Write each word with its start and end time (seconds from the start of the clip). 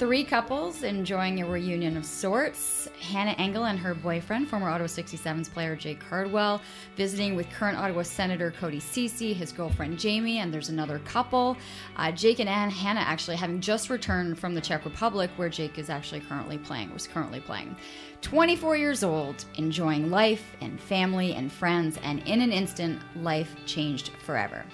Three 0.00 0.24
couples 0.24 0.82
enjoying 0.82 1.42
a 1.42 1.46
reunion 1.46 1.94
of 1.98 2.06
sorts. 2.06 2.88
Hana 3.02 3.32
Engel 3.32 3.66
and 3.66 3.78
her 3.78 3.92
boyfriend, 3.92 4.48
former 4.48 4.70
Ottawa 4.70 4.86
67s 4.86 5.52
player 5.52 5.76
Jake 5.76 6.00
Cardwell, 6.00 6.62
visiting 6.96 7.36
with 7.36 7.50
current 7.50 7.76
Ottawa 7.76 8.02
Senator 8.02 8.50
Cody 8.50 8.80
Ceci, 8.80 9.34
his 9.34 9.52
girlfriend 9.52 9.98
Jamie, 9.98 10.38
and 10.38 10.54
there's 10.54 10.70
another 10.70 11.00
couple. 11.00 11.54
Uh, 11.98 12.10
Jake 12.12 12.38
and 12.38 12.48
Anne, 12.48 12.70
Hana 12.70 13.00
actually 13.00 13.36
having 13.36 13.60
just 13.60 13.90
returned 13.90 14.38
from 14.38 14.54
the 14.54 14.60
Czech 14.62 14.86
Republic, 14.86 15.28
where 15.36 15.50
Jake 15.50 15.78
is 15.78 15.90
actually 15.90 16.20
currently 16.20 16.56
playing, 16.56 16.90
was 16.94 17.06
currently 17.06 17.40
playing. 17.40 17.76
24 18.22 18.78
years 18.78 19.04
old, 19.04 19.44
enjoying 19.56 20.08
life 20.08 20.56
and 20.62 20.80
family 20.80 21.34
and 21.34 21.52
friends, 21.52 21.98
and 22.02 22.26
in 22.26 22.40
an 22.40 22.52
instant, 22.52 22.98
life 23.16 23.54
changed 23.66 24.12
forever. 24.24 24.64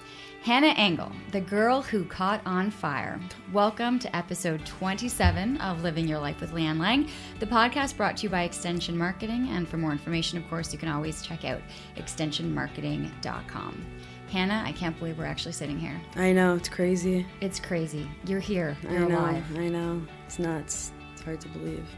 Hana 0.46 0.74
Engel, 0.76 1.10
the 1.32 1.40
girl 1.40 1.82
who 1.82 2.04
caught 2.04 2.40
on 2.46 2.70
fire. 2.70 3.18
Welcome 3.52 3.98
to 3.98 4.16
episode 4.16 4.64
27 4.64 5.56
of 5.56 5.82
Living 5.82 6.06
Your 6.06 6.20
Life 6.20 6.40
with 6.40 6.52
Leanne 6.52 6.78
Lang, 6.78 7.08
the 7.40 7.46
podcast 7.46 7.96
brought 7.96 8.18
to 8.18 8.22
you 8.22 8.28
by 8.28 8.44
Extension 8.44 8.96
Marketing. 8.96 9.48
And 9.48 9.66
for 9.66 9.76
more 9.76 9.90
information, 9.90 10.38
of 10.38 10.48
course, 10.48 10.72
you 10.72 10.78
can 10.78 10.88
always 10.88 11.20
check 11.20 11.44
out 11.44 11.60
extensionmarketing.com. 11.96 13.84
Hana, 14.30 14.62
I 14.64 14.70
can't 14.70 14.96
believe 14.96 15.18
we're 15.18 15.24
actually 15.24 15.50
sitting 15.50 15.80
here. 15.80 16.00
I 16.14 16.32
know, 16.32 16.54
it's 16.54 16.68
crazy. 16.68 17.26
It's 17.40 17.58
crazy. 17.58 18.08
You're 18.24 18.38
here. 18.38 18.76
You're 18.84 19.06
I 19.06 19.08
know, 19.08 19.18
alive. 19.18 19.44
I 19.56 19.68
know. 19.68 20.00
It's 20.26 20.38
nuts. 20.38 20.92
It's 21.12 21.22
hard 21.22 21.40
to 21.40 21.48
believe. 21.48 21.88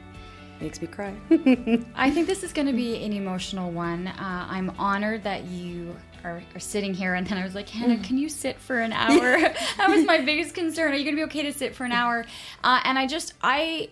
Makes 0.59 0.81
me 0.81 0.89
cry. 0.89 1.15
I 1.95 2.11
think 2.11 2.27
this 2.27 2.43
is 2.43 2.55
going 2.55 2.67
to 2.67 2.73
be 2.73 3.05
an 3.05 3.13
emotional 3.13 3.71
one. 3.71 4.07
Uh, 4.07 4.47
I'm 4.49 4.71
honored 4.79 5.23
that 5.25 5.45
you 5.45 5.95
are, 6.25 6.43
are, 6.55 6.61
sitting 6.61 6.95
here, 6.95 7.15
and 7.15 7.27
then 7.27 7.39
I 7.39 7.45
was 7.45 7.55
like, 7.55 7.69
Hana, 7.69 7.97
Mm. 7.97 8.05
can 8.05 8.19
you 8.19 8.29
sit 8.29 8.59
for 8.59 8.79
an 8.79 8.93
hour? 8.93 9.39
that 9.77 9.89
was 9.89 10.05
my 10.05 10.21
biggest 10.21 10.55
concern. 10.55 10.93
Are 10.93 10.97
you 10.97 11.05
going 11.05 11.17
to 11.17 11.21
be 11.21 11.25
okay 11.31 11.43
to 11.43 11.53
sit 11.53 11.75
for 11.75 11.85
an 11.85 11.93
hour? 11.93 12.25
Uh, 12.65 12.81
and 12.85 12.99
I 12.99 13.07
just, 13.07 13.35
I. 13.43 13.91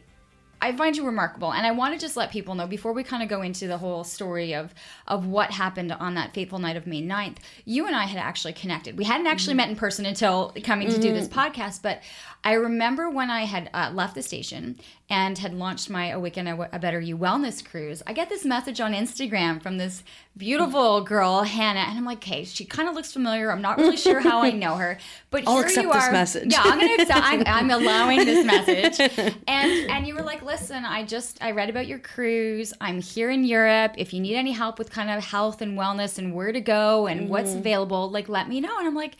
I 0.58 0.74
find 0.74 0.96
you 0.96 1.04
remarkable, 1.04 1.52
and 1.52 1.66
I 1.66 1.72
want 1.72 1.92
to 1.92 2.00
just 2.00 2.16
let 2.16 2.30
people 2.30 2.54
know 2.54 2.66
before 2.66 2.94
we 2.94 3.04
kind 3.04 3.22
of 3.22 3.28
go 3.28 3.42
into 3.42 3.66
the 3.68 3.76
whole 3.76 4.04
story 4.04 4.54
of 4.54 4.72
of 5.06 5.26
what 5.26 5.50
happened 5.50 5.92
on 5.92 6.14
that 6.14 6.32
fateful 6.32 6.58
night 6.58 6.76
of 6.78 6.86
May 6.86 7.02
9th. 7.02 7.36
You 7.66 7.86
and 7.86 7.94
I 7.94 8.04
had 8.06 8.18
actually 8.18 8.54
connected. 8.54 8.96
We 8.96 9.04
hadn't 9.04 9.26
actually 9.26 9.52
Mm-hmm. 9.52 9.56
met 9.58 9.68
in 9.68 9.76
person 9.76 10.06
until 10.06 10.54
coming 10.64 10.88
to 10.88 10.98
do 10.98 11.12
this 11.12 11.28
podcast, 11.28 11.82
but 11.82 12.00
I 12.42 12.54
remember 12.54 13.10
when 13.10 13.30
I 13.30 13.42
had 13.44 13.68
uh, 13.74 13.90
left 13.92 14.14
the 14.14 14.22
station 14.22 14.80
and 15.08 15.38
had 15.38 15.54
launched 15.54 15.88
my 15.88 16.08
Awaken 16.08 16.48
a, 16.48 16.68
a 16.72 16.78
Better 16.80 17.00
You 17.00 17.16
wellness 17.16 17.64
cruise. 17.64 18.02
I 18.08 18.12
get 18.12 18.28
this 18.28 18.44
message 18.44 18.80
on 18.80 18.92
Instagram 18.92 19.62
from 19.62 19.78
this 19.78 20.02
beautiful 20.36 21.00
girl, 21.02 21.42
Hana, 21.44 21.80
and 21.80 21.96
I'm 21.96 22.04
like, 22.04 22.18
okay, 22.18 22.44
she 22.44 22.64
kind 22.64 22.88
of 22.88 22.94
looks 22.96 23.12
familiar. 23.12 23.52
I'm 23.52 23.62
not 23.62 23.78
really 23.78 23.96
sure 23.96 24.18
how 24.20 24.42
I 24.42 24.50
know 24.64 24.74
her, 24.74 24.98
but 25.30 25.44
I'll 25.46 25.58
here 25.58 25.64
accept 25.66 25.86
you 25.86 25.92
this 25.92 26.04
are. 26.04 26.12
message. 26.12 26.52
Yeah, 26.52 26.62
I'm 26.64 26.80
gonna 26.80 27.02
accept. 27.02 27.20
I'm, 27.22 27.42
I'm 27.46 27.70
allowing 27.82 28.18
this 28.24 28.44
message. 28.44 28.98
And 29.46 29.90
and 29.90 30.06
you 30.06 30.14
were 30.14 30.22
like, 30.22 30.42
listen, 30.42 30.84
I 30.84 31.04
just 31.04 31.40
I 31.42 31.52
read 31.52 31.70
about 31.70 31.86
your 31.86 32.00
cruise. 32.00 32.74
I'm 32.80 33.00
here 33.00 33.30
in 33.30 33.44
Europe. 33.44 33.92
If 33.96 34.12
you 34.12 34.20
need 34.20 34.34
any 34.36 34.52
help 34.52 34.78
with 34.78 34.90
kind 34.90 35.08
of 35.10 35.24
health 35.24 35.62
and 35.62 35.78
wellness 35.78 36.18
and 36.18 36.34
where 36.34 36.50
to 36.52 36.60
go 36.60 37.06
and 37.06 37.28
what's 37.30 37.50
Mm-hmm. 37.50 37.58
available, 37.60 38.10
like 38.10 38.28
let 38.28 38.48
me 38.48 38.60
know. 38.60 38.76
And 38.78 38.88
I'm 38.88 38.94
like, 38.96 39.16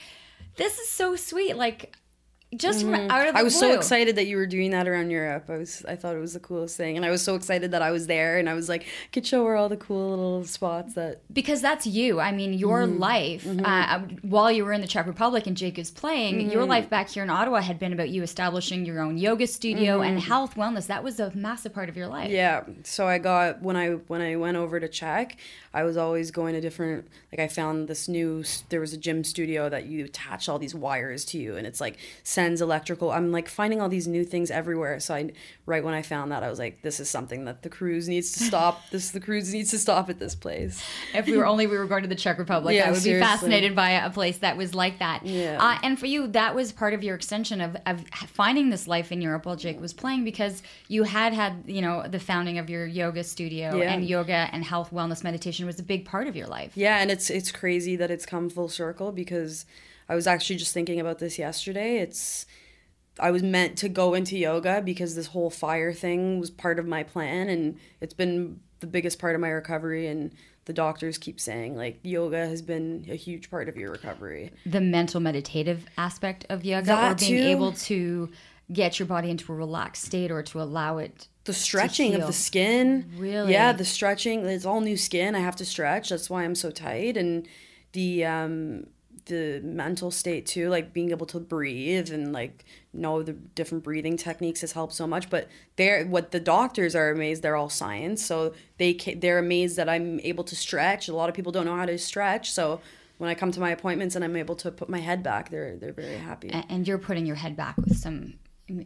this 0.57 0.79
is 0.79 0.89
so 0.89 1.15
sweet. 1.15 1.57
Like 1.57 1.95
just 2.55 2.83
from 2.83 2.95
out 2.95 3.01
of 3.03 3.11
the 3.11 3.17
Mm-hmm. 3.27 3.37
I 3.39 3.43
was 3.43 3.59
so 3.59 3.75
excited 3.75 4.17
that 4.17 4.27
you 4.27 4.37
were 4.37 4.47
doing 4.47 4.71
that 4.71 4.87
around 4.87 5.11
Europe. 5.11 5.51
I 5.51 5.57
was 5.57 5.85
I 5.89 5.97
thought 5.97 6.15
it 6.15 6.21
was 6.21 6.35
the 6.35 6.41
coolest 6.41 6.77
thing. 6.77 6.97
And 6.97 7.05
I 7.05 7.11
was 7.11 7.21
so 7.23 7.35
excited 7.35 7.73
that 7.73 7.83
I 7.83 7.91
was 7.91 8.07
there 8.07 8.39
and 8.39 8.49
I 8.49 8.55
was 8.55 8.69
like, 8.69 8.87
could 9.13 9.27
show 9.27 9.45
her 9.47 9.57
all 9.57 9.69
the 9.69 9.77
cool 9.77 10.11
little 10.11 10.45
spots 10.45 10.95
that 10.95 11.23
because 11.33 11.61
that's 11.61 11.87
you. 11.87 12.21
I 12.21 12.31
mean, 12.33 12.53
your 12.55 12.87
Mm-hmm. 12.87 12.99
life 12.99 13.47
uh, 13.65 14.01
while 14.23 14.51
you 14.53 14.65
were 14.65 14.73
in 14.73 14.81
the 14.81 14.87
Czech 14.87 15.07
Republic 15.07 15.47
and 15.47 15.57
Jake 15.57 15.79
is 15.79 15.91
playing, 15.91 16.41
your 16.51 16.63
Mm-hmm. 16.63 16.71
life 16.71 16.89
back 16.91 17.09
here 17.09 17.25
in 17.25 17.31
Ottawa 17.31 17.61
had 17.61 17.79
been 17.79 17.93
about 17.93 18.11
you 18.11 18.23
establishing 18.23 18.87
your 18.87 19.01
own 19.01 19.19
yoga 19.19 19.47
studio 19.47 20.01
and 20.01 20.21
health 20.21 20.55
wellness. 20.55 20.87
That 20.87 21.03
was 21.03 21.19
a 21.19 21.35
massive 21.35 21.75
part 21.75 21.89
of 21.89 21.97
your 21.97 22.07
life. 22.07 22.27
Mm-hmm. 22.29 22.37
Yeah. 22.37 22.63
So 22.85 23.09
I 23.09 23.19
got 23.19 23.61
when 23.61 23.77
I 23.77 23.91
when 24.07 24.21
I 24.23 24.37
went 24.37 24.57
over 24.57 24.79
to 24.79 24.89
Czech, 24.89 25.37
I 25.75 25.83
was 25.83 25.97
always 25.97 26.31
going 26.31 26.55
to 26.55 26.61
different 26.61 27.09
like 27.33 27.41
I 27.41 27.49
found 27.49 27.89
this 27.89 28.09
new 28.09 28.45
there 28.69 28.81
was 28.81 28.93
a 28.93 28.97
gym 28.97 29.25
studio 29.25 29.69
that 29.69 29.87
you 29.87 30.05
attach 30.05 30.49
all 30.49 30.59
these 30.59 30.75
wires 30.75 31.25
to 31.27 31.39
you 31.39 31.57
and 31.57 31.67
it's 31.67 31.81
like 31.81 31.99
sends 32.37 32.61
electrical. 32.61 33.09
I'm 33.17 33.29
like 33.39 33.49
finding 33.49 33.79
all 33.81 33.89
these 33.97 34.07
new 34.17 34.25
things 34.33 34.49
everywhere. 34.51 35.01
So 35.01 35.11
I 35.19 35.21
right 35.73 35.83
when 35.87 35.95
I 36.01 36.03
found 36.03 36.27
that 36.33 36.43
I 36.47 36.51
was 36.53 36.59
like 36.65 36.75
this 36.87 37.01
is 37.01 37.09
something 37.17 37.41
that 37.47 37.59
the 37.63 37.71
cruise 37.79 38.07
needs 38.15 38.29
to 38.33 38.41
stop. 38.51 38.75
this 38.93 39.11
the 39.11 39.21
cruise 39.27 39.53
needs 39.57 39.71
to 39.71 39.79
stop 39.79 40.11
at 40.11 40.19
this 40.19 40.35
place. 40.45 40.75
If 41.15 41.25
we 41.27 41.37
were 41.41 41.47
only 41.47 41.67
we 41.67 41.77
were 41.79 41.87
going 41.93 42.03
to 42.03 42.09
the 42.15 42.21
Czech 42.25 42.39
Republic, 42.39 42.75
Yeah, 42.77 42.89
I 42.89 42.91
would 42.93 43.01
seriously. 43.01 43.21
be 43.27 43.33
fascinated 43.33 43.73
by 43.75 43.91
a 44.09 44.11
place 44.11 44.39
that 44.45 44.57
was 44.63 44.75
like 44.75 44.99
that. 44.99 45.19
Yeah. 45.25 45.59
Uh, 45.67 45.79
and 45.83 45.99
for 45.99 46.07
you, 46.07 46.27
that 46.41 46.55
was 46.55 46.73
part 46.73 46.93
of 46.95 47.03
your 47.03 47.15
extension 47.21 47.61
of, 47.67 47.77
of 47.87 48.05
finding 48.41 48.69
this 48.71 48.87
life 48.87 49.11
in 49.13 49.21
Europe 49.23 49.47
while 49.47 49.57
Jake 49.57 49.81
was 49.81 49.93
playing 50.03 50.23
because 50.25 50.63
you 50.89 51.05
had 51.05 51.33
had 51.33 51.53
you 51.67 51.81
know 51.87 51.97
the 52.17 52.21
founding 52.31 52.59
of 52.59 52.69
your 52.69 52.85
yoga 52.87 53.23
studio 53.25 53.67
Yeah. 53.77 53.93
and 53.93 54.05
yoga 54.05 54.41
and 54.53 54.63
health 54.73 54.91
wellness 54.93 55.25
meditation 55.25 55.65
was 55.67 55.79
a 55.79 55.87
big 55.95 56.05
part 56.05 56.27
of 56.31 56.35
your 56.37 56.49
life. 56.59 56.73
Yeah, 56.77 56.99
and 57.01 57.11
it's 57.11 57.31
it's 57.39 57.51
crazy 57.51 57.95
that 57.97 58.11
it's 58.11 58.27
come 58.27 58.51
full 58.51 58.69
circle 58.69 59.11
because 59.13 59.65
I 60.09 60.15
was 60.15 60.27
actually 60.27 60.57
just 60.57 60.73
thinking 60.73 61.01
about 61.01 61.19
this 61.19 61.39
yesterday. 61.39 61.99
It's 61.99 62.47
I 63.19 63.31
was 63.31 63.43
meant 63.43 63.79
to 63.79 63.89
go 63.89 64.15
into 64.15 64.37
yoga 64.37 64.83
because 64.85 65.15
this 65.15 65.29
whole 65.29 65.51
fire 65.51 65.93
thing 65.93 66.39
was 66.39 66.51
part 66.51 66.79
of 66.79 66.87
my 66.87 67.03
plan 67.03 67.49
and 67.49 67.79
it's 68.01 68.13
been 68.15 68.61
the 68.81 68.87
biggest 68.87 69.19
part 69.19 69.35
of 69.35 69.41
my 69.41 69.49
recovery 69.49 70.07
and 70.07 70.33
the 70.67 70.73
doctors 70.75 71.17
keep 71.17 71.41
saying 71.41 71.77
like 71.77 71.99
yoga 72.03 72.47
has 72.47 72.61
been 72.61 73.07
a 73.11 73.15
huge 73.15 73.51
part 73.51 73.69
of 73.71 73.77
your 73.77 73.91
recovery. 73.91 74.53
the 74.67 74.83
mental 74.83 75.19
meditative 75.21 75.87
aspect 75.97 76.45
of 76.51 76.63
yoga 76.65 76.87
That 76.89 77.13
or 77.13 77.15
being 77.15 77.43
too. 77.43 77.49
able 77.49 77.73
to 77.73 78.29
get 78.71 78.99
your 78.99 79.07
body 79.07 79.31
into 79.31 79.51
a 79.51 79.57
relaxed 79.57 80.05
state 80.05 80.31
or 80.31 80.43
to 80.43 80.61
allow 80.61 80.99
it 80.99 81.29
The 81.45 81.55
stretching 81.55 82.15
of 82.17 82.27
the 82.27 82.33
skin. 82.35 83.11
Really? 83.17 83.53
Yeah, 83.53 83.73
the 83.73 83.85
stretching. 83.85 84.45
It's 84.45 84.67
all 84.67 84.81
new 84.83 84.97
skin. 84.99 85.35
I 85.35 85.39
have 85.39 85.57
to 85.57 85.65
stretch. 85.65 86.09
That's 86.11 86.29
why 86.29 86.43
I'm 86.45 86.57
so 86.57 86.71
tight. 86.71 87.17
And 87.17 87.47
the 87.93 88.25
um 88.27 88.89
the 89.27 89.61
mental 89.63 90.11
state 90.11 90.47
too, 90.47 90.69
like 90.69 90.93
being 90.93 91.11
able 91.11 91.27
to 91.27 91.39
breathe 91.41 92.11
and 92.13 92.33
like 92.33 92.65
know 92.93 93.23
the 93.23 93.33
different 93.33 93.85
breathing 93.85 94.17
techniques 94.17 94.61
has 94.63 94.73
helped 94.73 94.95
so 94.95 95.07
much. 95.07 95.29
But 95.31 95.49
they're 95.77 96.05
what 96.07 96.31
the 96.31 96.41
doctors 96.41 96.95
are 96.97 97.11
amazed. 97.11 97.43
They're 97.43 97.57
all 97.57 97.69
science, 97.69 98.25
so 98.25 98.55
they 98.79 98.95
they're 98.95 99.39
amazed 99.39 99.77
that 99.77 99.89
I'm 99.89 100.19
able 100.21 100.45
to 100.45 100.57
stretch. 100.57 101.09
A 101.09 101.15
lot 101.15 101.29
of 101.29 101.35
people 101.35 101.53
don't 101.53 101.67
know 101.67 101.77
how 101.77 101.87
to 101.87 101.99
stretch, 101.99 102.51
so 102.51 102.81
when 103.19 103.31
I 103.31 103.35
come 103.35 103.51
to 103.53 103.61
my 103.61 103.71
appointments 103.71 104.15
and 104.15 104.25
I'm 104.25 104.37
able 104.37 104.57
to 104.57 104.71
put 104.71 104.89
my 104.89 104.99
head 105.01 105.23
back, 105.23 105.51
they're 105.51 105.77
they're 105.77 105.93
very 105.93 106.17
happy. 106.19 106.51
and 106.51 106.87
you're 106.87 106.99
putting 106.99 107.27
your 107.27 107.37
head 107.37 107.57
back 107.57 107.77
with 107.79 107.97
some 107.97 108.35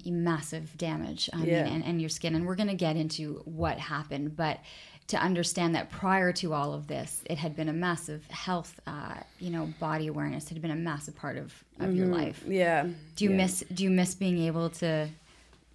massive 0.04 0.76
damage 0.76 1.30
I 1.32 1.44
Yeah. 1.44 1.64
mean, 1.64 1.72
and, 1.74 1.84
and 1.84 2.00
your 2.02 2.10
skin 2.10 2.34
and 2.34 2.46
we're 2.46 2.54
going 2.54 2.68
to 2.68 2.74
get 2.74 2.96
into 2.96 3.40
what 3.46 3.78
happened 3.78 4.36
but 4.36 4.58
to 5.10 5.16
understand 5.19 5.75
that 5.76 5.91
prior 5.91 6.32
to 6.32 6.53
all 6.53 6.72
of 6.75 6.87
this 6.87 7.22
it 7.32 7.38
had 7.38 7.54
been 7.56 7.69
a 7.69 7.72
massive 7.72 8.26
health 8.31 8.72
uh, 8.87 9.15
you 9.38 9.50
know 9.50 9.65
body 9.78 10.06
awareness 10.09 10.48
had 10.48 10.60
been 10.62 10.71
a 10.71 10.82
massive 10.91 11.15
part 11.16 11.37
of, 11.37 11.53
of 11.78 11.94
your 11.94 12.06
life 12.06 12.43
Yeah. 12.47 12.84
do 13.16 13.25
you 13.25 13.31
Mm-hmm. 13.31 13.38
yeah. 13.41 13.44
miss 13.44 13.65
do 13.75 13.84
you 13.84 13.91
miss 13.91 14.15
being 14.15 14.38
able 14.50 14.71
to 14.82 15.09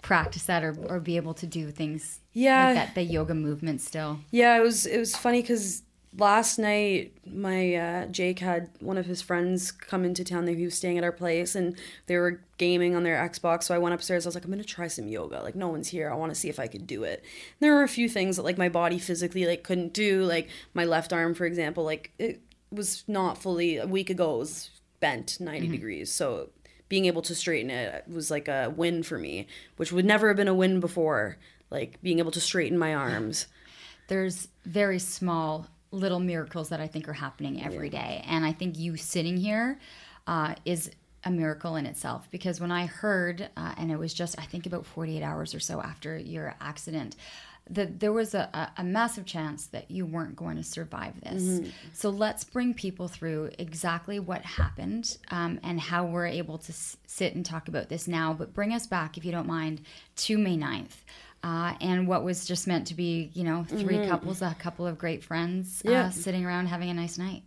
practice 0.01 0.43
that 0.45 0.63
or, 0.63 0.75
or 0.87 0.99
be 0.99 1.15
able 1.17 1.33
to 1.33 1.47
do 1.47 1.71
things 1.71 2.19
Yeah. 2.33 2.65
like 2.67 2.75
that 2.75 2.95
the 2.95 3.03
yoga 3.03 3.33
movement 3.33 3.81
still 3.81 4.19
Yeah, 4.31 4.57
it 4.57 4.61
was 4.61 4.85
it 4.85 4.97
was 4.99 5.15
funny 5.15 5.41
because 5.41 5.81
last 6.17 6.57
night 6.57 7.13
my 7.25 7.75
uh, 7.75 8.05
Jake 8.07 8.39
had 8.39 8.69
one 8.79 8.97
of 8.97 9.05
his 9.05 9.21
friends 9.21 9.71
come 9.71 10.05
into 10.05 10.23
town. 10.23 10.47
He 10.47 10.65
was 10.65 10.75
staying 10.75 10.97
at 10.97 11.03
our 11.03 11.11
place 11.11 11.55
and 11.55 11.75
they 12.07 12.17
were 12.17 12.41
gaming 12.57 12.95
on 12.95 13.03
their 13.03 13.17
Xbox. 13.17 13.63
So 13.63 13.75
I 13.75 13.77
went 13.77 13.95
upstairs. 13.95 14.25
I 14.25 14.29
was 14.29 14.35
like, 14.35 14.45
I'm 14.45 14.51
gonna 14.51 14.63
try 14.63 14.87
some 14.87 15.07
yoga. 15.07 15.41
Like 15.41 15.55
no 15.55 15.67
one's 15.67 15.89
here. 15.89 16.09
I 16.09 16.15
want 16.15 16.33
to 16.33 16.39
see 16.39 16.49
if 16.49 16.59
I 16.59 16.67
could 16.67 16.87
do 16.87 17.03
it. 17.03 17.19
And 17.19 17.57
there 17.59 17.73
were 17.73 17.83
a 17.83 17.87
few 17.87 18.07
things 18.07 18.35
that 18.37 18.43
like 18.43 18.57
my 18.57 18.69
body 18.69 18.99
physically 18.99 19.45
like 19.45 19.63
couldn't 19.63 19.93
do. 19.93 20.23
Like 20.23 20.49
my 20.73 20.85
left 20.85 21.11
arm, 21.11 21.33
for 21.33 21.45
example, 21.45 21.83
like 21.83 22.11
it 22.17 22.41
was 22.71 23.03
not 23.07 23.37
fully 23.37 23.77
a 23.77 23.87
week 23.87 24.09
ago. 24.09 24.35
It 24.35 24.39
was 24.39 24.69
bent 24.99 25.39
90 25.39 25.67
degrees. 25.67 26.11
So 26.11 26.49
being 26.87 27.05
able 27.05 27.21
to 27.23 27.35
straighten 27.35 27.71
it 27.71 28.05
was 28.07 28.29
like 28.29 28.47
a 28.47 28.71
win 28.75 29.03
for 29.03 29.17
me, 29.17 29.47
which 29.77 29.91
would 29.91 30.05
never 30.05 30.27
have 30.27 30.37
been 30.37 30.47
a 30.47 30.53
win 30.53 30.79
before. 30.79 31.37
Like 31.71 32.01
being 32.01 32.19
able 32.19 32.31
to 32.31 32.41
straighten 32.41 32.77
my 32.77 32.93
arms. 32.93 33.47
there's 34.07 34.47
very 34.65 34.99
small 34.99 35.67
little 35.95 36.19
miracles 36.19 36.69
that 36.69 36.79
I 36.79 36.87
think 36.87 37.07
are 37.07 37.13
happening 37.13 37.63
every 37.63 37.89
day, 37.89 38.23
And 38.27 38.45
I 38.45 38.51
think 38.51 38.77
you 38.77 38.97
sitting 38.97 39.37
here 39.37 39.79
uh, 40.27 40.55
is 40.65 40.91
a 41.23 41.31
miracle 41.31 41.75
in 41.75 41.85
itself 41.85 42.27
because 42.29 42.61
when 42.61 42.71
I 42.71 42.85
heard, 42.85 43.49
uh, 43.57 43.73
and 43.77 43.91
it 43.91 43.97
was 43.97 44.13
just, 44.13 44.37
I 44.39 44.43
think 44.43 44.65
about 44.65 44.85
48 44.85 45.23
hours 45.23 45.55
or 45.55 45.59
so 45.59 45.81
after 45.81 46.17
your 46.17 46.55
accident, 46.61 47.15
that 47.67 47.99
there 47.99 48.13
was 48.13 48.35
a, 48.35 48.71
a, 48.77 48.83
massive 48.83 49.25
chance 49.25 49.65
that 49.67 49.89
you 49.89 50.05
weren't 50.05 50.35
going 50.35 50.55
to 50.55 50.63
survive 50.63 51.19
this. 51.21 51.41
So 51.93 52.11
let's 52.11 52.43
bring 52.43 52.75
people 52.75 53.07
through 53.07 53.49
exactly 53.57 54.19
what 54.19 54.43
happened 54.43 55.17
um, 55.31 55.59
and 55.63 55.79
how 55.79 56.05
we're 56.05 56.27
able 56.27 56.59
to 56.59 56.71
s- 56.71 56.95
sit 57.07 57.33
and 57.33 57.43
talk 57.43 57.67
about 57.67 57.89
this 57.89 58.07
now. 58.07 58.33
But 58.33 58.53
bring 58.53 58.71
us 58.71 58.85
back, 58.85 59.17
if 59.17 59.25
you 59.25 59.31
don't 59.31 59.47
mind, 59.47 59.81
to 60.17 60.37
May 60.37 60.57
9th. 60.57 60.97
Uh, 61.45 61.75
and 61.79 62.07
what 62.07 62.23
was 62.23 62.47
just 62.47 62.65
meant 62.65 62.87
to 62.87 62.95
be, 62.95 63.29
you 63.35 63.43
know, 63.43 63.63
3 63.69 64.07
couples, 64.07 64.41
a 64.41 64.55
couple 64.57 64.87
of 64.87 64.97
great 64.97 65.23
friends 65.23 65.83
Yeah. 65.85 66.05
uh, 66.05 66.09
sitting 66.09 66.43
around 66.43 66.67
having 66.67 66.89
a 66.89 66.93
nice 66.95 67.19
night. 67.19 67.43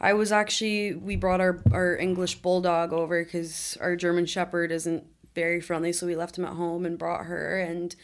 I 0.00 0.14
was 0.14 0.32
actually 0.32 0.94
we 0.94 1.14
brought 1.16 1.40
our 1.40 1.60
our 1.72 1.96
English 1.96 2.36
bulldog 2.36 2.92
over 2.94 3.22
because 3.22 3.76
our 3.80 3.96
German 3.96 4.24
Shepherd 4.26 4.72
isn't 4.72 5.04
very 5.34 5.60
friendly, 5.60 5.92
so 5.92 6.06
we 6.06 6.16
left 6.16 6.38
him 6.38 6.44
at 6.46 6.54
home 6.54 6.86
and 6.86 6.96
brought 6.96 7.26
her. 7.26 7.58
And 7.60 7.94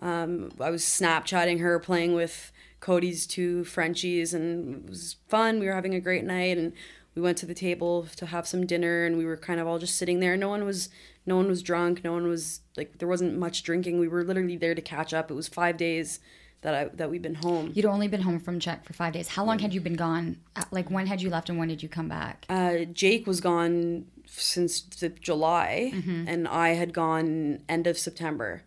um, 0.00 0.50
I 0.60 0.68
was 0.70 0.82
Snapchatting 0.82 1.60
her, 1.60 1.78
playing 1.78 2.14
with 2.14 2.52
Cody's 2.80 3.26
two 3.26 3.64
Frenchies, 3.64 4.34
and 4.34 4.84
it 4.84 4.90
was 4.90 5.16
fun. 5.28 5.60
We 5.60 5.66
were 5.66 5.74
having 5.74 5.94
a 5.94 6.00
great 6.00 6.24
night, 6.24 6.58
and 6.58 6.72
we 7.18 7.22
went 7.22 7.36
to 7.38 7.46
the 7.46 7.54
table 7.68 8.06
to 8.14 8.26
have 8.26 8.46
some 8.46 8.64
dinner, 8.64 9.04
and 9.04 9.18
we 9.18 9.24
were 9.26 9.36
kind 9.36 9.58
of 9.58 9.66
all 9.66 9.80
just 9.80 9.96
sitting 9.96 10.20
there. 10.20 10.36
No 10.36 10.48
one 10.48 10.64
was 10.64 10.88
no 11.26 11.34
one 11.36 11.48
was 11.48 11.62
drunk. 11.64 12.04
No 12.04 12.12
one 12.12 12.28
was 12.28 12.60
like 12.76 12.98
there 12.98 13.08
wasn't 13.08 13.36
much 13.36 13.64
drinking. 13.64 13.98
We 13.98 14.06
were 14.06 14.22
literally 14.22 14.56
there 14.56 14.76
to 14.76 14.80
catch 14.82 15.12
up. 15.12 15.28
It 15.30 15.34
was 15.34 15.48
five 15.48 15.76
days 15.76 16.20
that 16.60 16.74
I 16.74 16.84
that 16.94 17.10
we've 17.10 17.20
been 17.28 17.34
home. 17.34 17.72
You'd 17.74 17.86
only 17.86 18.06
been 18.06 18.22
home 18.22 18.38
from 18.38 18.60
Czech 18.60 18.84
for 18.84 18.92
five 18.92 19.12
days. 19.14 19.26
How 19.36 19.44
long 19.44 19.58
had 19.58 19.74
you 19.74 19.80
been 19.80 19.96
gone? 19.96 20.36
Uh, 20.54 20.62
Like, 20.70 20.90
when 20.92 21.06
had 21.08 21.20
you 21.20 21.28
left 21.28 21.48
and 21.50 21.58
when 21.58 21.66
did 21.68 21.82
you 21.82 21.88
come 21.88 22.08
back? 22.08 22.46
uh, 22.48 22.84
Jake 23.02 23.26
was 23.26 23.40
gone 23.40 24.06
since 24.26 24.80
the 24.82 25.08
July, 25.08 25.90
Mm-hmm. 25.94 26.24
and 26.28 26.46
I 26.46 26.68
had 26.70 26.92
gone 26.92 27.62
end 27.68 27.86
of 27.88 27.98
September. 27.98 28.62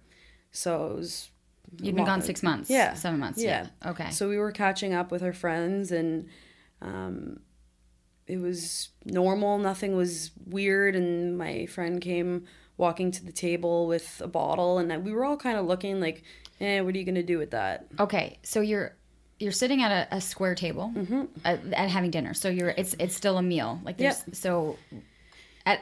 So 0.51 0.87
it 0.91 0.95
was 0.97 1.29
You'd 1.81 1.95
been 1.95 2.03
gone 2.05 2.21
six 2.21 2.43
months. 2.43 2.69
yeah, 2.69 2.95
Seven 2.95 3.17
months. 3.21 3.41
Yeah. 3.41 3.67
Yeah. 3.81 3.91
Okay. 3.91 4.09
So 4.11 4.27
we 4.27 4.37
were 4.37 4.51
catching 4.51 4.93
up 4.93 5.09
with 5.09 5.23
our 5.23 5.31
friends, 5.33 5.89
and 5.93 6.27
um, 6.81 7.39
it 8.27 8.39
was 8.39 8.89
normal. 9.05 9.57
Nothing 9.57 9.95
was 9.95 10.31
weird. 10.45 10.95
And 10.95 11.37
my 11.37 11.65
friend 11.65 11.99
came 12.01 12.45
walking 12.77 13.11
to 13.11 13.23
the 13.25 13.31
table 13.31 13.87
with 13.87 14.21
a 14.23 14.27
bottle, 14.27 14.77
and 14.79 15.03
we 15.05 15.11
were 15.11 15.23
all 15.25 15.37
kind 15.37 15.57
of 15.57 15.65
looking 15.65 15.99
like, 15.99 16.23
"Eh, 16.59 16.79
what 16.81 16.95
are 16.95 16.97
you 16.97 17.03
gonna 17.05 17.23
do 17.23 17.37
with 17.37 17.51
that?" 17.51 17.85
okay. 17.99 18.37
So 18.43 18.61
you're 18.61 18.95
you're 19.39 19.51
sitting 19.51 19.81
at 19.81 19.91
a, 19.91 20.17
a 20.17 20.21
square 20.21 20.53
table 20.55 20.91
Mm-hmm. 20.95 21.23
at, 21.43 21.59
at 21.73 21.89
having 21.89 22.11
dinner. 22.11 22.33
So 22.33 22.49
you're 22.49 22.73
it's 22.77 22.95
it's 22.99 23.15
still 23.15 23.37
a 23.37 23.41
meal. 23.43 23.79
Like 23.83 23.97
there's 23.97 24.23
so 24.33 24.77
at 25.65 25.81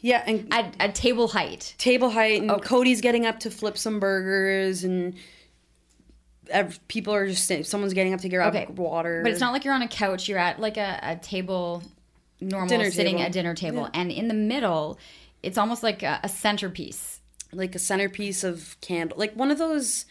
Yeah, 0.00 0.22
and 0.26 0.48
at, 0.52 0.74
at 0.80 0.94
table 0.94 1.28
height. 1.28 1.74
table 1.78 2.10
height 2.10 2.42
and 2.42 2.62
Cody's 2.62 3.00
getting 3.00 3.24
up 3.26 3.40
to 3.40 3.50
flip 3.50 3.76
some 3.78 4.00
burgers 4.00 4.84
and 4.84 5.14
people 6.88 7.14
are 7.14 7.26
just 7.28 7.50
someone's 7.64 7.94
getting 7.94 8.12
up 8.14 8.20
to 8.20 8.28
grab 8.28 8.54
Okay. 8.54 8.66
water. 8.72 9.20
But 9.22 9.32
it's 9.32 9.40
not 9.40 9.52
like 9.52 9.64
you're 9.64 9.74
on 9.74 9.82
a 9.82 9.88
couch. 9.88 10.28
You're 10.28 10.38
at 10.38 10.60
like 10.60 10.76
a, 10.76 10.98
a 11.02 11.16
table, 11.16 11.82
normal 12.40 12.68
Dinner 12.68 12.90
sitting 12.90 13.16
table. 13.16 13.26
at 13.26 13.32
dinner 13.32 13.54
table, 13.54 13.88
and 13.94 14.10
in 14.12 14.28
the 14.28 14.34
middle, 14.34 14.98
it's 15.42 15.58
almost 15.58 15.82
like 15.82 16.02
a, 16.02 16.20
a 16.22 16.28
centerpiece. 16.28 17.20
like 17.52 17.74
a 17.74 17.78
centerpiece 17.78 18.42
of 18.44 18.76
candle, 18.80 19.16
like 19.18 19.34
one 19.34 19.50
of 19.50 19.58
those 19.58 20.06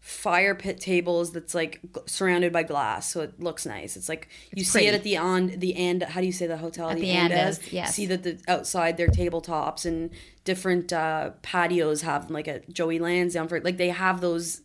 fire 0.00 0.52
pit 0.54 0.80
tables 0.80 1.30
that's 1.32 1.54
like 1.54 1.78
g- 1.94 2.00
surrounded 2.06 2.52
by 2.52 2.64
glass, 2.64 3.10
so 3.10 3.20
it 3.20 3.38
looks 3.40 3.64
nice. 3.64 3.96
It's 3.96 4.08
like 4.08 4.28
you 4.52 4.64
see 4.64 4.86
it 4.88 4.94
at 4.94 5.04
the 5.04 5.16
on 5.16 5.46
the 5.58 5.76
end. 5.76 6.02
How 6.02 6.20
do 6.20 6.26
you 6.26 6.32
say 6.32 6.46
the 6.48 6.56
hotel? 6.56 6.90
At 6.90 6.98
the 6.98 7.10
Andaz, 7.10 7.30
Andaz. 7.60 7.72
yes. 7.72 7.94
See 7.94 8.06
that 8.06 8.22
the 8.24 8.38
outside 8.48 8.96
their 8.96 9.06
tabletops 9.08 9.86
and 9.86 10.10
different 10.44 10.92
uh, 10.92 11.30
patios 11.42 12.02
have 12.02 12.30
like 12.30 12.48
a 12.48 12.60
Joey 12.72 12.98
Lansdowne 12.98 13.46
for 13.48 13.60
like 13.60 13.76
they 13.76 13.90
have 13.90 14.20
those 14.20 14.62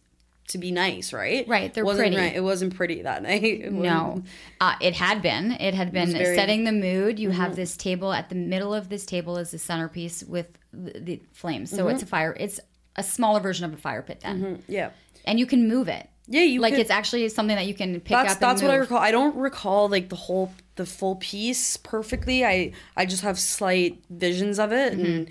to 0.47 0.57
be 0.57 0.71
nice, 0.71 1.11
right? 1.13 1.47
Right, 1.47 1.73
they're 1.73 1.83
wasn't 1.85 2.07
pretty. 2.13 2.17
Right, 2.17 2.35
it 2.35 2.41
wasn't 2.41 2.75
pretty 2.75 3.01
that 3.01 3.21
night. 3.29 3.43
It 3.43 3.71
No, 3.71 4.23
uh, 4.61 4.75
it 4.81 4.93
had 4.95 5.21
been. 5.21 5.51
It 5.51 5.73
had 5.73 5.91
been 5.91 6.11
very- 6.11 6.25
Mm-hmm. 6.25 6.35
setting 6.35 6.63
the 6.63 6.71
mood. 6.71 7.19
You 7.19 7.31
have 7.31 7.55
this 7.55 7.75
table 7.77 8.13
at 8.13 8.29
the 8.29 8.35
middle 8.35 8.73
of 8.73 8.89
this 8.89 9.05
table 9.05 9.37
is 9.37 9.51
the 9.51 9.59
centerpiece 9.59 10.23
with 10.23 10.47
the, 10.71 10.99
the 10.99 11.21
flames. 11.33 11.69
So 11.69 11.77
Mm-hmm. 11.85 11.89
it's 11.95 12.03
a 12.03 12.05
fire. 12.05 12.35
It's 12.39 12.59
a 12.95 13.03
smaller 13.03 13.39
version 13.39 13.65
of 13.65 13.73
a 13.73 13.77
fire 13.77 14.01
pit 14.01 14.21
then, 14.23 14.63
Yeah. 14.67 14.89
and 15.25 15.37
you 15.39 15.45
can 15.45 15.67
move 15.67 15.87
it. 15.87 16.09
Yeah, 16.29 16.41
you 16.43 16.59
like 16.61 16.73
could- 16.73 16.81
it's 16.81 16.91
actually 16.91 17.27
something 17.29 17.55
that 17.55 17.67
you 17.67 17.73
can 17.73 17.93
pick 18.01 18.07
That's 18.09 18.33
up. 18.33 18.39
that's 18.39 18.61
and 18.61 18.67
what 18.69 18.73
I 18.75 18.77
recall. 18.79 18.97
I 18.97 19.11
don't 19.11 19.35
recall 19.35 19.87
like 19.89 20.09
the 20.09 20.15
whole 20.17 20.51
the 20.75 20.85
full 20.85 21.15
piece 21.17 21.77
perfectly. 21.77 22.43
I 22.45 22.73
I 22.97 23.05
just 23.05 23.23
have 23.23 23.39
slight 23.39 24.01
visions 24.09 24.59
of 24.59 24.71
it 24.73 24.93
Mm-hmm. 24.93 25.05
and 25.05 25.29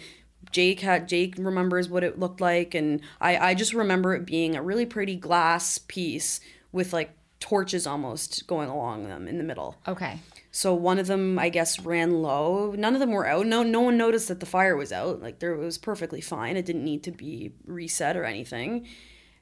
Jake 0.50 0.80
had 0.80 1.08
Jake 1.08 1.34
remembers 1.38 1.88
what 1.88 2.04
it 2.04 2.18
looked 2.18 2.40
like 2.40 2.74
and 2.74 3.00
I 3.20 3.36
I 3.50 3.54
just 3.54 3.74
remember 3.74 4.14
it 4.14 4.26
being 4.26 4.56
a 4.56 4.62
really 4.62 4.86
pretty 4.86 5.16
glass 5.16 5.78
piece 5.78 6.40
with 6.72 6.92
like 6.92 7.16
torches 7.40 7.86
almost 7.86 8.46
going 8.46 8.68
along 8.68 9.08
them 9.08 9.28
in 9.28 9.38
the 9.38 9.44
middle. 9.44 9.76
Okay. 9.86 10.18
So 10.50 10.74
one 10.74 10.98
of 10.98 11.06
them, 11.06 11.38
I 11.38 11.48
guess, 11.48 11.78
ran 11.80 12.22
low. 12.22 12.74
None 12.76 12.94
of 12.94 13.00
them 13.00 13.10
were 13.10 13.26
out. 13.26 13.46
No, 13.46 13.62
no 13.62 13.82
one 13.82 13.98
noticed 13.98 14.28
that 14.28 14.40
the 14.40 14.46
fire 14.46 14.76
was 14.76 14.90
out. 14.90 15.20
Like 15.20 15.38
there 15.38 15.54
was 15.54 15.76
perfectly 15.76 16.20
fine. 16.20 16.56
It 16.56 16.64
didn't 16.64 16.84
need 16.84 17.02
to 17.04 17.10
be 17.10 17.52
reset 17.66 18.16
or 18.16 18.24
anything. 18.24 18.86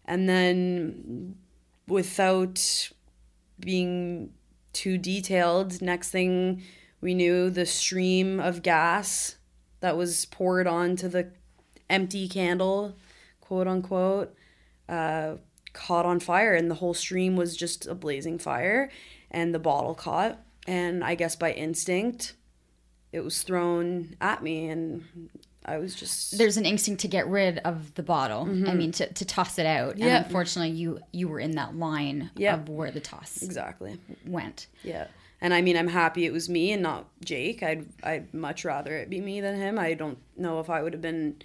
And 0.04 0.28
then, 0.28 1.36
without 1.86 2.90
being 3.58 4.32
too 4.72 4.98
detailed, 4.98 5.80
next 5.80 6.10
thing 6.10 6.62
we 7.00 7.14
knew, 7.14 7.48
the 7.48 7.64
stream 7.64 8.40
of 8.40 8.62
gas 8.62 9.36
that 9.84 9.98
was 9.98 10.24
poured 10.24 10.66
onto 10.66 11.08
the 11.08 11.28
empty 11.90 12.26
candle, 12.26 12.96
quote 13.42 13.66
unquote, 13.68 14.34
uh, 14.88 15.34
caught 15.74 16.06
on 16.06 16.20
fire, 16.20 16.54
and 16.54 16.70
the 16.70 16.76
whole 16.76 16.94
stream 16.94 17.36
was 17.36 17.54
just 17.54 17.86
a 17.86 17.94
blazing 17.94 18.38
fire, 18.38 18.90
and 19.30 19.54
the 19.54 19.58
bottle 19.58 19.94
caught. 19.94 20.40
And 20.66 21.04
I 21.04 21.14
guess 21.16 21.36
by 21.36 21.52
instinct, 21.52 22.32
it 23.12 23.20
was 23.20 23.42
thrown 23.42 24.16
at 24.22 24.42
me, 24.42 24.68
and 24.70 25.04
I 25.66 25.76
was 25.76 25.94
just 25.94 26.38
There's 26.38 26.56
an 26.56 26.64
instinct 26.64 27.02
to 27.02 27.08
get 27.08 27.26
rid 27.28 27.58
of 27.58 27.94
the 27.94 28.02
bottle. 28.02 28.44
I 28.66 28.72
mean, 28.72 28.92
to, 28.92 29.12
to 29.12 29.24
toss 29.26 29.58
it 29.58 29.66
out. 29.66 29.96
Mm-hmm. 29.96 30.02
Yeah. 30.02 30.16
And 30.16 30.24
unfortunately, 30.26 30.74
you 30.74 31.00
you 31.12 31.28
were 31.28 31.40
in 31.40 31.56
that 31.56 31.76
line 31.76 32.30
Yeah. 32.36 32.54
of 32.54 32.70
where 32.70 32.90
the 32.90 33.00
toss 33.00 33.42
exactly. 33.42 33.98
went. 34.24 34.66
Yeah. 34.82 35.08
And 35.40 35.52
I 35.52 35.60
mean, 35.60 35.76
I'm 35.76 35.88
happy 35.88 36.24
it 36.24 36.32
was 36.32 36.48
me 36.48 36.72
and 36.72 36.82
not 36.82 37.06
Jake. 37.24 37.62
I'd 37.62 37.86
I'd 38.02 38.32
much 38.32 38.64
rather 38.64 38.96
it 38.96 39.10
be 39.10 39.20
me 39.20 39.40
than 39.40 39.56
him. 39.56 39.78
I 39.78 39.94
don't 39.94 40.18
know 40.36 40.60
if 40.60 40.70
I 40.70 40.82
would 40.82 40.92
have 40.92 41.02
been 41.02 41.36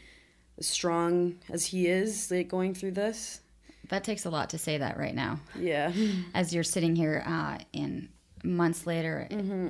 as 0.57 0.67
strong 0.67 1.35
as 1.49 1.65
he 1.67 1.87
is, 1.87 2.31
like 2.31 2.47
going 2.47 2.73
through 2.73 2.91
this. 2.91 3.41
That 3.89 4.03
takes 4.03 4.25
a 4.25 4.29
lot 4.29 4.49
to 4.51 4.57
say 4.57 4.77
that 4.77 4.97
right 4.97 5.15
now. 5.15 5.39
Yeah. 5.57 5.91
as 6.33 6.53
you're 6.53 6.63
sitting 6.63 6.95
here 6.95 7.23
uh, 7.25 7.57
in 7.73 8.09
months 8.43 8.85
later 8.87 9.27
Mm-hmm. 9.31 9.69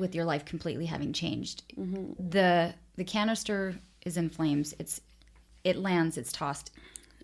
with 0.00 0.14
your 0.14 0.24
life 0.24 0.44
completely 0.44 0.86
having 0.86 1.12
changed 1.12 1.64
the 1.76 2.72
the 2.96 3.02
canister 3.04 3.74
is 4.04 4.16
in 4.16 4.28
flames 4.30 4.74
it's 4.78 5.00
it 5.64 5.76
lands 5.76 6.16
it's 6.16 6.30
tossed 6.30 6.70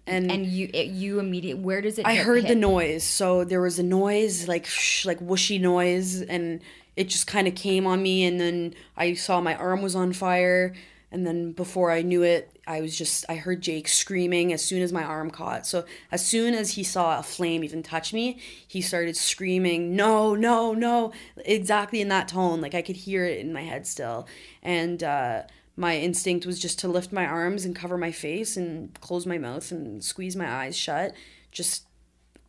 And 0.07 0.31
and 0.33 0.47
you 0.47 0.69
it, 0.73 0.89
you 0.89 1.21
immediately 1.21 1.63
where 1.63 1.81
does 1.81 1.99
it 1.99 2.07
I 2.07 2.15
hit- 2.15 2.27
heard 2.27 2.47
the 2.49 2.55
noise. 2.55 3.05
So 3.05 3.45
there 3.45 3.61
was 3.61 3.79
a 3.79 3.85
noise, 3.85 4.49
like 4.49 4.67
shh, 4.67 5.07
like 5.07 5.21
whooshy 5.21 5.61
noise, 5.61 6.21
and 6.23 6.61
it 6.97 7.09
just 7.09 7.27
kind 7.27 7.47
of 7.47 7.55
came 7.55 7.87
on 7.87 8.03
me. 8.03 8.25
And 8.25 8.41
then 8.41 8.75
I 8.97 9.15
saw 9.15 9.41
my 9.41 9.55
arm 9.55 9.83
was 9.83 9.95
on 9.95 10.13
fire. 10.13 10.75
And 11.13 11.27
then 11.27 11.53
before 11.53 11.91
I 11.93 12.01
knew 12.01 12.23
it, 12.23 12.59
I 12.67 12.81
was 12.81 12.97
just 12.97 13.27
I 13.29 13.37
heard 13.37 13.61
Jake 13.61 13.87
screaming 13.87 14.53
as 14.53 14.65
soon 14.65 14.81
as 14.83 14.93
my 14.95 15.05
arm 15.05 15.31
caught. 15.31 15.67
So 15.67 15.85
as 16.11 16.25
soon 16.25 16.55
as 16.55 16.73
he 16.73 16.83
saw 16.83 17.19
a 17.19 17.23
flame 17.23 17.63
even 17.63 17.83
touch 17.83 18.15
me, 18.15 18.41
he 18.67 18.81
started 18.81 19.15
screaming, 19.17 19.95
"No, 19.95 20.35
no, 20.35 20.73
no!" 20.73 21.13
Exactly 21.45 22.01
in 22.01 22.09
that 22.09 22.29
tone, 22.29 22.61
like 22.63 22.75
I 22.75 22.81
could 22.83 22.97
hear 22.97 23.25
it 23.27 23.41
in 23.41 23.53
my 23.53 23.63
head 23.63 23.87
still. 23.87 24.27
And 24.63 25.03
uh, 25.03 25.43
my 25.83 25.99
instinct 25.99 26.47
was 26.47 26.59
just 26.59 26.79
to 26.79 26.89
lift 26.89 27.13
my 27.13 27.27
arms 27.27 27.65
and 27.65 27.77
cover 27.77 27.99
my 27.99 28.13
face 28.13 28.57
and 28.57 28.99
close 29.01 29.27
my 29.27 29.37
mouth 29.37 29.71
and 29.71 30.03
squeeze 30.03 30.37
my 30.37 30.49
eyes 30.49 30.77
shut. 30.77 31.13
Just 31.51 31.87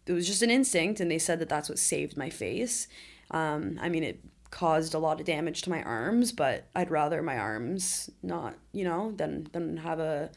it 0.06 0.14
was 0.14 0.28
just 0.28 0.42
an 0.42 0.52
instinct 0.52 1.00
and 1.00 1.10
they 1.10 1.20
said 1.20 1.40
that 1.40 1.50
that's 1.50 1.70
what 1.70 1.80
saved 1.80 2.18
my 2.18 2.30
face 2.30 2.88
um, 3.32 3.78
i 3.82 3.90
mean 3.90 4.04
it 4.04 4.20
caused 4.52 4.94
a 4.94 5.00
lot 5.00 5.20
of 5.20 5.26
damage 5.26 5.62
to 5.64 5.70
my 5.70 5.82
arms 5.84 6.32
but 6.32 6.66
i'd 6.76 6.92
rather 6.92 7.22
my 7.22 7.38
arms 7.38 8.10
not 8.22 8.56
you 8.72 8.84
know 8.84 9.12
than 9.14 9.48
than 9.52 9.78
have 9.78 10.00
a 10.00 10.30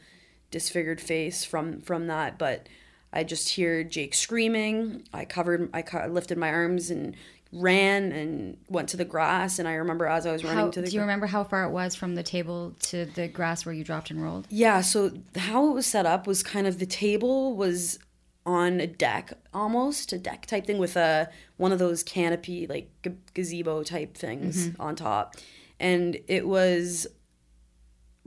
disfigured 0.49 0.99
face 0.99 1.43
from 1.43 1.81
from 1.81 2.07
that 2.07 2.37
but 2.37 2.67
i 3.13 3.23
just 3.23 3.49
hear 3.49 3.83
jake 3.83 4.13
screaming. 4.13 5.03
I 5.13 5.25
covered 5.25 5.69
i 5.73 5.81
co- 5.81 6.07
lifted 6.07 6.37
my 6.37 6.49
arms 6.49 6.89
and 6.89 7.15
ran 7.53 8.11
and 8.11 8.57
went 8.67 8.89
to 8.89 8.97
the 8.97 9.05
grass. 9.05 9.59
And 9.59 9.67
i 9.67 9.73
remember 9.73 10.05
as 10.05 10.25
i 10.25 10.31
was 10.31 10.43
running 10.43 10.59
how, 10.59 10.65
to 10.65 10.79
the 10.79 10.81
grass. 10.81 10.91
do 10.91 10.95
you 10.95 11.01
remember 11.01 11.27
how 11.27 11.43
far 11.43 11.63
it 11.63 11.71
was 11.71 11.95
from 11.95 12.15
the 12.15 12.23
table 12.23 12.75
to 12.81 13.05
the 13.05 13.27
grass 13.27 13.65
where 13.65 13.73
you 13.73 13.83
dropped 13.83 14.11
and 14.11 14.21
rolled? 14.21 14.47
Yeah, 14.49 14.81
so 14.81 15.11
how 15.35 15.69
it 15.69 15.73
was 15.73 15.85
set 15.85 16.05
up 16.05 16.27
was 16.27 16.43
kind 16.43 16.67
of 16.67 16.79
the 16.79 16.85
table 16.85 17.55
was 17.55 17.99
on 18.45 18.79
a 18.79 18.87
deck 18.87 19.33
almost 19.53 20.13
a 20.13 20.17
deck 20.17 20.45
type 20.45 20.65
thing 20.65 20.77
with 20.77 20.95
a 20.95 21.29
one 21.57 21.73
of 21.73 21.79
those 21.79 22.01
canopy 22.01 22.65
like 22.65 22.89
g- 23.03 23.11
gazebo 23.33 23.83
type 23.83 24.15
things 24.15 24.69
mm-hmm. 24.69 24.81
on 24.81 24.95
top. 24.95 25.35
And 25.79 26.17
it 26.27 26.47
was 26.47 27.05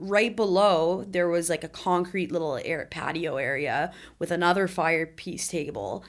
right 0.01 0.35
below 0.35 1.05
there 1.07 1.29
was 1.29 1.49
like 1.49 1.63
a 1.63 1.69
concrete 1.69 2.31
little 2.31 2.59
air 2.65 2.87
patio 2.89 3.37
area 3.37 3.93
with 4.17 4.31
another 4.31 4.67
fire 4.67 5.05
piece 5.05 5.47
table 5.47 6.03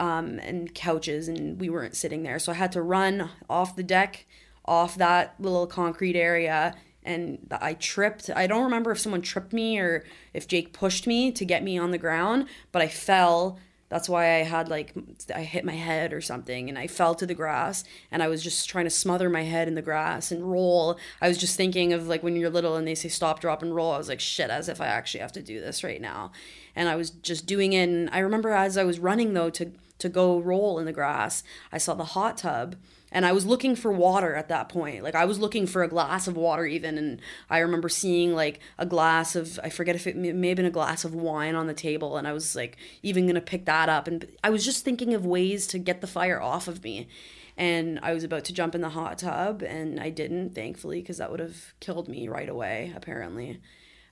um, 0.00 0.38
and 0.40 0.74
couches 0.74 1.28
and 1.28 1.60
we 1.60 1.68
weren't 1.68 1.94
sitting 1.94 2.22
there. 2.22 2.38
So 2.38 2.52
i 2.52 2.54
had 2.54 2.72
to 2.72 2.82
run 2.82 3.30
off 3.48 3.76
the 3.76 3.82
deck 3.82 4.26
off 4.64 4.96
that 4.96 5.34
little 5.38 5.66
concrete 5.66 6.16
area 6.16 6.74
and 7.04 7.38
i 7.60 7.74
tripped. 7.74 8.30
I 8.34 8.46
don't 8.46 8.64
remember 8.64 8.90
if 8.90 8.98
someone 8.98 9.20
tripped 9.22 9.52
me 9.52 9.78
or 9.78 10.04
if 10.32 10.48
jake 10.48 10.72
pushed 10.72 11.06
me 11.06 11.30
to 11.32 11.44
get 11.44 11.62
me 11.62 11.76
on 11.76 11.90
the 11.90 11.98
ground 11.98 12.48
but 12.72 12.80
i 12.80 12.88
fell 12.88 13.58
that's 13.88 14.08
why 14.08 14.36
I 14.36 14.42
had 14.42 14.68
like 14.68 14.94
I 15.34 15.42
hit 15.42 15.64
my 15.64 15.74
head 15.74 16.12
or 16.12 16.20
something 16.20 16.68
and 16.68 16.78
I 16.78 16.86
fell 16.86 17.14
to 17.16 17.26
the 17.26 17.34
grass 17.34 17.84
and 18.10 18.22
I 18.22 18.28
was 18.28 18.42
just 18.42 18.68
trying 18.68 18.86
to 18.86 18.90
smother 18.90 19.28
my 19.28 19.42
head 19.42 19.68
in 19.68 19.74
the 19.74 19.82
grass 19.82 20.32
and 20.32 20.50
roll. 20.50 20.98
I 21.20 21.28
was 21.28 21.38
just 21.38 21.56
thinking 21.56 21.92
of 21.92 22.08
like 22.08 22.22
when 22.22 22.36
you're 22.36 22.50
little 22.50 22.76
and 22.76 22.86
they 22.86 22.94
say 22.94 23.08
stop, 23.08 23.40
drop 23.40 23.62
and 23.62 23.74
roll. 23.74 23.92
I 23.92 23.98
was 23.98 24.08
like 24.08 24.20
shit 24.20 24.50
as 24.50 24.68
if 24.68 24.80
I 24.80 24.86
actually 24.86 25.20
have 25.20 25.32
to 25.32 25.42
do 25.42 25.60
this 25.60 25.84
right 25.84 26.00
now. 26.00 26.32
And 26.74 26.88
I 26.88 26.96
was 26.96 27.10
just 27.10 27.46
doing 27.46 27.72
it 27.72 27.88
and 27.88 28.08
I 28.10 28.18
remember 28.20 28.50
as 28.50 28.76
I 28.76 28.84
was 28.84 28.98
running 28.98 29.34
though 29.34 29.50
to 29.50 29.72
to 29.98 30.08
go 30.08 30.40
roll 30.40 30.78
in 30.78 30.86
the 30.86 30.92
grass, 30.92 31.44
I 31.70 31.78
saw 31.78 31.94
the 31.94 32.04
hot 32.04 32.38
tub 32.38 32.76
and 33.14 33.24
I 33.24 33.32
was 33.32 33.46
looking 33.46 33.74
for 33.76 33.90
water 33.90 34.34
at 34.34 34.48
that 34.48 34.68
point. 34.68 35.02
Like 35.02 35.14
I 35.14 35.24
was 35.24 35.38
looking 35.38 35.66
for 35.66 35.82
a 35.82 35.88
glass 35.88 36.26
of 36.28 36.36
water 36.36 36.66
even, 36.66 36.98
and 36.98 37.20
I 37.48 37.60
remember 37.60 37.88
seeing 37.88 38.34
like 38.34 38.60
a 38.78 38.84
glass 38.84 39.34
of 39.36 39.58
I 39.64 39.70
forget 39.70 39.96
if 39.96 40.06
it 40.06 40.16
may 40.16 40.48
have 40.48 40.56
been 40.56 40.66
a 40.66 40.70
glass 40.70 41.04
of 41.04 41.14
wine 41.14 41.54
on 41.54 41.66
the 41.66 41.74
table, 41.74 42.18
and 42.18 42.28
I 42.28 42.32
was 42.32 42.54
like 42.54 42.76
even 43.02 43.26
gonna 43.26 43.40
pick 43.40 43.64
that 43.64 43.88
up, 43.88 44.06
and 44.06 44.26
I 44.42 44.50
was 44.50 44.64
just 44.64 44.84
thinking 44.84 45.14
of 45.14 45.24
ways 45.24 45.66
to 45.68 45.78
get 45.78 46.02
the 46.02 46.06
fire 46.06 46.40
off 46.42 46.68
of 46.68 46.84
me. 46.84 47.08
And 47.56 48.00
I 48.02 48.12
was 48.14 48.24
about 48.24 48.44
to 48.46 48.52
jump 48.52 48.74
in 48.74 48.80
the 48.80 48.88
hot 48.88 49.18
tub, 49.18 49.62
and 49.62 50.00
I 50.00 50.10
didn't, 50.10 50.56
thankfully, 50.56 51.00
because 51.00 51.18
that 51.18 51.30
would 51.30 51.38
have 51.38 51.72
killed 51.78 52.08
me 52.08 52.26
right 52.26 52.48
away, 52.48 52.92
apparently. 52.96 53.60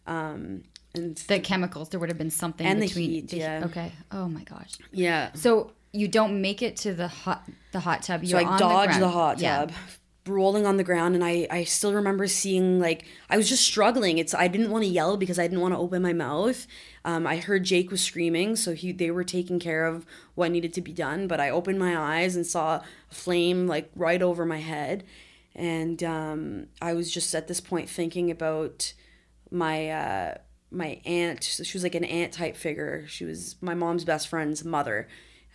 Um, 0.06 0.62
and 0.94 1.16
the 1.16 1.40
chemicals, 1.40 1.88
there 1.88 1.98
would 1.98 2.08
have 2.08 2.18
been 2.18 2.30
something 2.30 2.64
And 2.66 2.80
the 2.80 2.86
between. 2.86 3.10
heat, 3.10 3.32
yeah. 3.32 3.62
Okay. 3.64 3.92
Oh 4.12 4.28
my 4.28 4.44
gosh. 4.44 4.74
yeah, 4.92 5.32
So 5.34 5.72
you 5.92 6.08
don't 6.08 6.40
make 6.40 6.62
it 6.62 6.76
to 6.78 6.94
the 6.94 7.08
hot 7.08 7.44
the 7.72 7.80
hot 7.80 8.02
tub. 8.02 8.24
You're 8.24 8.40
I 8.40 8.44
on 8.44 8.58
dodged 8.58 8.94
the, 8.94 8.98
ground. 9.00 9.12
hot 9.14 9.38
Yeah. 9.40 9.58
tub, 9.58 9.72
rolling 10.26 10.66
on 10.66 10.76
the 10.76 10.84
ground, 10.84 11.14
and 11.14 11.24
I 11.24 11.46
I 11.50 11.64
still 11.64 11.92
remember 11.92 12.26
seeing 12.26 12.78
like 12.80 13.04
I 13.28 13.36
was 13.36 13.48
just 13.48 13.64
struggling. 13.64 14.18
It's 14.18 14.34
I 14.34 14.48
didn't 14.48 14.70
want 14.70 14.84
to 14.84 14.90
yell 14.90 15.16
because 15.16 15.38
I 15.38 15.42
didn't 15.46 15.60
want 15.60 15.74
to 15.74 15.78
open 15.78 16.00
my 16.02 16.12
mouth. 16.12 16.66
Um, 17.04 17.26
I 17.26 17.36
heard 17.38 17.64
Jake 17.64 17.90
was 17.90 18.00
screaming, 18.02 18.56
so 18.56 18.72
he 18.74 18.92
they 18.92 19.10
were 19.10 19.24
taking 19.24 19.58
care 19.58 19.84
of 19.86 20.06
what 20.34 20.50
needed 20.50 20.72
to 20.74 20.80
be 20.80 20.92
done. 20.92 21.26
But 21.26 21.40
I 21.40 21.50
opened 21.50 21.78
my 21.78 21.96
eyes 21.96 22.36
and 22.36 22.46
saw 22.46 22.76
a 22.76 23.14
flame 23.14 23.66
like 23.66 23.90
right 23.96 24.22
over 24.22 24.46
my 24.46 24.58
head, 24.60 25.04
and 25.54 26.02
um, 26.04 26.66
I 26.80 26.94
was 26.94 27.10
just 27.12 27.34
at 27.34 27.48
this 27.48 27.60
point 27.60 27.88
thinking 27.90 28.30
about 28.30 28.92
my 29.50 29.90
uh, 29.90 30.34
my 30.70 31.00
aunt. 31.04 31.42
She 31.42 31.76
was 31.76 31.82
like 31.82 31.94
an 31.96 32.04
aunt 32.04 32.32
type 32.32 32.56
figure. 32.56 33.04
She 33.08 33.24
was 33.24 33.56
my 33.60 33.74
mom's 33.74 34.04
best 34.04 34.28
friend's 34.28 34.64
mother, 34.64 35.08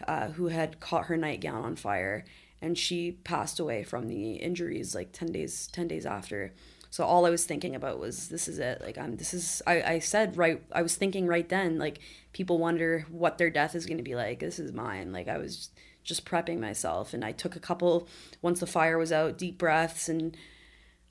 uh, 0.07 0.29
who 0.29 0.47
had 0.47 0.79
caught 0.79 1.05
her 1.05 1.17
nightgown 1.17 1.63
on 1.63 1.75
fire, 1.75 2.25
and 2.61 2.77
she 2.77 3.11
passed 3.11 3.59
away 3.59 3.83
from 3.83 4.07
the 4.07 4.33
injuries 4.33 4.95
like 4.95 5.11
ten 5.11 5.31
days 5.31 5.67
ten 5.71 5.87
days 5.87 6.05
after. 6.05 6.53
So 6.89 7.05
all 7.05 7.25
I 7.25 7.29
was 7.29 7.45
thinking 7.45 7.75
about 7.75 7.99
was 7.99 8.29
this 8.29 8.47
is 8.47 8.59
it. 8.59 8.81
Like 8.81 8.97
I'm 8.97 9.17
this 9.17 9.33
is 9.33 9.61
I, 9.67 9.81
I 9.81 9.99
said 9.99 10.37
right 10.37 10.63
I 10.71 10.81
was 10.81 10.95
thinking 10.95 11.27
right 11.27 11.47
then 11.47 11.77
like 11.77 11.99
people 12.33 12.57
wonder 12.57 13.05
what 13.09 13.37
their 13.37 13.49
death 13.49 13.75
is 13.75 13.85
going 13.85 13.97
to 13.97 14.03
be 14.03 14.15
like. 14.15 14.39
This 14.39 14.59
is 14.59 14.71
mine. 14.73 15.11
Like 15.11 15.27
I 15.27 15.37
was 15.37 15.69
just 16.03 16.25
prepping 16.25 16.59
myself 16.59 17.13
and 17.13 17.23
I 17.23 17.33
took 17.33 17.55
a 17.55 17.59
couple 17.59 18.07
once 18.41 18.61
the 18.61 18.67
fire 18.67 18.97
was 18.97 19.11
out 19.11 19.37
deep 19.37 19.57
breaths 19.57 20.07
and 20.07 20.35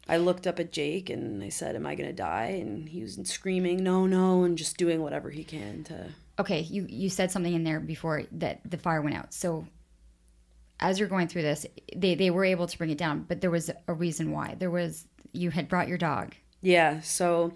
I 0.09 0.17
looked 0.17 0.47
up 0.47 0.61
at 0.61 0.73
Jake 0.73 1.11
and 1.11 1.43
I 1.43 1.49
said, 1.49 1.75
"Am 1.75 1.87
I 1.87 1.95
gonna 1.97 2.13
die?" 2.13 2.59
And 2.61 2.89
he 2.89 3.03
was 3.03 3.19
screaming, 3.25 3.83
"No, 3.83 4.07
no!" 4.07 4.45
and 4.45 4.57
just 4.57 4.77
doing 4.77 5.03
whatever 5.03 5.31
he 5.31 5.43
can 5.45 5.83
to. 5.85 6.15
Okay, 6.39 6.61
you 6.61 6.87
you 6.89 7.09
said 7.09 7.31
something 7.31 7.55
in 7.55 7.65
there 7.65 7.81
before 7.81 8.25
that 8.33 8.61
the 8.69 8.77
fire 8.77 9.01
went 9.01 9.17
out. 9.17 9.33
So 9.33 9.67
as 10.81 10.99
you're 10.99 11.09
going 11.09 11.29
through 11.29 11.43
this, 11.43 11.65
they 11.95 12.15
they 12.15 12.31
were 12.31 12.45
able 12.45 12.67
to 12.67 12.77
bring 12.79 12.91
it 12.91 12.99
down, 12.99 13.25
but 13.29 13.41
there 13.41 13.51
was 13.51 13.71
a 13.89 13.95
reason 13.95 14.31
why. 14.33 14.55
There 14.59 14.71
was 14.71 15.07
you 15.33 15.51
had 15.51 15.69
brought 15.69 15.89
your 15.89 15.99
dog. 15.99 16.35
Yeah. 16.61 17.01
So 17.01 17.53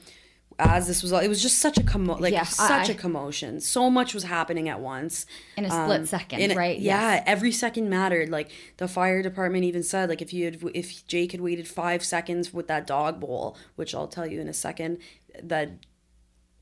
as 0.58 0.86
this 0.86 1.02
was, 1.02 1.10
all, 1.10 1.20
it 1.20 1.28
was 1.28 1.40
just 1.40 1.58
such 1.58 1.78
a 1.78 1.80
commo- 1.80 2.20
like 2.20 2.34
Yeah, 2.34 2.42
such 2.42 2.90
I- 2.90 2.92
a 2.92 2.94
commotion. 2.94 3.60
So 3.60 3.88
much 3.88 4.12
was 4.12 4.24
happening 4.24 4.68
at 4.68 4.78
once 4.80 5.24
In 5.56 5.64
a 5.64 5.68
um, 5.70 5.84
split 5.86 6.08
second, 6.08 6.40
in 6.40 6.50
a- 6.50 6.54
right? 6.54 6.78
Yeah, 6.78 7.14
Yes. 7.14 7.24
every 7.26 7.50
second 7.50 7.88
mattered. 7.88 8.28
Like 8.28 8.50
the 8.76 8.86
fire 8.86 9.22
department 9.22 9.64
even 9.64 9.82
said, 9.82 10.10
like 10.10 10.20
if 10.20 10.34
you 10.34 10.44
had, 10.44 10.58
if 10.74 11.06
Jake 11.06 11.32
had 11.32 11.40
waited 11.40 11.66
five 11.66 12.04
seconds 12.04 12.52
with 12.52 12.68
that 12.68 12.86
dog 12.86 13.20
bowl, 13.20 13.56
which 13.76 13.94
I'll 13.94 14.06
tell 14.08 14.26
you 14.26 14.38
in 14.38 14.48
a 14.48 14.52
second, 14.52 14.98
that 15.42 15.70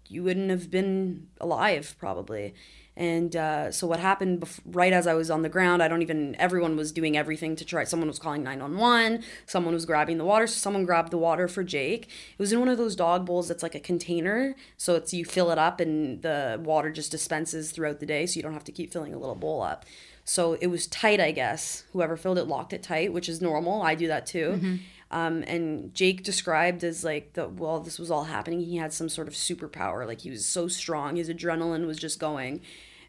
you 0.08 0.22
wouldn't 0.22 0.50
have 0.50 0.70
been 0.70 1.28
alive 1.40 1.94
probably. 1.98 2.54
And 2.96 3.36
uh, 3.36 3.70
so 3.70 3.86
what 3.86 4.00
happened 4.00 4.40
bef- 4.40 4.58
right 4.66 4.92
as 4.92 5.06
I 5.06 5.14
was 5.14 5.30
on 5.30 5.42
the 5.42 5.48
ground, 5.48 5.84
I 5.84 5.88
don't 5.88 6.02
even. 6.02 6.34
Everyone 6.36 6.76
was 6.76 6.90
doing 6.90 7.16
everything 7.16 7.54
to 7.54 7.64
try. 7.64 7.84
Someone 7.84 8.08
was 8.08 8.18
calling 8.18 8.42
nine 8.42 8.58
one 8.60 8.76
one. 8.76 9.22
Someone 9.46 9.72
was 9.72 9.86
grabbing 9.86 10.18
the 10.18 10.24
water. 10.24 10.48
So 10.48 10.54
someone 10.58 10.84
grabbed 10.84 11.12
the 11.12 11.18
water 11.18 11.46
for 11.46 11.62
Jake. 11.62 12.06
It 12.06 12.38
was 12.38 12.52
in 12.52 12.58
one 12.58 12.68
of 12.68 12.76
those 12.76 12.96
dog 12.96 13.24
bowls 13.24 13.46
that's 13.46 13.62
like 13.62 13.76
a 13.76 13.80
container. 13.80 14.56
So 14.76 14.96
it's 14.96 15.14
you 15.14 15.24
fill 15.24 15.52
it 15.52 15.58
up 15.58 15.78
and 15.78 16.22
the 16.22 16.60
water 16.60 16.90
just 16.90 17.12
dispenses 17.12 17.70
throughout 17.70 18.00
the 18.00 18.06
day. 18.06 18.26
So 18.26 18.36
you 18.36 18.42
don't 18.42 18.52
have 18.52 18.64
to 18.64 18.72
keep 18.72 18.92
filling 18.92 19.14
a 19.14 19.18
little 19.18 19.36
bowl 19.36 19.62
up. 19.62 19.86
So 20.24 20.54
it 20.54 20.66
was 20.66 20.88
tight, 20.88 21.20
I 21.20 21.30
guess. 21.30 21.84
Whoever 21.92 22.16
filled 22.16 22.36
it 22.38 22.48
locked 22.48 22.72
it 22.72 22.82
tight, 22.82 23.12
which 23.12 23.28
is 23.28 23.40
normal. 23.40 23.80
I 23.80 23.94
do 23.94 24.08
that 24.08 24.26
too. 24.26 24.78
Um, 25.10 25.42
and 25.46 25.94
Jake 25.94 26.22
described 26.22 26.84
as 26.84 27.02
like 27.02 27.32
the 27.32 27.48
while 27.48 27.80
this 27.80 27.98
was 27.98 28.10
all 28.10 28.24
happening, 28.24 28.60
he 28.60 28.76
had 28.76 28.92
some 28.92 29.08
sort 29.08 29.28
of 29.28 29.34
superpower. 29.34 30.06
Like 30.06 30.20
he 30.20 30.30
was 30.30 30.44
so 30.44 30.68
strong, 30.68 31.16
his 31.16 31.30
adrenaline 31.30 31.86
was 31.86 31.96
just 31.98 32.20
going, 32.20 32.60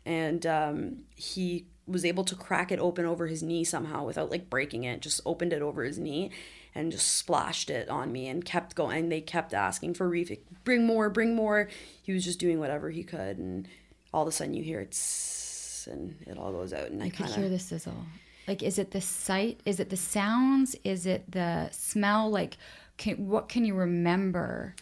and 0.06 0.46
um, 0.46 1.04
he 1.16 1.66
was 1.86 2.06
able 2.06 2.24
to 2.24 2.36
crack 2.36 2.72
it 2.72 2.80
open 2.80 3.06
over 3.06 3.28
his 3.28 3.44
knee 3.44 3.64
somehow 3.64 4.06
without 4.06 4.32
like 4.32 4.50
breaking 4.50 4.84
it. 4.86 5.02
Just 5.02 5.20
opened 5.26 5.52
it 5.52 5.62
over 5.62 5.84
his 5.84 5.98
knee 5.98 6.32
and 6.76 6.92
just 6.92 7.18
splashed 7.18 7.70
it 7.70 7.90
on 7.90 8.12
me 8.12 8.28
and 8.28 8.46
kept 8.46 8.76
going. 8.76 9.10
They 9.10 9.22
kept 9.22 9.54
asking 9.54 9.96
for 9.96 10.08
reef, 10.08 10.32
bring 10.64 10.86
more, 10.86 11.10
bring 11.10 11.36
more. 11.36 11.68
He 12.02 12.14
was 12.14 12.24
just 12.24 12.40
doing 12.40 12.60
whatever 12.60 12.90
he 12.92 13.04
could, 13.04 13.38
and 13.38 13.68
all 14.14 14.22
of 14.22 14.28
a 14.28 14.32
sudden 14.32 14.54
you 14.54 14.64
hear 14.64 14.80
it, 14.80 14.92
tss, 14.92 15.88
and 15.88 16.16
it 16.28 16.38
all 16.38 16.52
goes 16.52 16.72
out, 16.72 16.92
and 16.92 17.02
I 17.02 17.08
You 17.08 17.12
could 17.12 17.26
kind 17.26 17.36
hear 17.36 17.50
the 17.50 17.60
sizzle. 17.60 18.06
Like, 18.50 18.64
is 18.64 18.80
it 18.80 18.90
the 18.90 19.00
sight? 19.00 19.60
Is 19.64 19.80
it 19.80 19.92
the 19.92 19.96
sounds? 19.96 20.76
Is 20.84 21.06
it 21.06 21.32
the 21.32 21.70
smell? 21.72 22.32
Like, 22.32 22.58
can, 22.98 23.28
what 23.28 23.48
can 23.48 23.64
you 23.64 23.76
remember? 23.76 24.74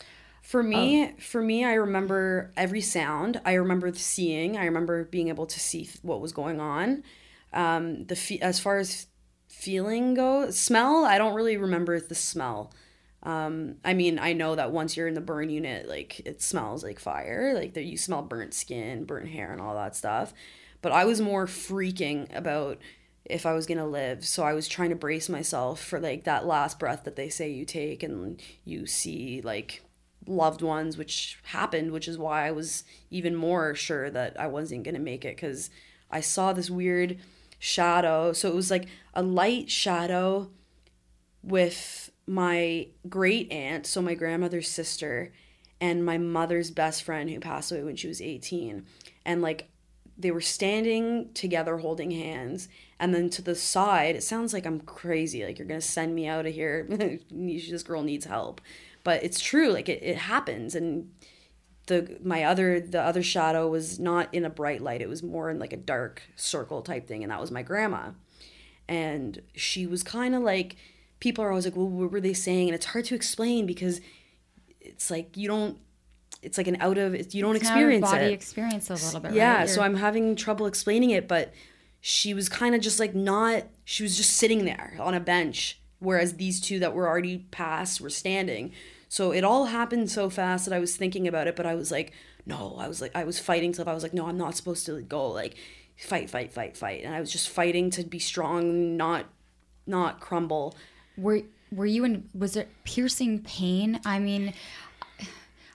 For 0.41 0.63
me, 0.63 1.11
for 1.19 1.41
me, 1.41 1.65
I 1.65 1.73
remember 1.73 2.53
every 2.55 2.79
sound. 2.79 3.41
I 3.43 3.55
remember 3.55 3.93
seeing. 3.93 4.55
I 4.55 4.63
remember 4.63 5.03
being 5.03 5.27
able 5.27 5.47
to 5.47 5.59
see 5.59 5.89
what 6.01 6.21
was 6.21 6.31
going 6.31 6.61
on. 6.61 7.03
Um, 7.51 8.05
the 8.05 8.15
fe- 8.15 8.39
as 8.39 8.57
far 8.57 8.77
as 8.77 9.07
feeling 9.49 10.13
goes, 10.13 10.57
smell. 10.57 11.03
I 11.03 11.17
don't 11.17 11.33
really 11.35 11.57
remember 11.57 11.99
the 11.99 12.15
smell. 12.15 12.71
Um, 13.23 13.75
I 13.83 13.93
mean, 13.93 14.17
I 14.17 14.31
know 14.31 14.55
that 14.55 14.71
once 14.71 14.95
you're 14.95 15.09
in 15.09 15.13
the 15.13 15.19
burn 15.19 15.49
unit, 15.49 15.89
like 15.89 16.21
it 16.21 16.41
smells 16.41 16.85
like 16.85 16.99
fire. 16.99 17.53
Like 17.53 17.73
that, 17.73 17.83
you 17.83 17.97
smell 17.97 18.21
burnt 18.21 18.53
skin, 18.53 19.03
burnt 19.03 19.27
hair, 19.27 19.51
and 19.51 19.59
all 19.59 19.75
that 19.75 19.93
stuff. 19.93 20.33
But 20.81 20.93
I 20.93 21.03
was 21.03 21.19
more 21.19 21.47
freaking 21.47 22.33
about 22.33 22.77
if 23.29 23.45
I 23.45 23.53
was 23.53 23.65
gonna 23.65 23.87
live. 23.87 24.25
So 24.25 24.43
I 24.43 24.53
was 24.53 24.67
trying 24.67 24.89
to 24.89 24.95
brace 24.95 25.29
myself 25.29 25.83
for 25.83 25.99
like 25.99 26.23
that 26.23 26.45
last 26.45 26.79
breath 26.79 27.03
that 27.03 27.15
they 27.15 27.29
say 27.29 27.49
you 27.49 27.65
take, 27.65 28.03
and 28.03 28.41
you 28.63 28.85
see 28.85 29.41
like 29.41 29.83
loved 30.25 30.61
ones, 30.61 30.97
which 30.97 31.39
happened, 31.43 31.91
which 31.91 32.07
is 32.07 32.17
why 32.17 32.47
I 32.47 32.51
was 32.51 32.83
even 33.09 33.35
more 33.35 33.75
sure 33.75 34.09
that 34.09 34.39
I 34.39 34.47
wasn't 34.47 34.83
gonna 34.83 34.99
make 34.99 35.25
it 35.25 35.35
because 35.35 35.69
I 36.09 36.21
saw 36.21 36.53
this 36.53 36.69
weird 36.69 37.19
shadow. 37.59 38.33
So 38.33 38.49
it 38.49 38.55
was 38.55 38.71
like 38.71 38.87
a 39.13 39.21
light 39.21 39.69
shadow 39.69 40.49
with 41.43 42.11
my 42.25 42.87
great 43.07 43.51
aunt, 43.51 43.85
so 43.85 44.01
my 44.01 44.13
grandmother's 44.13 44.67
sister, 44.67 45.31
and 45.79 46.05
my 46.05 46.17
mother's 46.17 46.71
best 46.71 47.03
friend 47.03 47.29
who 47.29 47.39
passed 47.39 47.71
away 47.71 47.83
when 47.83 47.95
she 47.95 48.07
was 48.07 48.21
18. 48.21 48.85
And 49.25 49.41
like 49.41 49.69
they 50.17 50.31
were 50.31 50.41
standing 50.41 51.31
together 51.33 51.77
holding 51.77 52.11
hands. 52.11 52.67
And 52.99 53.13
then 53.13 53.29
to 53.31 53.41
the 53.41 53.55
side, 53.55 54.15
it 54.15 54.23
sounds 54.23 54.53
like 54.53 54.65
I'm 54.65 54.79
crazy, 54.79 55.45
like 55.45 55.59
you're 55.59 55.67
gonna 55.67 55.81
send 55.81 56.15
me 56.15 56.27
out 56.27 56.45
of 56.45 56.53
here. 56.53 56.87
this 57.31 57.83
girl 57.83 58.03
needs 58.03 58.25
help. 58.25 58.61
But 59.03 59.23
it's 59.23 59.39
true, 59.39 59.69
like 59.69 59.89
it, 59.89 60.01
it 60.03 60.17
happens. 60.17 60.75
And 60.75 61.11
the 61.85 62.17
my 62.23 62.43
other 62.43 62.79
the 62.79 63.01
other 63.01 63.23
shadow 63.23 63.67
was 63.67 63.99
not 63.99 64.33
in 64.33 64.43
a 64.43 64.49
bright 64.49 64.81
light, 64.81 65.01
it 65.01 65.09
was 65.09 65.23
more 65.23 65.49
in 65.49 65.59
like 65.59 65.73
a 65.73 65.77
dark 65.77 66.23
circle 66.35 66.81
type 66.81 67.07
thing, 67.07 67.23
and 67.23 67.31
that 67.31 67.39
was 67.39 67.51
my 67.51 67.61
grandma 67.61 68.11
and 68.87 69.41
she 69.55 69.85
was 69.85 70.03
kind 70.03 70.33
of 70.33 70.41
like 70.41 70.75
people 71.19 71.43
are 71.43 71.49
always 71.49 71.65
like 71.65 71.75
well 71.75 71.87
what 71.87 72.11
were 72.11 72.21
they 72.21 72.33
saying 72.33 72.67
and 72.67 72.75
it's 72.75 72.87
hard 72.87 73.05
to 73.05 73.15
explain 73.15 73.65
because 73.65 74.01
it's 74.79 75.11
like 75.11 75.35
you 75.35 75.47
don't 75.47 75.77
it's 76.47 76.57
like 76.57 76.67
an 76.67 76.77
out 76.79 76.97
of 76.97 77.13
you 77.35 77.41
don't 77.41 77.55
It's 77.55 77.63
experience 77.65 78.09
body 78.09 78.25
it 78.25 78.31
experience 78.33 78.89
a 78.89 78.93
little 78.93 79.19
bit. 79.19 79.33
yeah 79.33 79.57
right? 79.59 79.69
so 79.69 79.81
i'm 79.81 79.95
having 79.95 80.35
trouble 80.35 80.65
explaining 80.65 81.11
it 81.11 81.27
but 81.27 81.53
she 82.01 82.33
was 82.33 82.47
kind 82.49 82.73
of 82.75 82.81
just 82.81 82.99
like 82.99 83.13
not 83.13 83.63
she 83.85 84.01
was 84.03 84.17
just 84.17 84.31
sitting 84.41 84.65
there 84.65 84.95
on 84.99 85.13
a 85.13 85.19
bench 85.19 85.79
whereas 85.99 86.33
these 86.35 86.59
two 86.61 86.79
that 86.79 86.93
were 86.93 87.07
already 87.07 87.39
passed 87.51 87.99
were 88.01 88.09
standing 88.09 88.71
So 89.09 89.31
it 89.31 89.43
all 89.43 89.65
happened 89.67 90.11
so 90.11 90.29
fast 90.29 90.65
that 90.65 90.73
I 90.75 90.79
was 90.79 90.97
thinking 90.97 91.27
about 91.29 91.47
it, 91.47 91.55
but 91.55 91.65
I 91.65 91.75
was 91.75 91.91
like, 91.91 92.11
no, 92.45 92.75
I 92.77 92.87
was 92.89 92.99
like, 93.01 93.13
I 93.15 93.23
was 93.23 93.39
fighting 93.39 93.73
stuff. 93.73 93.87
I 93.87 93.93
was 93.93 94.03
like, 94.03 94.13
no, 94.13 94.27
I'm 94.27 94.37
not 94.37 94.53
supposed 94.59 94.85
to 94.87 94.99
go. 95.01 95.31
Like, 95.41 95.55
fight, 95.97 96.29
fight, 96.29 96.51
fight, 96.51 96.75
fight. 96.75 97.05
And 97.05 97.15
I 97.15 97.21
was 97.21 97.31
just 97.31 97.47
fighting 97.47 97.89
to 97.95 98.03
be 98.03 98.19
strong, 98.19 98.97
not, 98.97 99.23
not 99.85 100.19
crumble. 100.19 100.75
Were 101.15 101.43
were 101.71 101.85
you 101.95 102.03
in? 102.03 102.27
Was 102.35 102.51
there 102.55 102.67
piercing 102.83 103.39
pain? 103.43 103.99
I 104.03 104.19
mean, 104.19 104.53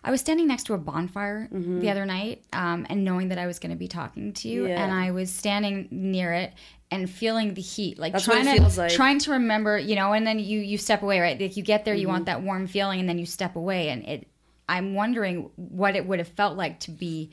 I 0.04 0.10
was 0.10 0.20
standing 0.20 0.48
next 0.48 0.64
to 0.64 0.74
a 0.74 0.78
bonfire 0.78 1.48
the 1.52 1.88
other 1.90 2.04
night, 2.04 2.42
um, 2.52 2.86
and 2.90 3.04
knowing 3.04 3.28
that 3.28 3.38
I 3.38 3.46
was 3.46 3.58
going 3.60 3.70
to 3.70 3.76
be 3.78 3.86
talking 3.88 4.32
to 4.32 4.48
you, 4.48 4.66
Yeah. 4.66 4.82
and 4.82 4.92
I 4.92 5.12
was 5.12 5.30
standing 5.30 5.86
near 5.92 6.32
it 6.32 6.52
and 6.90 7.08
feeling 7.08 7.54
the 7.54 7.62
heat, 7.62 7.98
like 7.98 8.12
That's 8.12 8.24
trying 8.24 8.44
to 8.46 8.52
feels 8.54 8.76
like. 8.78 8.92
trying 8.92 9.18
to 9.20 9.30
remember, 9.32 9.78
you 9.78 9.94
know. 9.94 10.12
And 10.12 10.26
then 10.26 10.38
you 10.40 10.58
you 10.58 10.76
step 10.76 11.02
away, 11.02 11.20
right? 11.20 11.40
Like 11.40 11.56
you 11.56 11.62
get 11.62 11.84
there, 11.84 11.94
you 11.94 12.02
Mm-hmm. 12.06 12.12
want 12.12 12.26
that 12.26 12.42
warm 12.42 12.66
feeling, 12.66 12.98
and 13.00 13.08
then 13.08 13.18
you 13.18 13.26
step 13.26 13.54
away, 13.56 13.88
and 13.90 14.02
it. 14.08 14.28
I'm 14.68 14.94
wondering 14.94 15.50
what 15.56 15.96
it 15.96 16.06
would 16.06 16.18
have 16.18 16.28
felt 16.28 16.56
like 16.56 16.80
to 16.80 16.90
be 16.90 17.30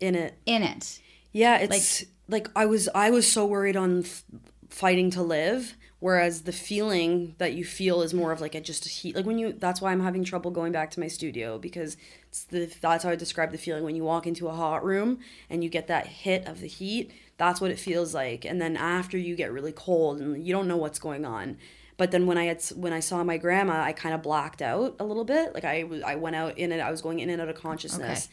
In 0.00 0.14
it. 0.14 0.34
in 0.46 0.62
it. 0.62 1.00
Yeah, 1.32 1.58
it's 1.58 2.04
like, 2.28 2.48
I 2.54 2.66
was 2.66 2.88
I 2.94 3.10
was 3.10 3.30
so 3.30 3.44
worried 3.46 3.76
on 3.76 4.00
f- 4.04 4.24
fighting 4.68 5.10
to 5.10 5.22
live, 5.22 5.74
whereas 6.02 6.42
the 6.42 6.52
feeling 6.52 7.32
that 7.38 7.52
you 7.52 7.64
feel 7.64 8.02
is 8.02 8.12
more 8.12 8.32
of 8.32 8.40
like 8.40 8.56
a 8.56 8.60
just 8.60 8.84
a 8.84 8.88
heat. 8.88 9.14
Like 9.14 9.24
when 9.24 9.38
you 9.38 9.52
that's 9.52 9.80
why 9.80 9.92
I'm 9.92 10.00
having 10.00 10.24
trouble 10.24 10.50
going 10.50 10.72
back 10.72 10.90
to 10.90 11.00
my 11.00 11.06
studio 11.06 11.58
because 11.58 11.96
it's 12.28 12.42
the 12.42 12.68
that's 12.80 13.04
how 13.04 13.10
I 13.10 13.14
describe 13.14 13.52
the 13.52 13.58
feeling 13.58 13.84
when 13.84 13.94
you 13.94 14.02
walk 14.02 14.26
into 14.26 14.48
a 14.48 14.52
hot 14.52 14.84
room 14.84 15.20
and 15.48 15.62
you 15.62 15.70
get 15.70 15.86
that 15.86 16.08
hit 16.08 16.48
of 16.48 16.60
the 16.60 16.66
heat. 16.66 17.12
That's 17.38 17.60
what 17.60 17.70
it 17.70 17.78
feels 17.78 18.14
like, 18.14 18.44
and 18.44 18.60
then 18.60 18.76
after 18.76 19.16
you 19.16 19.36
get 19.36 19.52
really 19.52 19.70
cold 19.70 20.20
and 20.20 20.44
you 20.44 20.52
don't 20.52 20.66
know 20.66 20.76
what's 20.76 20.98
going 20.98 21.24
on. 21.24 21.56
But 21.96 22.10
then 22.10 22.26
when 22.26 22.36
I 22.36 22.46
had 22.46 22.60
when 22.74 22.92
I 22.92 22.98
saw 22.98 23.22
my 23.22 23.38
grandma, 23.38 23.80
I 23.80 23.92
kind 23.92 24.12
of 24.12 24.22
blacked 24.22 24.60
out 24.60 24.96
a 24.98 25.04
little 25.04 25.24
bit. 25.24 25.54
Like 25.54 25.64
I 25.64 25.84
I 26.04 26.16
went 26.16 26.34
out 26.34 26.58
in 26.58 26.72
and 26.72 26.82
I 26.82 26.90
was 26.90 27.00
going 27.00 27.20
in 27.20 27.30
and 27.30 27.40
out 27.40 27.48
of 27.48 27.54
consciousness, 27.54 28.28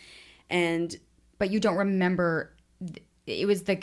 and 0.50 0.96
but 1.38 1.52
you 1.52 1.60
don't 1.60 1.78
remember 1.78 2.52
it 3.28 3.48
was 3.48 3.64
the 3.64 3.80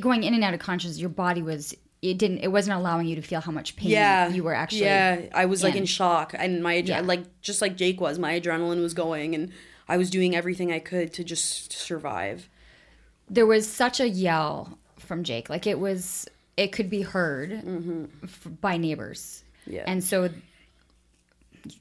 going 0.00 0.22
in 0.22 0.32
and 0.32 0.42
out 0.42 0.54
of 0.54 0.60
consciousness 0.60 0.98
your 0.98 1.10
body 1.10 1.42
was 1.42 1.74
it 2.02 2.16
didn't 2.18 2.38
it 2.38 2.48
wasn't 2.48 2.76
allowing 2.76 3.06
you 3.06 3.14
to 3.16 3.22
feel 3.22 3.40
how 3.40 3.52
much 3.52 3.76
pain 3.76 3.90
yeah 3.90 4.28
you 4.28 4.42
were 4.42 4.54
actually 4.54 4.82
yeah 4.82 5.20
i 5.34 5.44
was 5.44 5.62
like 5.62 5.74
in 5.74 5.80
in. 5.80 5.86
shock 5.86 6.34
and 6.38 6.62
my 6.62 6.74
Yeah. 6.76 7.00
like 7.00 7.24
just 7.42 7.60
like 7.60 7.76
jake 7.76 8.00
was 8.00 8.18
my 8.18 8.40
adrenaline 8.40 8.80
was 8.80 8.94
going 8.94 9.34
and 9.34 9.52
i 9.88 9.96
was 9.96 10.08
doing 10.10 10.34
everything 10.34 10.72
i 10.72 10.78
could 10.78 11.12
to 11.14 11.24
just 11.24 11.72
survive 11.72 12.48
there 13.28 13.46
was 13.46 13.66
such 13.68 14.00
a 14.00 14.08
yell 14.08 14.78
from 14.98 15.24
jake 15.24 15.50
like 15.50 15.66
it 15.66 15.78
was 15.78 16.26
it 16.56 16.72
could 16.72 16.88
be 16.90 17.02
heard 17.02 17.52
f- 18.24 18.46
by 18.60 18.76
neighbors 18.76 19.42
Mm-hmm. 19.66 19.72
Yeah. 19.76 19.84
and 19.86 20.02
so 20.02 20.30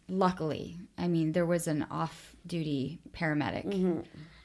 luckily 0.08 0.78
i 0.98 1.08
mean 1.08 1.32
there 1.32 1.46
was 1.46 1.68
an 1.68 1.86
off-duty 1.90 3.00
paramedic 3.14 3.66
Mm-hmm. 3.66 4.00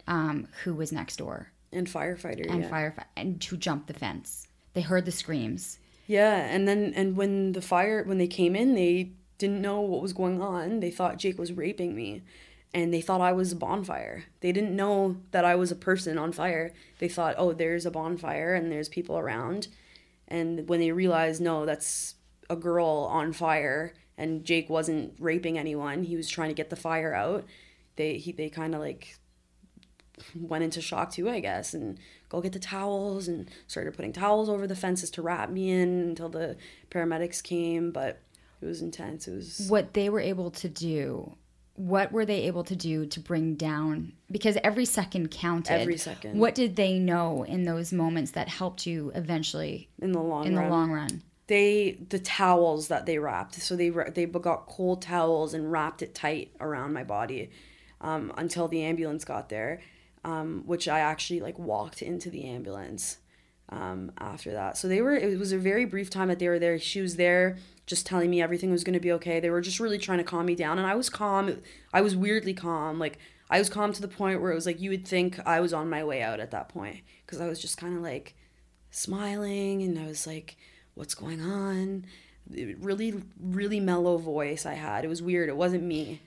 um, 0.07 0.49
who 0.63 0.75
was 0.75 0.93
next 0.93 1.17
door 1.17 1.51
and 1.73 1.87
firefighter 1.87 2.49
and 2.49 2.63
yeah. 2.63 2.69
fire 2.69 2.95
and 3.17 3.41
to 3.43 3.57
jump 3.57 3.87
the 3.89 3.95
fence 3.95 4.47
they 4.75 4.83
heard 4.83 5.05
the 5.05 5.13
screams. 5.13 5.79
Yeah 6.07 6.37
and 6.37 6.69
then 6.69 6.93
and 6.95 7.17
when 7.17 7.53
the 7.53 7.63
fire 7.63 8.05
when 8.05 8.19
they 8.19 8.27
came 8.27 8.55
in 8.55 8.75
they 8.75 9.13
didn't 9.39 9.63
know 9.63 9.81
what 9.81 10.03
was 10.03 10.13
going 10.13 10.43
on. 10.43 10.81
They 10.81 10.91
thought 10.91 11.19
jake 11.19 11.39
was 11.39 11.53
raping 11.53 11.95
me 11.95 12.23
and 12.73 12.93
they 12.93 13.01
thought 13.01 13.21
i 13.21 13.33
was 13.33 13.53
a 13.53 13.57
bonfire. 13.57 14.25
They 14.41 14.53
didn't 14.53 14.77
know 14.77 15.17
that 15.31 15.45
i 15.45 15.55
was 15.55 15.71
a 15.71 15.77
person 15.77 16.19
on 16.19 16.33
fire. 16.33 16.73
They 16.99 17.09
thought 17.09 17.37
oh 17.39 17.53
there's 17.53 17.87
a 17.87 17.91
bonfire 17.91 18.55
and 18.55 18.71
there's 18.71 18.89
people 18.89 19.17
around. 19.17 19.69
And 20.29 20.69
when 20.69 20.81
they 20.81 20.93
realized 20.93 21.41
no 21.41 21.65
that's 21.65 22.17
a 22.51 22.57
girl 22.57 23.09
on 23.11 23.33
fire 23.33 23.95
and 24.19 24.45
jake 24.45 24.69
wasn't 24.69 25.15
raping 25.19 25.59
anyone 25.59 26.03
he 26.03 26.15
was 26.15 26.29
trying 26.29 26.51
to 26.51 26.55
get 26.55 26.69
the 26.69 26.77
fire 26.77 27.15
out 27.15 27.45
they 27.97 28.19
he 28.19 28.33
they 28.33 28.51
kind 28.51 28.75
of 28.75 28.81
like 28.81 29.17
went 30.35 30.63
into 30.63 30.81
shock 30.81 31.11
too 31.11 31.29
i 31.29 31.41
guess. 31.41 31.75
And 31.75 31.99
go 32.35 32.41
get 32.41 32.53
the 32.53 32.59
towels 32.59 33.29
and 33.29 33.49
started 33.67 33.95
putting 33.95 34.13
towels 34.13 34.49
over 34.49 34.67
the 34.67 34.77
fences 34.77 35.11
to 35.11 35.23
wrap 35.23 35.51
me 35.51 35.71
in 35.71 36.01
until 36.01 36.29
the 36.29 36.57
paramedics 36.91 37.43
came 37.43 37.91
but 37.91 38.21
it 38.65 38.67
was 38.67 38.81
intense. 38.81 39.29
It 39.29 39.35
was 39.35 39.67
what 39.69 39.93
they 39.93 40.09
were 40.09 40.21
able 40.21 40.51
to 40.53 40.69
do 40.69 41.37
what 41.77 42.13
were 42.13 42.25
they 42.25 42.43
able 42.43 42.63
to 42.63 42.77
do 42.77 43.05
to 43.05 43.19
bring 43.19 43.57
down 43.57 44.13
because 44.31 44.57
every 44.63 44.85
second 44.85 45.31
counted. 45.31 45.73
Every 45.73 45.97
second. 45.97 46.39
what 46.39 46.55
did 46.55 46.77
they 46.77 47.01
know 47.01 47.43
in 47.43 47.65
those 47.65 47.93
moments 47.93 48.31
that 48.33 48.49
helped 48.49 48.87
you 48.87 49.11
eventually 49.15 49.89
in 50.01 50.13
the 50.13 50.21
long 50.21 50.47
in 50.47 50.55
run. 50.55 50.65
the 50.65 50.71
long 50.71 50.91
run? 50.93 51.23
They 51.49 51.99
the 52.09 52.21
towels 52.21 52.89
that 52.89 53.07
they 53.07 53.19
wrapped 53.19 53.57
so 53.57 53.77
they 53.77 53.91
they 53.91 54.27
got 54.27 54.67
cold 54.67 55.03
towels 55.03 55.53
and 55.53 55.71
wrapped 55.71 56.01
it 56.01 56.15
tight 56.15 56.53
around 56.61 56.93
my 56.93 57.05
body 57.05 57.51
um, 58.01 58.33
until 58.37 58.69
the 58.69 58.83
ambulance 58.83 59.25
got 59.25 59.49
there 59.49 59.81
um, 60.25 60.63
which 60.67 60.89
i 60.89 61.01
actually 61.01 61.41
like 61.41 61.59
walked 61.59 62.03
into 62.03 62.31
the 62.31 62.45
ambulance 62.45 63.19
um, 63.71 64.13
after 64.19 64.53
that 64.53 64.77
so 64.77 64.89
they 64.89 65.01
were 65.01 65.15
it 65.15 65.39
was 65.39 65.53
a 65.53 65.59
very 65.59 65.85
brief 65.85 66.11
time 66.11 66.29
that 66.29 66.39
they 66.39 66.49
were 66.49 66.59
there 66.59 66.79
she 66.79 67.01
was 67.01 67.17
there 67.17 67.57
just 67.87 68.07
telling 68.07 68.31
me 68.31 68.43
everything 68.43 68.71
was 68.71 68.85
going 68.85 68.95
to 68.95 69.01
be 69.01 69.13
okay 69.13 69.41
they 69.41 69.51
were 69.51 69.61
just 69.61 69.81
really 69.81 69.99
trying 69.99 70.19
to 70.19 70.25
calm 70.25 70.47
me 70.47 70.55
down 70.55 70.79
and 70.79 70.87
i 70.87 70.95
was 70.95 71.09
calm 71.09 71.59
i 71.93 72.01
was 72.01 72.15
weirdly 72.15 72.53
calm 72.53 72.99
like 72.99 73.19
i 73.51 73.59
was 73.59 73.71
calm 73.71 73.93
to 73.93 74.03
the 74.03 74.09
point 74.09 74.41
where 74.41 74.53
it 74.53 74.55
was 74.55 74.67
like 74.67 74.81
you 74.81 74.91
would 74.91 75.07
think 75.07 75.39
i 75.47 75.61
was 75.61 75.73
on 75.73 75.89
my 75.89 76.05
way 76.05 76.21
out 76.23 76.41
at 76.41 76.51
that 76.51 76.69
point 76.69 77.01
because 77.25 77.41
i 77.41 77.49
was 77.49 77.61
just 77.61 77.79
kind 77.79 77.97
of 77.97 78.03
like 78.03 78.35
smiling 78.95 79.83
and 79.83 79.99
I 79.99 80.07
was 80.07 80.27
like, 80.27 80.57
what's 80.95 81.15
going 81.15 81.41
on? 81.41 82.07
Really, 82.49 83.15
really 83.41 83.81
mellow 83.81 84.19
voice 84.19 84.65
I 84.67 84.75
had. 84.75 85.05
It 85.05 85.09
was 85.09 85.23
weird. 85.23 85.49
It 85.49 85.57
wasn't 85.57 85.83
me. 85.83 86.21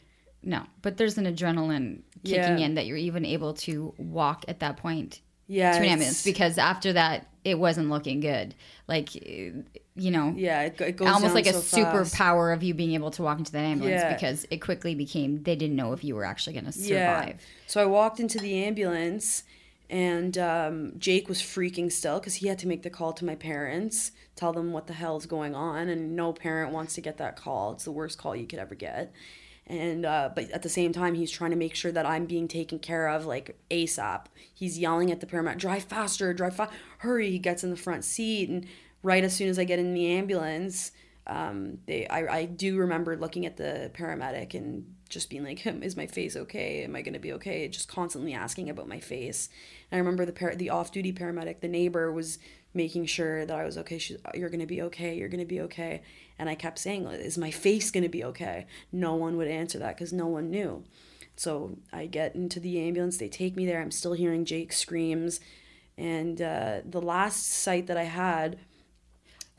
no 0.44 0.64
but 0.82 0.98
there's 0.98 1.18
an 1.18 1.26
adrenaline 1.26 2.02
kicking 2.24 2.58
Yeah. 2.60 2.66
in 2.66 2.76
that 2.76 2.86
you're 2.86 2.98
even 2.98 3.26
able 3.26 3.54
to 3.54 3.94
walk 3.98 4.46
at 4.48 4.60
that 4.60 4.78
point 4.78 5.22
Yeah. 5.48 5.72
to 5.72 5.78
an 5.80 5.86
ambulance 5.86 6.24
because 6.24 6.58
after 6.58 6.94
that 6.94 7.28
it 7.46 7.58
wasn't 7.58 7.90
looking 7.90 8.20
good 8.20 8.54
like 8.88 9.16
you 9.16 10.12
know 10.12 10.34
Yeah, 10.36 10.64
it, 10.64 10.80
it 10.82 10.98
goes 10.98 11.08
almost 11.08 11.34
like 11.34 11.48
a 11.48 11.54
so 11.54 11.62
fast. 11.62 12.14
superpower 12.16 12.54
of 12.54 12.62
you 12.64 12.74
being 12.74 12.94
able 12.94 13.12
to 13.12 13.24
walk 13.24 13.40
into 13.40 13.52
that 13.54 13.64
ambulance 13.64 14.02
Yeah. 14.02 14.14
because 14.14 14.46
it 14.52 14.58
quickly 14.58 14.96
became 14.96 15.44
they 15.44 15.56
didn't 15.56 15.76
know 15.76 15.94
if 15.94 16.04
you 16.04 16.16
were 16.16 16.26
actually 16.26 16.54
going 16.54 16.72
to 16.72 16.80
Yeah. 16.80 17.22
survive 17.22 17.42
So 17.68 17.82
I 17.82 17.86
walked 17.86 18.20
into 18.20 18.38
the 18.40 18.64
ambulance, 18.64 19.44
and 19.90 20.38
um, 20.38 20.94
Jake 20.98 21.30
was 21.30 21.42
freaking 21.42 21.90
still 21.92 22.20
because 22.20 22.36
he 22.36 22.48
had 22.48 22.60
to 22.60 22.68
make 22.68 22.84
the 22.84 22.90
call 22.90 23.14
to 23.14 23.24
my 23.26 23.36
parents, 23.36 24.12
tell 24.36 24.52
them 24.52 24.74
what 24.74 24.88
the 24.88 24.94
hell's 24.94 25.26
going 25.26 25.56
on, 25.56 25.88
and 25.88 26.14
no 26.16 26.34
parent 26.34 26.74
wants 26.74 26.94
to 26.96 27.02
get 27.02 27.18
that 27.18 27.38
call. 27.38 27.72
It's 27.72 27.86
the 27.86 27.92
worst 27.92 28.18
call 28.18 28.36
you 28.36 28.46
could 28.48 28.60
ever 28.60 28.76
get. 28.76 29.14
And 29.70 30.06
uh, 30.06 30.30
but 30.34 30.50
at 30.52 30.62
the 30.62 30.70
same 30.70 30.94
time, 30.94 31.14
he's 31.14 31.30
trying 31.30 31.52
to 31.52 31.58
make 31.58 31.76
sure 31.76 31.92
that 31.92 32.06
I'm 32.06 32.26
being 32.26 32.48
taken 32.48 32.80
care 32.80 33.08
of 33.10 33.26
like 33.26 33.58
ASAP. 33.70 34.28
He's 34.54 34.80
yelling 34.80 35.12
at 35.12 35.20
the 35.20 35.26
paramedic, 35.26 35.58
"Drive 35.58 35.84
faster! 35.84 36.34
Drive 36.34 36.56
fa- 36.56 36.70
Hurry!" 37.00 37.32
He 37.32 37.40
gets 37.40 37.66
in 37.66 37.70
the 37.70 37.76
front 37.76 38.06
seat, 38.06 38.48
and 38.48 38.66
right 39.04 39.24
as 39.26 39.36
soon 39.36 39.50
as 39.50 39.60
I 39.60 39.66
get 39.66 39.78
in 39.78 39.94
the 39.94 40.08
ambulance, 40.14 40.94
um, 41.28 41.80
they 41.86 42.08
I, 42.08 42.38
I 42.38 42.46
do 42.46 42.78
remember 42.78 43.18
looking 43.18 43.46
at 43.46 43.58
the 43.58 43.92
paramedic 43.94 44.54
and 44.54 44.86
just 45.10 45.30
being 45.30 45.44
like, 45.44 45.62
"Hmm, 45.64 45.84
"Is 45.84 45.98
my 45.98 46.08
face 46.08 46.38
okay? 46.38 46.86
Am 46.86 46.96
I 46.96 47.02
gonna 47.02 47.20
be 47.20 47.34
okay?" 47.34 47.68
Just 47.68 47.90
constantly 47.90 48.34
asking 48.34 48.70
about 48.70 48.88
my 48.88 49.02
face. 49.02 49.50
And 49.92 49.98
I 49.98 50.00
remember 50.00 50.26
the 50.26 50.32
par- 50.32 50.56
the 50.56 50.70
off 50.70 50.94
duty 50.94 51.12
paramedic, 51.12 51.60
the 51.60 51.68
neighbor, 51.68 52.10
was 52.10 52.40
making 52.74 53.06
sure 53.08 53.46
that 53.46 53.58
I 53.58 53.66
was 53.66 53.78
okay. 53.80 53.98
She's, 53.98 54.18
"You're 54.34 54.50
gonna 54.50 54.66
be 54.66 54.82
okay. 54.84 55.18
You're 55.18 55.28
gonna 55.30 55.44
be 55.46 55.60
okay." 55.62 56.04
And 56.40 56.50
I 56.50 56.56
kept 56.56 56.80
saying, 56.80 57.06
"Is 57.08 57.38
my 57.38 57.52
face 57.52 57.92
gonna 57.92 58.10
be 58.10 58.24
okay?" 58.24 58.68
No 58.92 59.16
one 59.16 59.38
would 59.38 59.48
answer 59.48 59.80
that 59.80 59.96
because 59.96 60.14
no 60.14 60.28
one 60.28 60.50
knew. 60.50 60.84
So 61.38 61.78
I 61.94 62.08
get 62.08 62.36
into 62.36 62.60
the 62.60 62.80
ambulance. 62.80 63.18
They 63.18 63.30
take 63.30 63.56
me 63.56 63.66
there. 63.66 63.80
I'm 63.80 63.92
still 63.92 64.14
hearing 64.14 64.44
Jake's 64.44 64.78
screams. 64.78 65.40
And 65.98 66.42
uh, 66.42 66.82
the 66.84 67.02
last 67.02 67.48
sight 67.48 67.88
that 67.88 67.98
I 67.98 68.04
had 68.04 68.58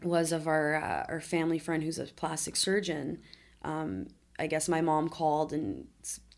was 0.02 0.32
of 0.32 0.46
our 0.46 0.76
uh, 0.76 1.06
our 1.08 1.20
family 1.20 1.58
friend 1.58 1.82
who's 1.82 1.98
a 1.98 2.04
plastic 2.04 2.56
surgeon. 2.56 3.20
Um, 3.62 4.08
I 4.38 4.46
guess 4.46 4.68
my 4.68 4.80
mom 4.80 5.08
called 5.08 5.52
and 5.52 5.86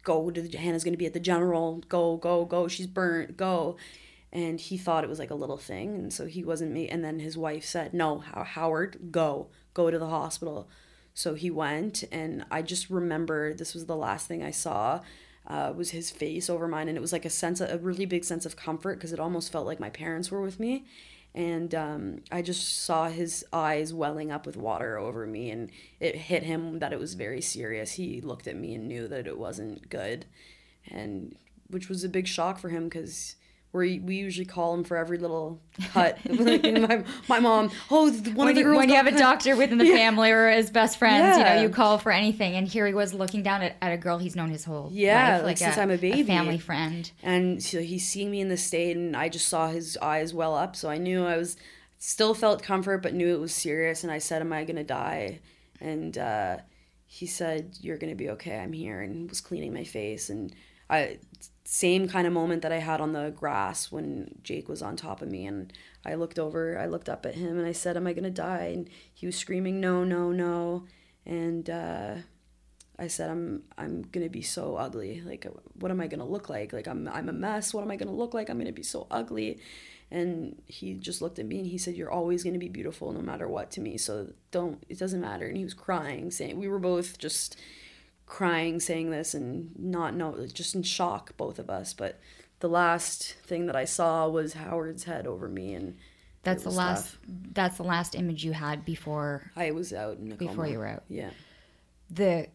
go 0.02 0.30
to 0.30 0.40
the, 0.40 0.56
Hana's 0.56 0.84
going 0.84 0.94
to 0.94 0.98
be 0.98 1.06
at 1.06 1.12
the 1.12 1.20
general. 1.20 1.82
Go 1.88 2.16
go 2.16 2.44
go. 2.44 2.68
She's 2.68 2.86
burnt. 2.86 3.36
Go. 3.36 3.76
And 4.32 4.60
he 4.60 4.78
thought 4.78 5.02
it 5.02 5.10
was 5.10 5.18
like 5.18 5.32
a 5.32 5.34
little 5.34 5.58
thing, 5.58 5.96
and 5.96 6.12
so 6.12 6.26
he 6.26 6.44
wasn't 6.44 6.70
me. 6.70 6.88
And 6.88 7.02
then 7.04 7.18
his 7.18 7.36
wife 7.36 7.64
said, 7.64 7.92
"No, 7.92 8.20
Howard, 8.20 9.08
go 9.10 9.48
go 9.74 9.90
to 9.90 9.98
the 9.98 10.08
hospital." 10.08 10.68
So 11.14 11.34
he 11.34 11.50
went, 11.50 12.04
and 12.12 12.44
I 12.50 12.62
just 12.62 12.88
remember 12.90 13.52
this 13.52 13.74
was 13.74 13.86
the 13.86 13.96
last 13.96 14.26
thing 14.26 14.42
I 14.42 14.50
saw. 14.50 15.00
Uh, 15.46 15.72
was 15.76 15.90
his 15.90 16.10
face 16.10 16.48
over 16.48 16.68
mine, 16.68 16.86
and 16.86 16.96
it 16.96 17.00
was 17.00 17.12
like 17.12 17.24
a 17.24 17.30
sense, 17.30 17.60
of, 17.60 17.70
a 17.70 17.78
really 17.78 18.04
big 18.04 18.24
sense 18.24 18.46
of 18.46 18.56
comfort 18.56 18.98
because 18.98 19.12
it 19.12 19.18
almost 19.18 19.50
felt 19.50 19.66
like 19.66 19.80
my 19.80 19.90
parents 19.90 20.30
were 20.30 20.42
with 20.42 20.60
me, 20.60 20.84
and 21.34 21.74
um, 21.74 22.22
I 22.30 22.42
just 22.42 22.84
saw 22.84 23.08
his 23.08 23.44
eyes 23.52 23.94
welling 23.94 24.30
up 24.30 24.46
with 24.46 24.56
water 24.56 24.98
over 24.98 25.26
me, 25.26 25.50
and 25.50 25.70
it 25.98 26.14
hit 26.14 26.42
him 26.42 26.78
that 26.80 26.92
it 26.92 26.98
was 26.98 27.14
very 27.14 27.40
serious. 27.40 27.92
He 27.92 28.20
looked 28.20 28.46
at 28.46 28.56
me 28.56 28.74
and 28.74 28.88
knew 28.88 29.08
that 29.08 29.26
it 29.26 29.38
wasn't 29.38 29.88
good, 29.88 30.26
and 30.88 31.36
which 31.68 31.88
was 31.88 32.02
a 32.04 32.08
big 32.08 32.26
shock 32.26 32.58
for 32.58 32.68
him 32.68 32.84
because 32.84 33.36
we, 33.72 34.00
we 34.00 34.16
usually 34.16 34.44
call 34.46 34.74
him 34.74 34.82
for 34.82 34.96
every 34.96 35.16
little 35.18 35.60
cut. 35.92 36.18
my, 36.30 37.04
my 37.28 37.38
mom, 37.40 37.70
oh, 37.90 38.10
one 38.10 38.34
when 38.34 38.48
of 38.48 38.54
the 38.54 38.60
you, 38.60 38.64
girls. 38.64 38.76
when 38.78 38.88
you 38.88 38.94
got 38.96 39.06
have 39.06 39.14
a 39.14 39.18
doctor 39.18 39.54
within 39.56 39.78
the 39.78 39.84
family 39.94 40.30
or 40.32 40.50
his 40.50 40.70
best 40.70 40.98
friends, 40.98 41.38
you 41.38 41.44
know, 41.44 41.62
you 41.62 41.68
call 41.68 41.98
for 41.98 42.10
anything. 42.10 42.54
And 42.56 42.66
here 42.66 42.86
he 42.86 42.94
was 42.94 43.14
looking 43.14 43.42
down 43.42 43.62
at, 43.62 43.76
at 43.80 43.92
a 43.92 43.96
girl 43.96 44.18
he's 44.18 44.34
known 44.34 44.50
his 44.50 44.64
whole 44.64 44.88
Yeah, 44.92 45.36
life, 45.36 45.44
like 45.44 45.58
since 45.58 45.78
I'm 45.78 45.90
a 45.90 45.96
baby. 45.96 46.24
family 46.24 46.58
friend. 46.58 47.10
and 47.22 47.62
so 47.62 47.80
he's 47.80 48.06
seeing 48.08 48.30
me 48.30 48.40
in 48.40 48.48
the 48.48 48.56
state 48.56 48.96
and 48.96 49.16
i 49.16 49.28
just 49.28 49.46
saw 49.48 49.68
his 49.68 49.96
eyes 50.02 50.34
well 50.34 50.54
up 50.56 50.74
so 50.74 50.88
i 50.90 50.98
knew 50.98 51.24
i 51.24 51.36
was 51.36 51.56
still 51.98 52.34
felt 52.34 52.62
comfort 52.62 52.98
but 53.02 53.14
knew 53.14 53.34
it 53.34 53.40
was 53.40 53.52
serious 53.54 54.02
and 54.02 54.12
i 54.12 54.18
said 54.18 54.40
am 54.42 54.52
i 54.52 54.64
gonna 54.64 54.82
die 54.84 55.38
and 55.80 56.16
uh, 56.18 56.56
he 57.06 57.26
said 57.26 57.76
you're 57.80 57.98
gonna 57.98 58.14
be 58.14 58.30
okay 58.30 58.58
i'm 58.58 58.72
here 58.72 59.00
and 59.00 59.28
was 59.28 59.40
cleaning 59.40 59.72
my 59.72 59.84
face 59.84 60.28
and 60.30 60.54
i 60.88 61.18
same 61.72 62.08
kind 62.08 62.26
of 62.26 62.32
moment 62.32 62.62
that 62.62 62.72
i 62.72 62.78
had 62.78 63.00
on 63.00 63.12
the 63.12 63.30
grass 63.30 63.92
when 63.92 64.34
jake 64.42 64.68
was 64.68 64.82
on 64.82 64.96
top 64.96 65.22
of 65.22 65.30
me 65.30 65.46
and 65.46 65.72
i 66.04 66.14
looked 66.14 66.36
over 66.36 66.76
i 66.76 66.86
looked 66.86 67.08
up 67.08 67.24
at 67.24 67.36
him 67.36 67.56
and 67.56 67.64
i 67.66 67.70
said 67.70 67.96
am 67.96 68.08
i 68.08 68.12
gonna 68.12 68.28
die 68.28 68.72
and 68.74 68.90
he 69.14 69.24
was 69.24 69.36
screaming 69.36 69.80
no 69.80 70.02
no 70.02 70.32
no 70.32 70.84
and 71.24 71.70
uh, 71.70 72.14
I 72.98 73.06
said 73.06 73.30
I'm 73.30 73.62
I'm 73.78 74.02
gonna 74.02 74.28
be 74.28 74.42
so 74.42 74.76
ugly. 74.76 75.22
Like 75.24 75.46
what 75.74 75.90
am 75.90 76.00
I 76.00 76.06
gonna 76.06 76.26
look 76.26 76.48
like? 76.50 76.72
Like 76.72 76.86
I'm 76.86 77.08
I'm 77.08 77.28
a 77.28 77.32
mess. 77.32 77.72
What 77.72 77.82
am 77.82 77.90
I 77.90 77.96
gonna 77.96 78.12
look 78.12 78.34
like? 78.34 78.50
I'm 78.50 78.58
gonna 78.58 78.72
be 78.72 78.82
so 78.82 79.06
ugly. 79.10 79.60
And 80.10 80.60
he 80.66 80.94
just 80.94 81.22
looked 81.22 81.38
at 81.38 81.46
me 81.46 81.60
and 81.60 81.66
he 81.66 81.78
said, 81.78 81.94
You're 81.94 82.10
always 82.10 82.44
gonna 82.44 82.58
be 82.58 82.68
beautiful 82.68 83.12
no 83.12 83.22
matter 83.22 83.48
what 83.48 83.70
to 83.72 83.80
me. 83.80 83.96
So 83.96 84.32
don't 84.50 84.84
it 84.88 84.98
doesn't 84.98 85.20
matter. 85.20 85.46
And 85.46 85.56
he 85.56 85.64
was 85.64 85.72
crying, 85.72 86.30
saying 86.30 86.58
we 86.58 86.68
were 86.68 86.78
both 86.78 87.16
just 87.16 87.56
crying, 88.30 88.78
saying 88.80 89.10
this 89.10 89.34
and 89.34 89.72
not 89.78 90.14
know 90.14 90.46
just 90.46 90.74
in 90.74 90.82
shock, 90.84 91.36
both 91.36 91.58
of 91.58 91.68
us. 91.68 91.92
But 91.92 92.18
the 92.60 92.68
last 92.68 93.34
thing 93.44 93.66
that 93.66 93.76
I 93.76 93.84
saw 93.84 94.28
was 94.28 94.54
Howard's 94.54 95.04
head 95.04 95.26
over 95.26 95.48
me 95.48 95.74
and 95.74 95.96
That's 96.44 96.62
the 96.62 96.70
last. 96.70 97.02
tough. 97.10 97.18
That's 97.52 97.76
the 97.76 97.82
last 97.82 98.14
image 98.14 98.44
you 98.44 98.52
had 98.52 98.84
before 98.84 99.50
I 99.56 99.72
was 99.72 99.92
out 99.92 100.16
before 100.38 100.66
you 100.66 100.78
were 100.78 100.86
out. 100.86 101.02
Yeah. 101.08 101.30
The 102.10 102.46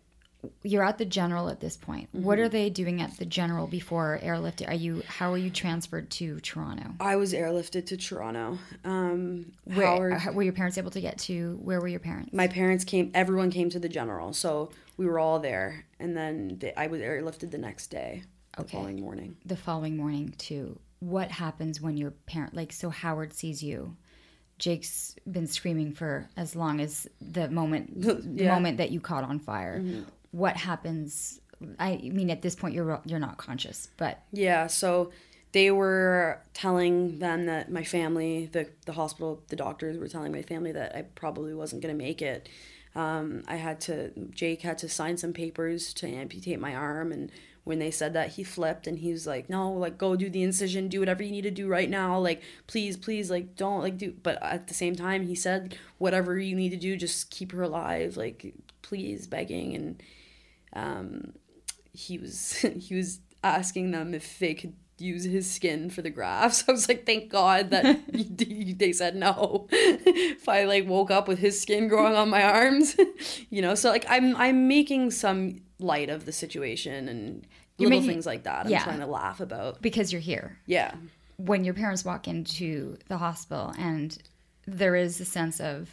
you're 0.61 0.83
at 0.83 0.99
the 0.99 1.05
general 1.05 1.49
at 1.49 1.59
this 1.59 1.75
point. 1.75 2.07
Mm-hmm. 2.13 2.23
What 2.23 2.38
are 2.39 2.47
they 2.49 2.69
doing 2.69 3.01
at 3.01 3.17
the 3.17 3.25
general 3.25 3.65
before 3.67 4.19
airlifting? 4.23 4.69
Are 4.69 4.75
you 4.75 5.01
how 5.07 5.33
are 5.33 5.38
you 5.38 5.49
transferred 5.49 6.09
to 6.11 6.39
Toronto? 6.39 6.91
I 6.99 7.15
was 7.17 7.33
airlifted 7.33 7.85
to 7.88 7.97
Toronto. 7.97 8.59
Um, 8.85 9.51
Where 9.65 9.88
Howard, 9.88 10.13
how- 10.13 10.31
were 10.31 10.43
your 10.43 10.53
parents 10.53 10.77
able 10.77 10.91
to 10.91 11.01
get 11.01 11.17
to? 11.19 11.59
Where 11.63 11.81
were 11.81 11.88
your 11.88 11.99
parents? 11.99 12.31
my 12.31 12.47
parents 12.47 12.85
came. 12.85 13.11
Everyone 13.13 13.49
came 13.51 13.69
to 13.71 13.79
the 13.79 13.89
general, 13.89 14.33
so 14.33 14.69
we 14.97 15.05
were 15.05 15.19
all 15.19 15.39
there. 15.39 15.86
And 15.99 16.15
then 16.15 16.58
they, 16.60 16.73
I 16.75 16.88
was 16.88 17.01
airlifted 17.01 17.51
the 17.51 17.58
next 17.58 17.88
day, 17.88 18.23
the 18.55 18.62
Okay. 18.63 18.77
following 18.77 19.01
morning. 19.01 19.36
the 19.45 19.58
following 19.58 19.97
morning 19.97 20.34
to 20.38 20.79
what 20.99 21.29
happens 21.31 21.81
when 21.81 21.97
your 21.97 22.12
parent 22.12 22.53
like 22.55 22.71
so 22.71 22.89
howard 22.89 23.34
sees 23.34 23.62
you 23.62 23.95
jake's 24.58 25.13
been 25.29 25.45
screaming 25.45 25.91
for 25.91 26.29
as 26.38 26.55
long 26.55 26.79
as 26.79 27.05
the 27.19 27.49
moment 27.49 28.01
the 28.01 28.43
Yeah. 28.43 28.53
moment 28.55 28.77
that 28.77 28.91
you 28.91 29.01
caught 29.01 29.25
on 29.25 29.39
fire 29.39 29.81
mm-hmm. 29.81 30.03
what 30.31 30.55
happens 30.55 31.41
i 31.79 31.97
mean 31.97 32.29
at 32.29 32.41
this 32.41 32.55
point 32.55 32.73
you're 32.73 33.01
you're 33.05 33.19
not 33.19 33.38
conscious 33.38 33.89
but 33.97 34.21
Yeah, 34.31 34.67
so 34.67 35.12
they 35.55 35.71
were 35.71 36.41
telling 36.53 37.19
them 37.19 37.45
that 37.45 37.71
my 37.71 37.85
family, 37.85 38.49
the 38.51 38.67
the 38.85 38.91
hospital, 38.91 39.41
the 39.47 39.55
doctors 39.55 39.97
were 39.97 40.09
telling 40.09 40.33
my 40.33 40.41
family 40.41 40.73
that 40.73 40.93
I 40.93 41.03
probably 41.03 41.53
wasn't 41.53 41.81
gonna 41.81 41.93
make 41.93 42.21
it. 42.21 42.49
Um, 42.93 43.41
I 43.47 43.55
had 43.55 43.79
to, 43.81 44.11
Jake 44.31 44.63
had 44.63 44.77
to 44.79 44.89
sign 44.89 45.15
some 45.15 45.31
papers 45.31 45.93
to 45.95 46.09
amputate 46.09 46.59
my 46.59 46.75
arm, 46.75 47.13
and 47.13 47.31
when 47.63 47.79
they 47.79 47.89
said 47.89 48.11
that, 48.13 48.33
he 48.33 48.43
flipped 48.43 48.85
and 48.85 48.99
he 48.99 49.13
was 49.13 49.25
like, 49.25 49.49
"No, 49.49 49.71
like 49.71 49.97
go 49.97 50.17
do 50.17 50.29
the 50.29 50.43
incision, 50.43 50.89
do 50.89 50.99
whatever 50.99 51.23
you 51.23 51.31
need 51.31 51.43
to 51.43 51.51
do 51.51 51.69
right 51.69 51.89
now, 51.89 52.19
like 52.19 52.41
please, 52.67 52.97
please, 52.97 53.31
like 53.31 53.55
don't 53.55 53.79
like 53.81 53.97
do." 53.97 54.13
But 54.23 54.43
at 54.43 54.67
the 54.67 54.73
same 54.73 54.93
time, 54.97 55.25
he 55.25 55.35
said, 55.35 55.77
"Whatever 55.99 56.37
you 56.37 56.57
need 56.57 56.71
to 56.71 56.77
do, 56.77 56.97
just 56.97 57.29
keep 57.29 57.53
her 57.53 57.61
alive, 57.63 58.17
like 58.17 58.53
please, 58.81 59.25
begging." 59.25 59.73
And 59.73 60.03
um, 60.73 61.33
he 61.93 62.17
was 62.17 62.57
he 62.77 62.93
was 62.93 63.21
asking 63.41 63.91
them 63.91 64.13
if 64.13 64.37
they 64.39 64.53
could 64.53 64.73
use 64.97 65.23
his 65.25 65.49
skin 65.51 65.89
for 65.89 66.01
the 66.01 66.10
grafts. 66.10 66.63
I 66.69 66.71
was 66.71 66.88
like, 66.88 67.05
thank 67.05 67.29
God 67.29 67.69
that 67.71 68.01
they 68.79 68.91
said 68.93 69.15
no. 69.15 69.67
if 69.71 70.47
I 70.47 70.63
like 70.65 70.88
woke 70.88 71.12
up 71.12 71.27
with 71.27 71.39
his 71.39 71.60
skin 71.60 71.88
growing 71.88 72.15
on 72.15 72.29
my 72.29 72.43
arms, 72.43 72.95
you 73.49 73.62
know. 73.62 73.75
So 73.75 73.89
like 73.89 74.05
I'm 74.10 74.36
I'm 74.38 74.67
making 74.67 75.12
some 75.12 75.62
light 75.79 76.10
of 76.10 76.25
the 76.25 76.31
situation 76.31 77.10
and 77.10 77.45
You're 77.77 77.89
little 77.89 78.01
making- 78.01 78.13
things 78.15 78.25
like 78.25 78.43
that. 78.43 78.65
I'm 78.65 78.71
yeah. 78.71 78.84
trying 78.84 78.99
to 78.99 79.08
laugh 79.08 79.39
about. 79.41 79.81
because 79.81 80.12
you're 80.12 80.21
here 80.21 80.58
Yeah. 80.65 80.93
when 81.38 81.65
your 81.65 81.73
parents 81.73 82.05
walk 82.05 82.27
into 82.29 82.97
the 83.10 83.17
hospital 83.17 83.73
and 83.77 84.17
there 84.65 84.95
is 84.95 85.19
a 85.19 85.25
sense 85.25 85.60
of 85.60 85.89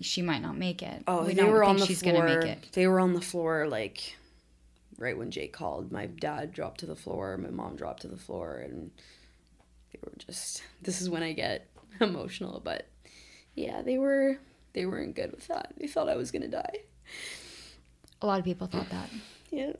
she 0.00 0.20
might 0.22 0.40
not 0.42 0.56
make 0.56 0.82
it 0.82 1.02
Oh, 1.06 1.24
we 1.24 1.34
they 1.34 1.44
were 1.44 1.62
on 1.64 1.76
the 1.76 1.86
she's 1.86 2.02
floor. 2.02 2.14
gonna 2.26 2.36
make 2.40 2.48
it 2.48 2.68
They 2.72 2.86
were 2.86 3.00
on 3.00 3.12
the 3.12 3.20
floor 3.20 3.66
like 3.68 4.16
right 4.98 5.16
when 5.16 5.30
Jake 5.30 5.52
called. 5.52 5.92
My 5.92 6.06
dad 6.06 6.52
dropped 6.52 6.80
to 6.80 6.86
the 6.86 6.96
floor. 6.96 7.36
My 7.36 7.50
mom 7.50 7.76
dropped 7.76 8.02
to 8.02 8.08
the 8.08 8.16
floor, 8.16 8.58
and 8.58 8.90
they 9.92 9.98
were 10.02 10.12
just. 10.18 10.62
This 10.82 11.00
is 11.00 11.10
when 11.10 11.22
I 11.22 11.32
get 11.32 11.68
emotional, 12.00 12.60
but 12.64 12.86
yeah, 13.54 13.82
they 13.82 13.98
were. 13.98 14.38
They 14.72 14.84
weren't 14.86 15.14
good 15.16 15.30
with 15.32 15.46
that. 15.48 15.72
They 15.78 15.86
thought 15.86 16.08
I 16.08 16.16
was 16.16 16.30
gonna 16.30 16.48
die. 16.48 16.80
a 18.20 18.26
lot 18.26 18.38
of 18.38 18.44
people 18.44 18.66
thought 18.66 18.88
that 18.90 19.08
Yeah. 19.50 19.72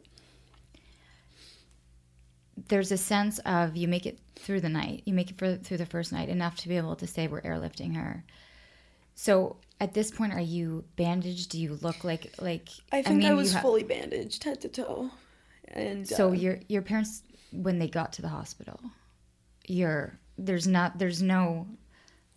there's 2.69 2.91
a 2.93 2.97
sense 2.97 3.39
of 3.41 3.77
you 3.77 3.89
make 3.89 4.07
it 4.07 4.19
through 4.37 4.61
the 4.61 4.69
night 4.69 5.03
you 5.05 5.13
make 5.13 5.31
it 5.31 5.39
for, 5.39 5.57
through 5.57 5.77
the 5.77 5.87
first 5.87 6.13
night 6.13 6.29
enough 6.29 6.57
to 6.57 6.69
be 6.69 6.77
able 6.77 6.97
to 6.97 7.07
say 7.07 7.27
we're 7.27 7.43
airlifting 7.43 7.95
her 7.97 8.25
so 9.15 9.57
at 9.81 9.95
this 9.95 10.11
point 10.11 10.33
are 10.33 10.41
you 10.41 10.85
bandaged 10.97 11.51
do 11.51 11.61
you 11.61 11.79
look 11.83 12.05
like 12.05 12.35
like 12.41 12.69
I 12.93 13.03
think 13.03 13.25
I, 13.25 13.29
mean, 13.29 13.37
was 13.37 13.53
you 13.53 13.59
ha- 13.59 13.63
fully 13.63 13.83
bandaged 13.83 14.45
head 14.45 14.61
to 14.63 14.69
toe, 14.69 15.11
and 15.69 16.07
so 16.07 16.29
uh, 16.29 16.33
your 16.33 16.61
your 16.69 16.83
parents 16.83 17.23
when 17.53 17.79
they 17.79 17.89
got 17.89 18.13
to 18.15 18.23
the 18.23 18.29
hospital 18.29 18.81
you're 19.67 20.19
there's 20.39 20.67
not 20.67 20.99
there's 20.99 21.23
no 21.23 21.67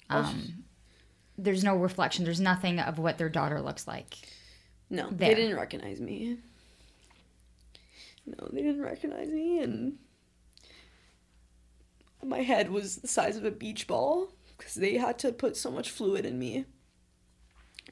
um 0.09 0.63
there's 1.37 1.63
no 1.63 1.75
reflection 1.75 2.25
there's 2.25 2.39
nothing 2.39 2.79
of 2.79 2.97
what 2.99 3.17
their 3.17 3.29
daughter 3.29 3.61
looks 3.61 3.87
like 3.87 4.17
no, 4.89 5.09
there. 5.11 5.29
they 5.29 5.35
didn't 5.35 5.57
recognize 5.57 6.01
me. 6.01 6.37
No, 8.25 8.47
they 8.51 8.61
didn't 8.61 8.81
recognize 8.81 9.29
me, 9.29 9.59
and 9.59 9.97
my 12.23 12.41
head 12.41 12.71
was 12.71 12.97
the 12.97 13.07
size 13.07 13.37
of 13.37 13.45
a 13.45 13.51
beach 13.51 13.87
ball 13.87 14.33
because 14.57 14.75
they 14.75 14.97
had 14.97 15.17
to 15.19 15.31
put 15.31 15.55
so 15.55 15.71
much 15.71 15.89
fluid 15.89 16.25
in 16.25 16.37
me, 16.37 16.65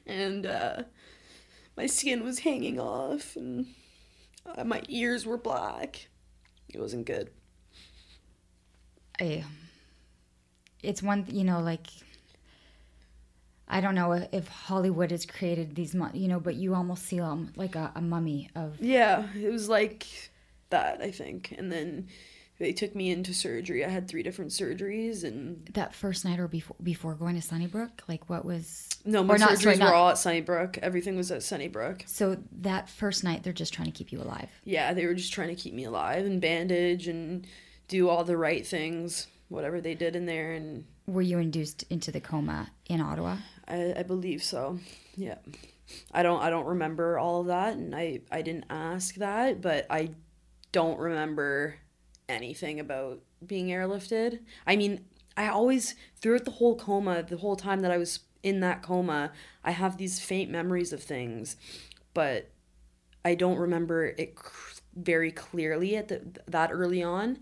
and 0.08 0.46
uh, 0.46 0.82
my 1.76 1.86
skin 1.86 2.24
was 2.24 2.40
hanging 2.40 2.80
off, 2.80 3.36
and 3.36 3.66
uh, 4.46 4.64
my 4.64 4.82
ears 4.88 5.24
were 5.26 5.36
black. 5.36 6.08
It 6.68 6.80
wasn't 6.80 7.06
good. 7.06 7.30
I, 9.20 9.44
it's 10.82 11.02
one 11.02 11.26
you 11.28 11.44
know 11.44 11.60
like 11.60 11.88
I 13.66 13.80
don't 13.80 13.94
know 13.94 14.26
if 14.32 14.48
Hollywood 14.48 15.10
has 15.10 15.26
created 15.26 15.74
these 15.74 15.94
you 16.14 16.28
know 16.28 16.40
but 16.40 16.54
you 16.54 16.74
almost 16.74 17.04
see 17.04 17.18
them 17.18 17.52
like 17.56 17.74
a, 17.74 17.92
a 17.94 18.00
mummy 18.00 18.50
of 18.54 18.80
Yeah, 18.80 19.26
it 19.36 19.50
was 19.50 19.68
like 19.68 20.06
that, 20.70 21.00
I 21.00 21.10
think, 21.10 21.54
and 21.56 21.70
then. 21.70 22.08
They 22.58 22.72
took 22.72 22.94
me 22.96 23.10
into 23.10 23.32
surgery. 23.32 23.84
I 23.84 23.88
had 23.88 24.08
three 24.08 24.22
different 24.24 24.50
surgeries, 24.50 25.22
and 25.22 25.64
that 25.74 25.94
first 25.94 26.24
night 26.24 26.40
or 26.40 26.48
before 26.48 26.76
before 26.82 27.14
going 27.14 27.36
to 27.36 27.42
Sunnybrook 27.42 28.02
like 28.08 28.28
what 28.28 28.44
was 28.44 28.88
no, 29.04 29.22
my 29.22 29.34
Or 29.34 29.38
not, 29.38 29.50
surgeries 29.50 29.62
sorry, 29.62 29.76
not- 29.76 29.88
were 29.90 29.94
all 29.94 30.08
at 30.10 30.18
Sunnybrook. 30.18 30.76
Everything 30.78 31.16
was 31.16 31.30
at 31.30 31.42
Sunnybrook. 31.44 32.02
so 32.06 32.36
that 32.60 32.88
first 32.88 33.22
night 33.22 33.42
they're 33.44 33.52
just 33.52 33.72
trying 33.72 33.86
to 33.86 33.92
keep 33.92 34.10
you 34.12 34.20
alive 34.20 34.48
yeah, 34.64 34.92
they 34.92 35.06
were 35.06 35.14
just 35.14 35.32
trying 35.32 35.48
to 35.48 35.54
keep 35.54 35.72
me 35.72 35.84
alive 35.84 36.26
and 36.26 36.40
bandage 36.40 37.06
and 37.06 37.46
do 37.86 38.08
all 38.08 38.24
the 38.24 38.36
right 38.36 38.66
things, 38.66 39.28
whatever 39.48 39.80
they 39.80 39.94
did 39.94 40.16
in 40.16 40.26
there, 40.26 40.52
and 40.52 40.84
were 41.06 41.22
you 41.22 41.38
induced 41.38 41.84
into 41.90 42.10
the 42.10 42.20
coma 42.20 42.70
in 42.88 43.00
Ottawa 43.00 43.36
I, 43.68 43.94
I 43.98 44.02
believe 44.02 44.42
so. 44.42 44.78
Yeah, 45.14 45.36
I 46.12 46.22
don't 46.24 46.42
I 46.42 46.50
don't 46.50 46.66
remember 46.66 47.18
all 47.20 47.40
of 47.42 47.46
that, 47.46 47.74
and 47.76 47.94
I 47.94 48.20
I 48.32 48.42
didn't 48.42 48.64
ask 48.68 49.14
that, 49.16 49.60
but 49.62 49.86
I 49.90 50.10
don't 50.72 50.98
remember 50.98 51.76
anything 52.28 52.78
about 52.80 53.20
being 53.46 53.68
airlifted. 53.68 54.40
I 54.66 54.76
mean, 54.76 55.04
I 55.36 55.48
always 55.48 55.94
throughout 56.20 56.44
the 56.44 56.52
whole 56.52 56.76
coma, 56.76 57.22
the 57.22 57.36
whole 57.36 57.56
time 57.56 57.80
that 57.80 57.90
I 57.90 57.98
was 57.98 58.20
in 58.42 58.60
that 58.60 58.82
coma, 58.82 59.32
I 59.64 59.72
have 59.72 59.96
these 59.96 60.20
faint 60.20 60.50
memories 60.50 60.92
of 60.92 61.02
things, 61.02 61.56
but 62.14 62.50
I 63.24 63.34
don't 63.34 63.58
remember 63.58 64.06
it 64.06 64.36
very 64.94 65.30
clearly 65.30 65.96
at 65.96 66.08
the, 66.08 66.22
that 66.46 66.70
early 66.72 67.02
on. 67.02 67.38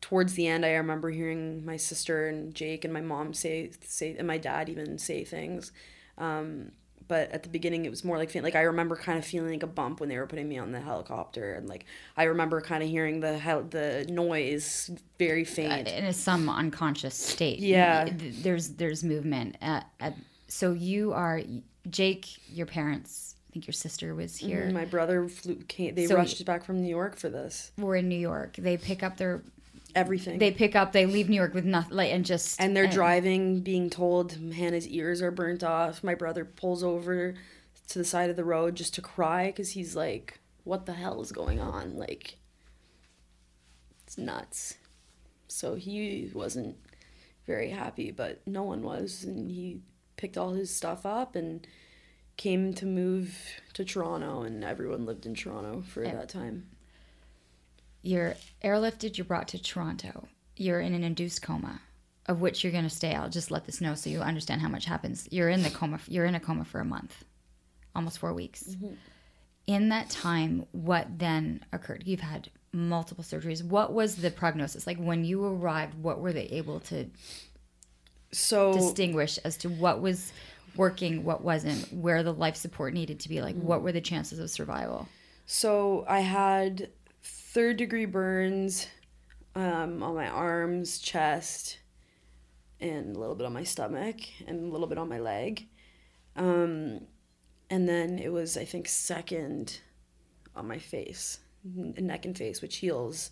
Towards 0.00 0.34
the 0.34 0.48
end, 0.48 0.66
I 0.66 0.72
remember 0.72 1.10
hearing 1.10 1.64
my 1.64 1.76
sister 1.76 2.28
and 2.28 2.54
Jake 2.54 2.84
and 2.84 2.92
my 2.92 3.00
mom 3.00 3.34
say 3.34 3.70
say 3.84 4.16
and 4.18 4.26
my 4.26 4.36
dad 4.38 4.68
even 4.68 4.98
say 4.98 5.24
things, 5.24 5.70
um, 6.18 6.72
but 7.12 7.30
at 7.30 7.42
the 7.42 7.50
beginning 7.50 7.84
it 7.84 7.90
was 7.90 8.04
more 8.04 8.16
like 8.16 8.30
faint. 8.30 8.42
Like 8.42 8.56
I 8.56 8.62
remember 8.62 8.96
kind 8.96 9.18
of 9.18 9.24
feeling 9.26 9.52
like 9.52 9.62
a 9.62 9.66
bump 9.66 10.00
when 10.00 10.08
they 10.08 10.16
were 10.16 10.26
putting 10.26 10.48
me 10.48 10.56
on 10.56 10.72
the 10.72 10.80
helicopter, 10.80 11.52
and 11.52 11.68
like 11.68 11.84
I 12.16 12.22
remember 12.22 12.62
kind 12.62 12.82
of 12.82 12.88
hearing 12.88 13.20
the 13.20 13.36
hel- 13.36 13.64
the 13.64 14.06
noise 14.08 14.90
very 15.18 15.42
uh, 15.42 15.50
faint. 15.50 15.88
in 15.88 16.10
some 16.14 16.48
unconscious 16.48 17.14
state. 17.14 17.58
Yeah. 17.58 18.08
There's 18.16 18.70
there's 18.70 19.04
movement. 19.04 19.58
So 20.48 20.72
you 20.72 21.12
are 21.12 21.42
Jake. 21.90 22.28
Your 22.48 22.64
parents. 22.64 23.34
I 23.50 23.52
think 23.52 23.66
your 23.66 23.74
sister 23.74 24.14
was 24.14 24.38
mm-hmm, 24.38 24.46
here. 24.46 24.70
My 24.70 24.86
brother 24.86 25.28
flew. 25.28 25.56
Came, 25.68 25.94
they 25.94 26.06
So- 26.06 26.16
rushed 26.16 26.42
back 26.46 26.64
from 26.64 26.80
New 26.80 26.88
York 26.88 27.18
for 27.18 27.28
this. 27.28 27.72
We're 27.76 27.96
in 27.96 28.08
New 28.08 28.18
York. 28.18 28.56
They 28.56 28.78
pick 28.78 29.02
up 29.02 29.18
their. 29.18 29.42
Everything. 29.94 30.38
They 30.38 30.50
pick 30.50 30.74
up. 30.74 30.92
They 30.92 31.06
leave 31.06 31.28
New 31.28 31.36
York 31.36 31.54
with 31.54 31.64
nothing. 31.64 31.96
Like 31.96 32.12
and 32.12 32.24
just 32.24 32.60
and 32.60 32.76
they're 32.76 32.86
driving, 32.86 33.60
being 33.60 33.90
told 33.90 34.32
Hana's 34.32 34.88
ears 34.88 35.20
are 35.22 35.30
burnt 35.30 35.62
off. 35.62 36.02
My 36.02 36.14
brother 36.14 36.44
pulls 36.44 36.82
over 36.82 37.34
to 37.88 37.98
the 37.98 38.04
side 38.04 38.30
of 38.30 38.36
the 38.36 38.44
road 38.44 38.74
just 38.74 38.94
to 38.94 39.02
cry 39.02 39.46
because 39.46 39.70
he's 39.70 39.94
like, 39.94 40.40
"What 40.64 40.86
the 40.86 40.94
hell 40.94 41.20
is 41.20 41.32
going 41.32 41.60
on?" 41.60 41.96
Like, 41.96 42.38
it's 44.04 44.16
nuts. 44.16 44.76
So 45.48 45.74
he 45.74 46.30
wasn't 46.32 46.76
very 47.46 47.70
happy, 47.70 48.10
but 48.10 48.40
no 48.46 48.62
one 48.62 48.82
was, 48.82 49.24
and 49.24 49.50
he 49.50 49.80
picked 50.16 50.38
all 50.38 50.52
his 50.52 50.74
stuff 50.74 51.04
up 51.04 51.36
and 51.36 51.66
came 52.36 52.72
to 52.74 52.86
move 52.86 53.36
to 53.74 53.84
Toronto, 53.84 54.42
and 54.42 54.64
everyone 54.64 55.04
lived 55.04 55.26
in 55.26 55.34
Toronto 55.34 55.82
for 55.82 56.02
that 56.04 56.28
time. 56.28 56.68
You're 58.02 58.34
airlifted. 58.64 59.16
You're 59.16 59.24
brought 59.24 59.48
to 59.48 59.62
Toronto. 59.62 60.28
You're 60.56 60.80
in 60.80 60.94
an 60.94 61.04
induced 61.04 61.42
coma, 61.42 61.80
of 62.26 62.40
which 62.40 62.62
you're 62.62 62.72
going 62.72 62.84
to 62.84 62.90
stay. 62.90 63.14
I'll 63.14 63.30
just 63.30 63.50
let 63.50 63.64
this 63.64 63.80
know 63.80 63.94
so 63.94 64.10
you 64.10 64.20
understand 64.20 64.60
how 64.60 64.68
much 64.68 64.84
happens. 64.84 65.28
You're 65.30 65.48
in 65.48 65.62
the 65.62 65.70
coma. 65.70 66.00
You're 66.08 66.26
in 66.26 66.34
a 66.34 66.40
coma 66.40 66.64
for 66.64 66.80
a 66.80 66.84
month, 66.84 67.24
almost 67.94 68.18
four 68.18 68.34
weeks. 68.34 68.64
Mm-hmm. 68.64 68.94
In 69.68 69.88
that 69.90 70.10
time, 70.10 70.66
what 70.72 71.06
then 71.18 71.64
occurred? 71.72 72.02
You've 72.04 72.20
had 72.20 72.50
multiple 72.72 73.22
surgeries. 73.22 73.64
What 73.64 73.92
was 73.92 74.16
the 74.16 74.30
prognosis 74.30 74.86
like 74.86 74.98
when 74.98 75.24
you 75.24 75.44
arrived? 75.44 75.94
What 75.94 76.20
were 76.20 76.32
they 76.32 76.46
able 76.46 76.80
to 76.80 77.06
So 78.32 78.72
distinguish 78.72 79.38
as 79.38 79.56
to 79.58 79.68
what 79.68 80.00
was 80.00 80.32
working, 80.74 81.22
what 81.24 81.44
wasn't, 81.44 81.92
where 81.92 82.22
the 82.22 82.32
life 82.32 82.56
support 82.56 82.92
needed 82.94 83.20
to 83.20 83.28
be? 83.28 83.40
Like, 83.40 83.54
mm-hmm. 83.54 83.66
what 83.66 83.82
were 83.82 83.92
the 83.92 84.00
chances 84.00 84.38
of 84.38 84.50
survival? 84.50 85.08
So 85.46 86.04
I 86.08 86.20
had 86.20 86.88
third 87.52 87.76
degree 87.76 88.06
burns 88.06 88.88
um, 89.54 90.02
on 90.02 90.14
my 90.14 90.26
arms, 90.26 90.98
chest, 90.98 91.78
and 92.80 93.14
a 93.14 93.18
little 93.18 93.34
bit 93.34 93.46
on 93.46 93.52
my 93.52 93.64
stomach, 93.64 94.16
and 94.46 94.68
a 94.68 94.72
little 94.72 94.86
bit 94.86 94.98
on 94.98 95.08
my 95.08 95.18
leg. 95.18 95.66
Um, 96.34 97.02
and 97.68 97.88
then 97.88 98.18
it 98.18 98.32
was, 98.32 98.56
I 98.56 98.64
think, 98.64 98.88
second 98.88 99.80
on 100.56 100.66
my 100.66 100.78
face, 100.78 101.40
neck 101.64 102.24
and 102.24 102.36
face, 102.36 102.62
which 102.62 102.76
heals 102.76 103.30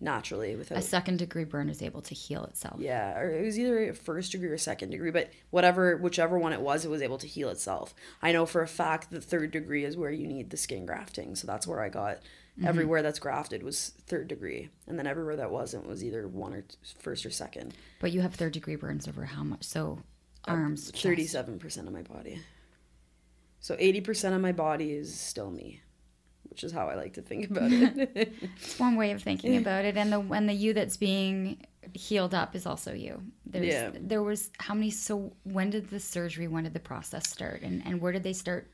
naturally 0.00 0.54
without. 0.54 0.78
A 0.78 0.82
second 0.82 1.18
degree 1.18 1.44
burn 1.44 1.68
is 1.68 1.82
able 1.82 2.02
to 2.02 2.14
heal 2.14 2.44
itself. 2.44 2.76
Yeah, 2.78 3.18
or 3.18 3.30
it 3.30 3.44
was 3.44 3.58
either 3.58 3.90
a 3.90 3.94
first 3.94 4.32
degree 4.32 4.48
or 4.48 4.58
second 4.58 4.90
degree, 4.90 5.10
but 5.10 5.30
whatever, 5.50 5.96
whichever 5.96 6.38
one 6.38 6.52
it 6.52 6.60
was, 6.60 6.84
it 6.84 6.90
was 6.90 7.02
able 7.02 7.18
to 7.18 7.26
heal 7.26 7.48
itself. 7.48 7.94
I 8.22 8.32
know 8.32 8.46
for 8.46 8.62
a 8.62 8.68
fact 8.68 9.10
the 9.10 9.20
third 9.20 9.50
degree 9.50 9.84
is 9.84 9.96
where 9.96 10.10
you 10.10 10.26
need 10.28 10.50
the 10.50 10.56
skin 10.56 10.86
grafting, 10.86 11.34
so 11.34 11.46
that's 11.46 11.66
where 11.66 11.80
I 11.80 11.88
got. 11.88 12.18
Mm-hmm. 12.58 12.66
Everywhere 12.68 13.02
that's 13.02 13.18
grafted 13.18 13.62
was 13.62 13.92
third 14.06 14.28
degree, 14.28 14.70
and 14.86 14.98
then 14.98 15.06
everywhere 15.06 15.36
that 15.36 15.50
wasn't 15.50 15.86
was 15.86 16.02
either 16.02 16.26
one 16.26 16.54
or 16.54 16.62
t- 16.62 16.76
first 16.98 17.26
or 17.26 17.30
second. 17.30 17.74
But 18.00 18.12
you 18.12 18.22
have 18.22 18.34
third 18.34 18.52
degree 18.54 18.76
burns 18.76 19.06
over 19.06 19.26
how 19.26 19.42
much? 19.42 19.64
So 19.64 19.98
uh, 20.48 20.52
arms, 20.52 20.90
chest. 20.90 21.02
Thirty-seven 21.02 21.58
percent 21.58 21.86
of 21.86 21.92
my 21.92 22.00
body. 22.02 22.40
So 23.60 23.76
eighty 23.78 24.00
percent 24.00 24.34
of 24.34 24.40
my 24.40 24.52
body 24.52 24.92
is 24.92 25.14
still 25.18 25.50
me, 25.50 25.82
which 26.44 26.64
is 26.64 26.72
how 26.72 26.88
I 26.88 26.94
like 26.94 27.12
to 27.14 27.20
think 27.22 27.50
about 27.50 27.70
it. 27.72 28.32
It's 28.54 28.78
one 28.78 28.96
way 28.96 29.10
of 29.10 29.22
thinking 29.22 29.56
about 29.58 29.84
it, 29.84 29.98
and 29.98 30.10
the 30.10 30.20
and 30.20 30.48
the 30.48 30.54
you 30.54 30.72
that's 30.72 30.96
being 30.96 31.58
healed 31.92 32.32
up 32.34 32.56
is 32.56 32.64
also 32.64 32.94
you. 32.94 33.22
There's, 33.44 33.66
Yeah. 33.66 33.90
There 34.00 34.22
was 34.22 34.50
how 34.58 34.72
many? 34.72 34.90
So 34.90 35.34
when 35.44 35.68
did 35.68 35.90
the 35.90 36.00
surgery? 36.00 36.48
When 36.48 36.64
did 36.64 36.72
the 36.72 36.80
process 36.80 37.28
start? 37.28 37.60
And 37.60 37.82
and 37.84 38.00
where 38.00 38.12
did 38.12 38.22
they 38.22 38.32
start 38.32 38.70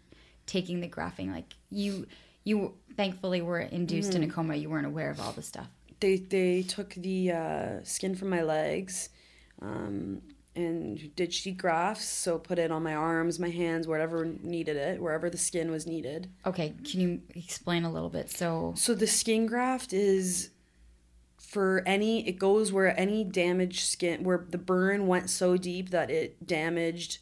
taking 0.47 0.81
the 0.81 0.87
grafting? 0.89 1.33
Like 1.33 1.53
you, 1.71 2.07
you 2.45 2.75
thankfully 2.97 3.41
were 3.43 3.61
induced 3.61 4.15
in 4.15 4.23
a 4.23 4.29
coma. 4.29 4.57
You 4.57 4.69
weren't 4.71 4.87
aware 4.87 5.11
of 5.11 5.21
all 5.21 5.33
the 5.33 5.43
stuff. 5.43 5.69
they 6.01 6.17
they 6.17 6.63
took 6.63 6.91
the 6.95 7.31
uh, 7.33 7.71
skin 7.85 8.15
from 8.15 8.29
my 8.31 8.43
legs 8.43 9.09
um, 9.61 10.21
and 10.55 11.15
did 11.17 11.33
sheet 11.33 11.57
grafts 11.57 12.05
so 12.07 12.39
put 12.39 12.59
it 12.59 12.71
on 12.71 12.83
my 12.83 12.95
arms 12.95 13.39
my 13.39 13.49
hands 13.49 13.87
wherever 13.87 14.25
needed 14.43 14.77
it 14.77 15.01
wherever 15.01 15.31
the 15.31 15.39
skin 15.39 15.71
was 15.71 15.87
needed 15.87 16.29
Okay, 16.45 16.75
can 16.85 17.01
you 17.01 17.23
explain 17.35 17.85
a 17.85 17.91
little 17.93 18.11
bit? 18.11 18.31
So 18.31 18.75
so 18.77 18.95
the 18.95 19.07
skin 19.07 19.47
graft 19.47 19.93
is 19.93 20.51
for 21.39 21.83
any 21.87 22.27
it 22.27 22.39
goes 22.39 22.73
where 22.73 22.99
any 22.99 23.25
damaged 23.25 23.81
skin 23.87 24.25
where 24.25 24.45
the 24.49 24.59
burn 24.59 25.07
went 25.07 25.31
so 25.31 25.57
deep 25.57 25.91
that 25.91 26.11
it 26.11 26.47
damaged 26.47 27.19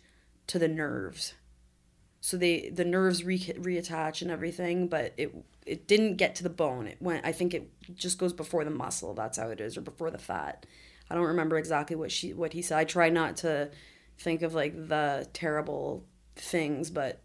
to 0.47 0.59
the 0.59 0.69
nerves 0.69 1.35
so 2.21 2.37
they 2.37 2.69
the 2.69 2.85
nerves 2.85 3.25
re- 3.25 3.39
reattach 3.39 4.23
and 4.23 4.31
everything 4.31 4.89
but 4.89 5.15
it 5.17 5.35
it 5.67 5.87
didn't 5.87 6.17
get 6.17 6.35
to 6.35 6.43
the 6.43 6.51
bone. 6.51 6.87
It 6.87 7.01
went 7.01 7.25
i 7.25 7.33
think 7.33 7.55
it 7.55 7.71
just 7.95 8.19
goes 8.19 8.33
before 8.33 8.65
the 8.65 8.71
muscle 8.71 9.15
that's 9.15 9.39
how 9.39 9.49
it 9.49 9.61
is 9.61 9.77
or 9.77 9.81
before 9.81 10.11
the 10.11 10.19
fat. 10.19 10.67
I 11.11 11.15
don't 11.15 11.25
remember 11.25 11.59
exactly 11.59 11.97
what 11.97 12.13
she 12.13 12.33
what 12.35 12.53
he 12.53 12.63
said. 12.63 12.79
I 12.79 12.85
try 12.85 13.09
not 13.09 13.37
to 13.39 13.71
think 14.19 14.43
of 14.43 14.55
like 14.55 14.89
the 14.89 15.27
terrible 15.33 16.05
things 16.37 16.91
but 16.91 17.23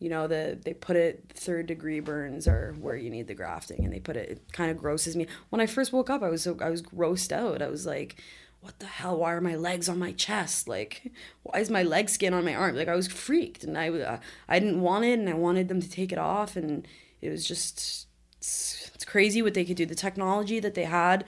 you 0.00 0.10
know 0.10 0.26
the 0.26 0.58
they 0.64 0.74
put 0.74 0.96
it 0.96 1.32
third 1.34 1.66
degree 1.66 2.00
burns 2.00 2.46
are 2.48 2.74
where 2.80 2.96
you 2.96 3.10
need 3.10 3.28
the 3.28 3.34
grafting 3.34 3.84
and 3.84 3.92
they 3.92 4.00
put 4.00 4.16
it 4.16 4.28
it 4.28 4.52
kind 4.52 4.70
of 4.70 4.76
grosses 4.76 5.14
me. 5.16 5.26
When 5.50 5.60
i 5.60 5.66
first 5.66 5.92
woke 5.92 6.10
up 6.10 6.22
i 6.22 6.28
was 6.28 6.42
so 6.42 6.58
i 6.60 6.68
was 6.68 6.82
grossed 6.82 7.32
out. 7.32 7.62
I 7.62 7.68
was 7.68 7.86
like 7.86 8.20
what 8.64 8.78
the 8.78 8.86
hell? 8.86 9.18
Why 9.18 9.34
are 9.34 9.42
my 9.42 9.56
legs 9.56 9.90
on 9.90 9.98
my 9.98 10.12
chest? 10.12 10.66
Like 10.66 11.12
why 11.42 11.60
is 11.60 11.68
my 11.68 11.82
leg 11.82 12.08
skin 12.08 12.32
on 12.32 12.46
my 12.46 12.54
arm? 12.54 12.74
Like 12.74 12.88
i 12.88 12.96
was 12.96 13.06
freaked 13.06 13.62
and 13.62 13.76
i 13.76 13.90
uh, 13.90 14.18
i 14.48 14.58
didn't 14.58 14.80
want 14.80 15.04
it 15.04 15.18
and 15.18 15.28
i 15.28 15.34
wanted 15.34 15.68
them 15.68 15.82
to 15.82 15.90
take 15.90 16.12
it 16.12 16.18
off 16.18 16.56
and 16.56 16.88
it 17.20 17.28
was 17.28 17.46
just 17.46 18.06
it's, 18.38 18.90
it's 18.94 19.04
crazy 19.04 19.42
what 19.42 19.52
they 19.52 19.66
could 19.66 19.76
do. 19.76 19.84
The 19.84 19.94
technology 19.94 20.60
that 20.60 20.74
they 20.74 20.84
had 20.84 21.24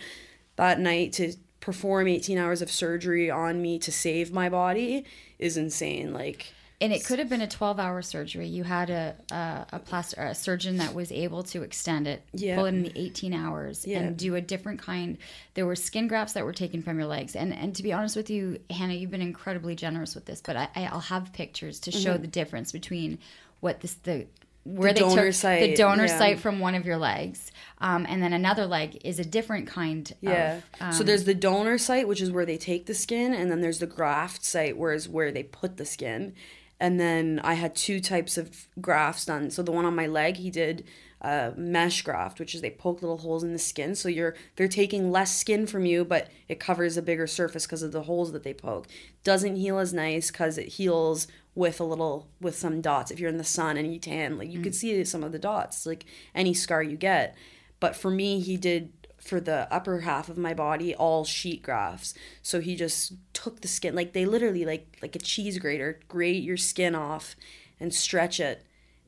that 0.57 0.81
night 0.81 1.13
to 1.15 1.35
perform 1.61 2.09
18 2.09 2.39
hours 2.39 2.63
of 2.63 2.71
surgery 2.71 3.31
on 3.31 3.61
me 3.61 3.79
to 3.81 3.93
save 3.93 4.33
my 4.33 4.49
body 4.49 5.05
is 5.39 5.59
insane. 5.59 6.15
Like 6.15 6.55
And 6.79 6.93
it 6.93 7.07
could 7.07 7.19
have 7.19 7.31
been 7.31 7.41
a 7.41 7.47
12 7.49 7.81
hour 7.81 8.03
surgery. 8.03 8.47
You 8.49 8.63
had 8.65 8.91
a 8.91 9.15
a, 9.31 9.67
a, 9.73 9.79
plast- 9.79 10.15
a 10.19 10.35
surgeon 10.35 10.77
that 10.77 10.95
was 10.95 11.11
able 11.11 11.43
to 11.45 11.63
extend 11.63 12.07
it, 12.07 12.23
Yeah. 12.35 12.57
pull 12.57 12.67
it 12.67 12.71
in 12.75 12.83
the 12.83 12.93
18 12.95 13.33
hours, 13.33 13.87
Yeah. 13.87 14.01
and 14.01 14.17
do 14.17 14.35
a 14.35 14.43
different 14.43 14.81
kind. 14.83 15.17
There 15.55 15.65
were 15.65 15.77
skin 15.77 16.07
grafts 16.07 16.35
that 16.35 16.45
were 16.45 16.53
taken 16.53 16.83
from 16.83 16.99
your 16.99 17.07
legs. 17.09 17.35
And 17.35 17.55
and 17.55 17.75
to 17.77 17.83
be 17.83 17.93
honest 17.95 18.15
with 18.15 18.29
you, 18.29 18.59
Hana, 18.69 18.93
you've 18.95 19.11
been 19.11 19.23
incredibly 19.23 19.75
generous 19.75 20.15
with 20.15 20.27
this, 20.27 20.43
but 20.45 20.57
I, 20.57 20.69
I'll 20.93 21.01
have 21.01 21.33
pictures 21.33 21.81
to 21.81 21.93
show 21.93 22.19
the 22.19 22.27
difference 22.27 22.73
between 22.73 23.19
what 23.61 23.81
this 23.81 23.95
the 23.95 24.27
where 24.65 24.93
Mm-hmm. 24.93 24.95
The 24.95 24.95
they 24.95 25.01
donor 25.01 25.15
took 25.17 25.27
the 25.27 25.33
site, 25.33 25.77
donor 25.77 26.07
yeah. 26.07 26.19
site 26.19 26.41
from 26.41 26.59
one 26.59 26.75
of 26.75 26.85
your 26.85 26.97
legs, 26.97 27.53
um, 27.79 28.05
and 28.09 28.21
then 28.21 28.33
another 28.33 28.67
leg 28.67 29.01
is 29.05 29.21
a 29.21 29.25
different 29.25 29.69
kind. 29.69 30.13
Yeah. 30.21 30.61
Of, 30.81 30.93
so 30.95 31.05
there's 31.05 31.25
the 31.25 31.35
donor 31.35 31.79
site, 31.79 32.09
which 32.09 32.21
is 32.21 32.33
where 32.33 32.45
they 32.45 32.57
take 32.59 32.87
the 32.87 32.95
skin, 32.95 33.33
and 33.33 33.49
then 33.51 33.61
there's 33.61 33.79
the 33.79 33.87
graft 33.87 34.45
site, 34.45 34.77
where 34.77 34.93
is 34.93 35.09
where 35.09 35.31
they 35.31 35.45
put 35.45 35.77
the 35.77 35.87
skin. 35.87 36.35
And 36.79 37.01
then 37.01 37.41
I 37.43 37.55
had 37.55 37.75
two 37.75 38.01
types 38.01 38.37
of 38.37 38.69
grafts 38.81 39.25
done. 39.25 39.51
So 39.51 39.63
the 39.63 39.73
one 39.73 39.87
on 39.87 39.95
my 39.95 40.07
leg, 40.07 40.37
he 40.37 40.51
did 40.51 40.85
a 41.23 41.55
mesh 41.57 42.03
graft, 42.03 42.39
which 42.39 42.55
is 42.55 42.61
they 42.61 42.71
poke 42.71 43.01
little 43.01 43.19
holes 43.19 43.43
in 43.43 43.53
the 43.53 43.59
skin. 43.59 43.95
So 43.95 44.09
you're 44.09 44.35
they're 44.57 44.69
taking 44.69 45.11
less 45.11 45.35
skin 45.35 45.67
from 45.67 45.87
you, 45.87 46.05
but 46.05 46.29
it 46.49 46.61
covers 46.61 46.97
a 46.97 47.03
bigger 47.03 47.27
surface 47.27 47.67
because 47.67 47.83
of 47.83 47.93
the 47.93 48.03
holes 48.03 48.33
that 48.33 48.43
they 48.43 48.53
poke. 48.53 48.87
Doesn't 49.25 49.57
heal 49.57 49.79
as 49.79 49.95
nice 49.95 50.31
because 50.31 50.59
it 50.59 50.69
heals 50.69 51.27
with 51.55 51.81
a 51.81 51.85
little 51.85 52.29
with 52.41 52.57
some 52.57 52.83
dots. 52.83 53.11
If 53.11 53.19
you're 53.19 53.31
in 53.31 53.39
the 53.39 53.45
sun 53.45 53.79
and 53.79 53.93
you 53.93 53.99
tan, 53.99 54.37
like 54.37 54.51
you 54.51 54.61
could 54.61 54.73
mm. 54.73 54.77
see 54.77 55.05
some 55.05 55.25
of 55.25 55.33
the 55.33 55.39
dots, 55.39 55.87
like 55.87 56.05
any 56.35 56.53
scar 56.53 56.83
you 56.83 56.97
get. 56.97 57.35
But 57.81 57.97
for 57.97 58.11
me, 58.11 58.41
he 58.41 58.57
did 58.57 58.93
for 59.27 59.41
the 59.41 59.67
upper 59.73 60.01
half 60.01 60.29
of 60.29 60.39
my 60.39 60.55
body 60.55 60.95
all 60.95 61.25
sheet 61.25 61.63
grafts 61.63 62.15
so 62.43 62.61
he 62.61 62.77
just 62.77 63.15
took 63.33 63.61
the 63.61 63.69
skin 63.69 63.95
like 63.95 64.13
they 64.13 64.25
literally 64.25 64.65
like 64.65 64.99
like 65.03 65.17
a 65.17 65.19
cheese 65.19 65.59
grater 65.59 66.01
grate 66.09 66.43
your 66.43 66.57
skin 66.57 66.95
off 66.95 67.37
and 67.81 67.93
stretch 67.93 68.41
it 68.41 68.65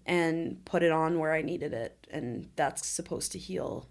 and 0.07 0.65
put 0.65 0.83
it 0.83 0.93
on 0.93 1.19
where 1.19 1.33
i 1.33 1.43
needed 1.43 1.73
it 1.73 2.07
and 2.11 2.49
that's 2.57 2.87
supposed 2.87 3.33
to 3.33 3.39
heal 3.39 3.87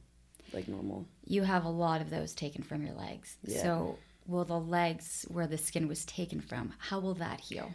like 0.53 0.67
normal 0.67 1.05
you 1.27 1.43
have 1.43 1.65
a 1.65 1.69
lot 1.69 2.01
of 2.01 2.09
those 2.09 2.33
taken 2.33 2.63
from 2.63 2.83
your 2.83 2.95
legs. 2.95 3.37
yeah. 3.43 3.61
So 3.61 3.99
will 4.25 4.45
the 4.45 4.59
legs 4.59 5.25
where 5.29 5.47
the 5.47 5.57
skin 5.57 5.87
was 5.87 6.05
taken 6.05 6.41
from, 6.41 6.73
how 6.77 6.99
will 6.99 7.15
that 7.15 7.39
heal? 7.41 7.71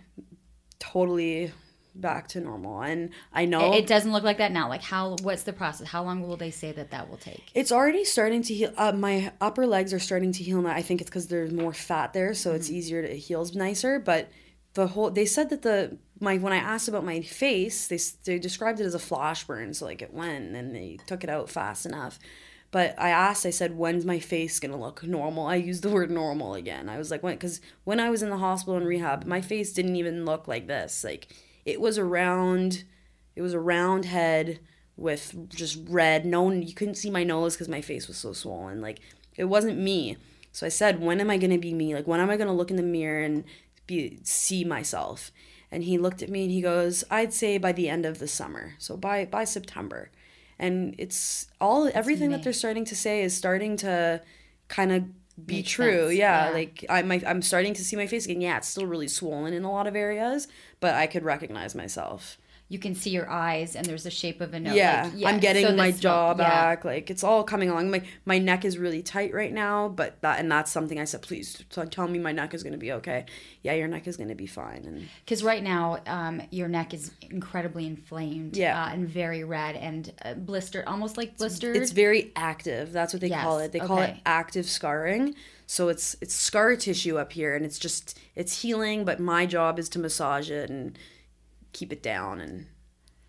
totally 0.78 1.52
back 1.94 2.26
to 2.26 2.40
normal 2.40 2.80
and 2.80 3.10
i 3.32 3.44
know 3.44 3.74
It 3.74 3.86
doesn't 3.86 4.12
look 4.12 4.24
like 4.24 4.38
that 4.38 4.50
now. 4.52 4.68
Like 4.68 4.82
how? 4.82 5.16
What's 5.22 5.42
the 5.42 5.52
process? 5.52 5.88
How 5.88 6.02
long 6.02 6.26
will 6.26 6.36
they 6.36 6.50
say 6.50 6.72
that 6.72 6.90
that 6.90 7.08
will 7.10 7.18
take? 7.18 7.50
It's 7.54 7.70
already 7.70 8.04
starting 8.04 8.42
to 8.42 8.54
heal. 8.54 8.72
Uh, 8.76 8.92
my 8.92 9.32
upper 9.40 9.66
legs 9.66 9.92
are 9.92 9.98
starting 9.98 10.32
to 10.32 10.42
heal 10.42 10.62
now. 10.62 10.70
I 10.70 10.82
think 10.82 11.00
it's 11.00 11.10
because 11.10 11.28
there's 11.28 11.52
more 11.52 11.72
fat 11.72 12.12
there, 12.12 12.34
so 12.34 12.52
it's 12.52 12.70
easier 12.70 13.02
to 13.02 13.10
it 13.12 13.18
heals 13.18 13.54
nicer. 13.54 13.98
But 13.98 14.30
the 14.74 14.88
whole 14.88 15.10
they 15.10 15.26
said 15.26 15.50
that 15.50 15.62
the 15.62 15.98
my 16.20 16.38
when 16.38 16.52
I 16.52 16.56
asked 16.56 16.88
about 16.88 17.04
my 17.04 17.20
face, 17.20 17.88
they 17.88 17.98
they 18.24 18.38
described 18.38 18.80
it 18.80 18.84
as 18.84 18.94
a 18.94 18.98
flash 18.98 19.44
burn, 19.44 19.74
so 19.74 19.84
like 19.86 20.02
it 20.02 20.14
went 20.14 20.54
and 20.54 20.74
they 20.74 20.98
took 21.06 21.24
it 21.24 21.30
out 21.30 21.50
fast 21.50 21.84
enough. 21.86 22.18
But 22.70 22.94
I 22.98 23.10
asked, 23.10 23.44
I 23.44 23.50
said, 23.50 23.76
when's 23.76 24.06
my 24.06 24.18
face 24.18 24.58
gonna 24.58 24.80
look 24.80 25.02
normal? 25.02 25.46
I 25.46 25.56
used 25.56 25.82
the 25.82 25.90
word 25.90 26.10
normal 26.10 26.54
again. 26.54 26.88
I 26.88 26.96
was 26.96 27.10
like, 27.10 27.22
when? 27.22 27.34
Because 27.34 27.60
when 27.84 28.00
I 28.00 28.08
was 28.08 28.22
in 28.22 28.30
the 28.30 28.38
hospital 28.38 28.78
in 28.78 28.84
rehab, 28.84 29.26
my 29.26 29.42
face 29.42 29.74
didn't 29.74 29.96
even 29.96 30.24
look 30.24 30.48
like 30.48 30.66
this. 30.68 31.04
Like 31.04 31.28
it 31.64 31.80
was 31.80 31.96
a 31.98 32.04
round, 32.04 32.84
it 33.36 33.42
was 33.42 33.54
a 33.54 33.60
round 33.60 34.04
head 34.06 34.60
with 34.96 35.48
just 35.48 35.78
red. 35.88 36.24
No, 36.26 36.42
one- 36.42 36.62
you 36.62 36.74
couldn't 36.74 36.96
see 36.96 37.10
my 37.10 37.24
nose 37.24 37.54
because 37.54 37.68
my 37.68 37.80
face 37.80 38.08
was 38.08 38.16
so 38.16 38.32
swollen. 38.32 38.80
Like 38.80 39.00
it 39.36 39.44
wasn't 39.44 39.78
me. 39.78 40.16
So 40.52 40.66
I 40.66 40.68
said, 40.68 41.00
when 41.00 41.20
am 41.20 41.30
I 41.30 41.38
gonna 41.38 41.58
be 41.58 41.72
me? 41.72 41.94
Like 41.94 42.06
when 42.06 42.20
am 42.20 42.30
I 42.30 42.36
gonna 42.36 42.52
look 42.52 42.70
in 42.70 42.76
the 42.76 42.82
mirror 42.82 43.22
and 43.22 43.44
be 43.86 44.18
see 44.22 44.64
myself? 44.64 45.30
And 45.70 45.84
he 45.84 45.96
looked 45.96 46.22
at 46.22 46.28
me 46.28 46.42
and 46.42 46.50
he 46.52 46.60
goes, 46.60 47.02
I'd 47.10 47.32
say 47.32 47.56
by 47.56 47.72
the 47.72 47.88
end 47.88 48.04
of 48.04 48.18
the 48.18 48.28
summer. 48.28 48.74
So 48.78 48.96
by 48.96 49.24
by 49.24 49.44
September. 49.44 50.10
And 50.58 50.94
it's 50.98 51.48
all 51.60 51.90
everything 51.94 52.30
that 52.30 52.42
they're 52.44 52.52
starting 52.52 52.84
to 52.84 52.94
say 52.94 53.22
is 53.22 53.34
starting 53.36 53.76
to 53.78 54.20
kind 54.68 54.92
of 54.92 55.04
be 55.46 55.62
true. 55.62 56.08
Yeah, 56.08 56.46
yeah. 56.46 56.52
like 56.52 56.84
I 56.88 57.02
my, 57.02 57.22
I'm 57.26 57.42
starting 57.42 57.74
to 57.74 57.84
see 57.84 57.96
my 57.96 58.06
face 58.06 58.26
again. 58.26 58.40
Yeah, 58.40 58.56
it's 58.58 58.68
still 58.68 58.86
really 58.86 59.08
swollen 59.08 59.52
in 59.52 59.64
a 59.64 59.70
lot 59.70 59.86
of 59.86 59.96
areas, 59.96 60.48
but 60.80 60.94
I 60.94 61.06
could 61.06 61.24
recognize 61.24 61.74
myself. 61.74 62.38
You 62.72 62.78
can 62.78 62.94
see 62.94 63.10
your 63.10 63.28
eyes, 63.28 63.76
and 63.76 63.84
there's 63.84 64.04
the 64.04 64.10
shape 64.10 64.40
of 64.40 64.54
a 64.54 64.60
nose. 64.60 64.74
Yeah, 64.74 65.10
like, 65.14 65.26
I'm 65.26 65.40
getting 65.40 65.66
so 65.66 65.76
my 65.76 65.90
jaw 65.90 66.28
yeah. 66.30 66.34
back. 66.34 66.86
Like 66.86 67.10
it's 67.10 67.22
all 67.22 67.44
coming 67.44 67.68
along. 67.68 67.90
My 67.90 68.02
my 68.24 68.38
neck 68.38 68.64
is 68.64 68.78
really 68.78 69.02
tight 69.02 69.34
right 69.34 69.52
now, 69.52 69.90
but 69.90 70.18
that 70.22 70.40
and 70.40 70.50
that's 70.50 70.72
something 70.72 70.98
I 70.98 71.04
said. 71.04 71.20
Please 71.20 71.62
tell 71.90 72.08
me 72.08 72.18
my 72.18 72.32
neck 72.32 72.54
is 72.54 72.62
going 72.62 72.72
to 72.72 72.78
be 72.78 72.90
okay. 72.92 73.26
Yeah, 73.60 73.74
your 73.74 73.88
neck 73.88 74.06
is 74.08 74.16
going 74.16 74.30
to 74.30 74.34
be 74.34 74.46
fine. 74.46 74.84
And 74.86 75.06
Because 75.22 75.42
right 75.42 75.62
now, 75.62 76.00
um, 76.06 76.40
your 76.50 76.66
neck 76.66 76.94
is 76.94 77.10
incredibly 77.20 77.86
inflamed, 77.86 78.56
Yeah. 78.56 78.82
uh, 78.82 78.88
and 78.88 79.06
very 79.06 79.44
red 79.44 79.76
and 79.76 80.10
uh, 80.24 80.32
blistered, 80.34 80.86
almost 80.86 81.18
like 81.18 81.36
blistered. 81.36 81.76
it's 81.76 81.92
very 81.92 82.32
active. 82.36 82.90
That's 82.90 83.12
what 83.12 83.20
they 83.20 83.28
call 83.28 83.58
it. 83.58 83.72
They 83.72 83.80
call 83.80 83.98
it 83.98 84.16
active 84.24 84.64
scarring. 84.64 85.34
So 85.66 85.88
it's 85.88 86.16
it's 86.22 86.34
scar 86.34 86.74
tissue 86.76 87.18
up 87.18 87.32
here, 87.32 87.54
and 87.54 87.64
it's 87.64 87.78
just 87.78 88.18
it's 88.34 88.62
healing. 88.62 89.04
But 89.04 89.20
my 89.20 89.44
job 89.46 89.78
is 89.78 89.88
to 89.90 89.98
massage 89.98 90.50
it 90.50 90.70
and 90.70 90.98
keep 91.72 91.92
it 91.92 92.02
down, 92.02 92.40
and 92.40 92.66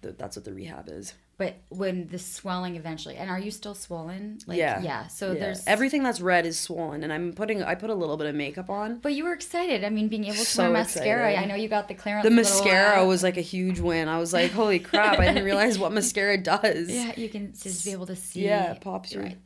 th- 0.02 0.16
that's 0.18 0.36
what 0.36 0.46
the 0.46 0.54
rehab 0.54 0.88
is. 0.90 1.14
but 1.36 1.56
when 1.70 2.08
the 2.10 2.20
swelling 2.20 2.76
eventually, 2.76 3.16
and 3.18 3.28
are 3.30 3.40
you 3.40 3.50
still 3.50 3.74
swollen? 3.74 4.38
Like, 4.46 4.58
yeah, 4.60 4.80
yeah. 4.82 5.08
So 5.08 5.32
Yeah. 5.32 5.40
there's 5.40 5.66
everything 5.66 6.04
that's 6.04 6.22
red 6.22 6.46
is 6.46 6.60
swollen, 6.60 7.04
and 7.04 7.12
I'm 7.12 7.34
putting 7.34 7.64
I 7.64 7.74
put 7.76 7.90
a 7.90 7.96
little 7.96 8.18
bit 8.18 8.28
of 8.28 8.36
makeup 8.36 8.70
on. 8.70 9.00
But 9.00 9.14
you 9.16 9.24
were 9.24 9.34
excited. 9.34 9.84
I 9.84 9.90
mean, 9.90 10.08
being 10.10 10.26
able 10.26 10.36
to 10.38 10.46
So 10.46 10.64
wear 10.64 10.74
mascara. 10.74 11.32
excited. 11.32 11.44
I 11.44 11.46
know 11.50 11.56
you 11.56 11.68
got 11.70 11.88
the 11.88 11.96
clearance. 11.96 12.24
The 12.24 12.30
mascara 12.32 13.04
was 13.06 13.24
like 13.24 13.38
a 13.38 13.42
huge 13.42 13.80
win. 13.80 14.08
I 14.08 14.20
was 14.20 14.32
like, 14.32 14.52
holy 14.62 14.80
crap! 14.80 15.20
I 15.20 15.26
didn't 15.26 15.44
realize 15.44 15.80
what 15.80 15.92
mascara 15.92 16.38
does. 16.38 16.90
Yeah, 16.92 17.14
you 17.18 17.30
can 17.30 17.54
just 17.54 17.84
be 17.84 17.92
able 17.92 18.06
to 18.06 18.16
see. 18.16 18.46
Yeah, 18.46 18.74
it 18.74 18.82
pops. 18.82 19.16
Right. 19.16 19.38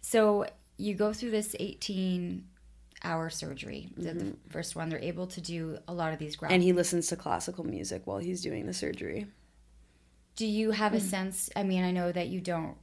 So 0.00 0.46
you 0.78 0.94
go 0.94 1.12
through 1.12 1.30
this 1.30 1.54
18 1.60 2.44
hour 3.04 3.30
surgery. 3.30 3.88
The, 3.96 4.14
the 4.14 4.36
first 4.48 4.74
one, 4.76 4.88
they're 4.88 4.98
able 4.98 5.26
to 5.28 5.40
do 5.40 5.78
a 5.86 5.92
lot 5.94 6.12
of 6.12 6.18
these 6.18 6.36
grafts. 6.36 6.50
Mm-hmm. 6.52 6.54
And 6.54 6.62
he 6.62 6.72
listens 6.72 7.06
to 7.08 7.16
classical 7.16 7.64
music 7.64 8.02
while 8.06 8.18
he's 8.18 8.40
doing 8.42 8.66
the 8.66 8.74
surgery. 8.74 9.26
do 10.36 10.46
you 10.46 10.72
have 10.72 10.92
Mm. 10.92 10.96
a 10.96 11.00
sense? 11.00 11.50
I 11.54 11.62
mean, 11.62 11.84
I 11.84 11.90
know 11.92 12.10
that 12.10 12.26
you 12.28 12.40
don't. 12.40 12.76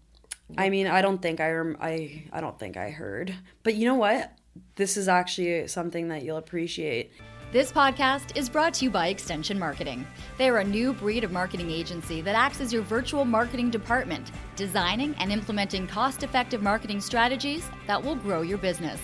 I 0.58 0.70
mean, 0.70 0.88
I 0.88 1.02
don't 1.02 1.22
think 1.22 1.40
I 1.42 1.52
rem- 1.52 1.78
I 1.82 2.24
I 2.32 2.40
don't 2.42 2.58
think 2.60 2.78
I 2.78 2.90
heard. 2.92 3.34
But 3.64 3.76
you 3.76 3.86
know 3.86 3.96
what? 3.96 4.32
This 4.76 4.96
is 4.98 5.08
actually 5.08 5.68
something 5.68 6.08
that 6.10 6.24
you'll 6.24 6.38
appreciate. 6.38 7.12
This 7.54 7.70
podcast 7.72 8.38
is 8.38 8.48
brought 8.48 8.74
to 8.76 8.86
you 8.86 8.92
by 8.92 9.08
Extension 9.10 9.60
Marketing. 9.60 10.08
They 10.38 10.48
are 10.50 10.60
a 10.60 10.64
new 10.64 10.94
breed 10.94 11.26
of 11.26 11.34
marketing 11.34 11.70
agency 11.70 12.22
that 12.22 12.36
acts 12.36 12.62
as 12.62 12.72
your 12.72 12.82
virtual 12.84 13.26
marketing 13.26 13.70
department, 13.70 14.32
designing 14.56 15.14
and 15.20 15.32
implementing 15.34 15.86
cost 15.88 16.24
effective 16.24 16.62
marketing 16.62 17.02
strategies 17.02 17.68
that 17.88 18.02
will 18.02 18.16
grow 18.16 18.42
your 18.42 18.58
business. 18.58 19.02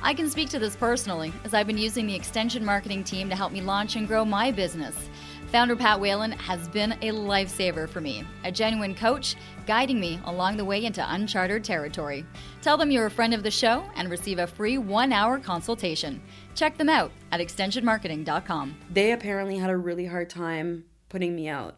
I 0.00 0.14
can 0.14 0.30
speak 0.30 0.48
to 0.50 0.60
this 0.60 0.76
personally, 0.76 1.32
as 1.44 1.54
I've 1.54 1.66
been 1.66 1.76
using 1.76 2.06
the 2.06 2.14
Extension 2.14 2.64
Marketing 2.64 3.02
team 3.02 3.28
to 3.28 3.34
help 3.34 3.52
me 3.52 3.60
launch 3.60 3.96
and 3.96 4.06
grow 4.06 4.24
my 4.24 4.52
business. 4.52 4.94
Founder 5.50 5.74
Pat 5.74 5.98
Whalen 5.98 6.32
has 6.32 6.68
been 6.68 6.92
a 6.92 7.10
lifesaver 7.10 7.88
for 7.88 8.00
me, 8.00 8.22
a 8.44 8.52
genuine 8.52 8.94
coach 8.94 9.34
guiding 9.66 9.98
me 9.98 10.20
along 10.26 10.56
the 10.56 10.64
way 10.64 10.84
into 10.84 11.04
uncharted 11.14 11.64
territory. 11.64 12.24
Tell 12.62 12.76
them 12.76 12.90
you're 12.90 13.06
a 13.06 13.10
friend 13.10 13.34
of 13.34 13.42
the 13.42 13.50
show 13.50 13.82
and 13.96 14.08
receive 14.08 14.38
a 14.38 14.46
free 14.46 14.78
one 14.78 15.12
hour 15.12 15.38
consultation. 15.38 16.22
Check 16.54 16.78
them 16.78 16.88
out 16.88 17.10
at 17.32 17.40
extensionmarketing.com. 17.40 18.76
They 18.90 19.12
apparently 19.12 19.56
had 19.56 19.70
a 19.70 19.76
really 19.76 20.06
hard 20.06 20.30
time 20.30 20.84
putting 21.08 21.34
me 21.34 21.48
out. 21.48 21.76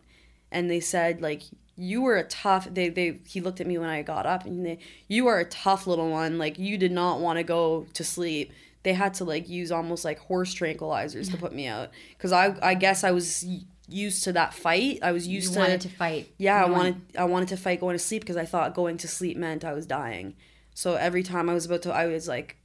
And 0.51 0.71
they 0.71 0.81
said 0.81 1.23
like 1.23 1.43
you 1.81 2.03
were 2.03 2.17
a 2.17 2.25
tough 2.25 2.69
they 2.73 2.89
they 2.89 3.19
he 3.27 3.41
looked 3.41 3.61
at 3.61 3.67
me 3.67 3.79
when 3.79 3.89
I 3.89 4.03
got 4.03 4.27
up 4.27 4.45
and 4.45 4.65
they 4.65 4.79
you 5.09 5.27
are 5.29 5.39
a 5.39 5.45
tough 5.47 5.87
little 5.87 6.11
one. 6.11 6.39
Like 6.39 6.59
you 6.59 6.77
did 6.79 6.93
not 6.93 7.21
want 7.21 7.39
to 7.39 7.43
go 7.43 7.87
to 7.95 8.05
sleep. 8.05 8.53
They 8.83 8.93
had 8.93 9.15
to 9.15 9.25
like 9.25 9.49
use 9.49 9.73
almost 9.73 10.05
like 10.05 10.19
horse 10.19 10.55
tranquilizers 10.55 11.31
to 11.31 11.37
put 11.37 11.53
me 11.53 11.67
out 11.67 11.91
cuz 12.19 12.33
I 12.33 12.55
I 12.63 12.75
guess 12.75 13.03
I 13.05 13.11
was 13.11 13.45
used 13.89 14.25
to 14.25 14.33
that 14.35 14.55
fight. 14.55 15.01
I 15.03 15.13
was 15.13 15.27
used 15.27 15.49
You 15.49 15.55
to 15.55 15.59
wanted 15.61 15.81
to 15.83 15.89
fight. 15.89 16.33
Yeah, 16.39 16.63
I 16.63 16.67
You 16.67 16.73
wanted 16.73 16.97
I 17.19 17.25
wanted 17.25 17.49
to 17.49 17.57
fight 17.57 17.81
going 17.81 17.95
to 17.95 17.99
sleep 17.99 18.23
because 18.23 18.37
I 18.37 18.45
thought 18.45 18.75
going 18.75 18.97
to 18.99 19.09
sleep 19.09 19.37
meant 19.37 19.65
I 19.65 19.73
was 19.73 19.87
dying. 19.87 20.35
So 20.75 20.95
every 20.95 21.23
time 21.23 21.51
I 21.51 21.55
was 21.55 21.67
about 21.67 21.83
to, 21.83 21.93
I 21.93 22.07
was 22.07 22.29
like, 22.29 22.57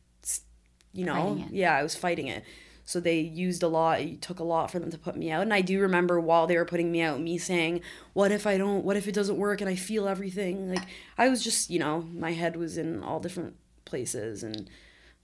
you 0.94 1.04
know, 1.06 1.44
yeah, 1.52 1.76
I 1.76 1.84
was 1.84 1.96
fighting 1.96 2.28
it. 2.28 2.44
So 2.88 3.00
they 3.00 3.20
used 3.20 3.64
a 3.64 3.68
lot. 3.68 4.00
It 4.02 4.22
took 4.22 4.40
a 4.40 4.44
lot 4.44 4.70
for 4.72 4.78
them 4.80 4.92
to 4.92 4.98
put 4.98 5.16
me 5.16 5.32
out. 5.32 5.42
And 5.42 5.54
I 5.54 5.62
do 5.62 5.80
remember 5.82 6.20
while 6.20 6.46
they 6.46 6.56
were 6.56 6.66
putting 6.66 6.92
me 6.92 7.02
out, 7.02 7.20
me 7.20 7.38
saying, 7.40 7.82
"What 8.14 8.32
if 8.32 8.46
I 8.46 8.58
don't? 8.58 8.86
What 8.86 8.96
if 8.96 9.08
it 9.08 9.16
doesn't 9.16 9.38
work 9.38 9.60
and 9.62 9.70
I 9.70 9.76
feel 9.76 10.08
everything?" 10.08 10.70
Like 10.70 10.88
I 11.18 11.28
was 11.30 11.44
just, 11.44 11.70
you 11.72 11.80
know, 11.80 12.02
my 12.14 12.34
head 12.34 12.56
was 12.56 12.78
in 12.78 13.02
all 13.02 13.20
different 13.20 13.56
places, 13.86 14.44
and 14.44 14.70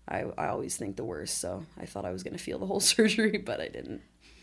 I 0.08 0.24
I 0.38 0.48
always 0.48 0.76
think 0.76 0.96
the 0.96 1.04
worst. 1.04 1.38
So 1.38 1.66
I 1.80 1.86
thought 1.86 2.04
I 2.04 2.12
was 2.12 2.24
gonna 2.24 2.40
feel 2.40 2.58
the 2.58 2.66
whole 2.66 2.80
surgery, 2.96 3.38
but 3.38 3.62
I 3.62 3.68
didn't. 3.68 4.02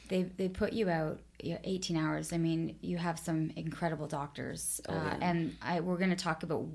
They 0.09 0.23
they 0.23 0.49
put 0.49 0.73
you 0.73 0.89
out 0.89 1.21
18 1.43 1.97
hours. 1.97 2.33
I 2.33 2.39
mean, 2.39 2.77
you 2.81 2.97
have 2.99 3.19
some 3.19 3.51
incredible 3.57 4.07
doctors, 4.07 4.81
Oh, 4.89 4.95
uh, 4.95 5.17
and 5.21 5.57
I 5.61 5.81
we're 5.81 5.99
going 5.99 6.11
to 6.11 6.17
talk 6.17 6.45
about 6.45 6.67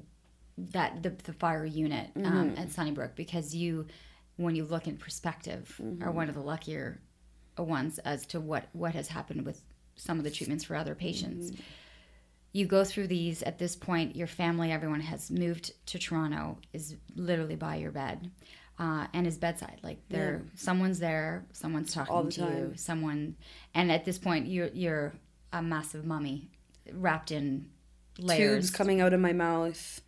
that 0.58 1.02
the 1.02 1.10
the 1.24 1.34
fire 1.34 1.66
unit 1.66 2.12
um, 2.18 2.24
Mm-hmm. 2.24 2.58
at 2.62 2.70
Sunnybrook 2.70 3.16
because 3.16 3.56
you, 3.56 3.88
when 4.38 4.56
you 4.56 4.65
look 4.65 4.88
in 4.88 4.98
perspective, 4.98 5.76
are 5.80 5.84
Mm-hmm. 5.84 6.13
one 6.13 6.30
of 6.30 6.36
the 6.36 6.41
luckier 6.41 7.00
ones 7.58 8.00
as 8.00 8.26
to 8.28 8.39
what 8.39 8.67
what 8.74 8.93
has 8.96 9.08
happened 9.10 9.46
with 9.46 9.62
some 9.96 10.17
of 10.17 10.24
the 10.24 10.32
treatments 10.32 10.63
for 10.63 10.76
other 10.76 10.96
patients. 10.96 11.52
Mm-hmm. 11.52 11.62
You 12.54 12.65
go 12.67 12.84
through 12.84 13.08
these 13.08 13.41
at 13.43 13.58
this 13.58 13.76
point. 13.76 14.15
Your 14.15 14.28
family, 14.28 14.72
everyone 14.72 15.02
has 15.02 15.32
moved 15.32 15.72
to 15.88 15.98
Toronto, 16.00 16.58
is 16.72 16.96
literally 17.15 17.56
by 17.56 17.76
your 17.78 17.91
bed. 17.91 18.30
Uh, 18.80 19.06
and 19.13 19.26
his 19.28 19.38
bedside, 19.38 19.80
like 19.84 20.00
there, 20.10 20.41
someone's 20.56 20.98
there, 21.00 21.46
someone's 21.52 21.93
talking 21.93 22.26
the 22.26 22.32
to 22.32 22.41
you, 22.41 22.74
someone, 22.76 23.36
and 23.76 23.91
at 23.91 24.04
this 24.04 24.17
point, 24.17 24.48
you're 24.48 24.69
you're 24.69 25.13
a 25.52 25.62
massive 25.62 26.06
mummy 26.06 26.50
wrapped 26.91 27.32
in 27.32 27.69
layers. 28.17 28.39
tubes 28.65 28.72
coming 28.72 29.00
out 29.00 29.13
of 29.13 29.19
my 29.19 29.32
mouth. 29.34 30.02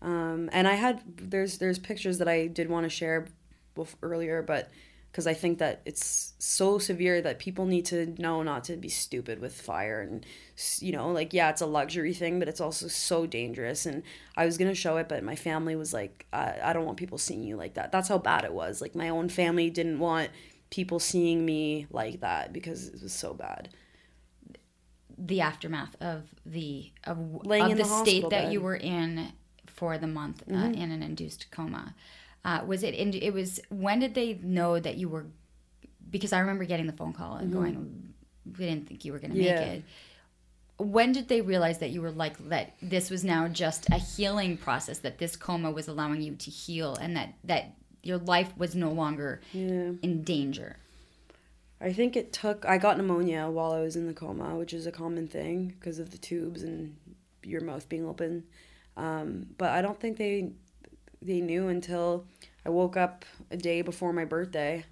Um, 0.00 0.48
and 0.52 0.68
I 0.68 0.74
had 0.74 1.02
there's 1.16 1.58
there's 1.58 1.80
pictures 1.80 2.18
that 2.18 2.28
I 2.28 2.46
did 2.46 2.68
want 2.70 2.84
to 2.84 2.90
share 2.90 3.26
bef- 3.76 3.94
earlier, 4.02 4.42
but 4.42 4.70
because 5.12 5.26
I 5.26 5.34
think 5.34 5.58
that 5.58 5.82
it's 5.84 6.32
so 6.38 6.78
severe 6.78 7.20
that 7.20 7.38
people 7.38 7.66
need 7.66 7.84
to 7.86 8.14
know 8.18 8.42
not 8.42 8.64
to 8.64 8.76
be 8.76 8.88
stupid 8.88 9.40
with 9.40 9.52
fire 9.60 10.00
and 10.00 10.24
you 10.80 10.90
know 10.92 11.10
like 11.10 11.34
yeah 11.34 11.50
it's 11.50 11.60
a 11.60 11.66
luxury 11.66 12.14
thing 12.14 12.38
but 12.38 12.48
it's 12.48 12.62
also 12.62 12.88
so 12.88 13.26
dangerous 13.26 13.84
and 13.84 14.02
I 14.38 14.46
was 14.46 14.56
gonna 14.56 14.74
show 14.74 14.96
it 14.96 15.10
but 15.10 15.22
my 15.22 15.36
family 15.36 15.76
was 15.76 15.92
like 15.92 16.26
I, 16.32 16.54
I 16.64 16.72
don't 16.72 16.86
want 16.86 16.96
people 16.96 17.18
seeing 17.18 17.42
you 17.42 17.56
like 17.56 17.74
that 17.74 17.92
that's 17.92 18.08
how 18.08 18.16
bad 18.16 18.44
it 18.44 18.54
was 18.54 18.80
like 18.80 18.94
my 18.94 19.10
own 19.10 19.28
family 19.28 19.68
didn't 19.68 19.98
want 19.98 20.30
people 20.70 20.98
seeing 20.98 21.44
me 21.44 21.86
like 21.90 22.20
that 22.20 22.54
because 22.54 22.88
it 22.88 23.02
was 23.02 23.12
so 23.12 23.34
bad 23.34 23.68
the 25.18 25.40
aftermath 25.40 25.94
of 26.00 26.34
the 26.46 26.90
of, 27.04 27.18
Laying 27.44 27.72
of 27.72 27.78
the, 27.78 27.84
the 27.84 27.84
state 27.84 28.28
that. 28.30 28.44
Mm-hmm. 28.44 28.52
you 28.52 28.60
were 28.60 28.76
in 28.76 29.32
for 29.66 29.98
the 29.98 30.06
month 30.06 30.42
uh, 30.50 30.54
in 30.54 30.90
an 30.90 31.02
induced 31.02 31.50
coma. 31.50 31.94
Uh, 32.44 32.62
was 32.66 32.82
it? 32.82 32.94
In, 32.94 33.12
it 33.14 33.32
was. 33.32 33.60
When 33.70 34.00
did 34.00 34.14
they 34.14 34.34
know 34.42 34.78
that 34.80 34.96
you 34.96 35.08
were? 35.08 35.26
Because 36.10 36.32
I 36.32 36.40
remember 36.40 36.64
getting 36.64 36.86
the 36.86 36.92
phone 36.92 37.12
call 37.12 37.36
and 37.36 37.52
going, 37.52 38.14
"We 38.58 38.66
didn't 38.66 38.88
think 38.88 39.04
you 39.04 39.12
were 39.12 39.18
going 39.18 39.32
to 39.32 39.36
Mm-hmm. 39.38 39.46
Yeah. 39.46 39.60
make 39.60 39.78
it." 39.78 39.84
When 40.78 41.12
did 41.12 41.28
they 41.28 41.40
realize 41.42 41.78
that 41.78 41.90
you 41.90 42.02
were 42.02 42.10
like 42.10 42.36
that? 42.48 42.74
This 42.82 43.10
was 43.10 43.22
now 43.22 43.46
just 43.46 43.88
a 43.90 43.96
healing 43.98 44.56
process. 44.56 44.98
That 44.98 45.18
this 45.18 45.36
coma 45.36 45.70
was 45.70 45.86
allowing 45.86 46.22
you 46.22 46.34
to 46.34 46.50
heal, 46.50 46.96
and 46.96 47.16
that 47.16 47.34
that 47.44 47.74
your 48.02 48.18
life 48.18 48.50
was 48.56 48.74
no 48.74 48.90
longer 48.90 49.40
in 49.52 50.22
danger. 50.24 50.76
I 51.80 51.92
think 51.92 52.16
it 52.16 52.32
took. 52.32 52.64
I 52.64 52.78
got 52.78 52.96
pneumonia 52.96 53.48
while 53.48 53.72
I 53.72 53.80
was 53.80 53.94
in 53.94 54.06
the 54.08 54.14
coma, 54.14 54.56
which 54.56 54.72
is 54.72 54.86
a 54.86 54.92
common 54.92 55.28
thing 55.28 55.68
because 55.78 56.00
of 56.00 56.10
the 56.10 56.18
tubes 56.18 56.62
and 56.64 56.96
your 57.44 57.60
mouth 57.60 57.88
being 57.88 58.06
open. 58.06 58.44
Um, 58.96 59.46
but 59.58 59.70
I 59.70 59.82
don't 59.82 60.00
think 60.00 60.16
they 60.16 60.50
they 61.20 61.40
knew 61.40 61.68
until 61.68 62.24
I 62.64 62.70
woke 62.70 62.96
up 62.96 63.24
a 63.50 63.56
day 63.56 63.82
before 63.82 64.12
my 64.12 64.24
birthday, 64.24 64.84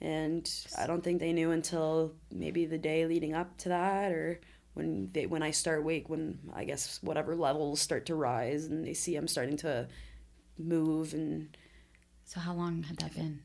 and 0.00 0.48
I 0.78 0.86
don't 0.86 1.02
think 1.02 1.20
they 1.20 1.32
knew 1.32 1.50
until 1.50 2.12
maybe 2.32 2.66
the 2.66 2.78
day 2.78 3.06
leading 3.06 3.34
up 3.34 3.56
to 3.58 3.70
that, 3.70 4.12
or 4.12 4.40
when 4.74 5.10
they 5.12 5.26
when 5.26 5.42
I 5.42 5.50
start 5.50 5.82
wake 5.84 6.08
when 6.08 6.38
I 6.54 6.64
guess 6.64 7.02
whatever 7.02 7.34
levels 7.34 7.80
start 7.80 8.06
to 8.06 8.14
rise 8.14 8.66
and 8.66 8.86
they 8.86 8.94
see 8.94 9.16
I'm 9.16 9.26
starting 9.26 9.56
to 9.58 9.88
move 10.56 11.14
and 11.14 11.56
So 12.24 12.38
how 12.38 12.54
long 12.54 12.84
had 12.84 12.98
that 12.98 13.14
been? 13.14 13.40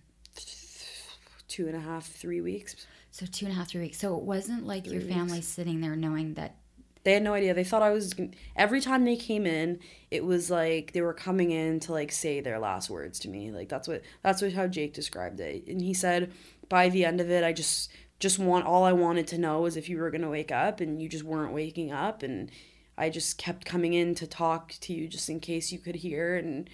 two 1.47 1.67
and 1.67 1.75
a 1.75 1.79
half 1.79 2.07
three 2.07 2.41
weeks. 2.41 2.75
So 3.11 3.27
two 3.27 3.45
and 3.45 3.53
a 3.53 3.55
half, 3.55 3.69
three 3.69 3.81
weeks. 3.81 3.99
So 3.99 4.17
it 4.17 4.23
wasn't 4.23 4.65
like 4.65 4.89
your 4.89 5.01
family 5.01 5.41
sitting 5.41 5.81
there 5.81 5.95
knowing 5.95 6.33
that 6.33 6.55
They 7.03 7.13
had 7.13 7.23
no 7.23 7.33
idea. 7.33 7.53
They 7.53 7.65
thought 7.65 7.81
I 7.81 7.91
was. 7.91 8.15
Every 8.55 8.79
time 8.79 9.03
they 9.03 9.17
came 9.17 9.45
in, 9.45 9.79
it 10.09 10.23
was 10.23 10.49
like 10.49 10.93
they 10.93 11.01
were 11.01 11.13
coming 11.13 11.51
in 11.51 11.79
to 11.81 11.91
like 11.91 12.11
say 12.11 12.39
their 12.39 12.59
last 12.59 12.89
words 12.89 13.19
to 13.19 13.29
me. 13.29 13.51
Like 13.51 13.67
that's 13.67 13.87
what 13.87 14.03
that's 14.21 14.41
what 14.41 14.53
how 14.53 14.67
Jake 14.67 14.93
described 14.93 15.39
it. 15.39 15.67
And 15.67 15.81
he 15.81 15.93
said, 15.93 16.31
by 16.69 16.89
the 16.89 17.03
end 17.03 17.19
of 17.19 17.29
it, 17.29 17.43
I 17.43 17.51
just 17.51 17.91
just 18.19 18.39
want 18.39 18.65
all 18.65 18.85
I 18.85 18.93
wanted 18.93 19.27
to 19.27 19.37
know 19.37 19.61
was 19.61 19.75
if 19.75 19.89
you 19.89 19.97
were 19.97 20.11
gonna 20.11 20.29
wake 20.29 20.51
up, 20.51 20.79
and 20.79 21.01
you 21.01 21.09
just 21.09 21.25
weren't 21.25 21.53
waking 21.53 21.91
up, 21.91 22.23
and 22.23 22.49
I 22.97 23.09
just 23.09 23.37
kept 23.37 23.65
coming 23.65 23.93
in 23.93 24.15
to 24.15 24.27
talk 24.27 24.73
to 24.81 24.93
you 24.93 25.07
just 25.09 25.29
in 25.29 25.41
case 25.41 25.73
you 25.73 25.79
could 25.79 25.95
hear, 25.95 26.37
and 26.37 26.69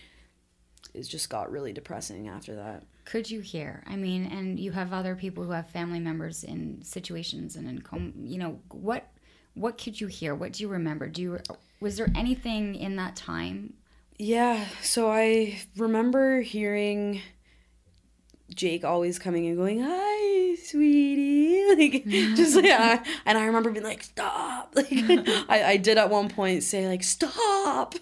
it 0.94 1.04
just 1.04 1.30
got 1.30 1.52
really 1.52 1.74
depressing 1.74 2.28
after 2.28 2.56
that. 2.56 2.84
could 3.06 3.32
you 3.32 3.40
hear? 3.40 3.84
I 3.88 3.96
mean, 3.96 4.26
and 4.26 4.60
you 4.60 4.72
have 4.74 4.94
other 4.94 5.16
people 5.16 5.44
who 5.44 5.52
have 5.52 5.70
family 5.70 6.00
members 6.00 6.44
in 6.44 6.84
situations 6.84 7.56
and 7.56 7.68
in 7.68 7.82
com- 7.82 8.14
you 8.24 8.38
know 8.38 8.60
what 8.70 9.08
what 9.54 9.78
could 9.78 10.00
you 10.00 10.08
hear? 10.08 10.34
What 10.36 10.54
do 10.54 10.64
you 10.64 10.70
remember? 10.70 11.08
Do 11.08 11.22
you 11.22 11.39
was 11.80 11.97
there 11.97 12.10
anything 12.16 12.76
in 12.76 12.95
that 12.97 13.16
time? 13.16 13.74
Yeah, 14.18 14.66
so 14.82 15.10
I 15.10 15.62
remember 15.78 16.41
hearing 16.41 17.22
Jake 18.54 18.84
always 18.84 19.18
coming 19.18 19.47
and 19.47 19.56
going, 19.56 19.82
"Hi, 19.82 20.56
sweetie," 20.56 21.66
like 21.76 22.06
just 22.36 22.56
like, 22.56 22.66
I, 22.66 23.00
and 23.26 23.38
I 23.38 23.45
remember 23.45 23.72
being 23.72 23.86
like, 23.86 24.04
"Stop!" 24.04 24.50
Like 24.76 24.88
I, 24.91 25.64
I 25.64 25.78
did 25.78 25.97
at 25.97 26.10
one 26.10 26.30
point 26.30 26.64
say 26.64 26.88
like, 26.88 27.04
"Stop," 27.04 27.95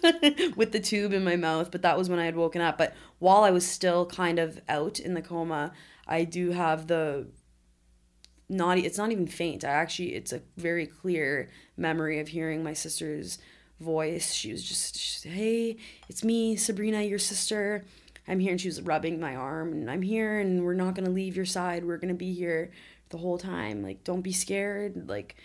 with 0.56 0.72
the 0.72 0.80
tube 0.80 1.12
in 1.12 1.24
my 1.24 1.36
mouth, 1.36 1.70
but 1.70 1.82
that 1.82 1.96
was 1.96 2.08
when 2.08 2.18
I 2.18 2.24
had 2.24 2.36
woken 2.36 2.60
up. 2.60 2.78
But 2.78 2.94
while 3.18 3.44
I 3.44 3.50
was 3.50 3.66
still 3.66 4.06
kind 4.06 4.38
of 4.38 4.60
out 4.68 4.98
in 4.98 5.14
the 5.14 5.22
coma, 5.22 5.72
I 6.06 6.24
do 6.24 6.50
have 6.50 6.86
the 6.88 7.26
not 8.48 8.78
it's 8.78 8.98
not 8.98 9.12
even 9.12 9.26
faint. 9.26 9.64
I 9.64 9.68
actually 9.68 10.14
it's 10.14 10.32
a 10.32 10.42
very 10.56 10.86
clear 10.86 11.50
memory 11.76 12.20
of 12.20 12.28
hearing 12.28 12.62
my 12.62 12.72
sister's 12.72 13.38
voice. 13.80 14.32
She 14.32 14.52
was 14.52 14.64
just 14.64 14.96
she 14.98 15.18
said, 15.18 15.32
"Hey, 15.32 15.76
it's 16.08 16.24
me, 16.24 16.56
Sabrina, 16.56 17.02
your 17.02 17.18
sister. 17.18 17.84
I'm 18.26 18.40
here." 18.40 18.52
And 18.52 18.60
she 18.60 18.68
was 18.68 18.82
rubbing 18.82 19.20
my 19.20 19.36
arm, 19.36 19.72
and 19.72 19.90
I'm 19.90 20.02
here, 20.02 20.38
and 20.40 20.64
we're 20.64 20.74
not 20.74 20.94
gonna 20.94 21.10
leave 21.10 21.36
your 21.36 21.44
side. 21.46 21.84
We're 21.84 21.98
gonna 21.98 22.14
be 22.14 22.32
here 22.32 22.70
the 23.10 23.18
whole 23.18 23.38
time. 23.38 23.82
Like, 23.82 24.04
don't 24.04 24.22
be 24.22 24.32
scared. 24.32 25.08
Like, 25.08 25.36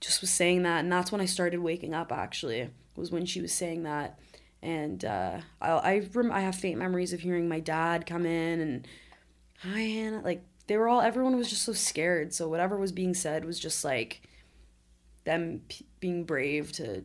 just 0.00 0.20
was 0.20 0.30
saying 0.30 0.62
that, 0.64 0.80
and 0.80 0.92
that's 0.92 1.12
when 1.12 1.20
I 1.20 1.26
started 1.26 1.60
waking 1.60 1.94
up. 1.94 2.12
Actually, 2.12 2.70
was 2.96 3.10
when 3.12 3.26
she 3.26 3.40
was 3.40 3.52
saying 3.52 3.84
that, 3.84 4.18
and 4.62 5.04
uh, 5.04 5.40
I 5.60 5.70
I, 5.70 6.08
rem- 6.12 6.32
I 6.32 6.40
have 6.40 6.56
faint 6.56 6.78
memories 6.78 7.12
of 7.12 7.20
hearing 7.20 7.48
my 7.48 7.60
dad 7.60 8.06
come 8.06 8.26
in 8.26 8.60
and 8.60 8.88
hi 9.60 9.80
Hana. 9.80 10.20
Like 10.22 10.42
they 10.68 10.76
were 10.76 10.86
all 10.86 11.00
everyone 11.00 11.36
was 11.36 11.50
just 11.50 11.62
so 11.62 11.72
scared. 11.72 12.32
So 12.32 12.48
whatever 12.48 12.76
was 12.76 12.92
being 12.92 13.14
said 13.14 13.44
was 13.44 13.58
just 13.58 13.84
like 13.84 14.22
them 15.24 15.62
p- 15.68 15.86
being 15.98 16.24
brave 16.24 16.70
to. 16.72 17.04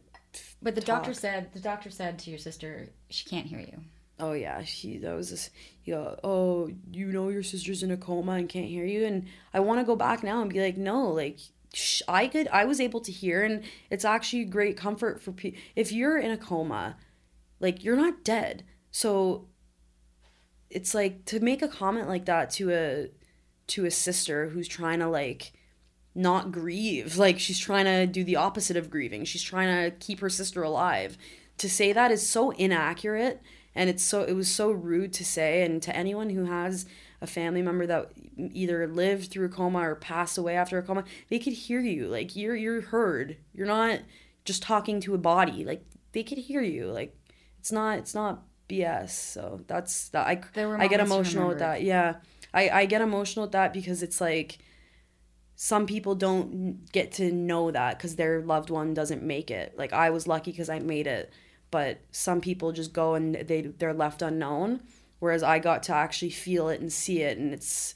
But 0.61 0.75
the 0.75 0.81
doctor 0.81 1.13
said 1.13 1.51
the 1.53 1.59
doctor 1.59 1.89
said 1.89 2.19
to 2.19 2.29
your 2.29 2.39
sister 2.39 2.89
she 3.09 3.27
can't 3.27 3.47
hear 3.47 3.59
you. 3.59 3.79
Oh 4.19 4.33
yeah, 4.33 4.63
she 4.63 4.97
that 4.99 5.15
was 5.15 5.31
this. 5.31 5.49
You 5.85 5.95
know, 5.95 6.19
oh 6.23 6.69
you 6.91 7.11
know 7.11 7.29
your 7.29 7.43
sister's 7.43 7.83
in 7.83 7.91
a 7.91 7.97
coma 7.97 8.33
and 8.33 8.47
can't 8.47 8.67
hear 8.67 8.85
you, 8.85 9.05
and 9.05 9.27
I 9.53 9.61
want 9.61 9.79
to 9.79 9.85
go 9.85 9.95
back 9.95 10.23
now 10.23 10.41
and 10.41 10.51
be 10.51 10.61
like 10.61 10.77
no, 10.77 11.09
like 11.09 11.39
sh- 11.73 12.01
I 12.07 12.27
could 12.27 12.47
I 12.49 12.65
was 12.65 12.81
able 12.81 12.99
to 13.01 13.11
hear, 13.11 13.43
and 13.43 13.63
it's 13.89 14.05
actually 14.05 14.45
great 14.45 14.77
comfort 14.77 15.21
for 15.21 15.31
people 15.31 15.59
if 15.75 15.91
you're 15.91 16.17
in 16.17 16.31
a 16.31 16.37
coma, 16.37 16.97
like 17.61 17.83
you're 17.83 17.95
not 17.95 18.23
dead. 18.23 18.63
So 18.91 19.47
it's 20.69 20.93
like 20.93 21.25
to 21.25 21.39
make 21.39 21.61
a 21.61 21.67
comment 21.67 22.09
like 22.09 22.25
that 22.25 22.49
to 22.51 22.71
a 22.71 23.09
to 23.67 23.85
a 23.85 23.91
sister 23.91 24.49
who's 24.49 24.67
trying 24.67 24.99
to 24.99 25.07
like 25.07 25.53
not 26.15 26.51
grieve. 26.51 27.17
Like 27.17 27.39
she's 27.39 27.59
trying 27.59 27.85
to 27.85 28.05
do 28.07 28.23
the 28.23 28.35
opposite 28.35 28.77
of 28.77 28.89
grieving. 28.89 29.25
She's 29.25 29.43
trying 29.43 29.83
to 29.83 29.95
keep 29.97 30.19
her 30.19 30.29
sister 30.29 30.63
alive. 30.63 31.17
To 31.59 31.69
say 31.69 31.93
that 31.93 32.11
is 32.11 32.27
so 32.27 32.51
inaccurate 32.51 33.41
and 33.75 33.89
it's 33.89 34.03
so 34.03 34.23
it 34.23 34.33
was 34.33 34.49
so 34.49 34.71
rude 34.71 35.13
to 35.13 35.25
say. 35.25 35.63
And 35.63 35.81
to 35.83 35.95
anyone 35.95 36.29
who 36.29 36.45
has 36.45 36.85
a 37.21 37.27
family 37.27 37.61
member 37.61 37.87
that 37.87 38.11
either 38.37 38.87
lived 38.87 39.31
through 39.31 39.45
a 39.45 39.49
coma 39.49 39.79
or 39.79 39.95
passed 39.95 40.37
away 40.37 40.57
after 40.57 40.77
a 40.77 40.83
coma 40.83 41.05
they 41.29 41.39
could 41.39 41.53
hear 41.53 41.79
you. 41.79 42.07
Like 42.07 42.35
you're 42.35 42.55
you're 42.55 42.81
heard. 42.81 43.37
You're 43.53 43.67
not 43.67 43.99
just 44.45 44.61
talking 44.61 44.99
to 45.01 45.13
a 45.13 45.19
body. 45.19 45.63
Like 45.63 45.85
they 46.11 46.23
could 46.23 46.37
hear 46.37 46.61
you. 46.61 46.87
Like 46.87 47.15
it's 47.59 47.71
not 47.71 47.97
it's 47.99 48.13
not 48.13 48.43
bs 48.69 49.09
so 49.09 49.59
that's 49.67 50.07
that 50.09 50.25
i 50.25 50.41
i 50.79 50.87
get 50.87 50.99
emotional 50.99 51.49
with 51.49 51.59
that. 51.59 51.81
Yeah 51.81 52.15
i 52.53 52.69
i 52.69 52.85
get 52.85 53.01
emotional 53.01 53.45
at 53.45 53.51
that 53.51 53.73
because 53.73 54.03
it's 54.03 54.21
like 54.21 54.59
some 55.55 55.85
people 55.85 56.15
don't 56.15 56.91
get 56.91 57.11
to 57.13 57.31
know 57.31 57.71
that 57.71 57.97
because 57.97 58.15
their 58.15 58.41
loved 58.41 58.69
one 58.69 58.93
doesn't 58.93 59.23
make 59.23 59.51
it. 59.51 59.77
Like 59.77 59.93
I 59.93 60.09
was 60.09 60.27
lucky 60.27 60.51
because 60.51 60.69
I 60.69 60.79
made 60.79 61.07
it, 61.07 61.31
but 61.71 61.99
some 62.11 62.41
people 62.41 62.71
just 62.71 62.93
go 62.93 63.13
and 63.13 63.35
they 63.35 63.61
they're 63.61 63.93
left 63.93 64.21
unknown. 64.21 64.81
Whereas 65.19 65.43
I 65.43 65.59
got 65.59 65.83
to 65.83 65.93
actually 65.93 66.31
feel 66.31 66.67
it 66.69 66.81
and 66.81 66.91
see 66.91 67.21
it, 67.21 67.37
and 67.37 67.53
it's 67.53 67.93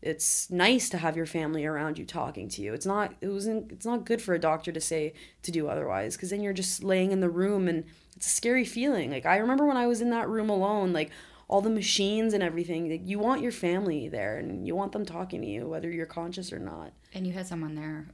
it's 0.00 0.48
nice 0.50 0.88
to 0.90 0.98
have 0.98 1.16
your 1.16 1.26
family 1.26 1.66
around 1.66 1.98
you 1.98 2.04
talking 2.04 2.48
to 2.50 2.62
you. 2.62 2.72
It's 2.74 2.86
not 2.86 3.14
it 3.20 3.28
wasn't 3.28 3.72
it's 3.72 3.86
not 3.86 4.04
good 4.04 4.22
for 4.22 4.34
a 4.34 4.38
doctor 4.38 4.70
to 4.70 4.80
say 4.80 5.14
to 5.42 5.50
do 5.50 5.68
otherwise 5.68 6.14
because 6.14 6.30
then 6.30 6.42
you're 6.42 6.52
just 6.52 6.84
laying 6.84 7.10
in 7.10 7.20
the 7.20 7.30
room 7.30 7.68
and 7.68 7.84
it's 8.16 8.26
a 8.26 8.30
scary 8.30 8.64
feeling. 8.64 9.10
Like 9.10 9.26
I 9.26 9.38
remember 9.38 9.66
when 9.66 9.76
I 9.76 9.86
was 9.86 10.00
in 10.02 10.10
that 10.10 10.28
room 10.28 10.50
alone, 10.50 10.92
like 10.92 11.10
all 11.48 11.60
the 11.62 11.70
machines 11.70 12.34
and 12.34 12.42
everything. 12.42 12.90
Like, 12.90 13.02
you 13.06 13.18
want 13.18 13.40
your 13.42 13.52
family 13.52 14.08
there 14.08 14.36
and 14.38 14.66
you 14.66 14.76
want 14.76 14.92
them 14.92 15.04
talking 15.06 15.40
to 15.40 15.46
you 15.46 15.66
whether 15.66 15.90
you're 15.90 16.06
conscious 16.06 16.52
or 16.52 16.58
not. 16.58 16.92
And 17.14 17.26
you 17.26 17.32
had 17.32 17.46
someone 17.46 17.74
there 17.74 18.06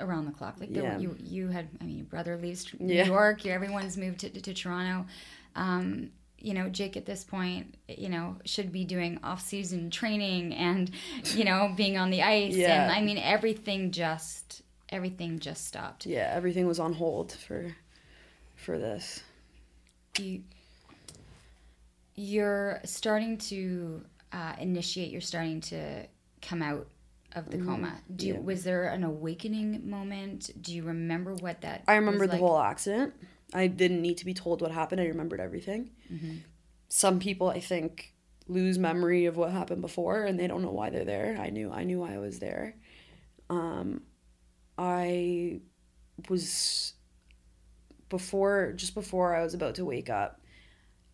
around 0.00 0.24
the 0.26 0.32
clock. 0.32 0.56
Like 0.60 0.70
Yeah. 0.70 0.96
you 0.98 1.16
you 1.20 1.48
had 1.48 1.68
I 1.80 1.84
mean 1.84 1.96
your 1.98 2.06
brother 2.06 2.36
leaves 2.38 2.66
New 2.78 2.94
Yeah. 2.94 3.04
York, 3.06 3.44
everyone's 3.46 3.96
moved 3.96 4.20
to, 4.20 4.30
to, 4.30 4.54
Toronto. 4.54 5.06
Um, 5.56 6.10
you 6.38 6.54
know, 6.54 6.68
Jake 6.68 6.96
at 6.96 7.04
this 7.06 7.22
point, 7.24 7.74
you 7.88 8.08
know, 8.08 8.36
should 8.44 8.72
be 8.72 8.84
doing 8.84 9.18
off-season 9.22 9.90
training 9.90 10.52
and, 10.54 10.90
you 11.36 11.44
know, 11.44 11.72
being 11.76 11.96
on 11.98 12.10
the 12.10 12.22
ice. 12.38 12.54
Yeah. 12.56 12.82
And 12.84 12.92
I 12.92 13.00
mean, 13.00 13.18
everything 13.18 13.90
just, 13.92 14.62
everything 14.88 15.38
just 15.38 15.66
stopped. 15.66 16.04
yeah, 16.06 16.32
everything 16.34 16.66
was 16.66 16.78
on 16.80 16.94
hold 16.94 17.30
for 17.32 17.76
for 18.56 18.78
this. 18.78 19.22
You, 20.18 20.42
you're 22.22 22.80
starting 22.84 23.36
to 23.38 24.02
uh, 24.32 24.52
initiate. 24.60 25.10
You're 25.10 25.20
starting 25.20 25.60
to 25.62 26.06
come 26.40 26.62
out 26.62 26.86
of 27.34 27.50
the 27.50 27.58
coma. 27.58 27.94
Do 28.14 28.26
you, 28.26 28.34
Mm-hmm. 28.34 28.42
yeah. 28.42 28.46
was 28.46 28.64
there 28.64 28.84
an 28.88 29.04
awakening 29.04 29.88
moment? 29.88 30.50
Do 30.62 30.74
you 30.74 30.84
remember 30.84 31.34
what 31.34 31.62
that? 31.62 31.82
I 31.88 31.96
remember 31.96 32.26
the 32.26 32.32
like? 32.34 32.40
whole 32.40 32.58
accident. 32.58 33.14
I 33.54 33.66
didn't 33.66 34.00
need 34.02 34.18
to 34.18 34.24
be 34.24 34.34
told 34.34 34.60
what 34.62 34.70
happened. 34.70 35.00
I 35.00 35.06
remembered 35.06 35.40
everything. 35.40 35.90
Some 36.88 37.18
people, 37.18 37.48
I 37.48 37.60
think, 37.60 38.12
lose 38.48 38.78
memory 38.78 39.24
of 39.26 39.36
what 39.36 39.50
happened 39.50 39.80
before, 39.82 40.24
and 40.24 40.38
they 40.38 40.46
don't 40.46 40.62
know 40.62 40.70
why 40.70 40.90
they're 40.90 41.04
there. 41.04 41.36
I 41.40 41.50
knew. 41.50 41.70
I 41.72 41.84
knew 41.84 42.02
I 42.02 42.18
was 42.18 42.38
there. 42.38 42.76
Um, 43.50 44.02
I 44.78 45.60
was 46.28 46.94
before, 48.08 48.72
just 48.76 48.94
before 48.94 49.34
I 49.34 49.42
was 49.42 49.54
about 49.54 49.74
to 49.76 49.84
wake 49.84 50.10
up. 50.10 50.40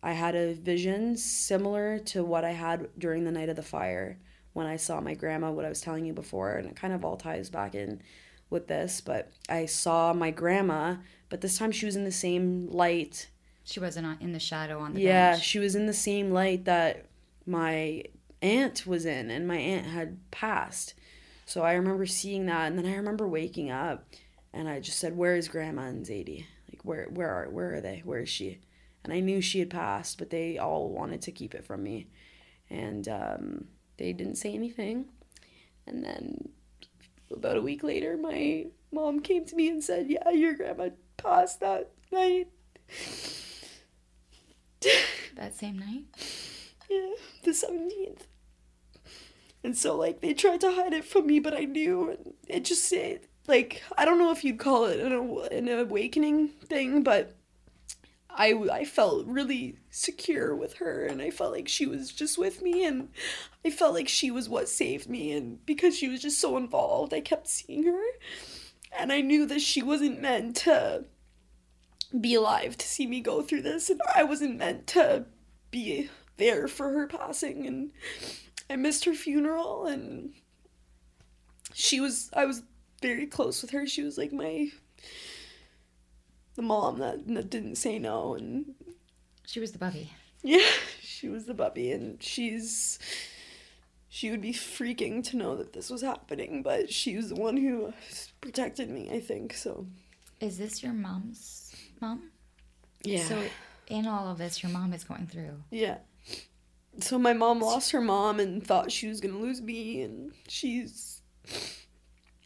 I 0.01 0.13
had 0.13 0.35
a 0.35 0.53
vision 0.53 1.17
similar 1.17 1.99
to 1.99 2.23
what 2.23 2.45
I 2.45 2.51
had 2.51 2.87
during 2.97 3.25
the 3.25 3.31
night 3.31 3.49
of 3.49 3.55
the 3.55 3.61
fire 3.63 4.17
when 4.53 4.65
I 4.65 4.77
saw 4.77 4.99
my 5.01 5.13
grandma, 5.13 5.51
what 5.51 5.65
I 5.65 5.69
was 5.69 5.81
telling 5.81 6.05
you 6.05 6.13
before, 6.13 6.53
and 6.53 6.67
it 6.69 6.75
kind 6.75 6.93
of 6.93 7.03
all 7.05 7.17
ties 7.17 7.49
back 7.49 7.75
in 7.75 8.01
with 8.49 8.67
this. 8.67 9.01
But 9.01 9.31
I 9.49 9.65
saw 9.65 10.13
my 10.13 10.31
grandma, 10.31 10.95
but 11.29 11.41
this 11.41 11.57
time 11.57 11.71
she 11.71 11.85
was 11.85 11.95
in 11.95 12.05
the 12.05 12.11
same 12.11 12.67
light. 12.71 13.29
She 13.63 13.79
wasn't 13.79 14.21
in 14.21 14.31
the 14.31 14.39
shadow 14.39 14.79
on 14.79 14.93
the 14.93 15.01
Yeah, 15.01 15.31
bench. 15.33 15.43
she 15.43 15.59
was 15.59 15.75
in 15.75 15.85
the 15.85 15.93
same 15.93 16.31
light 16.31 16.65
that 16.65 17.05
my 17.45 18.03
aunt 18.41 18.87
was 18.87 19.05
in, 19.05 19.29
and 19.29 19.47
my 19.47 19.57
aunt 19.57 19.85
had 19.87 20.17
passed. 20.31 20.93
So 21.45 21.61
I 21.63 21.73
remember 21.73 22.05
seeing 22.05 22.45
that, 22.45 22.67
and 22.67 22.77
then 22.79 22.85
I 22.85 22.95
remember 22.95 23.27
waking 23.27 23.69
up, 23.69 24.07
and 24.53 24.67
I 24.69 24.79
just 24.79 24.97
said, 24.99 25.17
"Where 25.17 25.35
is 25.35 25.47
Grandma 25.47 25.83
and 25.83 26.05
Zadie? 26.05 26.45
Like, 26.71 26.83
where, 26.83 27.05
where 27.09 27.29
are, 27.29 27.49
where 27.49 27.75
are 27.75 27.81
they? 27.81 28.01
Where 28.05 28.19
is 28.19 28.29
she?" 28.29 28.59
And 29.03 29.13
I 29.13 29.19
knew 29.19 29.41
she 29.41 29.59
had 29.59 29.69
passed, 29.69 30.17
but 30.17 30.29
they 30.29 30.57
all 30.57 30.89
wanted 30.89 31.21
to 31.23 31.31
keep 31.31 31.55
it 31.55 31.65
from 31.65 31.83
me, 31.83 32.07
and 32.69 33.07
um, 33.07 33.65
they 33.97 34.11
didn't 34.13 34.35
say 34.35 34.53
anything. 34.53 35.05
And 35.87 36.03
then 36.03 36.49
about 37.31 37.57
a 37.57 37.61
week 37.61 37.83
later, 37.83 38.17
my 38.17 38.65
mom 38.91 39.21
came 39.21 39.45
to 39.45 39.55
me 39.55 39.69
and 39.69 39.83
said, 39.83 40.07
"Yeah, 40.09 40.29
your 40.29 40.53
grandma 40.53 40.89
passed 41.17 41.59
that 41.61 41.91
night." 42.11 42.47
That 45.35 45.55
same 45.55 45.79
night. 45.79 46.03
Yeah, 46.89 47.11
the 47.43 47.53
seventeenth. 47.53 48.27
And 49.63 49.77
so 49.77 49.95
like 49.95 50.21
they 50.21 50.33
tried 50.33 50.61
to 50.61 50.71
hide 50.71 50.93
it 50.93 51.05
from 51.05 51.27
me, 51.27 51.39
but 51.39 51.53
I 51.53 51.65
knew 51.65 52.09
and 52.09 52.33
it 52.47 52.65
just 52.65 52.91
it, 52.91 53.29
like 53.47 53.81
I 53.97 54.05
don't 54.05 54.19
know 54.19 54.31
if 54.31 54.43
you'd 54.43 54.59
call 54.59 54.85
it 54.85 54.99
an, 54.99 55.13
an 55.51 55.69
awakening 55.79 56.49
thing, 56.49 57.03
but 57.03 57.35
I 58.29 58.53
I 58.71 58.85
felt 58.85 59.25
really 59.25 59.77
secure 59.89 60.55
with 60.55 60.75
her 60.75 61.05
and 61.05 61.21
I 61.21 61.29
felt 61.29 61.51
like 61.51 61.67
she 61.67 61.85
was 61.85 62.11
just 62.11 62.37
with 62.37 62.61
me 62.61 62.85
and 62.85 63.09
I 63.65 63.69
felt 63.69 63.93
like 63.93 64.07
she 64.07 64.31
was 64.31 64.47
what 64.47 64.69
saved 64.69 65.09
me 65.09 65.31
and 65.31 65.65
because 65.65 65.95
she 65.97 66.07
was 66.07 66.21
just 66.21 66.39
so 66.39 66.57
involved, 66.57 67.13
I 67.13 67.21
kept 67.21 67.47
seeing 67.47 67.83
her 67.85 68.03
and 68.97 69.11
I 69.11 69.21
knew 69.21 69.45
that 69.47 69.61
she 69.61 69.81
wasn't 69.81 70.21
meant 70.21 70.55
to 70.57 71.05
be 72.19 72.35
alive 72.35 72.77
to 72.77 72.87
see 72.87 73.05
me 73.05 73.21
go 73.21 73.41
through 73.41 73.61
this 73.61 73.89
and 73.89 74.01
I 74.15 74.23
wasn't 74.23 74.57
meant 74.57 74.87
to 74.87 75.25
be 75.71 76.09
there 76.37 76.67
for 76.67 76.91
her 76.91 77.07
passing 77.07 77.67
and 77.67 77.91
I 78.69 78.75
missed 78.75 79.05
her 79.05 79.13
funeral 79.13 79.85
and 79.85 80.33
she 81.73 81.99
was 81.99 82.29
I 82.33 82.45
was 82.45 82.63
very 83.01 83.25
close 83.25 83.61
with 83.61 83.71
her. 83.71 83.87
She 83.87 84.03
was 84.03 84.17
like 84.17 84.33
my 84.33 84.69
the 86.59 86.63
mom 86.67 86.99
that, 86.99 87.25
that 87.25 87.49
didn't 87.49 87.75
say 87.77 87.97
no 87.99 88.35
and 88.35 88.75
She 89.45 89.61
was 89.61 89.71
the 89.71 89.79
puppy. 89.79 90.11
yeah, 90.43 90.59
she 91.01 91.29
was 91.29 91.45
the 91.45 91.53
puppy 91.55 91.91
and 91.93 92.21
she's 92.21 92.99
she 94.09 94.29
would 94.29 94.41
be 94.41 94.51
freaking 94.51 95.23
to 95.29 95.37
know 95.37 95.55
that 95.55 95.71
this 95.71 95.89
was 95.89 96.01
happening, 96.01 96.61
but 96.63 96.91
she 96.91 97.15
was 97.15 97.29
the 97.29 97.35
one 97.35 97.55
who 97.55 97.93
protected 98.41 98.89
me, 98.89 99.09
I 99.09 99.19
think. 99.21 99.53
So 99.53 99.85
Is 100.41 100.57
this 100.57 100.83
your 100.83 100.91
mom's 100.93 101.73
mom? 102.01 102.31
yeah. 103.03 103.23
So 103.23 103.41
in 103.87 104.05
all 104.05 104.27
of 104.27 104.37
this, 104.37 104.61
your 104.61 104.71
mom 104.73 104.91
is 104.93 105.03
going 105.05 105.27
through. 105.27 105.63
Yeah. 105.71 105.99
So 106.99 107.17
my 107.17 107.31
mom 107.33 107.61
lost 107.61 107.91
her 107.91 108.01
mom 108.01 108.39
and 108.41 108.65
thought 108.65 108.91
she 108.91 109.07
was 109.07 109.21
gonna 109.21 109.37
lose 109.37 109.61
me, 109.61 110.01
and 110.01 110.33
she's 110.49 111.21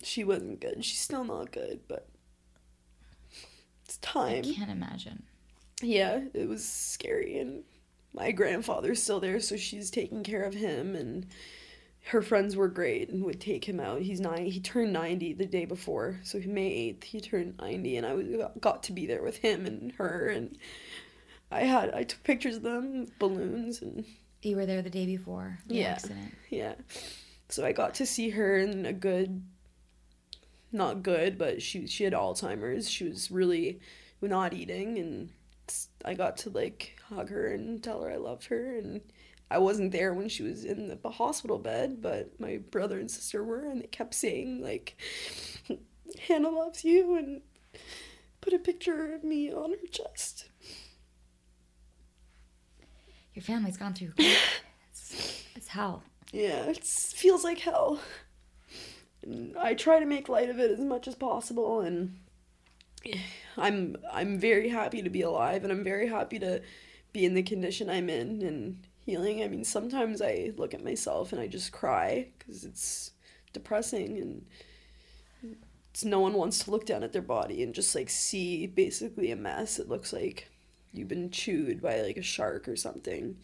she 0.03 0.23
wasn't 0.23 0.59
good. 0.59 0.85
She's 0.85 0.99
still 0.99 1.23
not 1.23 1.51
good, 1.51 1.79
but 1.87 2.07
it's 4.03 4.49
I 4.49 4.53
can't 4.53 4.71
imagine. 4.71 5.23
Yeah, 5.81 6.21
it 6.33 6.47
was 6.47 6.63
scary, 6.67 7.39
and 7.39 7.63
my 8.13 8.31
grandfather's 8.31 9.01
still 9.01 9.19
there, 9.19 9.39
so 9.39 9.57
she's 9.57 9.89
taking 9.91 10.23
care 10.23 10.43
of 10.43 10.53
him, 10.53 10.95
and 10.95 11.25
her 12.07 12.21
friends 12.21 12.55
were 12.55 12.67
great 12.67 13.09
and 13.09 13.23
would 13.23 13.41
take 13.41 13.65
him 13.67 13.79
out. 13.79 14.01
He's 14.01 14.19
nine. 14.19 14.45
He 14.45 14.59
turned 14.59 14.93
ninety 14.93 15.33
the 15.33 15.45
day 15.45 15.65
before, 15.65 16.19
so 16.23 16.39
May 16.45 16.67
eighth 16.67 17.03
he 17.03 17.19
turned 17.21 17.57
ninety, 17.59 17.97
and 17.97 18.05
I 18.05 18.13
was 18.13 18.27
got 18.59 18.83
to 18.83 18.93
be 18.93 19.05
there 19.07 19.23
with 19.23 19.37
him 19.37 19.65
and 19.65 19.91
her, 19.93 20.27
and 20.27 20.57
I 21.51 21.61
had 21.61 21.93
I 21.93 22.03
took 22.03 22.23
pictures 22.23 22.57
of 22.57 22.63
them, 22.63 23.07
balloons, 23.19 23.81
and 23.81 24.05
You 24.41 24.57
were 24.57 24.65
there 24.65 24.81
the 24.81 24.89
day 24.89 25.05
before 25.05 25.59
the 25.67 25.75
Yeah. 25.75 25.91
accident. 25.91 26.33
yeah. 26.49 26.75
So 27.49 27.65
I 27.65 27.71
got 27.71 27.93
to 27.95 28.05
see 28.05 28.29
her 28.31 28.57
in 28.57 28.85
a 28.85 28.93
good 28.93 29.41
not 30.73 31.03
good, 31.03 31.37
but 31.37 31.61
she 31.61 31.87
she 31.87 32.03
had 32.03 32.13
Alzheimer's. 32.13 32.89
She 32.89 33.05
was 33.05 33.31
really 33.31 33.79
not 34.21 34.53
eating 34.53 34.97
and 34.97 35.29
I 36.05 36.13
got 36.13 36.37
to 36.37 36.49
like 36.49 36.97
hug 37.09 37.29
her 37.29 37.47
and 37.47 37.81
tell 37.83 38.01
her 38.01 38.11
I 38.11 38.17
loved 38.17 38.45
her 38.45 38.77
and 38.77 39.01
I 39.51 39.57
wasn't 39.59 39.91
there 39.91 40.13
when 40.13 40.29
she 40.29 40.43
was 40.43 40.65
in 40.65 40.87
the 40.87 41.09
hospital 41.09 41.59
bed, 41.59 42.01
but 42.01 42.39
my 42.39 42.57
brother 42.71 42.99
and 42.99 43.09
sister 43.09 43.43
were 43.43 43.65
and 43.65 43.81
they 43.81 43.87
kept 43.87 44.13
saying 44.13 44.61
like 44.61 44.95
Hana 46.27 46.49
loves 46.49 46.83
you 46.83 47.15
and 47.15 47.41
put 48.41 48.53
a 48.53 48.59
picture 48.59 49.13
of 49.13 49.23
me 49.23 49.51
on 49.53 49.71
her 49.71 49.87
chest. 49.91 50.49
Your 53.33 53.43
family's 53.43 53.77
gone 53.77 53.93
through. 53.93 54.13
it's, 54.17 55.43
it's 55.55 55.67
hell. 55.67 56.03
Yeah, 56.31 56.65
it 56.65 56.83
feels 56.83 57.43
like 57.43 57.59
hell. 57.59 57.99
I 59.59 59.73
try 59.73 59.99
to 59.99 60.05
make 60.05 60.29
light 60.29 60.49
of 60.49 60.59
it 60.59 60.71
as 60.71 60.79
much 60.79 61.07
as 61.07 61.15
possible, 61.15 61.81
and 61.81 62.17
I'm 63.57 63.97
I'm 64.11 64.39
very 64.39 64.69
happy 64.69 65.01
to 65.01 65.09
be 65.09 65.21
alive, 65.21 65.63
and 65.63 65.71
I'm 65.71 65.83
very 65.83 66.07
happy 66.07 66.39
to 66.39 66.61
be 67.11 67.25
in 67.25 67.33
the 67.33 67.43
condition 67.43 67.89
I'm 67.89 68.09
in 68.09 68.41
and 68.41 68.79
healing. 69.05 69.43
I 69.43 69.47
mean, 69.47 69.63
sometimes 69.63 70.21
I 70.21 70.51
look 70.57 70.73
at 70.73 70.83
myself 70.83 71.31
and 71.31 71.41
I 71.41 71.47
just 71.47 71.71
cry 71.71 72.27
because 72.37 72.63
it's 72.63 73.11
depressing, 73.53 74.17
and 74.17 74.45
it's, 75.91 76.03
no 76.03 76.19
one 76.19 76.33
wants 76.33 76.59
to 76.59 76.71
look 76.71 76.85
down 76.85 77.03
at 77.03 77.13
their 77.13 77.21
body 77.21 77.63
and 77.63 77.73
just 77.73 77.93
like 77.95 78.09
see 78.09 78.67
basically 78.67 79.31
a 79.31 79.35
mess. 79.35 79.79
It 79.79 79.89
looks 79.89 80.11
like 80.11 80.49
you've 80.91 81.07
been 81.07 81.31
chewed 81.31 81.81
by 81.81 82.01
like 82.01 82.17
a 82.17 82.21
shark 82.21 82.67
or 82.67 82.75
something 82.75 83.37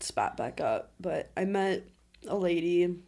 spat 0.00 0.36
back 0.36 0.60
up. 0.60 0.92
But 1.00 1.30
I 1.36 1.44
met 1.44 1.84
a 2.26 2.36
lady 2.36 2.98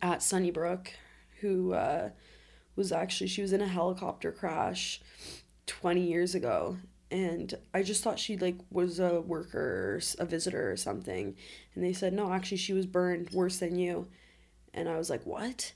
at 0.00 0.22
Sunnybrook 0.22 0.92
who 1.40 1.74
uh, 1.74 2.10
was 2.76 2.92
actually 2.92 3.26
she 3.26 3.42
was 3.42 3.52
in 3.52 3.60
a 3.60 3.68
helicopter 3.68 4.32
crash 4.32 5.00
20 5.66 6.00
years 6.00 6.34
ago. 6.34 6.78
And 7.10 7.54
I 7.72 7.82
just 7.82 8.02
thought 8.02 8.18
she 8.18 8.36
like 8.36 8.56
was 8.70 8.98
a 8.98 9.20
worker 9.20 10.00
a 10.18 10.24
visitor 10.24 10.70
or 10.70 10.76
something. 10.76 11.36
And 11.74 11.84
they 11.84 11.92
said 11.92 12.12
no 12.12 12.32
actually 12.32 12.56
she 12.56 12.72
was 12.72 12.86
burned 12.86 13.30
worse 13.30 13.58
than 13.58 13.78
you. 13.78 14.08
And 14.72 14.88
I 14.88 14.96
was 14.96 15.10
like 15.10 15.24
what? 15.24 15.72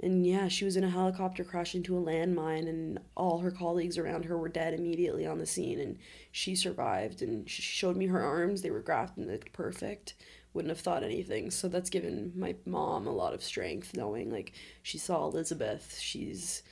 And 0.00 0.26
yeah 0.26 0.48
she 0.48 0.64
was 0.64 0.76
in 0.76 0.84
a 0.84 0.90
helicopter 0.90 1.44
crash 1.44 1.74
into 1.74 1.96
a 1.96 2.00
landmine 2.00 2.68
and 2.68 2.98
all 3.16 3.38
her 3.38 3.52
colleagues 3.52 3.96
around 3.96 4.24
her 4.24 4.36
were 4.36 4.48
dead 4.48 4.74
immediately 4.74 5.24
on 5.24 5.38
the 5.38 5.46
scene 5.46 5.78
and 5.78 5.98
she 6.32 6.56
survived 6.56 7.22
and 7.22 7.48
she 7.48 7.62
showed 7.62 7.96
me 7.96 8.06
her 8.06 8.22
arms. 8.22 8.60
They 8.60 8.70
were 8.70 8.80
grafted 8.80 9.52
perfect 9.52 10.14
wouldn't 10.54 10.70
have 10.70 10.80
thought 10.80 11.02
anything 11.02 11.50
so 11.50 11.68
that's 11.68 11.90
given 11.90 12.32
my 12.36 12.54
mom 12.66 13.06
a 13.06 13.12
lot 13.12 13.32
of 13.34 13.42
strength 13.42 13.96
knowing 13.96 14.30
like 14.30 14.52
she 14.82 14.98
saw 14.98 15.26
elizabeth 15.26 15.98
she's 15.98 16.62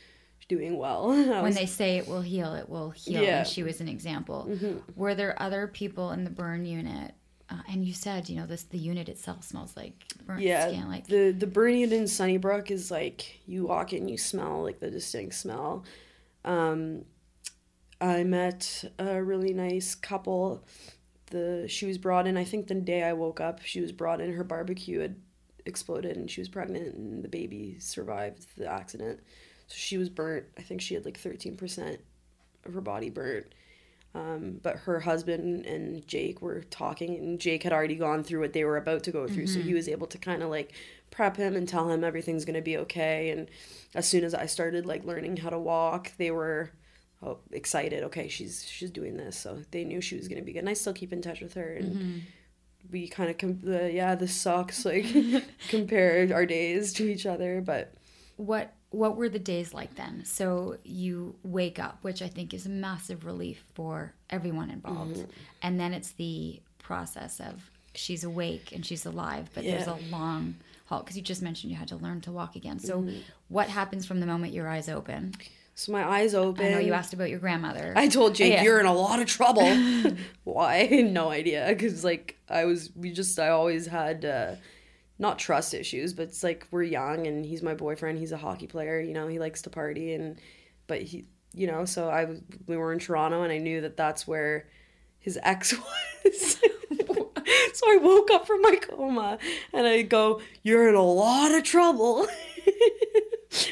doing 0.48 0.76
well 0.78 1.10
I 1.12 1.14
When 1.14 1.42
was- 1.44 1.54
they 1.56 1.66
say 1.66 1.96
it 1.98 2.08
will 2.08 2.22
heal, 2.22 2.54
it 2.54 2.68
will 2.68 2.90
heal. 2.90 3.22
Yeah. 3.22 3.38
And 3.40 3.46
she 3.48 3.62
was 3.62 3.80
an 3.80 3.86
example. 3.88 4.50
Were 4.96 5.14
there 5.14 5.40
other 5.40 5.68
people 5.68 6.10
in 6.10 6.24
the 6.24 6.30
burn 6.30 6.64
unit? 6.64 7.14
Uh, 7.48 7.58
and 7.70 7.84
you 7.84 7.92
said, 7.94 8.28
you 8.28 8.34
know, 8.36 8.46
this 8.46 8.64
the 8.64 8.76
unit 8.78 9.08
itself 9.08 9.44
smells 9.44 9.76
like 9.76 9.92
burnt 10.26 10.40
yeah 10.42 10.66
skin. 10.68 10.88
Like 10.88 11.06
the 11.06 11.30
the 11.30 11.46
burn 11.46 11.74
unit 11.76 11.92
in 11.92 12.08
sunnybrook 12.08 12.70
is 12.72 12.90
like 12.90 13.40
you 13.46 13.66
walk 13.66 13.92
in 13.92 14.08
you 14.08 14.18
smell 14.18 14.62
like 14.64 14.80
the 14.80 14.90
distinct 14.90 15.34
smell 15.36 15.84
um 16.44 17.04
i 18.00 18.24
met 18.24 18.84
a 18.98 19.22
really 19.22 19.52
nice 19.52 19.94
couple 19.94 20.64
the 21.30 21.66
she 21.68 21.86
was 21.86 21.98
brought 21.98 22.26
in 22.26 22.36
i 22.36 22.44
think 22.44 22.66
the 22.66 22.74
day 22.74 23.02
i 23.02 23.12
woke 23.12 23.40
up 23.40 23.60
she 23.62 23.80
was 23.80 23.92
brought 23.92 24.20
in 24.20 24.32
her 24.32 24.44
barbecue 24.44 25.00
had 25.00 25.16
exploded 25.66 26.16
and 26.16 26.30
she 26.30 26.40
was 26.40 26.48
pregnant 26.48 26.94
and 26.94 27.22
the 27.22 27.28
baby 27.28 27.76
survived 27.78 28.46
the 28.56 28.66
accident. 28.66 29.20
So 29.66 29.74
she 29.76 29.98
was 29.98 30.08
burnt 30.08 30.46
i 30.58 30.62
think 30.62 30.80
she 30.80 30.94
had 30.94 31.04
like 31.04 31.20
13% 31.20 31.98
of 32.64 32.74
her 32.74 32.80
body 32.80 33.10
burnt. 33.10 33.46
Um, 34.12 34.58
but 34.60 34.76
her 34.76 34.98
husband 34.98 35.66
and 35.66 36.04
Jake 36.08 36.42
were 36.42 36.62
talking, 36.68 37.14
and 37.14 37.38
Jake 37.38 37.62
had 37.62 37.72
already 37.72 37.94
gone 37.94 38.24
through 38.24 38.40
what 38.40 38.52
they 38.52 38.64
were 38.64 38.76
about 38.76 39.04
to 39.04 39.12
go 39.12 39.28
through, 39.28 39.46
so 39.46 39.60
he 39.60 39.72
was 39.72 39.88
able 39.88 40.08
to 40.08 40.18
kind 40.18 40.42
of 40.42 40.50
like 40.50 40.72
prep 41.12 41.36
him 41.36 41.54
and 41.54 41.68
tell 41.68 41.88
him 41.88 42.02
everything's 42.02 42.44
gonna 42.44 42.60
be 42.60 42.76
okay. 42.78 43.30
And 43.30 43.48
as 43.94 44.08
soon 44.08 44.24
as 44.24 44.34
I 44.34 44.46
started 44.46 44.84
like 44.84 45.04
learning 45.04 45.36
how 45.36 45.50
to 45.50 45.60
walk, 45.60 46.10
they 46.18 46.32
were 46.32 46.72
oh, 47.22 47.38
excited. 47.52 48.02
Okay, 48.04 48.28
she's 48.28 48.64
she's 48.68 48.90
doing 48.90 49.16
this, 49.16 49.36
so 49.36 49.58
they 49.70 49.84
knew 49.84 50.00
she 50.00 50.16
was 50.16 50.28
gonna 50.28 50.42
be 50.42 50.52
good. 50.52 50.60
And 50.60 50.68
I 50.68 50.74
still 50.74 50.92
keep 50.94 51.12
in 51.12 51.22
touch 51.22 51.40
with 51.40 51.54
her, 51.54 51.74
and 51.74 52.22
we 52.90 53.08
kind 53.08 53.30
of 53.30 53.38
com- 53.38 53.60
the 53.62 53.92
yeah 53.92 54.14
this 54.14 54.34
sucks 54.34 54.84
like 54.90 55.06
compare 55.68 56.28
our 56.32 56.46
days 56.46 56.92
to 56.94 57.04
each 57.10 57.26
other, 57.26 57.60
but 57.60 57.94
what 58.36 58.72
what 58.90 59.16
were 59.16 59.28
the 59.28 59.38
days 59.38 59.72
like 59.72 59.94
then? 59.94 60.24
So 60.24 60.76
you 60.82 61.36
wake 61.44 61.78
up, 61.78 61.98
which 62.02 62.22
I 62.22 62.28
think 62.28 62.52
is 62.52 62.66
a 62.66 62.70
massive 62.70 63.24
relief 63.24 63.64
for 63.74 64.14
everyone 64.30 64.68
involved. 64.70 65.16
Mm-hmm. 65.16 65.30
And 65.62 65.78
then 65.78 65.92
it's 65.94 66.10
the 66.12 66.60
process 66.80 67.38
of 67.38 67.70
she's 67.94 68.24
awake 68.24 68.72
and 68.72 68.84
she's 68.84 69.06
alive, 69.06 69.48
but 69.54 69.62
there's 69.64 69.86
a 69.86 69.98
long 70.10 70.56
halt 70.86 71.04
because 71.04 71.16
you 71.16 71.22
just 71.22 71.40
mentioned 71.42 71.70
you 71.70 71.76
had 71.78 71.86
to 71.88 71.96
learn 71.96 72.20
to 72.22 72.32
walk 72.32 72.56
again. 72.56 72.80
So 72.80 73.02
Mm-hmm. 73.02 73.18
what 73.46 73.68
happens 73.68 74.06
from 74.06 74.18
the 74.18 74.26
moment 74.26 74.52
your 74.54 74.66
eyes 74.68 74.88
open? 74.88 75.34
So 75.80 75.92
my 75.92 76.06
eyes 76.06 76.34
open. 76.34 76.66
I 76.66 76.70
know 76.70 76.78
you 76.78 76.92
asked 76.92 77.14
about 77.14 77.30
your 77.30 77.38
grandmother. 77.38 77.94
I 77.96 78.06
told 78.08 78.34
Jake, 78.34 78.52
Yeah. 78.52 78.62
you're 78.62 78.80
in 78.80 78.86
a 78.86 78.92
lot 78.92 79.18
of 79.20 79.26
trouble. 79.26 79.64
Why? 80.44 80.86
No 81.10 81.30
idea. 81.30 81.64
Because, 81.68 82.04
like, 82.04 82.38
I 82.50 82.66
was, 82.66 82.90
we 82.94 83.10
just, 83.12 83.38
I 83.38 83.48
always 83.48 83.86
had, 83.86 84.24
uh, 84.26 84.56
not 85.18 85.38
trust 85.38 85.72
issues, 85.72 86.12
but 86.12 86.24
it's 86.24 86.42
like 86.42 86.66
we're 86.70 86.82
young 86.82 87.26
and 87.26 87.46
he's 87.46 87.62
my 87.62 87.74
boyfriend. 87.74 88.18
He's 88.18 88.32
a 88.32 88.36
hockey 88.36 88.66
player, 88.66 89.00
you 89.00 89.14
know, 89.14 89.26
he 89.26 89.38
likes 89.38 89.62
to 89.62 89.70
party 89.70 90.12
and, 90.14 90.38
but 90.86 91.00
he, 91.02 91.24
you 91.54 91.66
know, 91.66 91.84
so 91.86 92.08
I 92.10 92.26
we 92.66 92.76
were 92.76 92.92
in 92.92 92.98
Toronto 92.98 93.42
and 93.42 93.52
I 93.52 93.58
knew 93.58 93.80
that 93.82 93.96
that's 93.96 94.26
where 94.26 94.66
his 95.18 95.38
ex 95.42 95.74
was. 96.24 96.58
so 97.72 97.90
I 97.90 97.96
woke 97.96 98.30
up 98.30 98.46
from 98.46 98.60
my 98.62 98.76
coma 98.76 99.38
and 99.72 99.86
I 99.86 100.02
go, 100.02 100.40
you're 100.62 100.88
in 100.88 100.94
a 100.94 101.02
lot 101.02 101.52
of 101.52 101.64
trouble. 101.64 102.26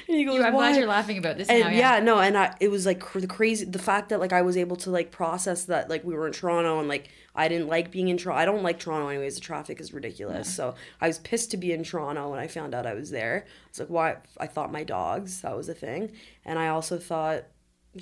And 0.09 0.17
he 0.17 0.25
goes, 0.25 0.37
You- 0.37 0.43
I'm 0.45 0.53
"Why?" 0.55 0.71
glad 0.71 0.79
you're 0.79 0.89
laughing 0.89 1.19
about 1.19 1.37
this 1.39 1.49
and 1.49 1.61
now. 1.61 1.69
yeah. 1.71 2.01
no 2.01 2.19
and 2.19 2.37
i 2.37 2.55
it 2.61 2.69
was 2.69 2.85
like 2.85 2.99
cr- 3.01 3.21
the 3.21 3.27
crazy 3.29 3.65
the 3.65 3.79
fact 3.79 4.09
that 4.09 4.19
like 4.19 4.33
i 4.33 4.43
was 4.43 4.57
able 4.57 4.75
to 4.77 4.91
like 4.91 5.11
process 5.13 5.65
that 5.65 5.89
like 5.89 6.03
we 6.05 6.15
were 6.15 6.27
in 6.27 6.33
toronto 6.33 6.81
and 6.81 6.89
like 6.89 7.09
i 7.37 7.47
didn't 7.47 7.69
like 7.69 7.91
being 7.93 8.09
in 8.09 8.17
toronto 8.17 8.41
i 8.41 8.45
don't 8.45 8.63
like 8.65 8.79
toronto 8.81 9.07
anyways 9.09 9.37
the 9.37 9.41
traffic 9.41 9.81
is 9.81 9.93
ridiculous 9.95 10.53
so 10.53 10.75
i 11.01 11.07
was 11.07 11.19
pissed 11.21 11.51
to 11.53 11.57
be 11.57 11.71
in 11.73 11.85
toronto 11.85 12.29
when 12.31 12.41
i 12.41 12.49
found 12.49 12.75
out 12.75 12.87
i 12.87 12.95
was 12.95 13.11
there 13.11 13.47
it's 13.69 13.79
like 13.79 13.89
why 13.91 14.17
i 14.39 14.47
thought 14.49 14.73
my 14.73 14.83
dogs 14.83 15.43
that 15.43 15.57
was 15.57 15.69
a 15.69 15.75
thing 15.75 16.11
and 16.45 16.59
i 16.59 16.67
also 16.69 16.99
thought 16.99 17.45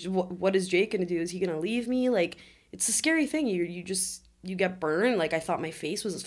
what, 0.06 0.32
what 0.32 0.56
is 0.56 0.68
jake 0.68 0.92
gonna 0.92 1.04
do 1.04 1.20
is 1.20 1.30
he 1.30 1.38
gonna 1.38 1.58
leave 1.60 1.86
me 1.88 2.08
like 2.08 2.38
it's 2.72 2.88
a 2.88 2.92
scary 2.92 3.26
thing 3.26 3.46
you 3.46 3.62
you 3.64 3.82
just 3.82 4.26
you 4.42 4.54
get 4.56 4.80
burned 4.80 5.18
like 5.18 5.34
i 5.34 5.38
thought 5.38 5.60
my 5.60 5.70
face 5.70 6.04
was 6.04 6.26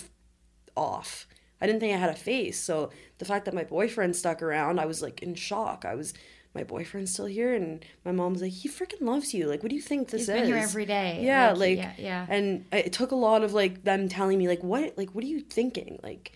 off. 0.76 1.26
I 1.60 1.66
didn't 1.66 1.80
think 1.80 1.94
I 1.94 1.98
had 1.98 2.10
a 2.10 2.14
face. 2.14 2.58
So 2.58 2.90
the 3.18 3.24
fact 3.24 3.44
that 3.44 3.54
my 3.54 3.64
boyfriend 3.64 4.16
stuck 4.16 4.42
around, 4.42 4.78
I 4.80 4.86
was 4.86 5.02
like 5.02 5.22
in 5.22 5.34
shock. 5.34 5.84
I 5.84 5.94
was 5.94 6.14
my 6.52 6.64
boyfriend's 6.64 7.12
still 7.12 7.26
here 7.26 7.54
and 7.54 7.84
my 8.04 8.10
mom 8.12 8.32
was 8.32 8.42
like, 8.42 8.52
He 8.52 8.68
freaking 8.68 9.02
loves 9.02 9.32
you. 9.34 9.46
Like 9.46 9.62
what 9.62 9.70
do 9.70 9.76
you 9.76 9.82
think 9.82 10.08
this 10.08 10.22
He's 10.22 10.28
is? 10.30 10.34
been 10.34 10.46
here 10.46 10.56
every 10.56 10.84
day. 10.86 11.20
Yeah, 11.22 11.50
Like, 11.50 11.58
like, 11.58 11.78
yeah, 11.78 11.92
yeah. 11.98 12.26
And 12.28 12.64
it 12.72 12.92
took 12.92 13.12
a 13.12 13.16
lot 13.16 13.42
of 13.44 13.52
like 13.52 13.84
them 13.84 14.08
telling 14.08 14.36
me 14.38 14.48
like 14.48 14.62
what 14.64 14.96
like 14.98 15.10
what 15.14 15.22
are 15.22 15.28
you 15.28 15.40
thinking? 15.40 16.00
Like 16.02 16.32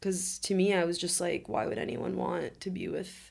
cuz 0.00 0.38
to 0.40 0.54
me 0.54 0.74
I 0.74 0.84
was 0.84 0.98
just 0.98 1.20
like 1.20 1.48
why 1.48 1.66
would 1.66 1.78
anyone 1.78 2.16
want 2.16 2.60
to 2.60 2.70
be 2.70 2.88
with 2.88 3.30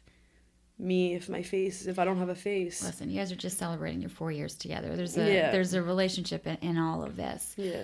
me 0.80 1.14
if 1.14 1.30
my 1.30 1.42
face 1.44 1.86
if 1.86 2.00
I 2.00 2.06
don't 2.06 2.18
have 2.20 2.30
a 2.30 2.36
face? 2.36 2.82
Listen, 2.84 3.10
you 3.10 3.20
guys 3.20 3.32
are 3.32 3.36
just 3.36 3.58
celebrating 3.58 4.02
your 4.02 4.10
four 4.10 4.32
years 4.32 4.56
together. 4.56 4.96
There's 4.96 5.18
a 5.18 5.32
Yeah. 5.34 5.52
there's 5.52 5.74
a 5.74 5.82
relationship 5.84 6.48
in, 6.48 6.56
in 6.62 6.78
all 6.78 7.04
of 7.04 7.16
this. 7.16 7.54
Yeah. 7.58 7.84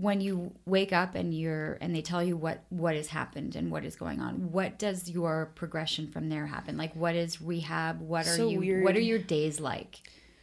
When 0.00 0.20
you 0.20 0.52
wake 0.66 0.92
up 0.92 1.14
and 1.14 1.32
you're 1.32 1.78
and 1.80 1.94
they 1.94 2.02
tell 2.02 2.22
you 2.22 2.36
what 2.36 2.64
what 2.70 2.96
has 2.96 3.08
happened 3.08 3.54
and 3.56 3.70
what 3.70 3.84
is 3.84 3.94
going 3.96 4.20
on, 4.20 4.50
what 4.52 4.78
does 4.78 5.08
your 5.08 5.52
progression 5.54 6.08
from 6.10 6.28
there 6.28 6.46
happen? 6.46 6.76
Like 6.76 6.94
what 6.96 7.14
is 7.14 7.40
rehab? 7.40 8.00
What 8.00 8.26
are 8.26 8.36
So 8.36 8.48
you 8.50 8.58
weird. 8.58 8.84
what 8.84 8.96
are 8.96 9.00
your 9.00 9.18
days 9.18 9.60
like? 9.60 10.00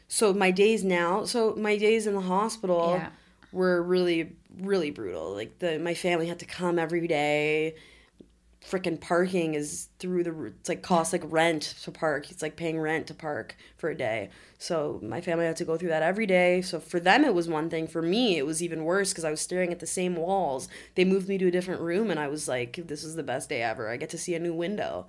so 0.07 0.33
my 0.33 0.51
days 0.51 0.83
now 0.83 1.23
so 1.23 1.55
my 1.55 1.77
days 1.77 2.05
in 2.05 2.13
the 2.13 2.19
hospital 2.21 2.95
Yeah. 2.97 3.09
were 3.53 3.81
really 3.81 4.33
really 4.59 4.91
brutal 4.91 5.33
like 5.33 5.57
the 5.59 5.79
my 5.79 5.93
family 5.93 6.27
had 6.27 6.39
to 6.39 6.45
come 6.45 6.77
every 6.77 7.07
day 7.07 7.75
freaking 8.63 8.99
parking 8.99 9.55
is 9.55 9.89
through 9.97 10.23
the 10.23 10.45
it's 10.45 10.69
like 10.69 10.83
costs 10.83 11.13
like 11.13 11.23
rent 11.25 11.75
to 11.83 11.91
park. 11.91 12.29
It's 12.29 12.41
like 12.41 12.55
paying 12.55 12.79
rent 12.79 13.07
to 13.07 13.13
park 13.13 13.55
for 13.75 13.89
a 13.89 13.97
day. 13.97 14.29
So 14.59 14.99
my 15.01 15.19
family 15.19 15.45
had 15.45 15.55
to 15.57 15.65
go 15.65 15.77
through 15.77 15.89
that 15.89 16.03
every 16.03 16.27
day. 16.27 16.61
So 16.61 16.79
for 16.79 16.99
them 16.99 17.25
it 17.25 17.33
was 17.33 17.47
one 17.47 17.69
thing. 17.69 17.87
For 17.87 18.01
me 18.01 18.37
it 18.37 18.45
was 18.45 18.61
even 18.61 18.83
worse 18.83 19.11
because 19.11 19.25
i 19.25 19.31
was 19.31 19.41
staring 19.41 19.71
at 19.71 19.79
the 19.79 19.87
same 19.87 20.15
walls. 20.15 20.69
They 20.95 21.05
moved 21.05 21.27
me 21.27 21.37
to 21.39 21.47
a 21.47 21.51
different 21.51 21.81
room 21.81 22.11
and 22.11 22.19
i 22.19 22.27
was 22.27 22.47
like 22.47 22.79
this 22.87 23.03
is 23.03 23.15
the 23.15 23.23
best 23.23 23.49
day 23.49 23.63
ever. 23.63 23.89
I 23.89 23.97
get 23.97 24.11
to 24.11 24.17
see 24.17 24.35
a 24.35 24.39
new 24.39 24.53
window. 24.53 25.07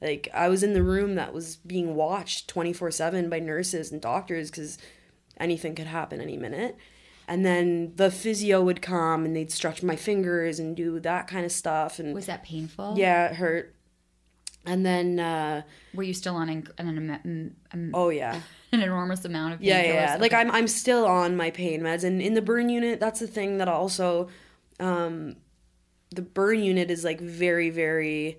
Like 0.00 0.28
i 0.32 0.48
was 0.48 0.62
in 0.62 0.72
the 0.72 0.82
room 0.82 1.16
that 1.16 1.34
was 1.34 1.56
being 1.56 1.96
watched 1.96 2.52
24-7 2.54 3.28
by 3.28 3.40
nurses 3.40 3.90
and 3.90 4.00
doctors 4.00 4.50
because 4.50 4.78
anything 5.38 5.74
could 5.74 5.88
happen 5.88 6.20
any 6.20 6.36
minute 6.36 6.76
and 7.28 7.44
then 7.44 7.92
the 7.96 8.10
physio 8.10 8.62
would 8.62 8.82
come 8.82 9.24
and 9.24 9.34
they'd 9.36 9.52
stretch 9.52 9.82
my 9.82 9.96
fingers 9.96 10.58
and 10.58 10.76
do 10.76 10.98
that 11.00 11.28
kind 11.28 11.44
of 11.44 11.52
stuff 11.52 11.98
and 11.98 12.14
Was 12.14 12.26
that 12.26 12.42
painful? 12.42 12.94
yeah 12.96 13.26
it 13.28 13.36
hurt 13.36 13.74
and 14.64 14.84
then 14.86 15.18
uh 15.18 15.62
Were 15.94 16.02
you 16.04 16.14
still 16.14 16.36
on 16.36 16.48
an, 16.48 16.68
an, 16.78 17.56
an, 17.72 17.90
oh 17.94 18.10
yeah 18.10 18.40
an 18.72 18.80
enormous 18.80 19.24
amount 19.24 19.54
of 19.54 19.62
yeah 19.62 19.80
yeah, 19.80 19.84
painkillers? 19.84 20.14
yeah. 20.14 20.16
like 20.20 20.32
i'm 20.32 20.50
i'm 20.50 20.68
still 20.68 21.04
on 21.04 21.36
my 21.36 21.50
pain 21.50 21.80
meds 21.82 22.04
and 22.04 22.22
in 22.22 22.34
the 22.34 22.42
burn 22.42 22.68
unit 22.68 23.00
that's 23.00 23.20
the 23.20 23.26
thing 23.26 23.58
that 23.58 23.68
also 23.68 24.28
um 24.80 25.36
the 26.10 26.22
burn 26.22 26.62
unit 26.62 26.90
is 26.90 27.04
like 27.04 27.20
very 27.20 27.70
very 27.70 28.38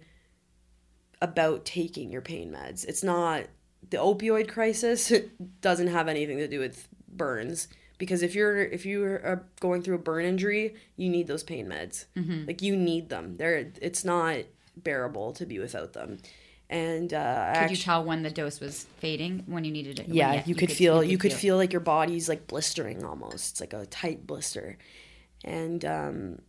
about 1.22 1.66
taking 1.66 2.12
your 2.12 2.22
pain 2.22 2.52
meds 2.52 2.86
it's 2.86 3.04
not 3.04 3.44
the 3.90 3.98
opioid 3.98 4.48
crisis 4.48 5.12
it 5.12 5.30
doesn't 5.62 5.88
have 5.88 6.08
anything 6.08 6.38
to 6.38 6.48
do 6.48 6.60
with 6.60 6.88
burns 7.08 7.68
because 8.04 8.22
if 8.28 8.34
you're 8.36 8.62
if 8.78 8.86
you're 8.86 9.18
uh, 9.32 9.40
going 9.60 9.82
through 9.84 9.96
a 9.96 10.04
burn 10.10 10.26
injury 10.26 10.66
you 11.02 11.08
need 11.16 11.26
those 11.28 11.44
pain 11.44 11.66
meds 11.74 12.06
like 12.48 12.62
you 12.62 12.74
need 12.76 13.10
them 13.10 13.26
they're 13.38 13.72
it's 13.82 14.04
not 14.06 14.38
bearable 14.88 15.32
to 15.40 15.46
be 15.46 15.58
without 15.60 15.92
them 15.94 16.18
and 16.70 17.14
uh 17.14 17.54
Could 17.60 17.72
you 17.72 17.78
tell 17.90 18.04
when 18.04 18.24
the 18.24 18.32
dose 18.32 18.60
was 18.60 18.76
fading 19.04 19.44
when 19.54 19.64
you 19.68 19.72
needed 19.72 20.00
it? 20.00 20.08
when- 20.08 20.16
yeah, 20.16 20.44
you, 20.50 20.56
could 20.56 20.72
feel 20.72 21.04
you 21.04 21.18
could 21.24 21.34
feel 21.44 21.56
like 21.62 21.72
your 21.72 21.86
body's 21.96 22.28
like 22.28 22.48
blistering 22.48 23.00
almost. 23.06 23.44
It's 23.52 23.62
like 23.62 23.74
a 23.74 23.86
tight 23.86 24.26
blister, 24.26 24.78
and 25.44 25.82
um, 25.86 26.40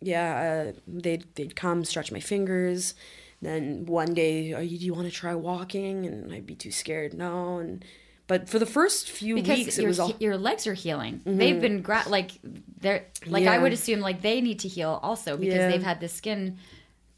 yeah, 0.00 0.28
uh, 0.68 0.80
they'd 0.86 1.24
they'd 1.34 1.56
come 1.56 1.84
stretch 1.84 2.12
my 2.12 2.20
fingers. 2.20 2.94
Then 3.42 3.86
one 3.86 4.14
day, 4.14 4.54
oh, 4.54 4.60
you, 4.60 4.78
do 4.78 4.84
you 4.86 4.94
want 4.94 5.06
to 5.06 5.12
try 5.12 5.34
walking? 5.34 6.06
And 6.06 6.32
I'd 6.32 6.46
be 6.46 6.54
too 6.54 6.70
scared. 6.70 7.12
No, 7.14 7.58
and 7.58 7.84
but 8.26 8.48
for 8.48 8.58
the 8.58 8.66
first 8.66 9.10
few 9.10 9.34
because 9.34 9.58
weeks, 9.58 9.76
your, 9.78 9.84
it 9.84 9.88
was 9.88 10.00
all 10.00 10.12
your 10.18 10.36
legs 10.38 10.66
are 10.66 10.74
healing. 10.74 11.20
Mm-hmm. 11.26 11.38
They've 11.38 11.60
been 11.60 11.82
gra- 11.82 12.04
like 12.08 12.32
they're 12.80 13.04
like 13.26 13.46
I 13.46 13.58
would 13.58 13.72
assume 13.72 14.00
like 14.00 14.22
they 14.22 14.40
need 14.40 14.60
to 14.60 14.68
heal 14.68 14.98
also 15.02 15.36
because 15.36 15.54
Yeah. 15.56 15.70
they've 15.70 15.82
had 15.82 16.00
the 16.00 16.08
skin. 16.08 16.58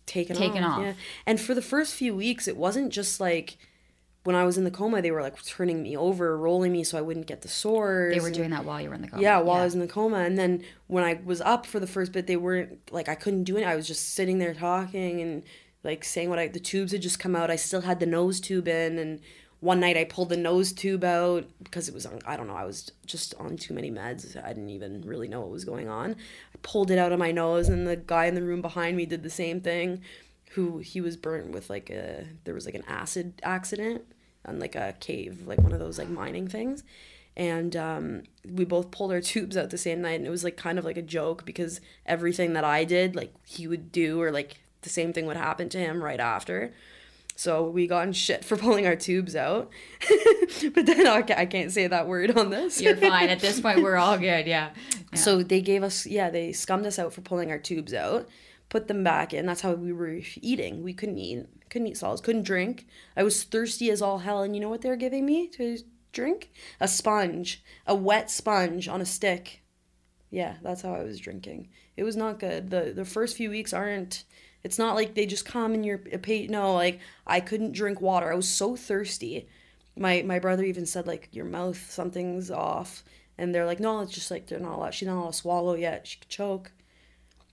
taken, 0.07 0.37
taken 0.37 0.63
off. 0.65 0.79
off. 0.79 0.85
Yeah. 0.85 0.93
And 1.27 1.41
for 1.41 1.55
the 1.55 1.63
first 1.63 1.95
few 1.95 2.15
weeks, 2.15 2.47
it 2.49 2.57
wasn't 2.57 2.93
just 2.93 3.21
like 3.21 3.57
when 4.25 4.35
I 4.35 4.43
was 4.45 4.59
in 4.59 4.65
the 4.65 4.71
coma, 4.73 5.01
they 5.03 5.13
were 5.13 5.23
like 5.23 5.41
turning 5.45 5.83
me 5.85 5.97
over, 5.97 6.37
rolling 6.37 6.73
me 6.73 6.83
so 6.83 6.99
I 6.99 7.01
wouldn't 7.01 7.27
get 7.29 7.43
the 7.43 7.49
sores. 7.49 8.13
They 8.13 8.21
were 8.21 8.31
doing 8.31 8.51
that 8.51 8.65
while 8.65 8.81
you 8.81 8.89
were 8.89 8.95
in 8.97 9.03
the 9.03 9.09
coma. 9.09 9.23
Yeah, 9.23 9.39
while 9.39 9.61
I 9.61 9.65
was 9.65 9.75
in 9.75 9.81
the 9.81 9.87
coma, 9.87 10.19
and 10.19 10.37
then 10.37 10.65
when 10.89 11.05
I 11.05 11.21
was 11.25 11.41
up 11.41 11.65
for 11.67 11.79
the 11.79 11.87
first 11.87 12.11
bit, 12.11 12.27
they 12.27 12.37
weren't 12.37 12.91
like 12.91 13.09
I 13.09 13.15
couldn't 13.15 13.45
do 13.45 13.57
it. 13.57 13.63
I 13.65 13.77
was 13.77 13.87
just 13.87 14.15
sitting 14.15 14.39
there 14.39 14.55
talking 14.55 15.21
and 15.21 15.43
like 15.85 16.03
saying 16.03 16.29
what 16.29 16.41
I 16.41 16.49
the 16.49 16.59
tubes 16.59 16.91
had 16.91 17.03
just 17.03 17.21
come 17.21 17.37
out. 17.37 17.51
I 17.53 17.57
still 17.57 17.83
had 17.83 18.01
the 18.01 18.07
nose 18.07 18.41
tube 18.41 18.67
in, 18.67 18.99
and 18.99 19.21
one 19.61 19.81
night 19.81 19.97
I 19.97 20.05
pulled 20.05 20.29
the 20.29 20.37
nose 20.37 20.73
tube 20.73 21.05
out 21.05 21.47
because 21.63 21.89
it 21.89 21.95
was 21.95 22.07
on. 22.07 22.21
I 22.27 22.37
don't 22.37 22.47
know. 22.47 22.57
I 22.57 22.65
was 22.65 22.91
just 23.07 23.35
on 23.35 23.57
too 23.57 23.75
many 23.75 23.91
meds. 23.91 24.37
I 24.43 24.49
didn't 24.49 24.71
even 24.71 25.03
really 25.03 25.29
know 25.29 25.41
what 25.41 25.51
was 25.51 25.65
going 25.65 25.89
on. 25.89 26.13
I 26.13 26.59
pulled 26.63 26.91
it 26.91 26.99
out 26.99 27.13
of 27.13 27.19
my 27.19 27.33
nose, 27.33 27.69
and 27.69 27.87
the 27.87 27.97
guy 27.97 28.27
in 28.27 28.35
the 28.35 28.43
room 28.43 28.63
behind 28.63 28.97
me 28.97 29.07
did 29.07 29.23
the 29.23 29.31
same 29.31 29.61
thing. 29.61 30.03
Who 30.53 30.79
he 30.79 31.01
was 31.01 31.17
burnt 31.17 31.51
with 31.51 31.69
like 31.71 31.91
a 31.91 32.27
there 32.45 32.55
was 32.55 32.67
like 32.67 32.75
an 32.75 32.85
acid 32.87 33.41
accident 33.43 34.05
on 34.45 34.59
like 34.59 34.75
a 34.75 34.95
cave, 35.01 35.47
like 35.47 35.59
one 35.59 35.73
of 35.73 35.81
those 35.81 35.99
like 35.99 36.09
mining 36.09 36.49
things 36.49 36.85
and 37.37 37.77
um, 37.77 38.23
we 38.51 38.65
both 38.65 38.91
pulled 38.91 39.13
our 39.13 39.21
tubes 39.33 39.57
out 39.57 39.71
the 39.71 39.79
same 39.79 40.01
night 40.01 40.19
and 40.19 40.27
it 40.27 40.31
was 40.31 40.45
like 40.45 40.57
kind 40.57 40.79
of 40.79 40.85
like 40.85 40.97
a 40.97 41.03
joke 41.03 41.45
because 41.45 41.81
everything 42.07 42.55
that 42.55 42.65
i 42.65 42.85
did 42.85 43.15
like 43.15 43.33
he 43.45 43.67
would 43.67 43.93
do 43.93 44.21
or 44.21 44.31
like 44.31 44.57
the 44.83 44.89
same 44.89 45.13
thing 45.13 45.27
would 45.27 45.37
happen 45.37 45.69
to 45.69 45.79
him 45.79 46.03
right 46.03 46.21
after 46.21 46.73
so 47.37 47.69
we 47.69 47.87
got 47.87 48.07
in 48.07 48.13
shit 48.13 48.45
for 48.45 48.57
pulling 48.65 48.87
our 48.87 48.97
tubes 48.97 49.37
out. 49.37 49.71
But 50.75 50.87
then 50.87 51.07
I 51.07 51.25
I 51.37 51.47
can't 51.47 51.71
say 51.71 51.87
that 51.87 52.09
word 52.09 52.37
on 52.37 52.51
this. 52.51 52.81
You're 52.81 52.97
fine. 53.13 53.29
At 53.29 53.41
this 53.41 53.61
point, 53.61 53.83
we're 53.83 53.97
all 53.97 54.17
good. 54.17 54.47
Yeah. 54.47 54.71
Yeah. 55.13 55.19
so 55.19 55.43
they 55.43 55.61
gave 55.61 55.83
us 55.83 56.07
yeah 56.07 56.31
they 56.31 56.53
scummed 56.53 56.87
us 56.87 56.99
out 56.99 57.13
for 57.13 57.21
pulling 57.21 57.51
our 57.51 57.59
tubes 57.59 57.93
out 57.95 58.29
put 58.69 58.89
them 58.89 59.05
back 59.05 59.33
in. 59.33 59.47
That's 59.47 59.61
how 59.61 59.73
we 59.75 59.93
were 59.93 60.21
eating. 60.41 60.83
We 60.83 60.93
couldn't 60.93 61.19
eat 61.19 61.47
couldn't 61.69 61.89
eat 61.89 61.97
solids 61.97 62.21
couldn't 62.21 62.45
drink. 62.45 62.87
I 63.17 63.23
was 63.23 63.43
thirsty 63.43 63.91
as 63.91 64.03
all 64.03 64.19
hell 64.19 64.43
and 64.43 64.55
you 64.55 64.61
know 64.61 64.69
what 64.69 64.83
they 64.83 64.89
were 64.89 64.97
giving 64.97 65.27
me 65.27 65.49
to 65.49 65.79
drink? 66.13 66.51
A 66.81 66.89
sponge. 66.89 67.63
A 67.87 67.95
wet 67.95 68.31
sponge 68.31 68.89
on 68.89 69.01
a 69.01 69.07
stick. 69.07 69.63
Yeah 70.31 70.57
that's 70.63 70.83
how 70.83 70.95
i 70.95 71.03
was 71.03 71.21
drinking. 71.21 71.69
It 71.97 72.05
was 72.05 72.17
not 72.17 72.41
good. 72.41 72.71
The 72.71 72.93
the 72.95 73.05
first 73.05 73.37
few 73.37 73.51
weeks 73.51 73.73
aren't 73.73 74.25
it's 74.65 74.79
not 74.79 74.95
like 74.95 75.15
they 75.15 75.27
just 75.27 75.45
come 75.47 75.75
in 75.75 75.85
your 75.85 75.99
pay 75.99 76.47
no 76.49 76.75
like 76.75 76.99
i 77.27 77.41
couldn't 77.41 77.73
drink 77.73 78.01
water. 78.01 78.33
I 78.33 78.37
was 78.37 78.49
so 78.49 78.77
thirsty. 78.77 79.49
My 79.97 80.23
my 80.23 80.39
brother 80.39 80.65
even 80.65 80.87
said 80.87 81.07
like 81.07 81.29
your 81.33 81.45
mouth 81.45 81.91
something's 81.91 82.51
off. 82.51 83.05
And 83.39 83.55
they're 83.55 83.67
like 83.67 83.81
no 83.81 84.01
it's 84.01 84.13
just 84.13 84.31
like 84.31 84.47
they're 84.47 84.59
not 84.59 84.77
allowed 84.77 84.95
she's 84.95 85.09
not 85.09 85.19
allowed 85.21 85.33
to 85.33 85.37
swallow 85.39 85.75
yet. 85.75 86.07
She 86.07 86.19
could 86.19 86.29
choke. 86.29 86.73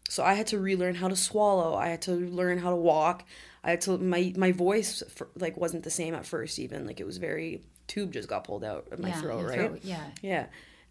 So 0.10 0.24
i 0.24 0.34
had 0.34 0.48
to 0.48 0.60
relearn 0.60 0.96
how 0.96 1.08
to 1.08 1.16
swallow. 1.16 1.76
I 1.76 1.88
had 1.90 2.02
to 2.04 2.12
learn 2.14 2.58
how 2.58 2.70
to 2.72 2.76
walk. 2.76 3.26
I 3.64 3.72
had 3.72 3.82
to 3.82 3.98
my 3.98 4.34
my 4.36 4.52
voice 4.52 5.04
for, 5.10 5.30
like 5.36 5.56
wasn't 5.58 5.84
the 5.84 5.90
same 5.92 6.14
at 6.16 6.26
first 6.26 6.60
even. 6.60 6.86
Like 6.86 7.00
it 7.00 7.06
was 7.06 7.18
very 7.18 7.62
tube 7.88 8.12
just 8.14 8.28
got 8.30 8.44
pulled 8.46 8.64
out 8.64 8.88
of 8.92 9.00
my 9.00 9.10
Yeah, 9.10 9.22
throat 9.22 9.46
right? 9.46 9.56
throat, 9.60 9.80
yeah. 9.84 10.06
yeah. 10.22 10.46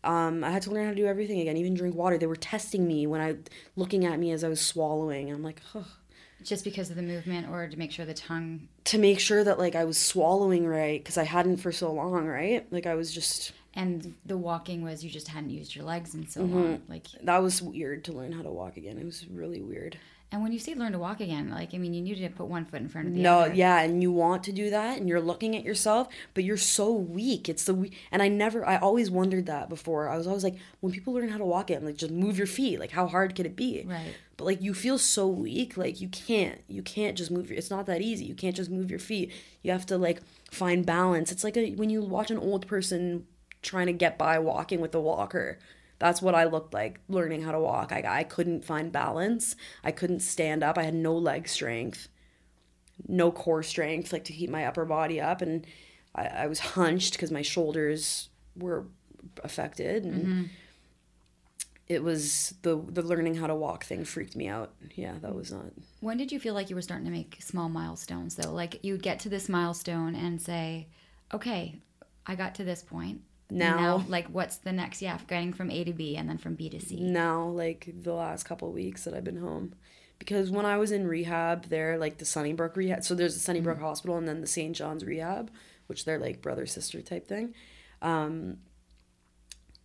Um, 0.05 0.43
I 0.43 0.51
had 0.51 0.63
to 0.63 0.71
learn 0.71 0.85
how 0.87 0.91
to 0.91 0.97
do 0.97 1.07
everything 1.07 1.41
again, 1.41 1.57
even 1.57 1.75
drink 1.75 1.95
water. 1.95 2.19
They 2.19 2.27
were 2.27 2.35
testing 2.37 2.87
me 2.89 3.07
when 3.07 3.21
I, 3.21 3.37
looking 3.77 4.05
at 4.05 4.19
me 4.19 4.33
as 4.33 4.43
I 4.43 4.49
was 4.49 4.61
swallowing. 4.61 5.29
And 5.29 5.37
I'm 5.37 5.45
like, 5.45 5.61
Ugh. 5.75 5.87
Just 6.45 6.64
because 6.64 6.90
of 6.90 6.97
the 6.97 7.03
movement, 7.03 7.49
or 7.51 7.66
to 7.68 7.78
make 7.78 7.93
sure 7.93 8.05
the 8.05 8.14
tongue. 8.14 8.68
to 8.84 8.99
make 8.99 9.20
sure 9.20 9.43
that 9.45 9.59
like 9.59 9.74
I 9.74 9.84
was 9.84 9.99
swallowing 9.99 10.66
right 10.66 11.03
because 11.03 11.16
I 11.18 11.24
hadn't 11.24 11.59
for 11.59 11.72
so 11.72 11.93
long, 11.93 12.26
right? 12.26 12.66
Like 12.72 12.86
I 12.86 12.95
was 12.95 13.12
just 13.12 13.53
And 13.74 14.14
the 14.26 14.36
walking 14.36 14.82
was 14.82 15.03
you 15.03 15.11
just 15.11 15.28
hadn't 15.28 15.51
used 15.51 15.74
your 15.74 15.84
legs 15.84 16.14
in 16.14 16.26
so 16.28 16.43
Mm-hmm. 16.43 16.55
long. 16.55 16.82
Like, 16.88 17.07
that 17.22 17.43
was 17.43 17.62
weird 17.62 18.05
to 18.05 18.12
learn 18.12 18.32
how 18.32 18.43
to 18.43 18.51
walk 18.51 18.76
again. 18.76 18.99
It 18.99 19.05
was 19.07 19.26
really 19.28 19.62
weird. 19.62 19.97
And 20.33 20.43
when 20.43 20.51
you 20.51 20.59
say 20.59 20.74
learn 20.74 20.93
to 20.93 20.99
walk 20.99 21.20
again, 21.20 21.51
like 21.51 21.74
I 21.74 21.78
mean, 21.78 21.93
you 21.93 22.01
need 22.01 22.16
to 22.16 22.28
put 22.30 22.47
one 22.47 22.64
foot 22.64 22.80
in 22.80 22.89
front 22.89 23.09
of 23.09 23.14
the 23.14 23.20
No, 23.20 23.41
other. 23.41 23.51
No, 23.51 23.55
yeah, 23.55 23.80
and 23.83 24.03
you 24.03 24.11
want 24.11 24.43
to 24.45 24.53
do 24.53 24.70
that, 24.70 24.99
and 24.99 25.07
you're 25.07 25.20
looking 25.20 25.55
at 25.55 25.62
yourself, 25.62 26.09
but 26.33 26.43
you're 26.43 26.57
so 26.57 26.91
weak. 26.91 27.51
It's 27.51 27.64
the 27.64 27.74
we- 27.74 27.93
and 28.11 28.22
I 28.22 28.28
never, 28.28 28.66
I 28.66 28.78
always 28.78 29.11
wondered 29.11 29.45
that 29.47 29.68
before. 29.68 30.09
I 30.09 30.16
was 30.16 30.26
always 30.26 30.43
like, 30.43 30.57
when 30.80 30.91
people 30.91 31.12
learn 31.12 31.28
how 31.28 31.37
to 31.37 31.45
walk, 31.45 31.70
it, 31.70 31.74
I'm 31.74 31.85
like, 31.85 31.97
just 31.97 32.12
move 32.12 32.39
your 32.39 32.47
feet. 32.47 32.80
Like, 32.80 32.93
how 32.93 33.07
hard 33.07 33.37
could 33.37 33.45
it 33.45 33.55
be? 33.57 33.85
Right. 33.87 34.14
But 34.39 34.45
like, 34.47 34.62
you 34.62 34.72
feel 34.72 34.97
so 34.97 35.28
weak. 35.28 35.76
Like, 35.76 36.01
you 36.01 36.09
can't, 36.09 36.59
you 36.66 36.83
can't 36.83 37.16
just 37.16 37.30
move 37.30 37.51
your. 37.51 37.59
It's 37.59 37.70
not 37.70 37.85
that 37.87 38.01
easy. 38.01 38.24
You 38.24 38.35
can't 38.35 38.57
just 38.57 38.70
move 38.70 38.89
your 38.91 38.99
feet. 38.99 39.30
You 39.61 39.70
have 39.72 39.85
to 39.87 39.99
like 39.99 40.22
find 40.51 40.87
balance. 40.87 41.30
It's 41.30 41.45
like 41.45 41.59
a, 41.59 41.72
when 41.74 41.91
you 41.91 42.01
watch 42.01 42.30
an 42.30 42.39
old 42.39 42.66
person 42.66 43.26
trying 43.61 43.87
to 43.87 43.93
get 43.93 44.16
by 44.16 44.39
walking 44.39 44.80
with 44.80 44.95
a 44.95 45.01
walker. 45.01 45.59
That's 46.03 46.20
what 46.20 46.34
I 46.34 46.44
looked 46.44 46.74
like 46.74 47.00
learning 47.09 47.42
how 47.42 47.53
to 47.53 47.61
walk. 47.61 47.92
I, 47.92 48.03
I 48.07 48.24
couldn't 48.24 48.64
find 48.64 48.90
balance. 48.90 49.57
I 49.84 49.92
couldn't 49.92 50.20
stand 50.20 50.62
up. 50.62 50.76
I 50.76 50.82
had 50.82 50.94
no 50.94 51.16
leg 51.16 51.48
strength 51.48 52.09
no 53.09 53.30
core 53.30 53.62
strength 53.62 54.12
like 54.12 54.24
to 54.24 54.32
keep 54.32 54.50
my 54.50 54.66
upper 54.66 54.84
body 54.84 55.20
up 55.20 55.42
and 55.42 55.66
i, 56.14 56.24
I 56.26 56.46
was 56.46 56.61
hunched 56.61 57.12
because 57.12 57.30
my 57.30 57.42
shoulders 57.42 58.28
were 58.57 58.86
affected 59.42 60.05
and 60.05 60.26
mm-hmm. 60.26 60.42
it 61.88 62.03
was 62.03 62.55
the 62.62 62.76
the 62.88 63.03
learning 63.03 63.36
how 63.36 63.46
to 63.46 63.55
walk 63.55 63.84
thing 63.84 64.05
freaked 64.05 64.36
me 64.36 64.48
out 64.48 64.72
yeah 64.94 65.14
that 65.20 65.34
was 65.34 65.50
not 65.53 65.64
When 66.00 66.16
did 66.16 66.32
you 66.32 66.38
feel 66.38 66.55
like 66.55 66.70
you 66.70 66.76
were 66.76 66.82
starting 66.82 67.07
to 67.07 67.12
make 67.12 67.36
small 67.40 67.68
milestones 67.68 68.34
though? 68.34 68.53
Like 68.53 68.80
you'd 68.82 69.03
get 69.03 69.20
to 69.20 69.28
this 69.28 69.48
milestone 69.48 70.14
and 70.14 70.42
say, 70.42 70.88
"Okay, 71.32 71.76
I 72.26 72.34
got 72.34 72.57
to 72.57 72.64
this 72.64 72.82
point. 72.82 73.22
Now- 73.59 74.05
like 74.09 74.28
what's 74.28 74.57
the 74.59 74.72
next? 74.72 75.03
Yeah, 75.03 75.18
getting 75.28 75.53
from 75.53 75.70
A 75.70 75.84
to 75.84 75.92
B 75.92 76.16
and 76.16 76.28
then 76.28 76.38
from 76.38 76.55
B 76.55 76.68
to 76.70 76.80
C. 76.80 77.00
now 77.00 77.44
like 77.48 77.88
the 78.03 78.12
last 78.12 78.44
couple 78.44 78.68
of 78.68 78.74
weeks 78.74 79.05
that 79.05 79.14
i've 79.14 79.24
been 79.24 79.36
home. 79.40 79.74
Because 80.18 80.50
when 80.50 80.64
i 80.66 80.76
was 80.76 80.92
in 80.92 81.07
rehab 81.09 81.66
there 81.68 81.98
like 81.98 82.18
the 82.18 82.24
sunnybrook 82.24 82.76
rehab 82.76 83.03
so 83.05 83.14
there's 83.14 83.34
the 83.34 83.40
sunnybrook 83.40 83.80
hospital 83.80 84.16
and 84.16 84.28
then 84.28 84.40
the 84.40 84.46
st 84.46 84.76
john's 84.76 85.05
rehab 85.05 85.50
which 85.88 86.05
they're 86.05 86.18
like 86.18 86.40
brother 86.40 86.64
sister 86.66 87.03
type 87.03 87.26
thing. 87.26 87.55
Um 88.00 88.59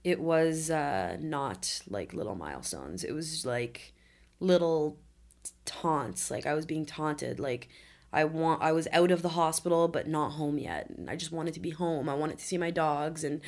it 0.03 0.20
was 0.22 0.70
uh 0.70 1.18
not 1.20 1.82
like 1.89 2.13
little 2.13 2.36
milestones. 2.36 3.03
It 3.03 3.13
was 3.13 3.45
like 3.45 3.93
little 4.39 4.99
taunts. 5.65 6.30
Like 6.32 6.45
i 6.45 6.53
was 6.53 6.65
being 6.65 6.86
taunted 6.86 7.39
like 7.39 7.68
i 8.14 8.24
want 8.24 8.62
i 8.62 8.72
was 8.72 8.88
out 8.91 9.12
of 9.12 9.22
the 9.22 9.30
hospital 9.30 9.88
but 9.88 10.08
not 10.08 10.32
home 10.32 10.58
yet 10.58 10.89
and 10.89 11.10
i 11.10 11.16
just 11.16 11.32
wanted 11.32 11.53
to 11.53 11.60
be 11.60 11.72
home 11.72 12.08
i 12.10 12.14
wanted 12.14 12.38
to 12.38 12.45
see 12.45 12.58
my 12.58 12.72
dogs 12.72 13.24
and 13.24 13.41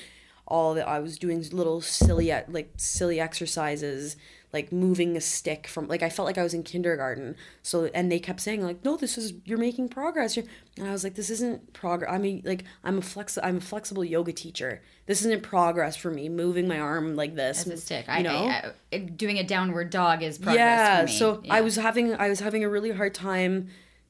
all 0.48 0.74
that 0.74 0.88
i 0.88 1.00
was 1.00 1.18
doing 1.20 1.44
little 1.52 1.80
silly 1.82 2.34
like 2.50 2.72
silly 2.78 3.20
exercises 3.20 4.16
like 4.52 4.72
moving 4.72 5.16
a 5.16 5.22
stick 5.22 5.68
from 5.68 5.88
like 5.88 6.02
i 6.02 6.10
felt 6.10 6.26
like 6.26 6.40
i 6.40 6.44
was 6.44 6.56
in 6.56 6.64
kindergarten 6.64 7.36
so 7.62 7.86
and 7.94 8.12
they 8.12 8.18
kept 8.20 8.42
saying 8.42 8.64
like 8.64 8.84
no 8.84 8.98
this 8.98 9.16
is 9.16 9.34
you're 9.46 9.60
making 9.60 9.88
progress 9.88 10.36
you're, 10.36 10.46
and 10.78 10.88
i 10.88 10.92
was 10.92 11.04
like 11.04 11.14
this 11.14 11.30
isn't 11.30 11.72
progress 11.74 12.12
i 12.12 12.18
mean 12.18 12.42
like 12.46 12.64
i'm 12.84 12.98
a 12.98 13.02
flex 13.02 13.38
i'm 13.44 13.58
a 13.58 13.62
flexible 13.62 14.04
yoga 14.04 14.34
teacher 14.34 14.82
this 15.06 15.20
isn't 15.22 15.44
progress 15.44 15.96
for 15.96 16.10
me 16.10 16.28
moving 16.30 16.68
my 16.68 16.80
arm 16.80 17.16
like 17.16 17.36
this 17.36 17.68
As 17.68 17.74
a 17.74 17.78
stick. 17.78 18.08
you 18.08 18.14
I, 18.14 18.22
know 18.24 18.48
I, 18.48 18.72
I, 18.92 18.98
doing 18.98 19.38
a 19.38 19.44
downward 19.44 19.92
dog 19.92 20.24
is 20.24 20.40
progress 20.40 20.58
yeah 20.58 21.00
for 21.02 21.06
me. 21.06 21.12
so 21.12 21.42
Yeah. 21.44 21.54
i 21.54 21.62
was 21.62 21.76
having 21.76 22.16
i 22.16 22.28
was 22.28 22.40
having 22.40 22.64
a 22.64 22.70
really 22.70 22.90
hard 22.92 23.14
time 23.14 23.70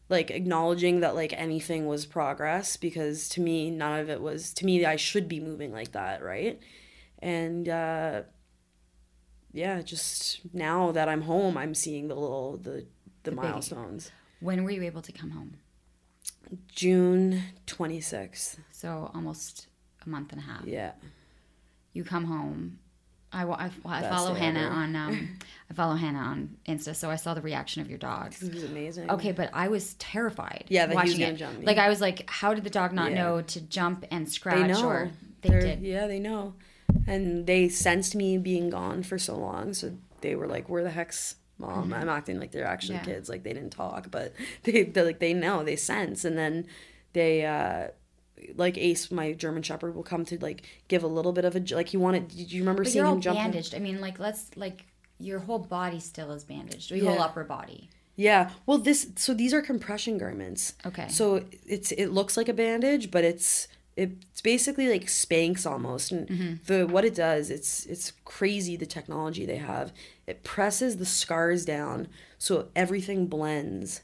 like 0.09 0.31
acknowledging 0.31 0.99
that 1.01 1.15
like 1.15 1.33
anything 1.33 1.85
was 1.85 2.05
progress 2.05 2.75
because 2.77 3.29
to 3.29 3.41
me 3.41 3.69
none 3.69 3.99
of 3.99 4.09
it 4.09 4.21
was 4.21 4.53
to 4.53 4.65
me 4.65 4.83
i 4.85 4.95
should 4.95 5.27
be 5.27 5.39
moving 5.39 5.71
like 5.71 5.91
that 5.91 6.23
right 6.23 6.59
and 7.19 7.69
uh 7.69 8.21
yeah 9.53 9.81
just 9.81 10.41
now 10.53 10.91
that 10.91 11.07
i'm 11.07 11.21
home 11.21 11.57
i'm 11.57 11.73
seeing 11.75 12.07
the 12.07 12.15
little 12.15 12.57
the 12.57 12.85
the, 13.23 13.31
milestones 13.31 14.11
When 14.39 14.63
were 14.63 14.71
you 14.71 14.83
able 14.83 15.01
to 15.01 15.11
come 15.11 15.31
home? 15.31 15.57
june 16.67 17.43
26th 17.67 18.57
So 18.71 19.11
almost 19.13 19.67
a 20.05 20.09
month 20.09 20.31
and 20.31 20.41
a 20.41 20.45
half. 20.45 20.65
yeah 20.65 20.93
You 21.93 22.03
come 22.03 22.25
home. 22.25 22.79
I, 23.31 23.43
I, 23.45 23.69
I 23.85 24.01
follow 24.09 24.33
Hana 24.33 24.59
ever. 24.61 24.69
on 24.73 24.95
um, 24.95 25.37
I 25.71 25.73
follow 25.75 25.95
Hana 25.95 26.17
on 26.19 26.57
Insta, 26.67 26.95
so 26.95 27.09
I 27.11 27.15
saw 27.15 27.33
the 27.35 27.41
reaction 27.41 27.81
of 27.81 27.89
your 27.89 27.99
dogs. 27.99 28.41
it 28.41 28.53
was 28.53 28.63
amazing 28.63 29.09
Okay, 29.11 29.31
but 29.31 29.49
I 29.53 29.67
was 29.67 29.93
terrified. 29.95 30.65
Yeah, 30.69 30.87
that 30.87 30.95
watching 30.95 31.21
it. 31.21 31.35
jump. 31.35 31.63
Like 31.65 31.77
I 31.77 31.89
was 31.89 32.01
like, 32.01 32.27
how 32.29 32.53
did 32.55 32.63
the 32.63 32.69
dog 32.71 32.91
not 32.91 33.11
Yeah. 33.11 33.23
know 33.23 33.41
to 33.41 33.61
jump 33.61 34.03
and 34.09 34.27
scratch? 34.27 34.57
they 34.57 34.67
know 34.67 34.87
Or 34.87 35.11
they 35.41 35.49
They're- 35.49 35.61
did. 35.61 35.81
yeah 35.81 36.07
they 36.07 36.19
know 36.19 36.55
and 37.07 37.45
they 37.45 37.69
sensed 37.69 38.15
me 38.15 38.37
being 38.37 38.69
gone 38.69 39.03
for 39.03 39.17
so 39.19 39.37
long 39.37 39.73
so 39.73 39.95
they 40.21 40.35
were 40.35 40.47
like 40.47 40.67
where 40.67 40.83
the 40.83 40.89
heck's 40.89 41.35
mom 41.59 41.93
i'm 41.93 42.09
acting 42.09 42.39
like 42.39 42.51
they're 42.51 42.65
actually 42.65 42.97
Mm-hmm. 42.97 43.09
Yeah. 43.09 43.15
kids 43.15 43.29
like 43.29 43.43
they 43.43 43.53
didn't 43.53 43.69
talk 43.69 44.09
but 44.11 44.33
they 44.63 44.85
like 44.95 45.19
they 45.19 45.33
know 45.33 45.63
they 45.63 45.75
sense 45.75 46.25
and 46.25 46.37
then 46.37 46.65
they 47.13 47.45
uh 47.45 47.87
like 48.55 48.77
ace 48.77 49.11
my 49.11 49.33
german 49.33 49.61
shepherd 49.61 49.95
will 49.95 50.03
come 50.03 50.25
to 50.25 50.37
like 50.39 50.63
give 50.87 51.03
a 51.03 51.07
little 51.07 51.31
bit 51.31 51.45
of 51.45 51.55
a 51.55 51.75
like 51.75 51.89
he 51.89 51.97
wanted 51.97 52.27
did 52.27 52.51
you 52.51 52.61
remember 52.61 52.83
But 52.83 52.91
seeing 52.91 53.03
you're 53.03 53.07
all 53.07 53.15
him 53.15 53.21
jump 53.21 53.37
bandaged. 53.37 53.75
I 53.75 53.79
mean, 53.79 54.01
like 54.01 54.19
let's 54.19 54.55
like 54.55 54.85
your 55.19 55.39
whole 55.39 55.59
body 55.59 55.99
still 55.99 56.31
is 56.31 56.43
bandaged. 56.43 56.91
Your 56.91 57.11
whole 57.11 57.21
upper 57.21 57.43
body. 57.43 57.89
Yeah. 58.15 58.51
Well, 58.65 58.77
this 58.77 59.07
so 59.15 59.33
these 59.33 59.53
are 59.53 59.61
compression 59.61 60.17
garments. 60.17 60.73
Okay. 60.85 61.07
So 61.09 61.45
it's 61.65 61.91
it 61.91 62.07
looks 62.07 62.37
like 62.37 62.49
a 62.49 62.53
bandage, 62.53 63.11
but 63.11 63.23
it's 63.23 63.67
it's 63.95 64.41
basically 64.41 64.87
like 64.87 65.05
Spanx 65.05 65.69
almost. 65.69 66.11
And 66.11 66.27
mm-hmm. 66.27 66.53
the 66.65 66.87
what 66.87 67.05
it 67.05 67.15
does, 67.15 67.49
it's 67.49 67.85
it's 67.85 68.13
crazy 68.25 68.75
the 68.75 68.85
technology 68.85 69.45
they 69.45 69.57
have. 69.57 69.91
It 70.25 70.43
presses 70.43 70.97
the 70.97 71.05
scars 71.05 71.65
down 71.65 72.07
so 72.37 72.67
everything 72.75 73.27
blends. 73.27 74.01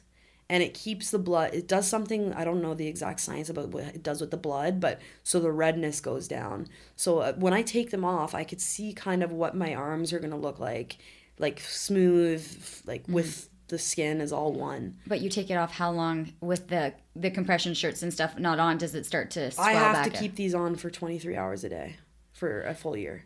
And 0.48 0.62
it 0.62 0.74
keeps 0.74 1.10
the 1.10 1.18
blood. 1.18 1.54
It 1.54 1.66
does 1.66 1.88
something 1.88 2.32
I 2.32 2.44
don't 2.44 2.62
know 2.62 2.74
the 2.74 2.86
exact 2.86 3.20
science 3.20 3.48
about 3.48 3.70
what 3.70 3.84
it 3.84 4.02
does 4.02 4.20
with 4.20 4.30
the 4.30 4.36
blood, 4.36 4.78
but 4.80 5.00
so 5.24 5.40
the 5.40 5.50
redness 5.50 6.00
goes 6.00 6.28
down. 6.28 6.68
So 6.94 7.18
uh, 7.18 7.32
when 7.34 7.52
I 7.52 7.62
take 7.62 7.90
them 7.90 8.04
off, 8.04 8.34
I 8.34 8.44
could 8.44 8.60
see 8.60 8.92
kind 8.92 9.22
of 9.22 9.32
what 9.32 9.56
my 9.56 9.74
arms 9.74 10.12
are 10.12 10.20
gonna 10.20 10.36
look 10.36 10.60
like, 10.60 10.98
like 11.38 11.60
smooth, 11.60 12.46
like 12.86 13.04
with 13.08 13.48
the 13.68 13.78
skin 13.78 14.20
is 14.20 14.32
all 14.32 14.52
one. 14.52 14.98
But 15.06 15.20
you 15.20 15.28
take 15.28 15.50
it 15.50 15.56
off 15.56 15.72
how 15.72 15.90
long 15.90 16.32
with 16.40 16.68
the 16.68 16.94
the 17.16 17.30
compression 17.30 17.74
shirts 17.74 18.02
and 18.02 18.12
stuff 18.12 18.38
not 18.38 18.60
on? 18.60 18.78
Does 18.78 18.94
it 18.94 19.04
start 19.04 19.32
to 19.32 19.50
swell 19.50 19.66
I 19.66 19.72
have 19.72 20.04
to 20.04 20.16
keep 20.16 20.36
these 20.36 20.54
on 20.54 20.76
for 20.76 20.90
23 20.90 21.36
hours 21.36 21.64
a 21.64 21.68
day 21.68 21.96
for 22.36 22.62
a 22.62 22.74
full 22.74 22.96
year. 22.96 23.24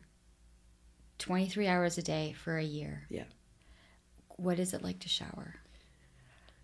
23 1.18 1.66
hours 1.66 1.98
a 1.98 2.02
day 2.02 2.32
for 2.32 2.56
a 2.56 2.64
year. 2.64 3.06
Yeah. 3.10 3.24
What 4.36 4.58
is 4.58 4.72
it 4.72 4.82
like 4.82 5.00
to 5.00 5.08
shower? 5.08 5.56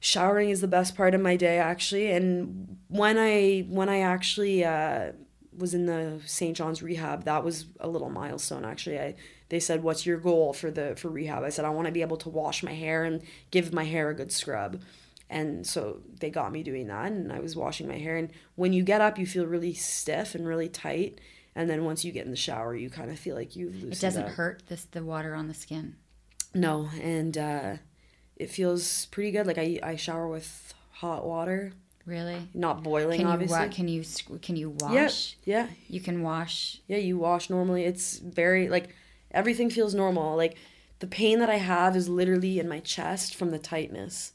Showering 0.06 0.50
is 0.50 0.60
the 0.60 0.68
best 0.78 0.94
part 0.96 1.14
of 1.16 1.20
my 1.20 1.36
day 1.36 1.58
actually 1.58 2.06
and 2.12 2.78
when 2.88 3.16
I 3.18 3.66
when 3.68 3.88
I 3.88 4.00
actually 4.00 4.64
uh 4.64 5.12
was 5.58 5.72
in 5.74 5.86
the 5.86 6.20
St. 6.26 6.54
John's 6.56 6.82
rehab, 6.82 7.24
that 7.24 7.42
was 7.42 7.66
a 7.80 7.88
little 7.88 8.10
milestone 8.10 8.64
actually. 8.64 8.98
I 9.00 9.14
they 9.48 9.58
said 9.58 9.82
what's 9.82 10.06
your 10.06 10.18
goal 10.18 10.52
for 10.52 10.70
the 10.70 10.94
for 10.96 11.08
rehab? 11.08 11.42
I 11.42 11.48
said 11.50 11.64
I 11.64 11.70
want 11.70 11.86
to 11.86 11.92
be 11.92 12.02
able 12.02 12.18
to 12.18 12.28
wash 12.28 12.62
my 12.62 12.74
hair 12.74 13.04
and 13.04 13.20
give 13.50 13.72
my 13.72 13.84
hair 13.84 14.08
a 14.10 14.14
good 14.14 14.30
scrub. 14.30 14.80
And 15.28 15.66
so 15.66 16.02
they 16.20 16.30
got 16.30 16.52
me 16.52 16.62
doing 16.62 16.86
that 16.86 17.10
and 17.10 17.32
I 17.32 17.40
was 17.40 17.56
washing 17.56 17.88
my 17.88 17.98
hair 17.98 18.16
and 18.16 18.30
when 18.54 18.72
you 18.72 18.84
get 18.84 19.00
up 19.00 19.18
you 19.18 19.26
feel 19.26 19.46
really 19.46 19.74
stiff 19.74 20.36
and 20.36 20.46
really 20.46 20.68
tight 20.68 21.20
and 21.56 21.68
then 21.68 21.84
once 21.84 22.04
you 22.04 22.12
get 22.12 22.26
in 22.26 22.30
the 22.30 22.36
shower 22.36 22.76
you 22.76 22.88
kind 22.90 23.10
of 23.10 23.18
feel 23.18 23.34
like 23.34 23.56
you've 23.56 23.74
loosened 23.74 23.92
It 23.94 24.00
doesn't 24.00 24.24
up. 24.24 24.30
hurt 24.32 24.62
this 24.68 24.84
the 24.84 25.02
water 25.02 25.34
on 25.34 25.48
the 25.48 25.54
skin. 25.54 25.96
No, 26.54 26.88
and 27.02 27.36
uh, 27.36 27.76
it 28.36 28.50
feels 28.50 29.06
pretty 29.06 29.30
good. 29.30 29.46
Like 29.46 29.58
I, 29.58 29.78
I 29.82 29.96
shower 29.96 30.28
with 30.28 30.74
hot 30.92 31.26
water, 31.26 31.72
Really? 32.04 32.48
not 32.54 32.82
boiling, 32.84 33.18
Can 33.18 33.26
you 33.26 33.32
obviously. 33.32 33.58
wa- 33.58 33.68
can 33.68 33.88
you 33.88 34.04
can 34.42 34.56
you 34.56 34.70
wash? 34.70 35.36
yeah, 35.44 35.66
yeah. 35.66 35.68
You 35.88 36.00
can 36.00 36.22
wash. 36.22 36.80
yeah. 36.86 36.98
You 36.98 37.18
wash 37.18 37.50
normally. 37.50 37.84
It's 37.84 38.18
very 38.18 38.68
like 38.68 38.94
everything 39.32 39.70
feels 39.70 39.94
normal. 39.94 40.36
Like 40.36 40.56
the 41.00 41.06
pain 41.06 41.40
that 41.40 41.50
I 41.50 41.56
have 41.56 41.96
is 41.96 42.08
literally 42.08 42.58
in 42.58 42.68
my 42.68 42.80
chest 42.80 43.34
from 43.34 43.50
the 43.50 43.58
tightness, 43.58 44.32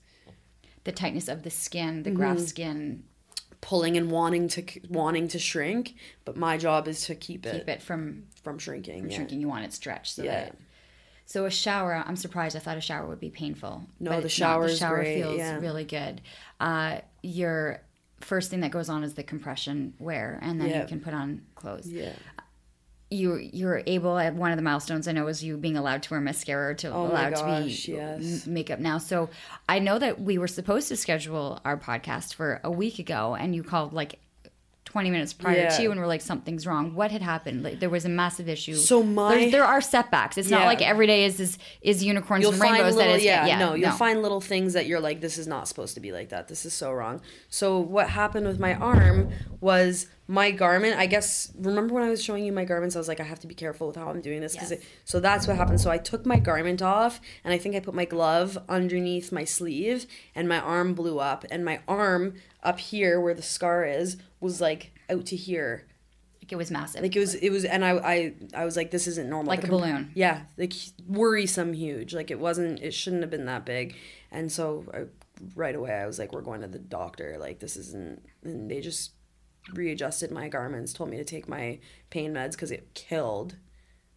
The 0.84 0.92
tightness 0.92 1.28
of 1.28 1.44
the 1.44 1.50
skin, 1.50 2.04
the 2.04 2.10
Mm-hmm. 2.10 2.18
graft 2.20 2.42
skin, 2.42 3.04
pulling 3.62 3.96
and 3.98 4.12
wanting 4.12 4.48
to 4.50 4.64
wanting 4.90 5.28
to 5.30 5.40
shrink. 5.40 5.96
But 6.26 6.36
my 6.36 6.58
job 6.58 6.88
is 6.88 7.06
to 7.06 7.16
keep 7.16 7.46
it, 7.46 7.54
keep 7.54 7.70
it 7.70 7.82
from 7.82 8.24
from 8.44 8.58
shrinking. 8.60 9.10
yeah. 9.10 9.16
shrinking. 9.16 9.40
You 9.40 9.48
want 9.48 9.66
it 9.66 9.74
stretched. 9.74 10.16
So 10.16 10.24
Yeah. 10.24 10.46
that 10.46 10.56
so 11.32 11.46
a 11.46 11.50
shower. 11.52 11.94
I'm 12.06 12.16
surprised. 12.16 12.56
I 12.56 12.60
thought 12.60 12.78
a 12.78 12.82
shower 12.82 13.08
would 13.08 13.20
be 13.20 13.30
painful. 13.30 13.84
No, 14.00 14.20
the 14.22 14.30
shower 14.30 14.68
The 14.68 14.76
shower 14.76 15.04
feels 15.04 15.38
yeah. 15.38 15.58
really 15.60 15.86
good. 15.86 16.22
Uh, 16.60 17.00
your 17.24 17.82
first 18.20 18.50
thing 18.50 18.60
that 18.62 18.72
goes 18.72 18.90
on 18.90 19.04
is 19.04 19.14
the 19.16 19.24
compression 19.24 19.94
wear, 20.00 20.38
and 20.42 20.60
then 20.60 20.70
Yeah. 20.70 20.82
you 20.82 20.88
can 20.88 21.00
put 21.00 21.14
on 21.14 21.42
clothes. 21.56 21.88
Yeah. 21.88 22.14
You 23.10 23.36
you're 23.36 23.82
able 23.88 24.18
at 24.18 24.36
one 24.36 24.52
of 24.52 24.58
the 24.58 24.62
milestones 24.62 25.06
I 25.08 25.12
know 25.12 25.28
is 25.28 25.44
you 25.44 25.58
being 25.58 25.76
allowed 25.76 26.02
to 26.04 26.12
wear 26.12 26.22
mascara 26.22 26.76
to 26.76 26.88
Oh 26.94 27.08
my 27.08 27.10
allowed 27.28 27.34
gosh, 27.34 27.84
to 27.86 27.92
be 27.92 27.98
yes. 27.98 28.48
makeup 28.48 28.80
now. 28.80 29.00
So 29.00 29.30
I 29.68 29.80
know 29.80 30.00
that 30.00 30.22
we 30.22 30.38
were 30.38 30.48
supposed 30.48 30.88
to 30.90 30.96
schedule 30.96 31.60
our 31.66 31.76
podcast 31.78 32.36
for 32.36 32.62
a 32.64 32.72
week 32.72 33.00
ago, 33.00 33.36
and 33.36 33.54
you 33.54 33.64
called 33.64 33.92
like 33.92 34.20
20 34.92 35.10
minutes 35.10 35.32
prior 35.32 35.56
Yeah. 35.64 35.70
to 35.78 35.90
and 35.92 36.00
we're 36.02 36.06
like 36.06 36.20
something's 36.20 36.68
wrong. 36.68 36.94
What 36.96 37.12
had 37.12 37.22
happened? 37.22 37.64
Like 37.64 37.80
there 37.80 37.90
was 37.90 38.04
a 38.04 38.10
massive 38.10 38.50
issue. 38.50 38.76
So 38.76 39.02
my- 39.02 39.36
There's- 39.36 39.52
there 39.54 39.64
are 39.64 39.80
setbacks. 39.80 40.38
It's 40.38 40.50
not 40.50 40.66
like 40.66 40.82
every 40.82 41.08
day 41.08 41.24
is 41.24 41.40
is, 41.40 41.58
is 41.82 42.04
unicorns 42.04 42.42
you'll 42.44 42.52
and 42.52 42.62
rainbows 42.62 42.96
little 42.96 43.14
that 43.14 43.20
is 43.20 43.24
yeah, 43.24 43.58
no 43.58 43.74
you'll 43.74 43.92
find 43.92 44.22
little 44.22 44.42
things 44.42 44.74
that 44.74 44.88
you're 44.88 45.00
like 45.00 45.22
this 45.22 45.38
is 45.38 45.48
not 45.48 45.70
supposed 45.70 45.94
to 45.96 46.02
be 46.02 46.12
like 46.12 46.30
that. 46.30 46.50
This 46.50 46.66
is 46.66 46.74
so 46.74 46.92
wrong. 46.92 47.22
So 47.50 47.80
what 47.80 48.10
happened 48.10 48.48
with 48.48 48.60
my 48.60 48.74
arm 48.76 49.30
was 49.62 50.08
my 50.40 50.50
garment 50.52 50.96
i 50.98 51.06
guess 51.06 51.52
remember 51.60 51.94
when 51.96 52.04
i 52.04 52.10
was 52.10 52.24
showing 52.24 52.44
you 52.46 52.52
my 52.54 52.64
garments 52.64 52.96
i 52.96 53.00
was 53.00 53.08
like 53.08 53.20
i 53.20 53.24
have 53.24 53.40
to 53.40 53.48
be 53.48 53.56
careful 53.56 53.88
with 53.88 53.96
how 53.98 54.08
i'm 54.08 54.22
doing 54.22 54.40
this 54.40 54.54
because 54.54 54.72
Yes. 54.72 54.82
so 55.04 55.20
that's 55.20 55.46
what 55.48 55.58
happened. 55.58 55.82
So 55.82 55.90
i 55.92 55.98
took 55.98 56.26
my 56.26 56.40
garment 56.40 56.82
off 56.82 57.20
and 57.44 57.54
i 57.54 57.58
think 57.58 57.76
i 57.76 57.80
put 57.82 57.94
my 57.94 58.06
glove 58.06 58.50
underneath 58.70 59.32
my 59.32 59.44
sleeve 59.44 60.06
and 60.36 60.48
my 60.48 60.60
arm 60.60 60.94
blew 60.94 61.20
up 61.20 61.44
and 61.52 61.66
my 61.66 61.78
arm 61.88 62.36
up 62.64 62.80
here 62.80 63.20
where 63.20 63.34
the 63.34 63.42
scar 63.42 63.84
is 63.86 64.18
was 64.40 64.62
like 64.62 64.92
out 65.10 65.26
to 65.32 65.36
here. 65.36 65.88
Like 66.42 66.52
it 66.54 66.56
was 66.56 66.72
massive. 66.72 67.02
Like 67.02 67.16
it 67.16 67.20
was 67.20 67.36
it 67.36 67.50
was 67.50 67.66
and 67.66 67.84
i 67.84 67.92
i, 68.14 68.34
I 68.62 68.66
was 68.66 68.76
like 68.78 68.90
this 68.92 69.08
isn't 69.08 69.30
normal. 69.30 69.50
Like 69.50 69.62
The 69.62 69.68
a 69.68 69.70
com- 69.72 69.80
balloon. 69.82 70.12
yeah 70.16 70.44
like 70.58 70.74
worrisome 71.08 71.74
huge. 71.74 72.14
Like 72.14 72.32
it 72.32 72.40
wasn't 72.40 72.80
it 72.82 72.94
shouldn't 72.94 73.22
have 73.24 73.32
been 73.32 73.46
that 73.46 73.66
big. 73.66 73.96
And 74.32 74.52
so 74.52 74.86
I, 74.94 75.00
right 75.56 75.74
away 75.76 75.92
i 75.92 76.06
was 76.06 76.20
like 76.20 76.32
we're 76.34 76.42
going 76.50 76.62
to 76.62 76.68
the 76.68 76.80
doctor. 76.80 77.38
Like 77.40 77.60
this 77.60 77.76
isn't 77.76 78.22
and 78.44 78.70
they 78.72 78.80
just 78.80 79.12
readjusted 79.74 80.32
my 80.32 80.48
garments 80.48 80.94
told 80.94 81.10
me 81.10 81.18
to 81.18 81.24
take 81.24 81.48
my 81.48 81.80
pain 82.10 82.34
meds 82.34 82.52
because 82.52 82.72
it 82.72 82.94
killed. 82.94 83.56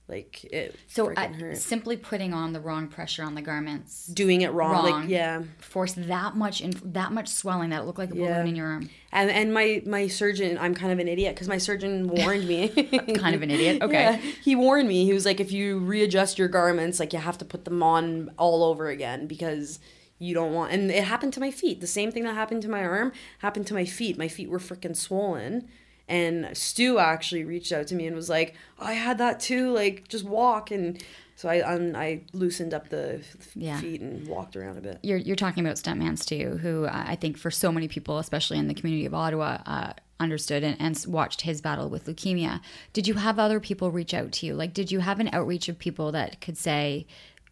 Like 0.06 0.44
it 0.52 0.76
so 0.86 1.14
hurt. 1.14 1.56
simply 1.56 1.96
putting 1.96 2.34
on 2.34 2.52
the 2.52 2.60
wrong 2.60 2.88
pressure 2.88 3.22
on 3.22 3.34
the 3.34 3.40
garments. 3.40 4.06
Doing 4.06 4.42
it 4.42 4.52
wrong, 4.52 4.84
wrong. 4.84 5.00
like 5.00 5.08
yeah. 5.08 5.44
Forced 5.60 6.08
that 6.08 6.36
much 6.36 6.60
in 6.60 6.74
that 6.92 7.10
much 7.12 7.28
swelling 7.28 7.70
that 7.70 7.80
it 7.80 7.84
looked 7.86 7.98
like 7.98 8.10
a 8.10 8.14
balloon 8.14 8.26
Yeah. 8.28 8.44
in 8.44 8.54
your 8.54 8.66
arm. 8.66 8.90
And 9.12 9.30
and 9.30 9.54
my 9.54 9.82
my 9.86 10.08
surgeon 10.08 10.58
i'm 10.58 10.74
kind 10.74 10.92
of 10.92 10.98
an 10.98 11.08
idiot 11.08 11.34
because 11.34 11.48
my 11.48 11.56
surgeon 11.56 12.06
warned 12.08 12.46
me. 12.46 12.68
Kind 13.14 13.34
of 13.34 13.40
an 13.40 13.50
idiot? 13.50 13.78
Okay. 13.82 13.94
Yeah, 13.94 14.16
he 14.42 14.54
warned 14.54 14.88
me. 14.88 15.06
He 15.06 15.14
was 15.14 15.24
like, 15.24 15.40
if 15.40 15.50
you 15.52 15.78
readjust 15.78 16.38
your 16.38 16.48
garments, 16.48 17.00
like 17.00 17.14
you 17.14 17.18
have 17.18 17.38
to 17.38 17.46
put 17.46 17.64
them 17.64 17.82
on 17.82 18.30
all 18.36 18.62
over 18.62 18.88
again 18.88 19.26
because 19.26 19.78
you 20.24 20.34
don't 20.34 20.52
want. 20.52 20.72
And 20.72 20.90
it 20.90 21.04
happened 21.04 21.32
to 21.34 21.40
my 21.40 21.50
feet. 21.50 21.80
The 21.80 21.86
same 21.86 22.10
thing 22.12 22.24
that 22.24 22.34
happened 22.34 22.62
to 22.62 22.68
my 22.68 22.82
arm 22.84 23.12
happened 23.38 23.66
to 23.68 23.74
my 23.74 23.84
feet. 23.84 24.16
My 24.18 24.28
feet 24.28 24.48
were 24.48 24.58
freaking 24.58 24.96
swollen. 24.96 25.68
And 26.06 26.54
Stu 26.56 26.98
actually 26.98 27.44
reached 27.44 27.72
out 27.72 27.86
to 27.88 27.94
me 27.94 28.06
and 28.06 28.14
was 28.14 28.28
like, 28.28 28.54
I 28.78 28.92
had 28.92 29.18
that 29.18 29.40
too. 29.40 29.70
Like, 29.72 30.06
just 30.08 30.24
walk. 30.24 30.70
And 30.70 31.02
so 31.36 31.48
I 31.48 31.66
un- 31.66 31.96
I 31.96 32.20
loosened 32.32 32.74
up 32.74 32.90
the 32.90 33.20
f- 33.20 33.50
Yeah. 33.54 33.80
feet 33.80 34.00
and 34.02 34.28
walked 34.28 34.54
around 34.54 34.76
a 34.76 34.80
bit. 34.82 34.98
you're, 35.02 35.16
you're 35.16 35.34
talking 35.34 35.64
about 35.64 35.76
stuntman 35.76 36.18
Stu, 36.18 36.58
who 36.58 36.84
uh, 36.84 37.04
I 37.06 37.16
think 37.16 37.38
for 37.38 37.50
so 37.50 37.72
many 37.72 37.88
people, 37.88 38.18
especially 38.18 38.58
in 38.58 38.68
the 38.68 38.74
community 38.74 39.06
of 39.06 39.14
Ottawa, 39.14 39.58
uh, 39.66 39.92
understood 40.20 40.62
and, 40.62 40.76
and 40.78 41.04
watched 41.08 41.40
his 41.40 41.60
battle 41.60 41.88
with 41.88 42.04
leukemia. 42.06 42.60
Did 42.92 43.08
you 43.08 43.14
have 43.14 43.38
other 43.38 43.58
people 43.58 43.90
reach 43.90 44.12
out 44.14 44.30
to 44.32 44.46
you? 44.46 44.54
Like, 44.54 44.72
did 44.74 44.92
you 44.92 45.00
have 45.00 45.18
an 45.20 45.30
outreach 45.32 45.68
of 45.70 45.78
people 45.78 46.12
that 46.12 46.40
could 46.40 46.56
say, 46.58 47.06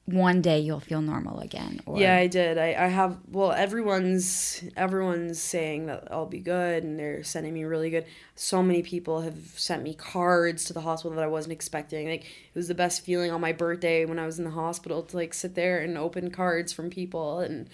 one 0.04 0.42
day 0.42 0.58
you'll 0.58 0.80
feel 0.80 1.00
normal 1.00 1.38
again? 1.40 1.80
Or, 1.86 1.98
Yeah, 1.98 2.16
I 2.16 2.26
did. 2.26 2.58
I, 2.58 2.74
I 2.74 2.88
have 2.88 3.18
well 3.28 3.52
everyone's 3.52 4.64
everyone's 4.76 5.40
saying 5.40 5.86
that 5.86 6.08
I'll 6.10 6.26
be 6.26 6.40
good 6.40 6.82
and 6.82 6.98
they're 6.98 7.22
sending 7.22 7.54
me 7.54 7.64
really 7.64 7.90
good. 7.90 8.06
So 8.34 8.62
many 8.62 8.82
people 8.82 9.20
have 9.20 9.38
sent 9.56 9.84
me 9.84 9.94
cards 9.94 10.64
to 10.64 10.72
the 10.72 10.80
hospital 10.80 11.16
that 11.16 11.24
I 11.24 11.28
wasn't 11.28 11.52
expecting. 11.52 12.08
Like 12.08 12.24
it 12.24 12.54
was 12.54 12.68
the 12.68 12.74
best 12.74 13.04
feeling 13.04 13.30
on 13.30 13.40
my 13.40 13.52
birthday 13.52 14.04
when 14.04 14.18
I 14.18 14.26
was 14.26 14.38
in 14.38 14.44
the 14.44 14.50
hospital 14.50 15.02
to 15.04 15.16
like 15.16 15.32
sit 15.34 15.54
there 15.54 15.78
and 15.80 15.96
open 15.96 16.30
cards 16.30 16.72
from 16.72 16.90
people 16.90 17.38
and 17.38 17.70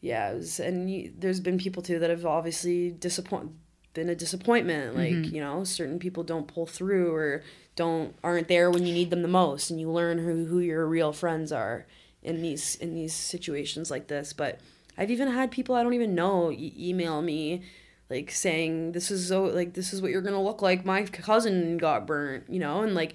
yeah, 0.00 0.30
it 0.30 0.36
was 0.36 0.60
and 0.60 0.90
you, 0.90 1.12
there's 1.16 1.40
been 1.40 1.58
people 1.58 1.82
too 1.82 1.98
that 1.98 2.10
have 2.10 2.26
obviously 2.26 2.90
disappoint 2.90 3.52
been 3.94 4.08
a 4.08 4.14
disappointment. 4.14 4.96
Like 4.96 5.12
mm-hmm. 5.12 5.34
you 5.34 5.40
know 5.40 5.64
certain 5.64 5.98
people 5.98 6.22
don't 6.22 6.48
pull 6.48 6.66
through 6.66 7.14
or 7.14 7.42
don't 7.76 8.14
aren't 8.22 8.48
there 8.48 8.70
when 8.70 8.86
you 8.86 8.92
need 8.92 9.10
them 9.10 9.22
the 9.22 9.28
most 9.28 9.70
and 9.70 9.80
you 9.80 9.90
learn 9.90 10.18
who, 10.18 10.46
who 10.46 10.58
your 10.58 10.86
real 10.86 11.12
friends 11.12 11.52
are 11.52 11.86
in 12.22 12.42
these 12.42 12.76
in 12.76 12.94
these 12.94 13.14
situations 13.14 13.90
like 13.90 14.08
this. 14.08 14.32
But 14.32 14.60
i've 15.00 15.12
even 15.12 15.28
had 15.28 15.52
people 15.52 15.76
i 15.76 15.82
don't 15.84 15.94
even 15.94 16.12
know 16.12 16.50
e- 16.50 16.74
email 16.76 17.22
me 17.22 17.62
like 18.10 18.32
saying 18.32 18.90
this 18.90 19.12
is 19.12 19.28
so 19.28 19.44
like 19.44 19.74
this 19.74 19.92
is 19.92 20.02
what 20.02 20.10
you're 20.10 20.22
gonna 20.22 20.42
look 20.42 20.62
like. 20.62 20.84
My 20.84 21.04
cousin 21.04 21.76
got 21.78 22.06
burnt 22.06 22.44
you 22.48 22.58
know? 22.58 22.82
And 22.82 22.94
like 22.94 23.14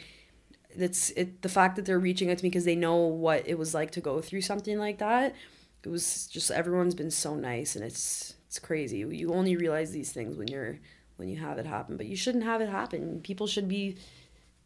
it's 0.69 1.11
it 1.11 1.41
the 1.41 1.49
fact 1.49 1.75
that 1.75 1.85
they're 1.85 1.99
reaching 1.99 2.31
out 2.31 2.37
to 2.37 2.43
me 2.43 2.49
because 2.49 2.65
they 2.65 2.75
know 2.75 2.95
what 2.95 3.47
it 3.47 3.57
was 3.57 3.73
like 3.73 3.91
to 3.91 4.01
go 4.01 4.21
through 4.21 4.41
something 4.41 4.79
like 4.79 4.97
that 4.97 5.35
it 5.83 5.89
was 5.89 6.27
just 6.27 6.49
everyone's 6.49 6.95
been 6.95 7.11
so 7.11 7.35
nice 7.35 7.75
and 7.75 7.83
it's 7.83 8.35
it's 8.53 8.59
crazy 8.59 8.99
you 8.99 9.33
only 9.33 9.55
realize 9.55 9.89
these 9.91 10.11
things 10.11 10.37
when 10.37 10.47
you're 10.47 10.77
when 11.17 11.27
you 11.27 11.37
have 11.37 11.57
it 11.57 11.65
happen 11.65 11.97
but 11.97 12.05
you 12.05 12.15
shouldn't 12.15 12.43
have 12.43 12.61
it 12.61 12.69
happen 12.69 13.19
people 13.23 13.47
should 13.47 13.67
be 13.67 13.95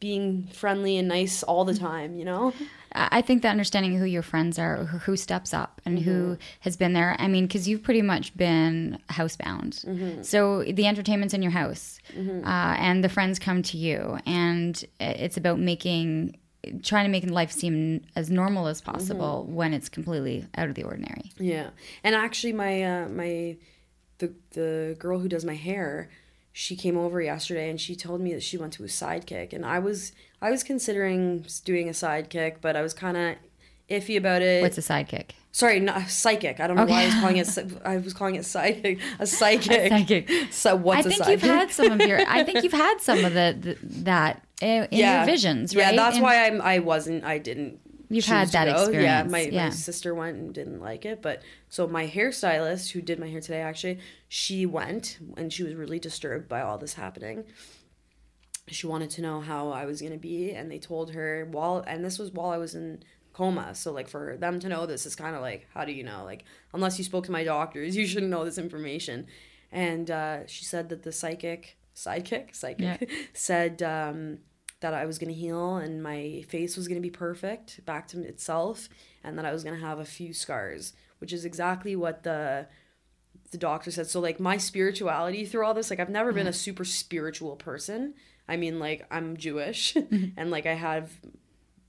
being 0.02 0.46
friendly 0.52 0.98
and 0.98 1.08
nice 1.08 1.42
all 1.44 1.64
the 1.64 1.74
time 1.74 2.14
you 2.18 2.26
know 2.26 2.52
I 2.94 3.22
think 3.22 3.44
that 3.44 3.52
understanding 3.52 3.96
who 3.98 4.06
your 4.06 4.24
friends 4.24 4.58
are, 4.58 4.78
who, 4.78 4.98
who 4.98 5.16
steps 5.18 5.54
up, 5.54 5.82
and 5.86 6.00
Mm-hmm. 6.00 6.10
who 6.10 6.38
has 6.62 6.76
been 6.78 6.94
there. 6.94 7.16
I 7.20 7.28
mean, 7.28 7.46
because 7.46 7.68
you've 7.68 7.84
pretty 7.84 8.02
much 8.02 8.36
been 8.36 8.98
housebound. 9.10 9.86
Mm-hmm. 9.86 10.24
So 10.24 10.64
the 10.64 10.88
entertainment's 10.88 11.36
in 11.36 11.44
your 11.44 11.52
house, 11.52 12.00
uh, 12.18 12.76
and 12.88 13.04
the 13.04 13.10
friends 13.10 13.38
come 13.38 13.62
to 13.64 13.78
you, 13.78 14.18
and 14.26 14.84
it's 15.00 15.38
about 15.38 15.60
making, 15.60 16.38
trying 16.82 17.06
to 17.06 17.12
make 17.12 17.30
life 17.30 17.52
seem 17.52 18.02
as 18.16 18.32
normal 18.32 18.66
as 18.68 18.82
possible 18.82 19.44
Mm-hmm. 19.46 19.54
when 19.56 19.74
it's 19.76 19.90
completely 19.90 20.48
out 20.56 20.70
of 20.70 20.74
the 20.74 20.84
ordinary. 20.84 21.32
Yeah, 21.38 21.70
and 22.04 22.16
actually, 22.16 22.54
my 22.54 22.82
uh, 22.84 23.10
my 23.10 23.58
the 24.20 24.34
the 24.52 24.96
girl 25.00 25.20
who 25.20 25.28
does 25.28 25.46
my 25.46 25.56
hair, 25.56 26.10
she 26.54 26.76
came 26.76 26.98
over 26.98 27.22
yesterday 27.22 27.70
and 27.70 27.80
she 27.80 27.96
told 27.96 28.22
me 28.22 28.34
that 28.34 28.44
she 28.44 28.58
went 28.58 28.74
to 28.74 28.84
a 28.84 28.88
sidekick, 28.88 29.54
and 29.54 29.66
I 29.66 29.80
was 29.80 30.12
I 30.42 30.52
was 30.52 30.64
considering 30.64 31.46
doing 31.66 31.88
a 31.88 31.94
sidekick, 31.94 32.58
but 32.62 32.76
I 32.76 32.82
was 32.82 32.94
kind 32.94 33.18
of 33.18 33.36
iffy 33.90 34.18
about 34.18 34.42
it. 34.42 34.62
What's 34.62 34.78
a 34.78 34.82
sidekick? 34.82 35.32
Sorry, 35.52 35.80
not 35.80 36.08
psychic. 36.10 36.60
I 36.60 36.68
don't 36.68 36.76
know 36.78 36.86
why 36.86 37.04
I 37.04 37.06
was 37.06 37.16
calling 37.16 37.38
it. 37.38 37.82
I 37.84 37.98
was 37.98 38.14
calling 38.14 38.36
it 38.36 38.46
psychic. 38.46 39.00
A 39.18 39.26
psychic. 39.26 39.90
psychic. 39.90 40.30
So 40.52 40.76
what's 40.76 41.08
I 41.08 41.10
think 41.10 41.28
you've 41.28 41.42
had 41.42 41.72
some 41.72 41.92
of 42.00 42.02
your. 42.08 42.20
I 42.28 42.44
think 42.44 42.64
you've 42.64 42.74
had 42.74 43.00
some 43.02 43.26
of 43.26 43.34
the, 43.34 43.58
the 43.60 43.78
that 44.04 44.44
eh, 44.62 44.86
in 44.92 45.00
your 45.00 45.26
visions, 45.34 45.76
right? 45.76 45.82
Yeah, 45.82 45.96
that's 45.96 46.18
And- 46.18 46.24
why 46.24 46.46
I'm. 46.46 46.62
I 46.62 46.78
wasn't. 46.80 47.24
I 47.24 47.40
didn't. 47.40 47.80
You've 48.10 48.26
had 48.26 48.50
that 48.50 48.66
go. 48.66 48.90
Yeah, 48.90 49.24
my, 49.24 49.42
yeah. 49.42 49.66
my 49.66 49.70
sister 49.72 50.16
went 50.16 50.38
and 50.38 50.54
didn't 50.54 50.80
like 50.80 51.06
it, 51.06 51.22
but 51.22 51.42
so 51.70 51.88
my 51.88 52.08
hairstylist, 52.08 52.92
who 52.92 53.02
did 53.02 53.20
my 53.20 53.28
hair 53.30 53.42
today, 53.42 53.62
actually, 53.62 54.00
she 54.30 54.66
went 54.66 55.20
and 55.36 55.52
she 55.52 55.64
was 55.64 55.74
really 55.76 56.00
disturbed 56.00 56.48
by 56.48 56.62
all 56.62 56.78
this 56.78 56.94
happening. 56.94 57.44
She 58.70 58.88
wanted 58.88 59.10
to 59.12 59.22
know 59.22 59.42
how 59.42 59.70
I 59.72 59.86
was 59.86 60.02
gonna 60.02 60.18
be, 60.18 60.52
and 60.52 60.70
they 60.72 60.80
told 60.80 61.12
her 61.14 61.48
while, 61.52 61.84
and 61.88 62.04
this 62.04 62.18
was 62.20 62.32
while 62.32 62.50
I 62.50 62.58
was 62.58 62.76
in 62.76 63.04
coma. 63.34 63.76
So 63.76 63.92
like 63.92 64.08
for 64.08 64.36
them 64.38 64.60
to 64.60 64.68
know 64.70 64.86
this 64.86 65.06
is 65.06 65.16
kind 65.16 65.36
of 65.36 65.42
like, 65.42 65.68
how 65.74 65.86
do 65.86 65.92
you 65.92 66.04
know? 66.04 66.24
Like 66.26 66.44
unless 66.74 66.98
you 66.98 67.04
spoke 67.04 67.26
to 67.26 67.32
my 67.32 67.44
doctors, 67.44 67.96
you 68.00 68.08
shouldn't 68.08 68.32
know 68.32 68.44
this 68.46 68.58
information. 68.58 69.28
And 69.72 70.10
uh, 70.10 70.48
she 70.48 70.66
said 70.66 70.90
that 70.90 71.04
the 71.04 71.12
psychic, 71.12 71.78
sidekick, 71.96 72.56
psychic, 72.56 73.02
Yeah. 73.10 73.18
said 73.34 73.84
um, 73.84 74.40
that 74.80 74.94
I 74.94 75.06
was 75.06 75.18
gonna 75.18 75.34
heal 75.34 75.78
and 75.78 76.02
my 76.04 76.44
face 76.48 76.78
was 76.78 76.88
gonna 76.88 77.00
be 77.00 77.10
perfect 77.10 77.84
back 77.86 78.08
to 78.10 78.22
itself, 78.22 78.90
and 79.24 79.38
that 79.38 79.46
I 79.46 79.52
was 79.52 79.64
gonna 79.64 79.78
have 79.78 80.00
a 80.00 80.06
few 80.06 80.34
scars, 80.34 80.94
which 81.20 81.34
is 81.34 81.46
exactly 81.46 81.96
what 81.96 82.24
the 82.24 82.68
the 83.52 83.58
doctor 83.58 83.92
said. 83.92 84.08
So 84.08 84.20
like 84.20 84.40
my 84.40 84.58
spirituality 84.58 85.46
through 85.46 85.66
all 85.66 85.74
this, 85.74 85.90
like 85.90 86.00
I've 86.00 86.10
never 86.10 86.32
been 86.32 86.48
a 86.48 86.52
mm-hmm. 86.52 86.56
super 86.56 86.86
spiritual 86.86 87.56
person. 87.56 88.14
I 88.48 88.58
mean, 88.58 88.80
like 88.80 89.06
I'm 89.10 89.38
Jewish, 89.38 89.94
mm-hmm. 89.96 90.28
and 90.38 90.52
like 90.52 90.66
I 90.66 90.74
have 90.74 91.12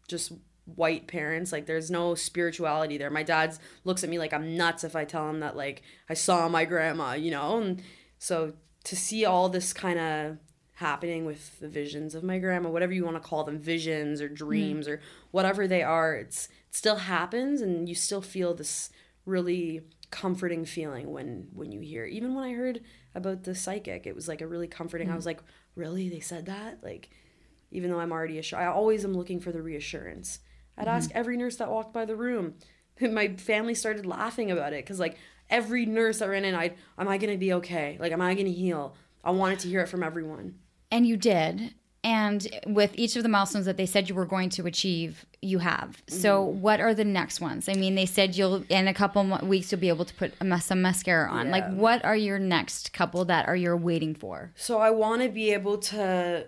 just 0.09 0.33
white 0.75 1.07
parents. 1.07 1.53
Like 1.53 1.67
there's 1.67 1.91
no 1.91 2.15
spirituality 2.15 2.99
there. 2.99 3.11
My 3.11 3.23
dad's 3.23 3.59
looks 3.85 4.05
at 4.05 4.11
me 4.11 4.19
like 4.19 4.33
i'm 4.33 4.57
nuts 4.57 4.85
if 4.85 4.95
i 4.95 5.05
tell 5.05 5.29
him 5.29 5.41
that 5.41 5.57
like 5.57 5.83
i 6.09 6.15
saw 6.15 6.49
my 6.49 6.65
grandma 6.65 7.15
you 7.15 7.31
know? 7.31 7.59
And 7.59 7.83
so 8.19 8.53
to 8.85 8.97
see 8.97 9.25
all 9.25 9.49
this 9.49 9.73
kind 9.73 9.99
of 9.99 10.39
happening 10.79 11.25
with 11.25 11.59
the 11.61 11.69
visions 11.69 12.15
of 12.15 12.23
my 12.23 12.39
grandma 12.39 12.69
whatever 12.69 12.93
you 12.93 13.05
want 13.05 13.17
to 13.17 13.29
call 13.29 13.45
them 13.45 13.59
visions 13.59 14.21
or 14.21 14.27
mm-hmm. 14.27 14.35
dreams 14.35 14.89
or 14.89 15.01
whatever 15.31 15.67
they 15.67 15.83
are 15.83 16.15
it's 16.15 16.47
it 16.47 16.75
still 16.75 16.97
happens 16.97 17.61
and 17.61 17.89
you 17.89 17.95
still 17.95 18.23
feel 18.23 18.55
this 18.55 18.91
really 19.27 19.81
comforting 20.11 20.65
feeling 20.65 21.11
when 21.11 21.49
when 21.53 21.73
you 21.73 21.81
hear 21.81 22.05
even 22.05 22.35
when 22.35 22.45
i 22.45 22.53
heard 22.53 22.81
about 23.15 23.43
the 23.43 23.55
psychic 23.55 24.07
it 24.07 24.15
was 24.15 24.29
like 24.29 24.41
a 24.41 24.47
really 24.47 24.69
comforting 24.69 25.09
i 25.09 25.11
mm-hmm. 25.11 25.17
was 25.17 25.27
like 25.27 25.43
really 25.75 26.09
they 26.09 26.21
said 26.21 26.47
that 26.47 26.79
like 26.83 27.11
even 27.71 27.91
though 27.91 28.01
I'm 28.01 28.13
already 28.13 28.39
assured. 28.39 28.63
I 28.63 28.67
always 28.67 29.05
am 29.05 29.15
looking 29.15 29.41
for 29.41 29.53
the 29.53 29.63
reassurance. 29.63 30.41
I'd 30.77 30.87
mm-hmm. 30.87 30.97
ask 30.97 31.11
every 31.15 31.37
nurse 31.37 31.57
that 31.57 31.71
walked 31.71 31.93
by 31.93 32.05
the 32.05 32.17
room. 32.17 32.55
My 33.01 33.35
family 33.37 33.75
started 33.75 34.07
laughing 34.07 34.51
about 34.51 34.73
it 34.73 34.85
because 34.85 35.01
like 35.01 35.17
every 35.51 35.87
nurse 35.87 36.19
that 36.19 36.29
ran 36.29 36.45
in, 36.45 36.55
I 36.55 36.75
am 36.99 37.09
I 37.09 37.19
gonna 37.19 37.37
be 37.37 37.53
okay? 37.55 37.97
Like 38.01 38.13
am 38.13 38.21
I 38.21 38.35
gonna 38.35 38.51
heal? 38.51 38.97
I 39.23 39.31
wanted 39.31 39.59
to 39.61 39.69
hear 39.69 39.81
it 39.81 39.89
from 39.89 40.03
everyone. 40.03 40.57
And 40.91 41.07
you 41.07 41.17
did 41.17 41.75
And 42.05 42.47
with 42.67 42.93
each 42.95 43.17
of 43.17 43.23
the 43.25 43.29
milestones 43.29 43.67
that 43.67 43.77
they 43.77 43.85
said 43.85 44.09
you 44.09 44.15
were 44.15 44.25
going 44.37 44.51
to 44.51 44.67
achieve, 44.67 45.27
you 45.43 45.59
have. 45.59 46.01
So, 46.07 46.31
Mm-hmm. 46.47 46.61
what 46.61 46.81
are 46.81 46.95
the 46.95 47.05
next 47.05 47.41
ones? 47.41 47.69
I 47.69 47.75
mean, 47.75 47.97
they 47.97 48.07
said 48.07 48.37
you'll 48.37 48.63
in 48.69 48.87
a 48.89 48.95
couple 48.95 49.25
weeks 49.43 49.71
you'll 49.73 49.81
be 49.81 49.89
able 49.89 50.05
to 50.05 50.15
put 50.15 50.33
a, 50.41 50.61
some 50.61 50.81
mascara 50.81 51.29
on. 51.29 51.51
Like, 51.51 51.69
what 51.85 52.05
are 52.05 52.17
your 52.17 52.39
next 52.39 52.93
couple 52.93 53.25
that 53.27 53.49
are 53.49 53.57
you're 53.57 53.77
waiting 53.77 54.15
for? 54.15 54.53
So 54.55 54.79
I 54.79 54.91
want 54.91 55.23
to 55.23 55.29
be 55.29 55.53
able 55.53 55.79
to, 55.93 56.47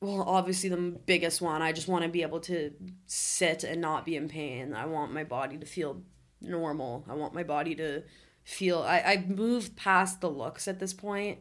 well, 0.00 0.22
obviously 0.22 0.68
the 0.70 0.76
biggest 1.04 1.42
one. 1.42 1.62
I 1.62 1.72
just 1.72 1.88
want 1.88 2.04
to 2.04 2.08
be 2.08 2.22
able 2.22 2.40
to 2.40 2.72
sit 3.06 3.64
and 3.64 3.80
not 3.80 4.06
be 4.06 4.14
in 4.16 4.28
pain. 4.28 4.72
I 4.72 4.86
want 4.86 5.12
my 5.12 5.24
body 5.24 5.58
to 5.58 5.66
feel 5.66 6.02
normal. 6.40 7.04
I 7.08 7.14
want 7.14 7.34
my 7.34 7.42
body 7.42 7.74
to 7.74 8.02
feel. 8.44 8.78
I 8.82 9.02
I've 9.04 9.28
moved 9.28 9.76
past 9.76 10.20
the 10.20 10.30
looks 10.30 10.68
at 10.68 10.78
this 10.78 10.94
point, 10.94 11.38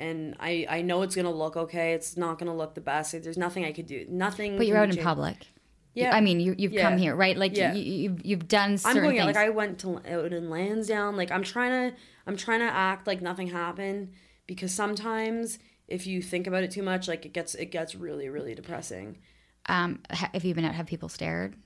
and 0.00 0.36
I 0.40 0.66
I 0.68 0.82
know 0.82 1.02
it's 1.02 1.14
gonna 1.14 1.30
look 1.32 1.56
okay. 1.56 1.92
It's 1.92 2.16
not 2.16 2.38
gonna 2.38 2.56
look 2.56 2.74
the 2.74 2.80
best. 2.80 3.12
There's 3.12 3.38
nothing 3.38 3.64
I 3.64 3.72
could 3.72 3.86
do. 3.86 4.06
Nothing. 4.08 4.56
But 4.56 4.66
you're 4.66 4.78
out 4.78 4.88
in 4.88 4.96
change- 4.96 5.04
public. 5.04 5.46
Yeah. 5.94 6.14
I 6.14 6.20
mean, 6.20 6.38
you, 6.38 6.54
you've 6.56 6.74
come 6.80 6.98
here, 6.98 7.16
right? 7.16 7.36
Like, 7.36 7.56
Yeah. 7.56 7.74
you, 7.74 7.82
you've, 7.82 8.24
you've 8.24 8.48
done 8.48 8.78
I'm 8.84 8.94
going 8.94 9.10
things. 9.10 9.20
out. 9.22 9.26
Like 9.26 9.36
I 9.36 9.48
went 9.50 9.80
to 9.80 9.98
out 10.08 10.32
in 10.32 10.48
Lansdowne. 10.48 11.16
Like 11.16 11.32
I'm 11.32 11.42
trying 11.42 11.90
to 11.90 11.96
I'm 12.28 12.36
trying 12.36 12.60
to 12.60 12.66
act 12.72 13.06
like 13.08 13.20
nothing 13.20 13.48
happened 13.48 14.12
because 14.46 14.72
sometimes 14.72 15.58
if 15.88 16.06
you 16.06 16.22
think 16.22 16.46
about 16.46 16.62
it 16.62 16.70
too 16.70 16.84
much, 16.84 17.08
like 17.08 17.26
it 17.26 17.32
gets 17.32 17.54
it 17.56 17.66
gets 17.72 17.94
really 17.96 18.28
really 18.28 18.54
depressing. 18.54 19.18
um, 19.66 20.00
have 20.10 20.44
you 20.44 20.54
been 20.54 20.64
out? 20.64 20.74
Have 20.74 20.86
people 20.86 21.08
stared? 21.08 21.56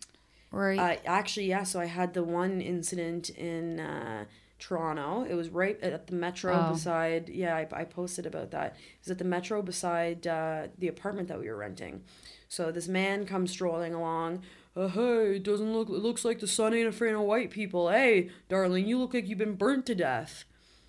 Or 0.53 0.73
Uh, 0.73 0.97
actually, 1.05 1.47
yeah. 1.49 1.65
So 1.65 1.79
I 1.79 1.87
had 1.87 2.15
the 2.15 2.25
one 2.25 2.61
incident 2.63 3.29
in 3.31 3.79
uh, 3.79 4.25
Toronto. 4.69 5.27
It 5.29 5.35
was 5.35 5.51
right 5.51 5.79
at 5.83 6.07
the 6.07 6.15
metro 6.15 6.55
Oh. 6.55 6.73
beside. 6.73 7.29
Yeah, 7.29 7.55
I, 7.55 7.69
I 7.73 7.85
posted 7.85 8.25
about 8.25 8.51
that. 8.53 8.73
It 8.77 9.01
was 9.03 9.11
at 9.11 9.19
the 9.19 9.25
metro 9.25 9.61
beside 9.61 10.27
uh, 10.27 10.69
the 10.79 10.89
apartment 10.89 11.29
that 11.29 11.39
we 11.39 11.49
were 11.51 11.57
renting. 11.57 12.03
So 12.49 12.73
this 12.73 12.89
man 12.89 13.27
comes 13.27 13.51
strolling 13.51 13.93
along. 13.95 14.43
Uh, 14.75 14.89
hey, 14.89 15.37
it 15.37 15.43
doesn't 15.43 15.73
look. 15.73 15.89
It 15.89 15.93
looks 15.93 16.25
like 16.25 16.41
the 16.41 16.47
sun 16.47 16.73
ain't 16.73 16.89
afraid 16.89 17.13
of 17.13 17.21
white 17.21 17.51
people. 17.51 17.91
Hey, 17.91 18.31
darling, 18.49 18.87
you 18.87 18.99
look 18.99 19.13
like 19.15 19.29
you've 19.29 19.39
been 19.39 19.55
burnt 19.55 19.85
to 19.87 19.95
death. 19.95 20.45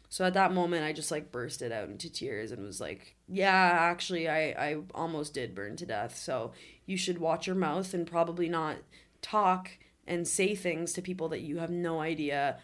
So 0.07 0.23
at 0.23 0.34
that 0.36 0.53
moment, 0.53 0.86
I 0.86 0.93
just 0.93 1.11
like 1.11 1.32
bursted 1.32 1.71
out 1.73 1.89
into 1.89 2.09
tears 2.09 2.51
and 2.51 2.63
was 2.65 2.80
like, 2.80 3.15
"Yeah, 3.28 3.51
actually, 3.91 4.30
I 4.30 4.51
I 4.51 4.78
almost 4.93 5.34
did 5.34 5.53
burn 5.53 5.76
to 5.78 5.86
death. 5.86 6.15
So 6.15 6.53
you 6.86 6.95
should 6.95 7.17
watch 7.19 7.45
your 7.47 7.55
mouth 7.57 7.93
and 7.93 8.07
probably 8.07 8.47
not 8.47 8.78
talk 9.21 9.71
and 10.07 10.28
say 10.28 10.55
things 10.55 10.93
to 10.93 11.01
people 11.01 11.28
that 11.30 11.41
you 11.41 11.57
have 11.57 11.71
no 11.71 11.99
idea 11.99 12.59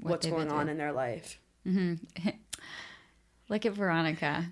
what's 0.00 0.26
going 0.26 0.50
on 0.50 0.68
in 0.68 0.76
their 0.76 0.92
life." 0.92 1.38
look 3.48 3.66
at 3.66 3.72
Veronica. 3.72 4.46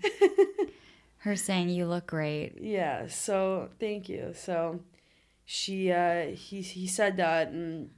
Her 1.19 1.37
saying 1.37 1.71
you 1.71 1.87
look 1.87 2.07
great. 2.07 2.55
Yeah. 2.61 3.09
So 3.09 3.71
thank 3.81 4.09
you. 4.09 4.33
So 4.35 4.81
she 5.45 5.91
uh 5.91 6.27
he 6.27 6.61
he 6.61 6.87
said 6.87 7.17
that 7.17 7.49
and 7.49 7.91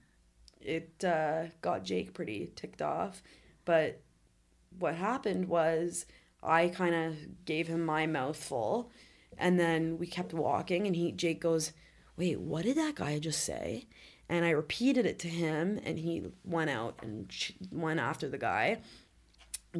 it 0.60 1.04
uh 1.04 1.44
got 1.60 1.84
Jake 1.84 2.14
pretty 2.14 2.50
ticked 2.54 2.80
off. 2.80 3.22
But 3.64 4.00
what 4.78 4.94
happened 4.94 5.48
was 5.48 6.06
I 6.42 6.68
kind 6.68 6.94
of 6.94 7.44
gave 7.44 7.68
him 7.68 7.84
my 7.84 8.06
mouthful 8.06 8.90
and 9.36 9.58
then 9.58 9.98
we 9.98 10.06
kept 10.06 10.32
walking 10.32 10.86
and 10.86 10.96
he 10.96 11.12
Jake 11.12 11.40
goes, 11.40 11.72
"Wait, 12.16 12.40
what 12.40 12.64
did 12.64 12.76
that 12.76 12.94
guy 12.94 13.18
just 13.18 13.44
say?" 13.44 13.86
And 14.30 14.44
I 14.44 14.50
repeated 14.50 15.04
it 15.06 15.18
to 15.18 15.28
him 15.28 15.80
and 15.84 15.98
he 15.98 16.22
went 16.44 16.70
out 16.70 17.00
and 17.02 17.28
went 17.72 17.98
after 17.98 18.28
the 18.28 18.38
guy. 18.38 18.78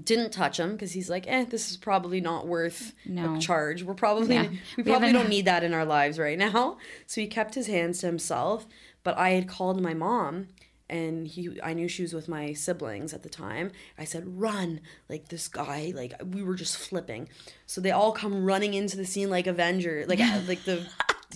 Didn't 0.04 0.30
touch 0.32 0.58
him 0.58 0.72
because 0.72 0.92
he's 0.92 1.08
like, 1.08 1.26
eh, 1.28 1.44
this 1.44 1.70
is 1.70 1.76
probably 1.76 2.20
not 2.20 2.46
worth 2.48 2.92
No. 3.06 3.36
a 3.36 3.38
charge. 3.38 3.82
We're 3.84 3.94
probably 3.94 4.34
Yeah. 4.34 4.48
we 4.76 4.82
We 4.82 4.90
probably 4.90 5.12
don't 5.12 5.28
need 5.28 5.44
that 5.46 5.62
in 5.62 5.72
our 5.72 5.84
lives 5.84 6.18
right 6.18 6.36
now. 6.38 6.78
So 7.06 7.20
he 7.20 7.28
kept 7.28 7.54
his 7.54 7.68
hands 7.68 8.00
to 8.00 8.06
himself. 8.06 8.66
But 9.04 9.16
I 9.16 9.30
had 9.30 9.48
called 9.48 9.80
my 9.80 9.94
mom 9.94 10.48
and 10.88 11.28
he 11.28 11.60
I 11.62 11.72
knew 11.72 11.86
she 11.86 12.02
was 12.02 12.12
with 12.12 12.26
my 12.28 12.52
siblings 12.52 13.14
at 13.14 13.22
the 13.22 13.28
time. 13.28 13.70
I 13.96 14.04
said, 14.04 14.24
run. 14.40 14.80
Like 15.08 15.28
this 15.28 15.46
guy, 15.46 15.92
like 15.94 16.14
we 16.24 16.42
were 16.42 16.56
just 16.56 16.76
flipping. 16.76 17.28
So 17.66 17.80
they 17.80 17.92
all 17.92 18.10
come 18.12 18.44
running 18.44 18.74
into 18.74 18.96
the 18.96 19.06
scene 19.06 19.30
like 19.30 19.46
Avenger, 19.46 20.04
like 20.08 20.18
like 20.48 20.64
the 20.64 20.86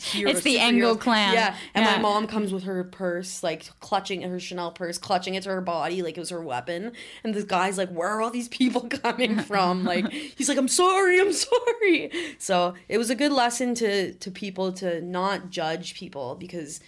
hero, 0.02 0.30
It's 0.30 0.40
the 0.42 0.58
Engel 0.58 0.96
clan. 0.96 1.34
Yeah. 1.34 1.56
And 1.74 1.84
Yeah. 1.84 1.96
my 1.96 2.02
mom 2.02 2.26
comes 2.26 2.52
with 2.52 2.64
her 2.64 2.82
purse, 2.84 3.42
like 3.42 3.68
clutching 3.80 4.22
her 4.22 4.40
Chanel 4.40 4.72
purse, 4.72 4.98
clutching 4.98 5.34
it 5.34 5.42
to 5.44 5.50
her 5.50 5.60
body 5.60 6.02
like 6.02 6.16
it 6.16 6.20
was 6.20 6.30
her 6.30 6.42
weapon. 6.42 6.92
And 7.22 7.34
this 7.34 7.44
guy's 7.44 7.78
like, 7.78 7.90
Where 7.90 8.08
are 8.08 8.22
all 8.22 8.30
these 8.30 8.48
people 8.48 8.82
coming 9.02 9.38
from? 9.38 9.84
Like 9.84 10.10
he's 10.36 10.48
like, 10.48 10.58
I'm 10.58 10.68
sorry, 10.68 11.20
I'm 11.20 11.32
sorry. 11.32 12.10
So 12.38 12.74
it 12.88 12.98
was 12.98 13.10
a 13.10 13.14
good 13.14 13.32
lesson 13.32 13.74
to 13.76 14.12
to 14.14 14.30
people 14.30 14.72
to 14.74 15.00
not 15.00 15.50
judge 15.50 15.94
people 15.94 16.34
because 16.34 16.80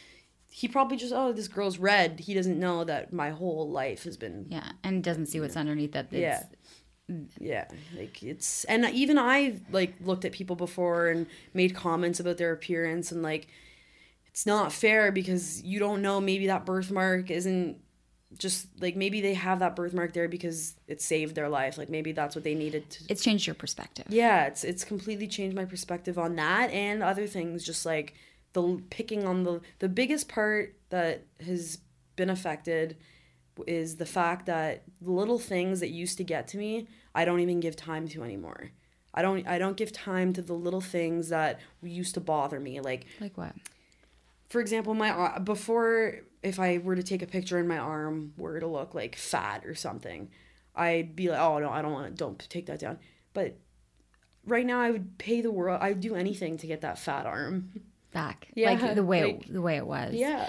he 0.49 0.67
probably 0.69 0.97
just 0.97 1.13
oh 1.15 1.33
this 1.33 1.49
girl's 1.49 1.79
red. 1.79 2.21
He 2.21 2.33
doesn't 2.33 2.59
know 2.59 2.83
that 2.85 3.13
my 3.13 3.31
whole 3.31 3.69
life 3.71 4.05
has 4.05 4.17
been 4.17 4.47
Yeah, 4.49 4.73
and 4.83 5.05
doesn't 5.05 5.27
see 5.27 5.39
what's 5.41 5.57
underneath 5.57 5.93
that. 5.93 6.07
It's, 6.07 6.21
yeah 6.21 6.43
yeah 7.39 7.67
like 7.97 8.21
it's 8.23 8.65
and 8.65 8.85
even 8.87 9.17
i 9.19 9.55
like 9.71 9.95
looked 10.01 10.25
at 10.25 10.33
people 10.33 10.57
before 10.57 11.07
and 11.09 11.27
made 11.55 11.75
comments 11.75 12.19
about 12.19 12.37
their 12.37 12.53
appearance 12.53 13.13
and 13.13 13.23
like 13.23 13.47
it's 14.27 14.45
not 14.45 14.73
fair 14.73 15.13
because 15.13 15.63
you 15.63 15.79
don't 15.79 16.03
know 16.03 16.21
maybe 16.21 16.49
that 16.49 16.67
birthmark 16.67 17.31
isn't 17.31 17.79
just 18.39 18.67
like 18.81 18.97
maybe 18.97 19.21
they 19.21 19.35
have 19.35 19.61
that 19.61 19.77
birthmark 19.77 20.13
there 20.13 20.29
because 20.29 20.75
it 20.89 21.01
saved 21.01 21.37
their 21.37 21.49
life 21.49 21.79
like 21.79 21.89
maybe 21.89 22.11
that's 22.11 22.35
what 22.35 22.43
they 22.43 22.55
needed 22.57 22.91
to 22.91 23.05
It's 23.09 23.23
changed 23.23 23.47
your 23.47 23.55
perspective. 23.55 24.05
yeah 24.09 24.47
it's 24.47 24.65
it's 24.65 24.85
completely 24.85 25.29
changed 25.29 25.55
my 25.55 25.65
perspective 25.65 26.19
on 26.19 26.35
that 26.37 26.71
and 26.73 27.05
other 27.05 27.29
things 27.29 27.65
just 27.65 27.87
like 27.87 28.15
the 28.53 28.83
picking 28.91 29.25
on 29.27 29.45
the 29.45 29.61
the 29.79 29.89
biggest 29.89 30.29
part 30.29 30.75
that 30.91 31.23
has 31.45 31.79
been 32.17 32.31
affected 32.31 32.97
is 33.67 33.97
the 33.97 34.07
fact 34.07 34.47
that 34.47 34.83
the 35.01 35.11
little 35.11 35.39
things 35.39 35.81
that 35.81 35.91
used 35.91 36.17
to 36.19 36.25
get 36.25 36.47
to 36.49 36.57
me 36.59 36.87
i 37.15 37.25
don't 37.25 37.41
even 37.41 37.59
give 37.61 37.75
time 37.77 38.07
to 38.09 38.23
anymore 38.23 38.71
i 39.15 39.23
don't 39.23 39.47
i 39.47 39.59
don't 39.59 39.77
give 39.77 39.93
time 39.93 40.33
to 40.33 40.43
the 40.43 40.53
little 40.53 40.81
things 40.81 41.29
that 41.31 41.59
used 41.83 42.15
to 42.15 42.21
bother 42.21 42.61
me 42.61 42.81
like 42.81 43.07
Like 43.21 43.37
what? 43.37 43.53
for 44.49 44.61
example, 44.61 44.95
my 44.95 45.39
before 45.41 46.21
if 46.43 46.61
I 46.61 46.79
were 46.79 46.95
to 46.95 47.03
take 47.03 47.21
a 47.23 47.27
picture 47.27 47.59
and 47.59 47.67
my 47.69 47.79
arm 47.79 48.33
were 48.37 48.61
to 48.61 48.67
look 48.69 48.95
like 48.95 49.17
fat 49.17 49.67
or 49.67 49.75
something, 49.75 50.31
I'd 50.77 51.17
be 51.17 51.29
like, 51.29 51.41
oh 51.41 51.59
no, 51.59 51.69
I 51.69 51.83
don't 51.83 51.91
want 51.93 52.07
to, 52.07 52.13
don't 52.15 52.39
take 52.49 52.67
that 52.67 52.79
down. 52.79 52.99
But 53.35 53.57
right 54.47 54.65
now, 54.65 54.79
I 54.81 54.93
would 54.93 55.19
pay 55.19 55.41
the 55.41 55.51
world. 55.51 55.81
I'd 55.83 56.01
do 56.01 56.15
anything 56.15 56.59
to 56.59 56.67
get 56.69 56.83
that 56.83 56.97
fat 57.01 57.27
arm. 57.27 57.73
Back. 58.13 58.47
Yeah, 58.55 58.71
like 58.71 58.95
the 58.95 59.03
way 59.03 59.25
like- 59.25 59.47
it, 59.49 59.53
the 59.53 59.61
way 59.61 59.77
it 59.79 59.87
was. 59.87 60.15
Yeah, 60.15 60.49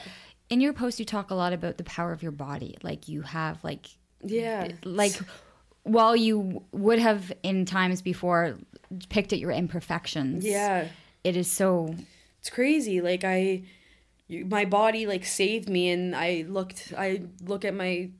In 0.50 0.62
your 0.62 0.74
post, 0.74 1.00
you 1.00 1.06
talk 1.06 1.30
a 1.30 1.36
lot 1.36 1.54
about 1.54 1.78
the 1.78 1.84
power 1.84 2.12
of 2.12 2.24
your 2.24 2.32
body. 2.32 2.78
Like 2.84 3.08
you 3.08 3.22
have 3.22 3.64
like 3.64 3.88
yeah, 4.24 4.72
like 4.84 5.14
while 5.84 6.16
you 6.16 6.64
would 6.72 7.00
have 7.00 7.32
in 7.43 7.66
times 7.66 8.02
before 8.02 8.58
picked 9.10 9.34
at 9.34 9.39
your 9.39 9.52
imperfections. 9.52 10.45
yeah. 10.45 10.88
It 11.24 11.36
is 11.36 11.52
so 11.52 11.93
It's 12.39 12.50
crazy. 12.50 13.02
Like 13.02 13.24
I, 13.26 13.64
my 14.30 14.64
body 14.66 15.06
like 15.06 15.26
saved 15.26 15.68
me, 15.68 15.89
and 15.89 16.16
I 16.16 16.45
looked. 16.48 16.93
I 16.98 17.24
look 17.43 17.66
at 17.66 17.74
my 17.74 18.12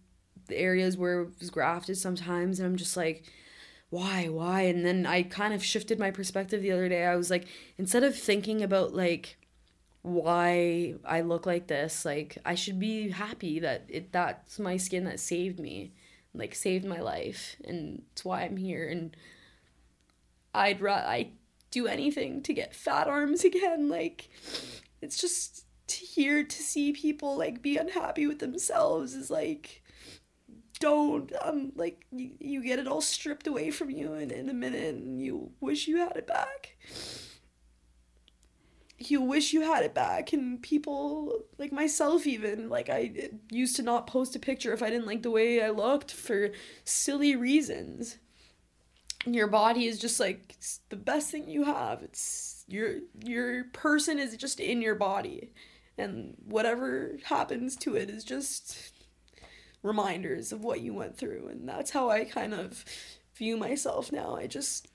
areas 0.49 0.97
where 0.97 1.21
it 1.21 1.30
was 1.39 1.49
grafted 1.49 1.97
sometimes, 1.97 2.59
and 2.59 2.67
I'm 2.67 2.75
just 2.75 2.97
like, 2.97 3.23
why, 3.89 4.28
why? 4.28 4.61
And 4.63 4.86
then 4.86 5.05
I 5.05 5.23
kind 5.23 5.53
of 5.53 5.63
shifted 5.63 5.99
my 5.99 6.11
perspective 6.11 6.61
the 6.61 6.71
other 6.71 6.89
day. 6.89 7.05
I 7.05 7.15
was 7.15 7.30
like, 7.30 7.47
instead 7.78 8.03
of 8.03 8.17
thinking 8.17 8.61
about 8.61 8.93
like 8.93 9.36
why 10.07 10.95
I 11.05 11.21
look 11.21 11.45
like 11.45 11.67
this, 11.67 12.05
like 12.05 12.37
I 12.45 12.55
should 12.55 12.79
be 12.79 13.09
happy 13.09 13.59
that 13.59 13.85
it 13.89 14.11
that's 14.11 14.59
my 14.59 14.77
skin 14.77 15.03
that 15.05 15.19
saved 15.19 15.59
me, 15.59 15.93
like 16.33 16.55
saved 16.55 16.85
my 16.85 16.99
life, 16.99 17.55
and 17.63 18.03
it's 18.11 18.23
why 18.25 18.43
I'm 18.43 18.57
here. 18.57 18.87
And 18.87 19.15
I'd 20.53 20.81
ra- 20.81 21.05
I 21.05 21.31
do 21.71 21.87
anything 21.87 22.41
to 22.43 22.53
get 22.53 22.75
fat 22.75 23.07
arms 23.07 23.43
again. 23.43 23.89
Like 23.89 24.29
it's 25.01 25.19
just 25.19 25.65
hear 25.89 26.43
to 26.43 26.61
see 26.63 26.91
people 26.91 27.37
like 27.37 27.61
be 27.61 27.77
unhappy 27.77 28.27
with 28.27 28.39
themselves 28.39 29.13
is 29.13 29.29
like 29.29 29.81
don't 30.79 31.31
um 31.41 31.71
like 31.75 32.05
you, 32.11 32.31
you 32.39 32.63
get 32.63 32.79
it 32.79 32.87
all 32.87 33.01
stripped 33.01 33.47
away 33.47 33.71
from 33.71 33.89
you 33.89 34.13
in, 34.13 34.29
in 34.31 34.49
a 34.49 34.53
minute 34.53 34.95
and 34.95 35.21
you 35.21 35.51
wish 35.59 35.87
you 35.87 35.97
had 35.97 36.15
it 36.15 36.27
back 36.27 36.77
you 38.99 39.21
wish 39.21 39.53
you 39.53 39.61
had 39.61 39.83
it 39.83 39.93
back 39.93 40.33
and 40.33 40.61
people 40.61 41.43
like 41.59 41.71
myself 41.71 42.25
even 42.25 42.67
like 42.67 42.89
i 42.89 43.11
used 43.51 43.75
to 43.75 43.83
not 43.83 44.07
post 44.07 44.35
a 44.35 44.39
picture 44.39 44.73
if 44.73 44.81
i 44.81 44.89
didn't 44.89 45.05
like 45.05 45.21
the 45.21 45.29
way 45.31 45.61
i 45.61 45.69
looked 45.69 46.11
for 46.11 46.49
silly 46.83 47.35
reasons. 47.35 48.17
And 49.25 49.35
your 49.35 49.47
body 49.47 49.85
is 49.85 49.99
just 49.99 50.19
like 50.19 50.55
the 50.89 50.95
best 50.95 51.29
thing 51.31 51.49
you 51.49 51.65
have. 51.65 52.01
It's 52.01 52.63
your 52.67 52.99
your 53.25 53.65
person 53.65 54.19
is 54.19 54.37
just 54.37 54.59
in 54.59 54.81
your 54.81 54.95
body. 54.95 55.51
And 55.97 56.35
whatever 56.45 57.17
happens 57.25 57.75
to 57.77 57.95
it 57.95 58.09
is 58.09 58.23
just 58.23 58.93
reminders 59.83 60.51
of 60.51 60.63
what 60.63 60.81
you 60.81 60.93
went 60.93 61.17
through. 61.17 61.47
And 61.47 61.67
that's 61.67 61.91
how 61.91 62.09
i 62.09 62.23
kind 62.23 62.53
of 62.53 62.85
view 63.35 63.57
myself 63.57 64.11
now. 64.11 64.35
I 64.35 64.47
just 64.47 64.87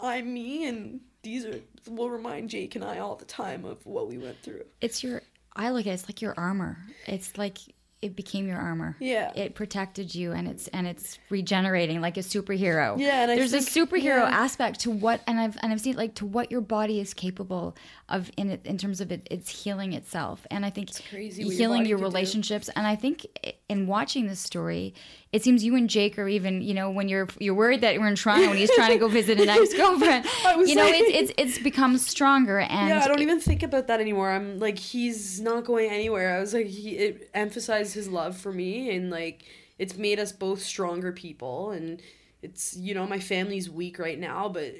i'm 0.00 0.32
me 0.32 0.64
and 0.66 1.00
these 1.22 1.44
are 1.46 1.60
will 1.88 2.10
remind 2.10 2.50
Jake 2.50 2.74
and 2.74 2.84
I 2.84 2.98
all 2.98 3.16
the 3.16 3.24
time 3.24 3.64
of 3.64 3.84
what 3.86 4.08
we 4.08 4.18
went 4.18 4.40
through. 4.42 4.64
It's 4.80 5.02
your. 5.02 5.22
I 5.54 5.70
look 5.70 5.86
at 5.86 5.90
it, 5.90 5.94
it's 5.94 6.08
like 6.08 6.22
your 6.22 6.34
armor. 6.36 6.78
It's 7.06 7.36
like 7.36 7.58
it 8.02 8.16
became 8.16 8.48
your 8.48 8.58
armor. 8.58 8.96
Yeah. 8.98 9.30
It 9.36 9.54
protected 9.54 10.12
you, 10.12 10.32
and 10.32 10.48
it's 10.48 10.66
and 10.68 10.86
it's 10.86 11.18
regenerating 11.30 12.00
like 12.00 12.16
a 12.16 12.20
superhero. 12.20 12.98
Yeah, 12.98 13.22
and 13.22 13.30
I 13.30 13.36
there's 13.36 13.52
a 13.52 13.58
superhero 13.58 14.28
yeah. 14.28 14.28
aspect 14.28 14.80
to 14.80 14.90
what, 14.90 15.20
and 15.26 15.38
I've 15.38 15.56
and 15.62 15.72
I've 15.72 15.80
seen 15.80 15.96
like 15.96 16.16
to 16.16 16.26
what 16.26 16.50
your 16.50 16.60
body 16.60 17.00
is 17.00 17.14
capable 17.14 17.76
of 18.12 18.30
in 18.36 18.50
it 18.50 18.64
in 18.64 18.78
terms 18.78 19.00
of 19.00 19.10
it, 19.10 19.26
it's 19.30 19.64
healing 19.64 19.94
itself, 19.94 20.46
and 20.50 20.64
I 20.64 20.70
think 20.70 20.90
it's 20.90 21.00
crazy 21.10 21.42
your 21.42 21.52
healing 21.52 21.86
your 21.86 21.98
can 21.98 22.04
do. 22.04 22.10
relationships, 22.10 22.70
and 22.76 22.86
I 22.86 22.94
think 22.94 23.26
in 23.68 23.86
watching 23.86 24.28
this 24.28 24.38
story, 24.38 24.94
it 25.32 25.42
seems 25.42 25.64
you 25.64 25.74
and 25.74 25.88
Jake 25.88 26.18
are 26.18 26.28
even 26.28 26.62
you 26.62 26.74
know 26.74 26.90
when 26.90 27.08
you're 27.08 27.28
you're 27.40 27.54
worried 27.54 27.80
that 27.80 27.98
we're 27.98 28.06
in 28.06 28.14
Toronto 28.14 28.50
and 28.50 28.58
he's 28.58 28.70
trying 28.74 28.92
to 28.92 28.98
go 28.98 29.08
visit 29.20 29.40
an 29.40 29.48
ex 29.48 29.74
girlfriend, 29.74 30.24
you 30.44 30.74
know 30.74 30.86
it's 30.86 31.32
it's 31.32 31.32
it's 31.38 31.58
become 31.58 31.98
stronger 31.98 32.60
and 32.60 32.90
Yeah, 32.90 33.02
I 33.02 33.08
don't 33.08 33.22
even 33.22 33.40
think 33.40 33.62
about 33.62 33.86
that 33.88 34.00
anymore. 34.00 34.30
I'm 34.30 34.58
like, 34.58 34.78
he's 34.78 35.40
not 35.40 35.64
going 35.64 35.90
anywhere. 35.90 36.36
I 36.36 36.40
was 36.40 36.54
like, 36.54 36.66
he 36.66 36.90
it 36.90 37.30
emphasized 37.34 37.94
his 37.94 38.08
love 38.08 38.36
for 38.36 38.52
me, 38.52 38.94
and 38.94 39.10
like, 39.10 39.44
it's 39.78 39.96
made 39.96 40.20
us 40.20 40.30
both 40.32 40.60
stronger 40.62 41.12
people. 41.12 41.70
And 41.70 42.00
it's 42.42 42.76
you 42.76 42.94
know, 42.94 43.06
my 43.06 43.18
family's 43.20 43.70
weak 43.70 43.98
right 43.98 44.18
now, 44.18 44.48
but 44.48 44.74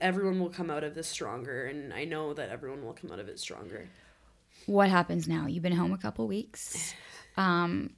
everyone 0.00 0.40
will 0.40 0.50
come 0.50 0.70
out 0.70 0.84
of 0.84 0.94
this 0.94 1.08
stronger, 1.08 1.66
and 1.66 1.92
I 1.94 2.04
know 2.04 2.34
that 2.34 2.50
everyone 2.50 2.84
will 2.84 2.94
come 2.94 3.12
out 3.12 3.20
of 3.20 3.28
it 3.28 3.38
stronger. 3.38 3.88
what 4.66 4.88
happens 4.90 5.26
now? 5.28 5.46
You've 5.46 5.62
been 5.62 5.72
home 5.72 5.92
a 5.92 5.98
couple 5.98 6.26
weeks. 6.26 6.94
Um, 7.36 7.90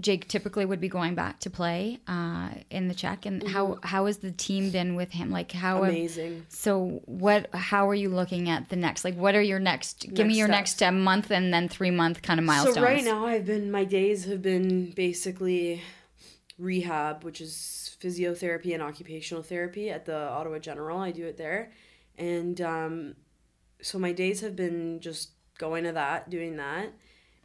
Jake 0.00 0.28
typically 0.28 0.64
would 0.64 0.80
be 0.80 0.88
going 0.88 1.16
back 1.16 1.40
to 1.40 1.50
play 1.50 1.98
uh, 2.06 2.50
in 2.70 2.86
the 2.86 2.94
Czech 2.94 3.26
and 3.26 3.46
how 3.46 3.78
how 3.82 4.06
has 4.06 4.18
the 4.18 4.30
team 4.30 4.70
been 4.70 4.94
with 4.94 5.10
him? 5.10 5.30
Like 5.30 5.50
how 5.50 5.82
have- 5.82 5.92
Amazing. 5.92 6.46
so 6.48 7.02
what? 7.06 7.52
How 7.52 7.88
are 7.88 7.94
you 7.94 8.08
looking 8.08 8.48
at 8.48 8.68
the 8.68 8.76
next? 8.76 9.04
Like 9.04 9.16
what 9.16 9.34
are 9.34 9.42
your 9.42 9.58
next? 9.58 10.06
give 10.14 10.28
me 10.28 10.34
your 10.38 10.46
steps. 10.46 10.80
next 10.80 10.92
month 10.94 11.30
and 11.32 11.52
then 11.52 11.68
three 11.68 11.90
month 11.90 12.22
kind 12.22 12.38
of 12.38 12.46
milestones. 12.46 12.76
So 12.76 12.82
right 12.82 13.04
now, 13.04 13.26
I've 13.26 13.46
been 13.46 13.70
my 13.70 13.84
days 13.84 14.24
have 14.26 14.42
been 14.42 14.92
basically 14.92 15.82
rehab, 16.58 17.24
which 17.24 17.40
is 17.40 17.96
physiotherapy 18.00 18.74
and 18.74 18.82
occupational 18.82 19.42
therapy 19.42 19.90
at 19.90 20.04
the 20.04 20.16
Ottawa 20.16 20.58
General. 20.58 20.98
I 20.98 21.12
do 21.12 21.26
it 21.26 21.36
there, 21.36 21.72
and 22.16 22.60
um, 22.60 23.14
so 23.80 23.98
my 23.98 24.12
days 24.12 24.40
have 24.40 24.56
been 24.56 25.00
just 25.00 25.30
going 25.58 25.84
to 25.84 25.92
that, 25.92 26.30
doing 26.30 26.56
that, 26.56 26.92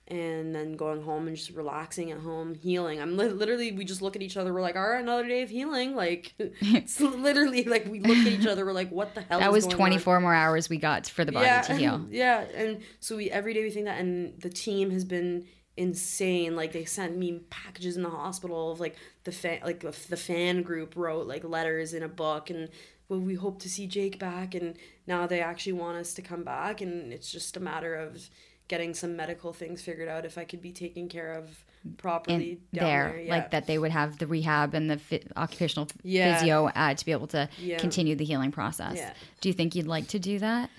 and 0.08 0.54
then 0.54 0.76
going 0.76 1.02
home 1.02 1.28
and 1.28 1.36
just 1.36 1.52
relaxing 1.52 2.12
at 2.12 2.20
home, 2.20 2.56
healing. 2.56 3.02
I'm 3.02 3.16
li- 3.16 3.30
literally 3.30 3.72
we 3.72 3.86
just 3.86 4.02
look 4.02 4.16
at 4.16 4.22
each 4.22 4.36
other. 4.36 4.54
We're 4.54 4.62
like, 4.62 4.76
all 4.76 4.88
right, 4.88 5.02
another 5.02 5.28
day 5.28 5.44
of 5.44 5.50
healing. 5.50 5.96
Like 5.96 6.34
it's 6.38 7.00
literally 7.02 7.64
like 7.64 7.86
we 7.86 8.00
look 8.00 8.18
at 8.18 8.28
each 8.28 8.46
other. 8.46 8.66
We're 8.66 8.74
like, 8.74 8.92
what 8.92 9.16
the 9.16 9.22
hell? 9.22 9.40
that 9.40 9.50
is 9.50 9.54
was 9.54 9.64
going 9.66 9.76
on? 9.76 9.90
24 9.90 10.20
more 10.20 10.34
hours 10.34 10.70
we 10.70 10.78
got 10.78 11.08
for 11.08 11.24
the 11.24 11.32
body 11.32 11.46
yeah, 11.46 11.62
to 11.62 11.76
heal. 11.78 12.06
Yeah, 12.10 12.42
and 12.42 12.82
so 13.00 13.16
we 13.16 13.32
every 13.32 13.54
day 13.54 13.64
we 13.64 13.70
think 13.70 13.86
that, 13.86 14.00
and 14.00 14.40
the 14.42 14.50
team 14.50 14.92
has 14.92 15.06
been 15.06 15.46
insane. 15.78 16.56
Like 16.56 16.72
they 16.72 16.86
sent 16.86 17.18
me 17.18 17.42
packages 17.50 17.98
in 17.98 18.04
the 18.04 18.10
hospital 18.10 18.72
of 18.72 18.80
like 18.80 18.96
the 19.24 19.32
fan, 19.32 19.60
like 19.64 19.80
the, 19.82 19.92
fan 20.18 20.62
group 20.62 20.96
wrote 20.96 21.28
like 21.28 21.44
letters 21.44 21.94
in 21.94 22.04
a 22.04 22.08
book, 22.08 22.50
and 22.50 22.70
well, 23.10 23.20
we 23.20 23.36
hope 23.36 23.60
to 23.62 23.70
see 23.70 23.88
Jake 23.88 24.20
back, 24.20 24.56
and 24.56 24.76
now 25.08 25.28
they 25.28 25.42
actually 25.42 25.74
want 25.74 25.98
us 25.98 26.14
to 26.16 26.22
come 26.22 26.44
back, 26.44 26.82
and 26.82 27.12
it's 27.12 27.32
just 27.32 27.58
a 27.58 27.60
matter 27.60 27.96
of 27.96 28.30
getting 28.70 28.94
some 28.94 29.16
medical 29.16 29.52
things 29.52 29.82
figured 29.82 30.08
out 30.08 30.26
if 30.26 30.38
I 30.38 30.46
could 30.46 30.62
be 30.62 30.72
taken 30.72 31.10
care 31.10 31.34
of 31.34 31.66
properly 31.98 32.60
there, 32.72 32.84
there. 33.12 33.20
yeah. 33.26 33.30
like 33.36 33.52
that 33.52 33.68
they 33.68 33.78
would 33.78 33.92
have 33.92 34.18
the 34.20 34.26
rehab 34.26 34.74
and 34.74 34.90
the 34.90 34.98
phy- 34.98 35.24
occupational 35.36 35.90
Yeah. 36.02 36.38
physio 36.40 36.68
uh, 36.68 36.94
to 36.94 37.06
be 37.06 37.12
able 37.12 37.28
to 37.28 37.50
Yeah. 37.60 37.78
continue 37.78 38.16
the 38.16 38.24
healing 38.24 38.54
process. 38.54 39.02
Do 39.42 39.50
you 39.50 39.54
think 39.54 39.76
you'd 39.76 39.86
like 39.86 40.08
to 40.08 40.20
do 40.20 40.40
that? 40.40 40.70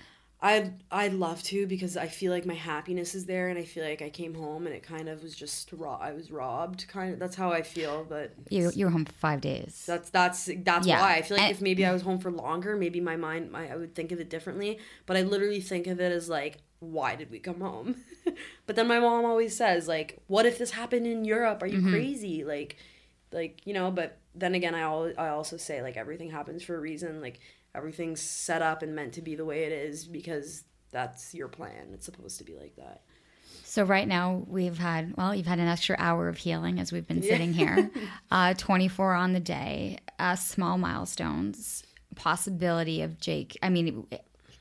I'd 0.49 0.67
I'd 0.91 1.13
love 1.13 1.41
to 1.51 1.65
because 1.65 1.97
I 1.97 2.07
feel 2.07 2.31
like 2.31 2.45
my 2.45 2.53
happiness 2.71 3.15
is 3.15 3.25
there 3.25 3.47
and 3.49 3.57
I 3.57 3.63
feel 3.63 3.83
like 3.83 4.01
I 4.01 4.09
came 4.09 4.33
home 4.35 4.67
and 4.67 4.75
it 4.75 4.83
kind 4.83 5.07
of 5.09 5.23
was 5.23 5.33
just 5.35 5.71
raw 5.73 5.97
I 6.09 6.11
was 6.19 6.29
robbed 6.31 6.87
kind 6.87 7.13
of 7.13 7.19
that's 7.19 7.35
how 7.35 7.49
I 7.59 7.61
feel 7.63 8.05
but 8.07 8.33
You 8.49 8.71
you 8.75 8.85
were 8.85 8.91
home 8.91 9.05
for 9.05 9.13
five 9.13 9.41
days. 9.41 9.83
that's 9.87 10.09
that's 10.11 10.49
that's 10.69 10.85
Yeah. 10.85 11.01
why 11.01 11.15
I 11.15 11.21
feel 11.23 11.37
like 11.37 11.47
And- 11.47 11.55
if 11.55 11.61
maybe 11.61 11.83
I 11.85 11.91
was 11.91 12.03
home 12.03 12.19
for 12.19 12.31
longer 12.31 12.75
maybe 12.77 12.99
my 13.01 13.15
mind 13.15 13.51
my, 13.51 13.63
I 13.71 13.75
would 13.75 13.93
think 13.95 14.11
of 14.11 14.19
it 14.19 14.29
differently 14.29 14.77
but 15.07 15.17
I 15.17 15.21
literally 15.23 15.61
think 15.61 15.87
of 15.87 15.99
it 15.99 16.11
as 16.11 16.29
like 16.29 16.57
why 16.79 17.15
did 17.15 17.31
we 17.31 17.39
come 17.39 17.61
home 17.61 17.95
but 18.67 18.75
then 18.75 18.87
my 18.87 18.99
mom 18.99 19.25
always 19.25 19.55
says 19.57 19.87
like 19.87 20.09
what 20.27 20.45
if 20.45 20.57
this 20.59 20.71
happened 20.71 21.07
in 21.07 21.25
Europe 21.25 21.63
are 21.63 21.67
you 21.67 21.79
Mm-hmm. 21.79 21.91
crazy 21.91 22.43
like 22.43 22.75
like 23.31 23.61
you 23.65 23.73
know 23.73 23.89
but 23.89 24.19
then 24.35 24.53
again 24.53 24.75
I 24.75 24.81
al- 24.81 25.13
I 25.17 25.29
also 25.29 25.57
say 25.57 25.81
like 25.81 25.97
everything 25.97 26.29
happens 26.29 26.61
for 26.61 26.75
a 26.75 26.79
reason 26.79 27.19
like 27.19 27.39
everything's 27.75 28.21
set 28.21 28.61
up 28.61 28.81
and 28.81 28.95
meant 28.95 29.13
to 29.13 29.21
be 29.21 29.35
the 29.35 29.45
way 29.45 29.63
it 29.65 29.71
is 29.71 30.05
because 30.05 30.63
that's 30.91 31.33
your 31.33 31.47
plan 31.47 31.89
it's 31.93 32.05
supposed 32.05 32.37
to 32.37 32.43
be 32.43 32.55
like 32.55 32.75
that 32.77 33.01
So 33.63 33.83
right 33.83 34.07
now 34.07 34.43
we've 34.47 34.77
had 34.77 35.15
well, 35.17 35.35
you've 35.35 35.45
had 35.47 35.59
an 35.59 35.67
extra 35.67 35.95
hour 35.99 36.27
of 36.29 36.37
healing 36.37 36.79
as 36.79 36.91
we've 36.91 37.07
been 37.07 37.21
sitting 37.23 37.53
here. 37.53 37.89
Uh, 38.31 38.53
Twenty 38.53 38.87
four 38.87 39.13
on 39.13 39.33
the 39.33 39.39
day, 39.39 39.97
uh, 40.19 40.35
small 40.35 40.77
milestones, 40.77 41.83
possibility 42.15 43.01
of 43.01 43.19
Jake. 43.19 43.57
I 43.61 43.69
mean, 43.69 44.07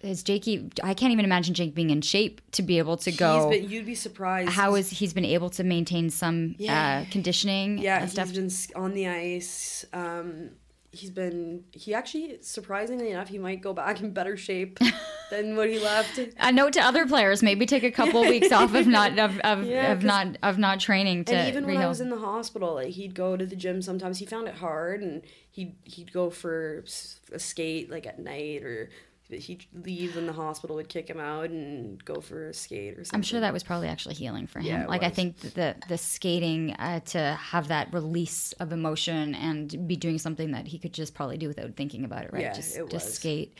is 0.00 0.22
Jakey? 0.22 0.70
I 0.82 0.94
can't 0.94 1.12
even 1.12 1.24
imagine 1.24 1.54
Jake 1.54 1.74
being 1.74 1.90
in 1.90 2.02
shape 2.02 2.40
to 2.52 2.62
be 2.62 2.78
able 2.78 2.96
to 2.98 3.10
go. 3.12 3.50
He's 3.50 3.60
been, 3.60 3.70
you'd 3.70 3.86
be 3.86 3.94
surprised 3.94 4.50
how 4.50 4.74
is 4.74 4.90
he's 4.90 5.12
been 5.14 5.24
able 5.24 5.50
to 5.50 5.64
maintain 5.64 6.10
some 6.10 6.54
Yeah. 6.58 7.04
uh, 7.06 7.10
conditioning 7.10 7.78
yeah 7.78 8.02
and 8.02 8.10
stuff? 8.10 8.30
he's 8.30 8.66
been 8.68 8.82
on 8.82 8.92
the 8.94 9.08
ice 9.08 9.84
um 9.92 10.50
he's 10.94 11.10
been 11.10 11.64
he 11.72 11.92
actually 11.94 12.38
surprisingly 12.40 13.10
enough 13.10 13.28
he 13.28 13.38
might 13.38 13.60
go 13.60 13.72
back 13.72 14.00
in 14.00 14.12
better 14.12 14.36
shape 14.36 14.78
than 15.30 15.56
what 15.56 15.68
he 15.68 15.78
left 15.78 16.18
a 16.38 16.52
note 16.52 16.72
to 16.74 16.80
other 16.80 17.06
players: 17.06 17.42
maybe 17.42 17.66
take 17.66 17.82
a 17.82 17.90
couple 17.90 18.22
weeks 18.28 18.52
off 18.52 18.74
of 18.74 18.86
not 18.86 19.18
of, 19.18 19.38
of, 19.40 19.64
Yeah, 19.64 19.92
of 19.92 20.04
not 20.04 20.38
of 20.42 20.58
not 20.58 20.80
training 20.80 21.24
to 21.26 21.34
and 21.34 21.48
even 21.48 21.66
when 21.66 21.76
I 21.78 21.86
was 21.86 22.00
in 22.00 22.10
the 22.10 22.18
hospital, 22.18 22.74
like 22.74 22.88
he'd 22.88 23.14
go 23.14 23.36
to 23.36 23.46
the 23.46 23.56
gym 23.56 23.82
sometimes. 23.82 24.18
He 24.18 24.26
found 24.26 24.48
it 24.48 24.54
hard, 24.54 25.02
and 25.02 25.22
he'd 25.50 25.76
he'd 25.84 26.12
go 26.12 26.30
for 26.30 26.84
a 27.32 27.38
skate 27.38 27.90
like 27.90 28.06
at 28.06 28.18
night, 28.18 28.62
or 28.62 28.90
he'd 29.30 29.64
leave 29.72 30.16
and 30.16 30.28
the 30.28 30.32
hospital 30.32 30.76
would 30.76 30.88
kick 30.88 31.08
him 31.08 31.18
out 31.18 31.50
and 31.50 32.04
go 32.04 32.20
for 32.20 32.48
a 32.48 32.54
skate 32.54 32.98
or 32.98 33.04
something. 33.04 33.18
I'm 33.18 33.22
sure 33.22 33.40
that 33.40 33.52
was 33.52 33.62
probably 33.62 33.88
actually 33.88 34.14
healing 34.14 34.46
for 34.46 34.58
him. 34.58 34.66
Yeah, 34.66 34.86
like 34.86 35.02
I 35.02 35.10
think 35.10 35.38
the 35.40 35.76
the 35.88 35.98
skating 35.98 36.72
uh, 36.72 37.00
to 37.00 37.38
have 37.40 37.68
that 37.68 37.92
release 37.92 38.52
of 38.54 38.72
emotion 38.72 39.34
and 39.34 39.88
be 39.88 39.96
doing 39.96 40.18
something 40.18 40.52
that 40.52 40.66
he 40.66 40.78
could 40.78 40.92
just 40.92 41.14
probably 41.14 41.38
do 41.38 41.48
without 41.48 41.74
thinking 41.74 42.04
about 42.04 42.24
it, 42.24 42.32
right? 42.32 42.42
Yeah, 42.42 42.52
just 42.52 42.76
it 42.76 42.90
just 42.90 43.06
was. 43.06 43.14
skate. 43.14 43.58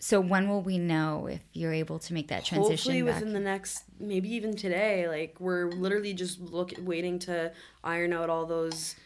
So 0.00 0.20
when 0.20 0.48
will 0.48 0.62
we 0.62 0.78
know 0.78 1.28
if 1.28 1.40
you're 1.52 1.72
able 1.72 2.00
to 2.00 2.12
make 2.12 2.26
that 2.28 2.44
transition 2.44 2.72
Hopefully 2.72 3.02
back? 3.02 3.14
within 3.14 3.32
the 3.32 3.38
next, 3.38 3.84
maybe 4.00 4.34
even 4.34 4.56
today. 4.56 5.06
Like 5.06 5.36
we're 5.38 5.70
literally 5.70 6.12
just 6.12 6.40
look 6.40 6.72
waiting 6.80 7.20
to 7.20 7.52
iron 7.84 8.12
out 8.12 8.28
all 8.28 8.44
those. 8.44 8.96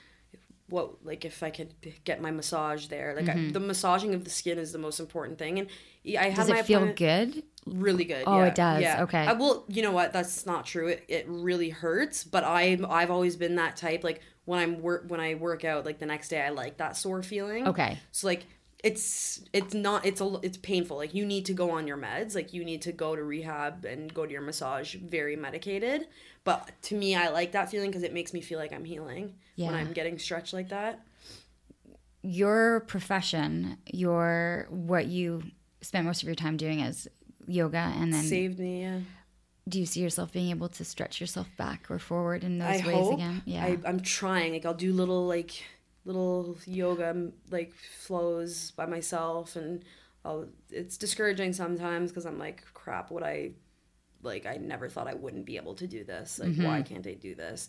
What 0.69 1.05
like 1.05 1.25
if 1.25 1.43
I 1.43 1.51
could 1.51 1.75
get 2.05 2.21
my 2.21 2.31
massage 2.31 2.87
there? 2.87 3.15
Like 3.17 3.29
I, 3.29 3.51
the 3.53 3.61
massaging 3.61 4.15
of 4.15 4.25
the 4.25 4.31
skin 4.31 4.59
is 4.59 4.73
the 4.73 4.79
most 4.79 4.99
important 4.99 5.39
thing, 5.39 5.59
and 5.59 5.69
I 6.19 6.31
have 6.31 6.33
Mm-hmm. 6.33 6.37
Does 6.37 6.49
my 6.49 6.59
it 6.59 6.67
feel 6.67 6.93
good? 6.93 7.43
really 7.67 8.05
good. 8.05 8.25
Oh, 8.27 8.39
yeah, 8.39 8.47
it 8.47 8.55
does. 8.55 8.83
Yeah. 8.83 9.03
Okay. 9.03 9.19
I 9.19 9.33
will. 9.33 9.65
You 9.69 9.83
know 9.83 9.93
what? 9.93 10.13
That's 10.13 10.47
not 10.47 10.65
true. 10.67 10.89
It, 10.89 11.05
it 11.09 11.27
really 11.29 11.71
hurts. 11.71 12.25
But 12.25 12.45
I'm 12.45 12.87
I've 12.87 13.11
always 13.11 13.37
been 13.37 13.57
that 13.57 13.77
type. 13.77 14.05
Like 14.05 14.21
when 14.45 14.59
I'm 14.59 14.81
work 14.81 15.05
when 15.09 15.21
I 15.21 15.35
work 15.35 15.65
out, 15.65 15.85
like 15.85 15.99
the 15.99 16.07
next 16.07 16.29
day, 16.29 16.41
I 16.41 16.51
like 16.51 16.79
that 16.79 16.97
sore 16.97 17.23
feeling. 17.23 17.67
Okay. 17.69 17.99
So 18.13 18.27
like 18.27 18.47
it's 18.85 19.43
it's 19.53 19.75
not 19.75 20.05
it's 20.07 20.21
a 20.21 20.39
it's 20.43 20.57
painful. 20.59 20.97
Like 20.99 21.15
you 21.15 21.25
need 21.27 21.47
to 21.47 21.53
go 21.55 21.71
on 21.71 21.87
your 21.87 21.97
meds. 21.97 22.35
Like 22.35 22.53
you 22.53 22.65
need 22.65 22.83
to 22.83 22.93
go 22.93 23.17
to 23.17 23.23
rehab 23.23 23.85
and 23.85 24.13
go 24.13 24.27
to 24.27 24.33
your 24.33 24.43
massage 24.43 24.95
very 24.97 25.35
medicated. 25.37 26.07
But 26.45 26.71
to 26.83 26.95
me, 26.95 27.17
I 27.17 27.29
like 27.31 27.53
that 27.53 27.71
feeling 27.71 27.91
because 27.91 28.03
it 28.05 28.13
makes 28.13 28.33
me 28.33 28.41
feel 28.41 28.59
like 28.59 28.73
I'm 28.73 28.85
healing 28.85 29.35
Yeah. 29.57 29.67
when 29.67 29.75
I'm 29.75 29.93
getting 29.93 30.19
stretched 30.19 30.53
like 30.53 30.69
that. 30.69 31.01
Your 32.23 32.81
profession, 32.81 33.79
your 33.93 34.67
what 34.71 35.07
you 35.07 35.43
spent 35.81 36.07
most 36.07 36.23
of 36.23 36.27
your 36.29 36.35
time 36.35 36.57
doing 36.57 36.81
is 36.81 37.09
yoga, 37.47 37.93
and 37.97 38.13
then 38.13 38.25
Saved 38.25 38.59
me. 38.59 38.83
Yeah. 38.83 39.01
do 39.69 39.79
you 39.79 39.87
see 39.87 40.01
yourself 40.01 40.33
being 40.33 40.51
able 40.51 40.69
to 40.71 40.85
stretch 40.85 41.21
yourself 41.21 41.49
back 41.57 41.89
or 41.91 41.99
forward 42.01 42.43
in 42.43 42.59
those 42.59 42.83
I 42.83 42.87
ways 42.87 42.97
hope. 42.97 43.15
again? 43.15 43.43
Yeah. 43.45 43.65
I, 43.65 43.79
I'm 43.85 44.01
trying. 44.01 44.53
Like 44.55 44.67
I'll 44.67 44.75
do 44.75 44.93
little 44.93 45.27
like 45.27 45.63
little 46.07 46.57
yoga 46.65 47.31
like 47.51 47.75
flows 47.75 48.71
by 48.71 48.87
myself, 48.87 49.57
and 49.57 49.85
I'll. 50.25 50.47
It's 50.71 50.97
discouraging 50.97 51.53
sometimes 51.53 52.11
because 52.11 52.25
I'm 52.25 52.39
like, 52.39 52.65
crap. 52.73 53.11
What 53.11 53.23
I 53.23 53.53
like, 54.23 54.47
I 54.47 54.57
never 54.57 54.89
thought 54.89 55.09
I 55.09 55.15
wouldn't 55.15 55.45
be 55.45 55.57
able 55.57 55.75
to 55.75 55.87
do 55.87 56.05
this. 56.05 56.39
Like, 56.39 56.57
why 56.57 56.83
can't 56.83 57.07
I 57.07 57.15
do 57.15 57.35
this? 57.35 57.69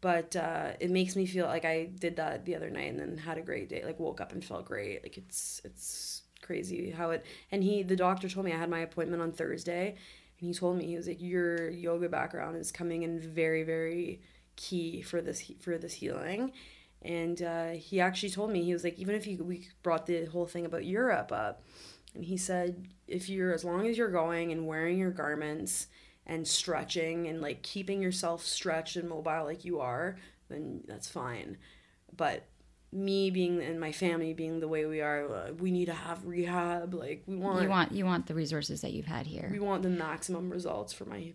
But 0.00 0.36
uh, 0.36 0.72
it 0.80 0.90
makes 0.90 1.16
me 1.16 1.24
feel 1.24 1.46
like 1.46 1.64
I 1.64 1.86
did 1.98 2.16
that 2.16 2.44
the 2.44 2.56
other 2.56 2.68
night 2.68 2.90
and 2.90 3.00
then 3.00 3.16
had 3.16 3.38
a 3.38 3.42
great 3.42 3.68
day. 3.68 3.82
Like 3.84 3.98
woke 3.98 4.20
up 4.20 4.32
and 4.32 4.44
felt 4.44 4.66
great. 4.66 5.02
Like 5.02 5.16
it's 5.16 5.60
it's 5.64 6.22
crazy 6.42 6.90
how 6.90 7.10
it. 7.10 7.24
And 7.50 7.62
he, 7.64 7.82
the 7.82 7.96
doctor 7.96 8.28
told 8.28 8.46
me 8.46 8.52
I 8.52 8.58
had 8.58 8.68
my 8.68 8.80
appointment 8.80 9.22
on 9.22 9.32
Thursday, 9.32 9.96
and 10.38 10.48
he 10.48 10.52
told 10.52 10.76
me 10.76 10.86
he 10.86 10.96
was 10.96 11.08
like, 11.08 11.22
your 11.22 11.70
yoga 11.70 12.08
background 12.08 12.56
is 12.56 12.70
coming 12.70 13.02
in 13.02 13.18
very 13.18 13.62
very 13.62 14.20
key 14.56 15.02
for 15.02 15.20
this 15.20 15.50
for 15.60 15.78
this 15.78 15.94
healing. 15.94 16.52
And 17.04 17.42
uh, 17.42 17.68
he 17.72 18.00
actually 18.00 18.30
told 18.30 18.50
me 18.50 18.62
he 18.64 18.72
was 18.72 18.82
like, 18.82 18.98
even 18.98 19.14
if 19.14 19.26
you 19.26 19.44
we 19.44 19.68
brought 19.82 20.06
the 20.06 20.24
whole 20.26 20.46
thing 20.46 20.64
about 20.64 20.84
Europe 20.86 21.32
up, 21.32 21.62
and 22.14 22.24
he 22.24 22.36
said 22.36 22.86
if 23.06 23.28
you're 23.28 23.52
as 23.52 23.64
long 23.64 23.86
as 23.86 23.98
you're 23.98 24.10
going 24.10 24.52
and 24.52 24.66
wearing 24.66 24.98
your 24.98 25.10
garments 25.10 25.88
and 26.26 26.48
stretching 26.48 27.26
and 27.26 27.42
like 27.42 27.62
keeping 27.62 28.00
yourself 28.00 28.42
stretched 28.44 28.96
and 28.96 29.08
mobile 29.08 29.44
like 29.44 29.64
you 29.64 29.80
are, 29.80 30.16
then 30.48 30.80
that's 30.86 31.08
fine. 31.08 31.58
But 32.16 32.46
me 32.90 33.30
being 33.30 33.60
and 33.60 33.78
my 33.78 33.92
family 33.92 34.32
being 34.32 34.60
the 34.60 34.68
way 34.68 34.86
we 34.86 35.00
are, 35.02 35.28
uh, 35.34 35.52
we 35.58 35.72
need 35.72 35.86
to 35.86 35.92
have 35.92 36.24
rehab. 36.24 36.94
Like 36.94 37.24
we 37.26 37.36
want, 37.36 37.60
You 37.62 37.68
want 37.68 37.92
you 37.92 38.04
want 38.06 38.26
the 38.26 38.34
resources 38.34 38.80
that 38.80 38.92
you've 38.94 39.04
had 39.06 39.26
here. 39.26 39.48
we 39.52 39.58
want 39.58 39.82
the 39.82 39.90
maximum 39.90 40.48
results 40.48 40.92
for 40.94 41.04
my 41.04 41.32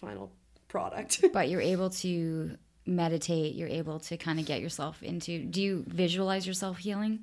final 0.00 0.32
product. 0.66 1.22
but 1.32 1.48
you're 1.48 1.60
able 1.60 1.90
to 1.90 2.56
meditate 2.88 3.54
you're 3.54 3.68
able 3.68 4.00
to 4.00 4.16
kind 4.16 4.40
of 4.40 4.46
get 4.46 4.60
yourself 4.60 5.02
into 5.02 5.44
do 5.44 5.62
you 5.62 5.84
visualize 5.86 6.46
yourself 6.46 6.78
healing 6.78 7.20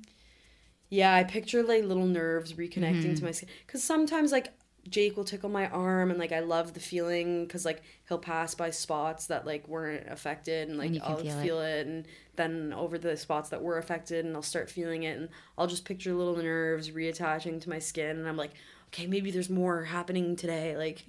Yeah, 0.88 1.14
I 1.14 1.24
picture 1.24 1.62
like 1.62 1.84
little 1.84 2.06
nerves 2.06 2.52
reconnecting 2.52 3.02
to 3.02 3.08
mm-hmm. 3.08 3.24
my 3.24 3.30
skin. 3.32 3.48
Because 3.66 3.82
sometimes, 3.82 4.30
like, 4.32 4.52
Jake 4.88 5.16
will 5.16 5.24
tickle 5.24 5.50
my 5.50 5.68
arm, 5.68 6.10
and 6.10 6.18
like, 6.18 6.30
I 6.32 6.40
love 6.40 6.74
the 6.74 6.80
feeling 6.80 7.44
because, 7.44 7.64
like, 7.64 7.82
he'll 8.08 8.18
pass 8.18 8.54
by 8.54 8.70
spots 8.70 9.26
that, 9.26 9.44
like, 9.44 9.66
weren't 9.66 10.06
affected, 10.08 10.68
and, 10.68 10.78
like, 10.78 10.92
can 10.92 11.02
I'll 11.02 11.16
feel 11.16 11.40
feel, 11.42 11.60
it. 11.60 11.80
it. 11.80 11.86
And 11.88 12.06
then 12.36 12.72
over 12.72 12.98
the 12.98 13.16
spots 13.16 13.48
that 13.48 13.62
were 13.62 13.78
affected, 13.78 14.24
and 14.24 14.36
I'll 14.36 14.42
start 14.42 14.70
feeling 14.70 15.02
it, 15.02 15.18
and 15.18 15.28
I'll 15.58 15.66
just 15.66 15.84
picture 15.84 16.14
little 16.14 16.36
nerves 16.36 16.90
reattaching 16.90 17.60
to 17.62 17.68
my 17.68 17.80
skin, 17.80 18.16
and 18.18 18.28
I'm 18.28 18.36
like, 18.36 18.52
okay, 18.88 19.08
maybe 19.08 19.32
there's 19.32 19.50
more 19.50 19.84
happening 19.84 20.36
today. 20.36 20.76
Like, 20.86 21.02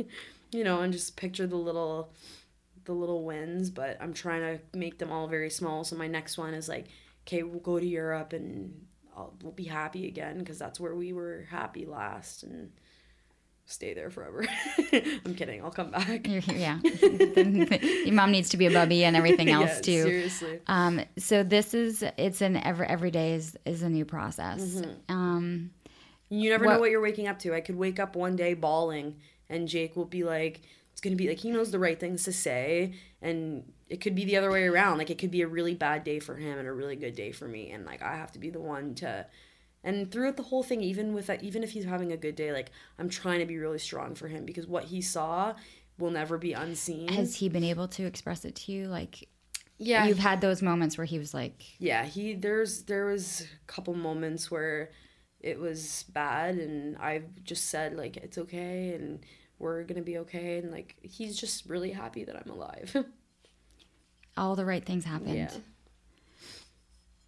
you 0.51 0.63
know, 0.63 0.79
and 0.81 0.91
just 0.93 1.15
picture 1.17 1.45
the 1.45 1.57
little. 1.57 2.09
The 2.87 2.93
little 2.93 3.23
wins, 3.25 3.69
but 3.69 3.97
I'm 4.01 4.13
trying 4.13 4.41
to 4.41 4.77
make 4.77 4.97
them 4.97 5.11
all 5.11 5.27
very 5.27 5.49
small. 5.49 5.83
So 5.83 5.95
my 5.95 6.07
next 6.07 6.37
one 6.37 6.53
is 6.53 6.67
like, 6.69 6.87
okay, 7.27 7.43
we'll 7.43 7.59
go 7.59 7.77
to 7.79 7.85
Europe 7.85 8.31
and 8.33 8.87
I'll, 9.15 9.33
we'll 9.43 9.51
be 9.51 9.65
happy 9.65 10.07
again 10.07 10.39
because 10.39 10.57
that's 10.57 10.79
where 10.79 10.95
we 10.95 11.11
were 11.13 11.45
happy 11.49 11.85
last 11.85 12.43
and 12.43 12.71
stay 13.65 13.93
there 13.93 14.09
forever. 14.09 14.45
I'm 15.25 15.35
kidding. 15.35 15.61
I'll 15.61 15.69
come 15.71 15.91
back. 15.91 16.25
Yeah 16.25 16.79
your 16.83 18.13
mom 18.13 18.31
needs 18.31 18.47
to 18.49 18.57
be 18.57 18.65
a 18.67 18.71
bubby 18.71 19.03
and 19.03 19.17
everything 19.17 19.49
else 19.49 19.75
Yeah, 19.75 19.81
too 19.81 20.03
Seriously. 20.03 20.59
um 20.67 21.01
so 21.17 21.43
this 21.43 21.73
is 21.73 22.03
it's 22.17 22.39
an 22.41 22.55
every 22.55 22.87
every 22.87 23.11
day 23.11 23.33
is 23.33 23.57
is 23.65 23.81
a 23.83 23.89
new 23.89 24.05
process 24.05 24.61
Mm-hmm. 24.75 25.13
um 25.13 25.71
You 26.29 26.49
never 26.51 26.65
What- 26.65 26.73
know 26.75 26.79
what 26.79 26.91
you're 26.91 27.01
waking 27.01 27.27
up 27.27 27.39
to. 27.39 27.53
I 27.53 27.59
could 27.61 27.75
wake 27.75 27.99
up 27.99 28.15
one 28.15 28.37
day 28.37 28.53
bawling 28.53 29.17
and 29.49 29.67
Jake 29.67 29.95
will 29.97 30.05
be 30.05 30.23
like, 30.23 30.61
it's 30.97 31.01
going 31.03 31.15
to 31.15 31.23
be 31.23 31.29
like, 31.29 31.37
he 31.37 31.51
knows 31.51 31.69
the 31.69 31.77
right 31.77 31.99
things 31.99 32.23
to 32.23 32.33
say. 32.33 32.95
And 33.21 33.71
it 33.87 34.01
could 34.01 34.15
be 34.15 34.25
the 34.25 34.35
other 34.35 34.49
way 34.49 34.65
around. 34.65 34.97
Like, 34.97 35.11
it 35.11 35.19
could 35.19 35.29
be 35.29 35.43
a 35.43 35.47
really 35.47 35.75
bad 35.75 36.03
day 36.03 36.19
for 36.19 36.35
him 36.35 36.57
and 36.57 36.67
a 36.67 36.73
really 36.73 36.95
good 36.95 37.13
day 37.13 37.31
for 37.31 37.47
me. 37.47 37.69
And 37.69 37.85
like, 37.85 38.01
I 38.01 38.15
have 38.15 38.31
to 38.31 38.39
be 38.39 38.49
the 38.49 38.59
one 38.59 38.95
to. 38.95 39.27
And 39.83 40.11
throughout 40.11 40.37
the 40.37 40.43
whole 40.43 40.63
thing, 40.63 40.81
even 40.81 41.13
with 41.13 41.27
that, 41.27 41.43
even 41.43 41.61
if 41.61 41.69
he's 41.69 41.85
having 41.85 42.11
a 42.13 42.17
good 42.17 42.35
day, 42.35 42.51
like 42.51 42.71
I'm 42.97 43.09
trying 43.09 43.41
to 43.41 43.45
be 43.45 43.59
really 43.59 43.77
strong 43.77 44.15
for 44.15 44.27
him 44.27 44.43
because 44.43 44.65
what 44.65 44.85
he 44.85 45.03
saw 45.03 45.53
will 45.99 46.09
never 46.09 46.39
be 46.39 46.53
unseen. 46.53 47.09
has 47.09 47.35
he 47.35 47.47
been 47.47 47.63
able 47.63 47.87
to 47.87 48.03
express 48.03 48.43
it 48.43 48.55
to 48.55 48.71
you 48.71 48.87
like 48.87 49.27
yeah, 49.79 50.05
you've 50.07 50.17
had 50.17 50.41
those 50.41 50.63
moments 50.63 50.97
where 50.97 51.05
he 51.05 51.19
was 51.19 51.33
like 51.33 51.63
yeah 51.79 52.05
he 52.05 52.33
there's 52.33 52.83
there 52.83 53.05
was 53.05 53.41
a 53.41 53.71
couple 53.71 53.93
moments 53.93 54.49
where 54.49 54.89
it 55.39 55.59
was 55.59 56.05
bad 56.09 56.55
and 56.55 56.97
i've 56.97 57.43
just 57.43 57.65
said 57.65 57.95
like 57.95 58.17
it's 58.17 58.37
okay 58.37 58.93
and 58.93 59.19
we're 59.59 59.83
gonna 59.83 60.01
be 60.01 60.17
okay 60.17 60.57
and 60.57 60.71
like 60.71 60.95
he's 61.01 61.37
just 61.37 61.65
really 61.65 61.91
happy 61.91 62.23
that 62.23 62.35
i'm 62.35 62.51
alive 62.51 62.95
all 64.37 64.55
the 64.55 64.65
right 64.65 64.85
things 64.85 65.05
happened 65.05 65.35
Yeah. 65.35 65.51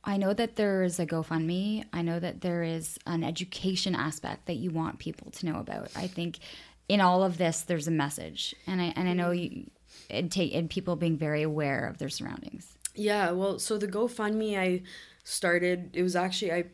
I 0.01 0.15
know 0.15 0.33
that 0.33 0.55
there 0.55 0.81
is 0.83 0.97
a 0.97 1.05
GoFundMe. 1.05 1.83
I 1.91 2.01
know 2.01 2.19
that 2.19 2.39
there 2.39 2.63
is 2.63 2.97
an 3.05 3.21
education 3.21 3.95
aspect 3.95 4.45
that 4.45 4.55
you 4.55 4.71
want 4.71 4.97
people 4.97 5.29
to 5.31 5.45
know 5.45 5.59
about. 5.59 5.89
I 5.93 6.07
think 6.07 6.39
in 6.87 7.01
all 7.01 7.21
of 7.21 7.37
this, 7.37 7.61
there's 7.61 7.87
a 7.87 7.91
message, 7.91 8.55
and 8.65 8.81
I 8.81 8.93
and 8.95 9.09
I 9.09 9.13
know 9.13 9.31
mm-hmm. 9.31 9.57
you 9.57 9.71
and 10.09 10.31
take 10.31 10.53
and 10.55 10.69
people 10.69 10.95
being 10.95 11.17
very 11.17 11.43
aware 11.43 11.85
of 11.85 11.97
their 11.97 12.09
surroundings. 12.09 12.77
Yeah, 12.95 13.31
well, 13.31 13.59
so 13.59 13.77
the 13.77 13.87
GoFundMe 13.87 14.57
I 14.57 14.81
started, 15.23 15.91
it 15.93 16.03
was 16.03 16.15
actually, 16.15 16.51
I 16.51 16.65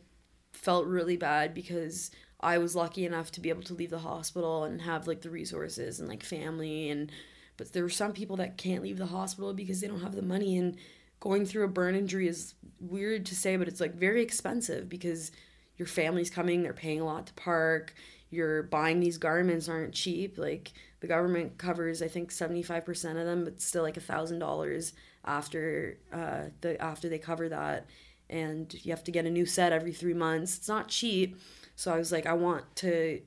felt 0.52 0.86
really 0.86 1.16
bad 1.16 1.54
because 1.54 2.10
I 2.40 2.58
was 2.58 2.76
lucky 2.76 3.04
enough 3.04 3.32
to 3.32 3.40
be 3.40 3.48
able 3.48 3.62
to 3.62 3.74
leave 3.74 3.90
the 3.90 3.98
hospital 3.98 4.64
and 4.64 4.82
have 4.82 5.06
like 5.06 5.22
the 5.22 5.30
resources 5.30 6.00
and 6.00 6.08
like 6.08 6.22
family 6.22 6.90
and 6.90 7.10
but 7.56 7.72
there 7.72 7.84
are 7.84 7.90
some 7.90 8.12
people 8.12 8.36
that 8.36 8.58
can't 8.58 8.82
leave 8.82 8.98
the 8.98 9.06
hospital 9.06 9.54
because 9.54 9.80
they 9.80 9.86
don't 9.86 10.02
have 10.02 10.14
the 10.14 10.22
money 10.22 10.58
and 10.58 10.76
going 11.20 11.46
through 11.46 11.64
a 11.64 11.68
burn 11.68 11.94
injury 11.94 12.28
is 12.28 12.54
weird 12.80 13.24
to 13.26 13.34
say 13.34 13.56
but 13.56 13.68
it's 13.68 13.80
like 13.80 13.94
very 13.94 14.22
expensive 14.22 14.88
because 14.88 15.32
your 15.78 15.88
family's 15.88 16.30
coming 16.30 16.62
they're 16.62 16.74
paying 16.74 17.00
a 17.00 17.04
lot 17.04 17.26
to 17.26 17.32
park 17.34 17.94
you're 18.28 18.64
buying 18.64 19.00
these 19.00 19.16
garments 19.16 19.68
aren't 19.68 19.94
cheap 19.94 20.36
like 20.36 20.72
the 21.00 21.06
government 21.06 21.56
covers 21.56 22.02
i 22.02 22.08
think 22.08 22.30
75% 22.30 23.10
of 23.10 23.24
them 23.24 23.44
but 23.44 23.62
still 23.62 23.82
like 23.82 23.96
a 23.96 24.00
thousand 24.00 24.40
dollars 24.40 24.92
after 25.24 25.96
uh, 26.12 26.44
the 26.60 26.80
after 26.80 27.08
they 27.08 27.18
cover 27.18 27.48
that 27.48 27.86
and 28.28 28.74
you 28.84 28.92
have 28.92 29.04
to 29.04 29.10
get 29.10 29.26
a 29.26 29.30
new 29.30 29.46
set 29.46 29.72
every 29.72 29.92
three 29.92 30.14
months. 30.14 30.56
It's 30.56 30.68
not 30.68 30.88
cheap 30.88 31.38
so 31.76 31.94
i 31.94 31.98
was 31.98 32.10
like 32.10 32.26
i 32.26 32.32
want 32.32 32.64
to 32.74 33.20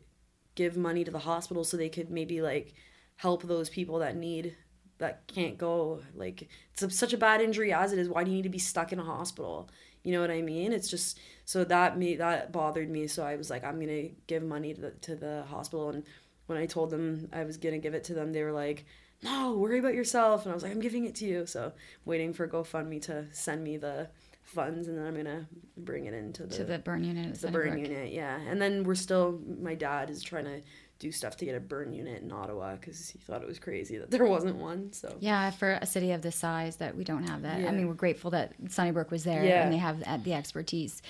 give 0.55 0.75
money 0.75 1.05
to 1.05 1.11
the 1.11 1.19
hospital 1.19 1.63
so 1.63 1.77
they 1.77 1.87
could 1.89 2.09
maybe 2.09 2.41
like 2.41 2.73
help 3.15 3.43
those 3.43 3.69
people 3.69 3.99
that 3.99 4.15
need 4.15 4.55
that 4.99 5.25
can't 5.27 5.57
go. 5.57 6.01
Like 6.13 6.47
it's 6.71 6.83
a, 6.83 6.89
such 6.89 7.13
a 7.13 7.17
bad 7.17 7.41
injury 7.41 7.73
as 7.73 7.91
it 7.91 7.99
is. 7.99 8.07
Why 8.07 8.23
do 8.23 8.29
you 8.29 8.37
need 8.37 8.43
to 8.43 8.49
be 8.49 8.59
stuck 8.59 8.93
in 8.93 8.99
a 8.99 9.03
hospital? 9.03 9.69
You 10.03 10.13
know 10.13 10.21
what 10.21 10.31
i 10.31 10.41
mean? 10.41 10.71
It's 10.71 10.89
just 10.89 11.19
so 11.45 11.63
that 11.65 11.97
made 11.97 12.19
that 12.19 12.51
bothered 12.51 12.89
me. 12.89 13.07
So 13.07 13.25
i 13.25 13.35
was 13.35 13.49
like 13.49 13.63
i'm 13.63 13.79
gonna 13.79 14.09
give 14.27 14.43
money 14.43 14.73
to 14.73 14.81
the, 14.81 14.91
to 14.91 15.15
the 15.15 15.43
hospital. 15.49 15.89
And 15.89 16.03
when 16.45 16.57
i 16.57 16.65
told 16.65 16.91
them 16.91 17.29
i 17.33 17.43
was 17.43 17.57
gonna 17.57 17.79
give 17.79 17.93
it 17.93 18.03
to 18.05 18.13
them 18.13 18.31
they 18.31 18.43
were 18.43 18.51
like 18.51 18.85
no 19.21 19.53
worry 19.53 19.79
about 19.79 19.93
yourself. 19.93 20.43
And 20.43 20.51
i 20.51 20.55
was 20.55 20.63
like 20.63 20.71
i'm 20.71 20.81
giving 20.81 21.05
it 21.05 21.15
to 21.15 21.25
you. 21.25 21.45
So 21.45 21.73
waiting 22.05 22.33
for 22.33 22.47
gofundme 22.47 23.01
to 23.03 23.25
send 23.31 23.63
me 23.63 23.77
the 23.77 24.09
funds 24.49 24.87
and 24.87 24.97
then 24.97 25.05
i'm 25.05 25.15
gonna 25.15 25.45
bring 25.77 26.05
it 26.05 26.13
into 26.13 26.43
the, 26.47 26.55
To 26.55 26.63
the 26.63 26.79
burn 26.79 27.03
unit, 27.03 27.39
the 27.39 27.51
burn 27.51 27.77
unit 27.77 28.11
yeah 28.11 28.37
and 28.47 28.61
then 28.61 28.83
we're 28.83 28.95
still 28.95 29.39
my 29.61 29.75
dad 29.75 30.09
is 30.09 30.23
trying 30.23 30.45
to 30.45 30.61
do 30.97 31.11
stuff 31.11 31.37
to 31.37 31.45
get 31.45 31.55
a 31.55 31.59
burn 31.59 31.93
unit 31.93 32.21
in 32.23 32.31
ottawa 32.31 32.75
because 32.75 33.09
he 33.09 33.19
thought 33.19 33.41
it 33.41 33.47
was 33.47 33.59
crazy 33.59 33.97
that 33.97 34.11
there 34.11 34.25
wasn't 34.25 34.55
one 34.55 34.91
so 34.91 35.15
Yeah, 35.19 35.49
for 35.51 35.73
a 35.81 35.85
city 35.85 36.11
of 36.11 36.21
this 36.21 36.35
size 36.35 36.75
that 36.77 36.97
we 36.97 37.05
don't 37.05 37.23
have 37.29 37.43
that. 37.43 37.65
I 37.65 37.71
mean, 37.71 37.87
we're 37.87 37.93
grateful 37.93 38.31
that 38.31 38.51
Sunnybrook 38.69 39.09
was 39.09 39.23
there 39.23 39.45
Yeah. 39.45 39.63
and 39.63 39.71
they 39.71 39.77
have 39.77 39.99
the- 39.99 40.19
the 40.25 40.33
expertise. 40.33 41.01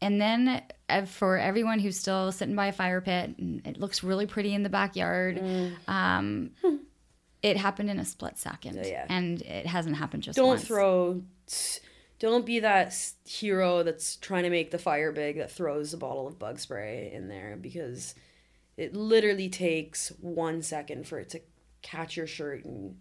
And 0.00 0.20
then 0.20 0.62
for 1.06 1.36
everyone 1.38 1.78
who's 1.78 1.96
still 1.96 2.32
sitting 2.32 2.56
by 2.56 2.66
a 2.66 2.72
fire 2.72 3.00
pit, 3.00 3.36
and 3.38 3.64
it 3.64 3.78
looks 3.78 4.02
really 4.02 4.26
pretty 4.26 4.54
in 4.54 4.64
the 4.64 4.68
backyard. 4.70 5.36
Mm. 5.38 5.88
Um, 5.88 6.50
it 7.40 7.56
happened 7.56 7.90
in 7.90 8.00
a 8.00 8.04
split 8.04 8.38
second, 8.38 8.84
Yeah. 8.84 9.06
and 9.08 9.40
it 9.42 9.66
hasn't 9.66 9.96
happened 9.98 10.24
just 10.24 10.34
don't 10.36 10.48
once. 10.48 10.64
throw 10.66 11.22
don't 12.18 12.46
be 12.46 12.60
that 12.60 12.94
hero 13.24 13.82
that's 13.82 14.16
trying 14.16 14.42
to 14.42 14.50
make 14.50 14.70
the 14.70 14.78
fire 14.78 15.12
big 15.12 15.36
that 15.36 15.50
throws 15.50 15.94
a 15.94 15.98
bottle 15.98 16.26
of 16.26 16.38
bug 16.38 16.58
spray 16.58 17.10
in 17.12 17.28
there 17.28 17.56
because 17.60 18.14
it 18.76 18.94
literally 18.94 19.48
takes 19.48 20.10
one 20.20 20.62
second 20.62 21.06
for 21.06 21.18
it 21.18 21.28
to 21.30 21.40
catch 21.82 22.16
your 22.16 22.26
shirt 22.26 22.64
and 22.64 22.98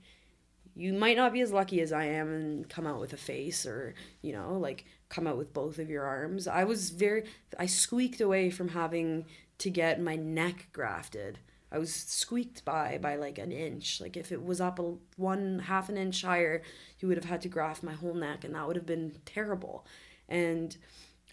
you 0.76 0.94
might 0.94 1.18
not 1.18 1.34
be 1.34 1.42
as 1.42 1.52
lucky 1.52 1.82
as 1.82 1.92
I 1.92 2.06
am 2.06 2.32
and 2.32 2.70
come 2.70 2.86
out 2.86 3.00
with 3.00 3.12
a 3.12 3.18
face 3.18 3.66
or, 3.66 3.96
you 4.22 4.32
know, 4.32 4.58
like 4.58 4.86
come 5.10 5.26
out 5.26 5.38
with 5.38 5.52
both 5.52 5.80
of 5.80 5.90
your 5.90 6.06
arms. 6.06 6.48
I 6.48 6.66
was 6.66 6.92
very, 6.92 7.24
I 7.58 7.66
squeaked 7.66 8.22
away 8.22 8.52
from 8.52 8.70
having 8.70 9.26
to 9.58 9.72
get 9.72 10.00
my 10.00 10.16
neck 10.16 10.68
grafted. 10.74 11.40
I 11.72 11.80
was 11.80 11.94
squeaked 11.94 12.64
by 12.64 12.98
by 13.02 13.16
like 13.16 13.38
an 13.38 13.52
inch. 13.52 14.00
Like 14.00 14.16
if 14.16 14.32
it 14.32 14.44
was 14.44 14.62
up 14.62 14.80
a 14.80 14.96
one 15.18 15.60
half 15.60 15.90
an 15.90 15.98
inch 15.98 16.22
higher, 16.22 16.62
you 17.00 17.08
would 17.08 17.18
have 17.18 17.26
had 17.26 17.42
to 17.42 17.50
graft 17.50 17.84
my 17.84 17.94
whole 17.94 18.14
neck, 18.14 18.44
and 18.44 18.56
that 18.56 18.68
would 18.68 18.76
have 18.76 18.86
been 18.86 19.20
terrible. 19.26 19.86
And 20.30 20.76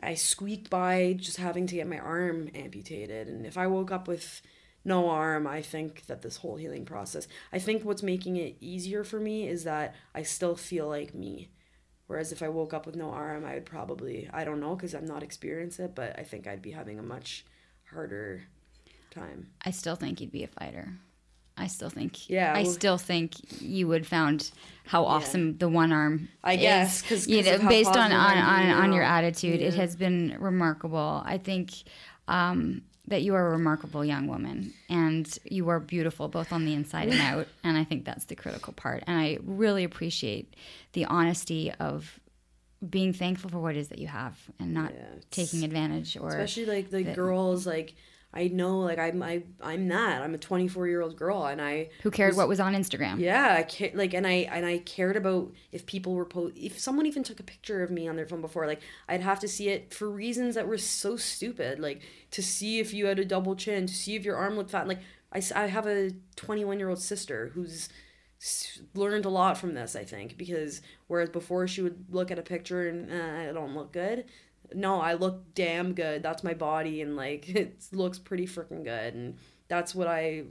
I 0.01 0.15
squeaked 0.15 0.71
by 0.71 1.17
just 1.19 1.37
having 1.37 1.67
to 1.69 1.77
get 1.77 1.87
my 1.87 1.99
arm 1.99 2.51
amputated. 2.55 3.29
And 3.29 3.47
if 3.47 3.57
I 3.57 3.67
woke 3.67 3.93
up 3.93 4.09
with 4.09 4.43
no 4.85 5.09
arm, 5.09 5.47
I 5.47 5.63
think 5.63 6.07
that 6.07 6.23
this 6.23 6.39
whole 6.39 6.57
healing 6.57 6.85
process, 6.85 7.29
I 7.53 7.59
think 7.59 7.85
what's 7.85 8.03
making 8.03 8.37
it 8.37 8.57
easier 8.61 9.05
for 9.05 9.21
me 9.21 9.49
is 9.49 9.65
that 9.65 9.95
I 10.15 10.23
still 10.23 10.57
feel 10.57 10.89
like 10.89 11.15
me. 11.15 11.51
Whereas 12.07 12.33
if 12.33 12.43
I 12.43 12.49
woke 12.49 12.75
up 12.75 12.85
with 12.85 12.97
no 12.97 13.11
arm, 13.11 13.47
I 13.47 13.55
would 13.55 13.65
probably, 13.65 14.29
I 14.33 14.45
don't 14.45 14.61
know, 14.61 14.75
because 14.75 14.95
I'm 14.95 15.07
not 15.07 15.23
experienced 15.23 15.81
it, 15.81 15.95
but 15.95 16.19
I 16.19 16.23
think 16.23 16.47
I'd 16.47 16.61
be 16.61 16.73
having 16.73 16.99
a 16.99 17.03
much 17.03 17.47
harder 17.91 18.43
time. 19.15 19.49
I 19.65 19.71
still 19.71 19.97
think 19.97 20.21
you'd 20.21 20.33
be 20.33 20.45
a 20.45 20.49
fighter. 20.49 20.93
I 21.57 21.69
still 21.69 21.89
think. 21.91 22.29
Yeah, 22.29 22.53
I 22.53 22.63
well- 22.65 22.73
still 22.73 22.99
think 22.99 23.63
you 23.63 23.87
would 23.87 24.07
found 24.07 24.51
how 24.87 25.05
awesome 25.05 25.57
the 25.59 25.69
one 25.69 25.93
arm. 25.93 26.29
I 26.43 26.55
is. 26.55 26.61
guess, 26.61 27.03
'cause- 27.03 27.29
you 27.29 27.43
know, 27.45 27.59
based 27.69 27.91
on 27.97 28.11
on 28.13 28.37
on, 28.39 28.71
on 28.71 28.93
your 28.93 29.05
attitude, 29.05 29.61
it 29.63 29.75
has 29.75 29.95
been 29.95 30.37
remarkable. 30.41 31.23
I 31.25 31.39
think 31.39 31.71
um, 32.27 32.83
that 33.07 33.23
you 33.23 33.35
are 33.35 33.47
a 33.49 33.51
remarkable 33.51 34.05
young 34.05 34.27
woman, 34.27 34.73
and 34.89 35.39
you 35.45 35.69
are 35.69 35.79
beautiful 35.79 36.27
both 36.27 36.53
on 36.53 36.65
the 36.65 36.75
inside 36.75 37.09
and 37.09 37.21
out. 37.33 37.47
And 37.63 37.77
I 37.79 37.85
think 37.85 38.05
that's 38.05 38.25
the 38.25 38.35
critical 38.35 38.73
part. 38.73 39.05
And 39.07 39.17
I 39.19 39.39
really 39.45 39.85
appreciate 39.85 40.57
the 40.93 41.05
honesty 41.05 41.71
of 41.79 42.19
being 42.89 43.13
thankful 43.13 43.49
for 43.51 43.61
what 43.61 43.77
it 43.77 43.79
is 43.79 43.89
that 43.89 43.99
you 43.99 44.09
have 44.09 44.37
and 44.59 44.75
not 44.75 44.93
Yeah, 44.93 45.05
taking 45.31 45.63
advantage 45.65 46.17
or 46.19 46.29
especially 46.29 46.67
like 46.67 46.91
the 46.91 47.03
girls 47.03 47.67
like 47.67 47.95
I 48.37 48.49
know 48.49 48.81
like 48.81 48.99
I'm 48.99 49.23
I 49.23 49.45
I'm 49.63 49.87
that. 49.89 50.21
I'm 50.21 50.35
a 50.35 50.39
24 50.39 50.89
year 50.89 51.01
old 51.03 51.17
girl 51.17 51.47
and 51.47 51.63
I 51.63 51.91
Who 52.03 52.11
cared 52.11 52.37
what 52.37 52.49
was 52.49 52.59
on 52.59 52.75
Instagram? 52.75 53.21
yeah, 53.21 53.55
I 53.59 53.63
ca- 53.63 53.93
like 53.95 54.13
and 54.13 54.27
I 54.27 54.49
and 54.51 54.67
I 54.67 54.79
cared 54.79 55.17
about 55.17 55.53
if 55.71 55.87
people 55.87 56.15
were 56.15 56.25
po- 56.25 56.51
if 56.57 56.79
someone 56.81 57.07
even 57.07 57.23
took 57.23 57.39
a 57.39 57.45
picture 57.45 57.83
of 57.85 57.91
me 57.93 58.09
on 58.09 58.17
their 58.17 58.27
phone 58.27 58.41
before 58.41 58.67
like 58.67 58.81
I'd 59.09 59.21
have 59.21 59.39
to 59.41 59.49
see 59.49 59.69
it 59.69 59.95
for 59.95 60.11
reasons 60.11 60.57
that 60.57 60.67
were 60.67 60.79
so 60.79 61.17
stupid 61.17 61.79
like 61.79 62.03
to 62.33 62.43
see 62.43 62.81
if 62.81 62.93
you 62.93 63.07
had 63.07 63.21
a 63.21 63.25
double 63.25 63.55
chin, 63.55 63.87
to 63.87 63.95
see 63.95 64.17
if 64.17 64.25
your 64.25 64.37
arm 64.37 64.57
looked 64.57 64.71
fat. 64.73 64.89
Like 64.89 65.01
I 65.33 65.41
I 65.55 65.67
have 65.69 65.87
a 65.87 66.11
21 66.35 66.79
year 66.81 66.89
old 66.89 66.99
sister 67.01 67.53
who's 67.55 67.89
learned 68.95 69.25
a 69.25 69.31
lot 69.31 69.57
from 69.57 69.75
this 69.75 69.97
I 69.97 70.05
think 70.05 70.37
because 70.37 70.83
whereas 71.07 71.31
before 71.31 71.67
she 71.67 71.81
would 71.83 72.07
look 72.11 72.31
at 72.31 72.39
a 72.39 72.43
picture 72.43 72.89
and 72.89 73.11
uh, 73.11 73.51
I 73.51 73.53
don't 73.53 73.75
look 73.75 73.93
good. 73.93 74.25
No, 74.75 75.01
I 75.01 75.15
look 75.15 75.55
damn 75.55 75.95
good. 75.95 76.23
That's 76.23 76.45
my 76.45 76.55
body 76.55 77.01
and 77.01 77.17
like 77.17 77.49
it 77.55 77.85
looks 77.93 78.19
pretty 78.19 78.47
freaking 78.47 78.85
good 78.85 79.15
and 79.15 79.37
that's 79.69 79.95
what 79.95 80.07
I 80.07 80.45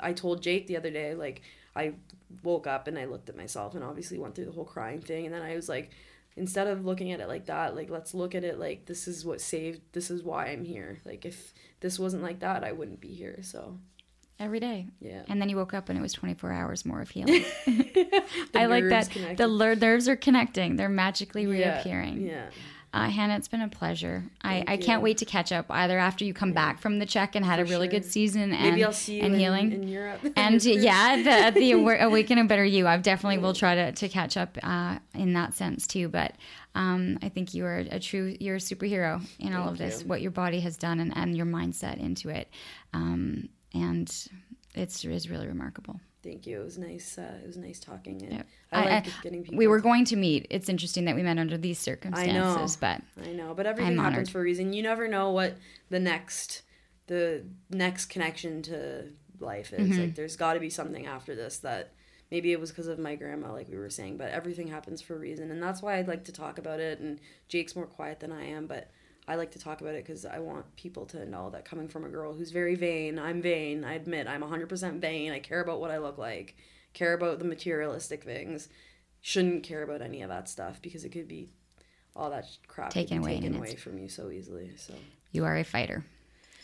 I 0.00 0.12
told 0.12 0.42
Jake 0.42 0.66
the 0.66 0.76
other 0.76 0.90
day 0.90 1.14
like 1.14 1.42
I 1.76 1.94
woke 2.42 2.66
up 2.66 2.88
and 2.88 2.98
I 2.98 3.04
looked 3.04 3.28
at 3.28 3.36
myself 3.36 3.74
and 3.74 3.84
obviously 3.84 4.18
went 4.18 4.34
through 4.34 4.46
the 4.46 4.52
whole 4.52 4.64
crying 4.64 5.00
thing 5.00 5.26
and 5.26 5.34
then 5.34 5.42
I 5.42 5.54
was 5.54 5.68
like 5.68 5.90
instead 6.36 6.66
of 6.66 6.84
looking 6.84 7.12
at 7.12 7.20
it 7.20 7.28
like 7.28 7.46
that 7.46 7.76
like 7.76 7.90
let's 7.90 8.14
look 8.14 8.34
at 8.34 8.44
it 8.44 8.58
like 8.58 8.86
this 8.86 9.06
is 9.06 9.24
what 9.24 9.40
saved 9.40 9.80
this 9.92 10.10
is 10.10 10.22
why 10.22 10.46
I'm 10.46 10.64
here 10.64 11.00
like 11.04 11.24
if 11.24 11.52
this 11.80 11.98
wasn't 11.98 12.22
like 12.22 12.40
that 12.40 12.64
I 12.64 12.72
wouldn't 12.72 13.00
be 13.00 13.14
here 13.14 13.38
so 13.42 13.78
Every 14.40 14.58
day. 14.58 14.88
Yeah. 15.00 15.22
And 15.28 15.40
then 15.40 15.48
you 15.48 15.56
woke 15.56 15.74
up 15.74 15.88
and 15.88 15.96
it 15.96 16.02
was 16.02 16.12
24 16.12 16.50
hours 16.50 16.84
more 16.84 17.00
of 17.00 17.08
healing. 17.08 17.44
I 18.52 18.66
like 18.66 18.88
that. 18.88 19.08
connected. 19.08 19.38
The 19.38 19.46
ler- 19.46 19.76
nerves 19.76 20.08
are 20.08 20.16
connecting. 20.16 20.74
They're 20.74 20.88
magically 20.88 21.44
yeah, 21.44 21.76
reappearing. 21.76 22.26
yeah 22.26 22.46
Uh, 22.94 23.08
Hana, 23.08 23.34
it's 23.34 23.48
been 23.48 23.60
a 23.60 23.68
pleasure. 23.68 24.22
I, 24.42 24.54
Thank 24.54 24.70
I 24.70 24.76
can't 24.76 25.02
wait 25.02 25.18
to 25.18 25.24
catch 25.24 25.50
up 25.50 25.66
either 25.68 25.98
after 25.98 26.24
you 26.24 26.32
come 26.32 26.52
back 26.52 26.78
from 26.78 27.00
the 27.00 27.06
Czech 27.06 27.34
and 27.34 27.44
had 27.44 27.58
a 27.58 27.64
really 27.64 27.88
good 27.88 28.04
season 28.04 28.52
and, 28.52 28.62
maybe 28.62 28.84
I'll 28.84 28.92
see 28.92 29.16
you 29.16 29.22
and 29.22 29.34
in, 29.34 29.40
healing. 29.40 29.72
in 29.72 29.88
Europe 29.88 30.20
and 30.36 30.64
yeah, 30.64 31.16
the 31.50 31.58
the 31.60 31.74
Awa- 31.74 32.06
awaken 32.06 32.38
a 32.38 32.44
better 32.44 32.64
you. 32.64 32.86
I 32.86 32.96
definitely 32.98 33.38
will 33.38 33.52
try 33.52 33.74
to, 33.74 33.90
to 33.90 34.08
catch 34.08 34.36
up 34.36 34.56
uh, 34.62 35.00
in 35.12 35.32
that 35.32 35.54
sense 35.54 35.88
too. 35.88 36.08
But 36.08 36.36
um, 36.76 37.18
I 37.20 37.30
think 37.30 37.52
you 37.52 37.64
are 37.66 37.78
a 37.78 37.98
true 37.98 38.36
you're 38.38 38.56
a 38.56 38.60
superhero 38.60 39.20
in 39.40 39.54
all 39.54 39.68
of 39.68 39.76
this. 39.76 40.04
What 40.04 40.22
your 40.22 40.30
body 40.30 40.60
has 40.60 40.76
done 40.76 41.00
and, 41.00 41.16
and 41.16 41.36
your 41.36 41.46
mindset 41.46 41.98
into 41.98 42.28
it, 42.28 42.48
um, 42.92 43.48
and 43.74 44.08
it's 44.76 45.04
is 45.04 45.28
really 45.28 45.48
remarkable. 45.48 45.98
Thank 46.24 46.46
you 46.46 46.60
it 46.60 46.64
was 46.64 46.78
nice 46.78 47.18
uh, 47.18 47.38
it 47.42 47.46
was 47.46 47.56
nice 47.56 47.78
talking 47.78 48.20
and 48.22 48.32
Yep. 48.32 48.46
I, 48.72 48.76
I- 48.82 48.84
like 48.94 49.06
I- 49.06 49.10
getting 49.22 49.42
people 49.44 49.58
We 49.58 49.66
were 49.68 49.78
going 49.80 50.04
to 50.06 50.16
meet. 50.16 50.46
It's 50.50 50.68
interesting 50.68 51.04
that 51.04 51.14
we 51.14 51.22
met 51.22 51.38
under 51.38 51.56
these 51.56 51.78
I 51.80 51.84
circumstances, 51.90 52.34
know 52.34 52.78
but 52.80 53.02
I 53.28 53.32
know 53.32 53.54
but 53.54 53.66
everything 53.66 53.96
happens 53.98 54.30
for 54.30 54.40
a 54.40 54.42
reason 54.42 54.72
you 54.72 54.82
never 54.82 55.06
know 55.06 55.30
what 55.30 55.56
the 55.90 56.00
next 56.00 56.62
the 57.06 57.44
next 57.70 58.06
connection 58.06 58.62
to 58.62 59.04
life 59.40 59.72
is 59.72 59.90
Mm-hmm. 59.90 60.00
like 60.00 60.14
there's 60.14 60.36
got 60.36 60.54
to 60.54 60.60
be 60.60 60.70
something 60.70 61.06
after 61.06 61.34
this 61.34 61.58
that 61.58 61.92
maybe 62.30 62.50
it 62.52 62.58
was 62.60 62.70
because 62.70 62.86
of 62.88 62.98
my 62.98 63.14
grandma 63.14 63.52
like 63.52 63.68
we 63.68 63.76
were 63.76 63.90
saying 63.90 64.16
but 64.16 64.30
everything 64.30 64.68
happens 64.68 65.02
for 65.02 65.14
a 65.14 65.18
reason 65.18 65.50
and 65.50 65.62
that's 65.62 65.82
why 65.82 65.96
i'd 65.98 66.08
like 66.08 66.24
to 66.24 66.32
talk 66.32 66.56
about 66.58 66.80
it 66.80 66.98
and 67.00 67.20
jake's 67.48 67.76
more 67.76 67.86
quiet 67.86 68.20
than 68.20 68.32
i 68.32 68.44
am 68.44 68.66
but 68.66 68.90
i 69.28 69.34
like 69.34 69.50
to 69.50 69.58
talk 69.58 69.80
about 69.80 69.94
it 69.94 70.04
because 70.04 70.24
i 70.24 70.38
want 70.38 70.64
people 70.76 71.06
to 71.06 71.24
know 71.26 71.50
that 71.50 71.64
coming 71.64 71.88
from 71.88 72.04
a 72.04 72.08
girl 72.08 72.34
who's 72.34 72.50
very 72.50 72.74
vain 72.74 73.18
i'm 73.18 73.40
vain 73.40 73.84
i 73.84 73.94
admit 73.94 74.26
i'm 74.26 74.42
100% 74.42 75.00
vain 75.00 75.32
i 75.32 75.38
care 75.38 75.60
about 75.60 75.80
what 75.80 75.90
i 75.90 75.98
look 75.98 76.18
like 76.18 76.56
care 76.92 77.14
about 77.14 77.38
the 77.38 77.44
materialistic 77.44 78.22
things 78.24 78.68
shouldn't 79.20 79.62
care 79.62 79.82
about 79.82 80.02
any 80.02 80.22
of 80.22 80.28
that 80.28 80.48
stuff 80.48 80.80
because 80.82 81.04
it 81.04 81.08
could 81.10 81.26
be 81.28 81.48
all 82.16 82.30
that 82.30 82.46
crap 82.68 82.90
Taken 82.90 83.18
away 83.18 83.36
taken 83.36 83.56
away 83.56 83.74
from 83.74 83.98
you 83.98 84.08
so 84.08 84.30
easily 84.30 84.70
so 84.76 84.94
You 85.32 85.44
are 85.44 85.56
a 85.56 85.64
fighter. 85.64 86.04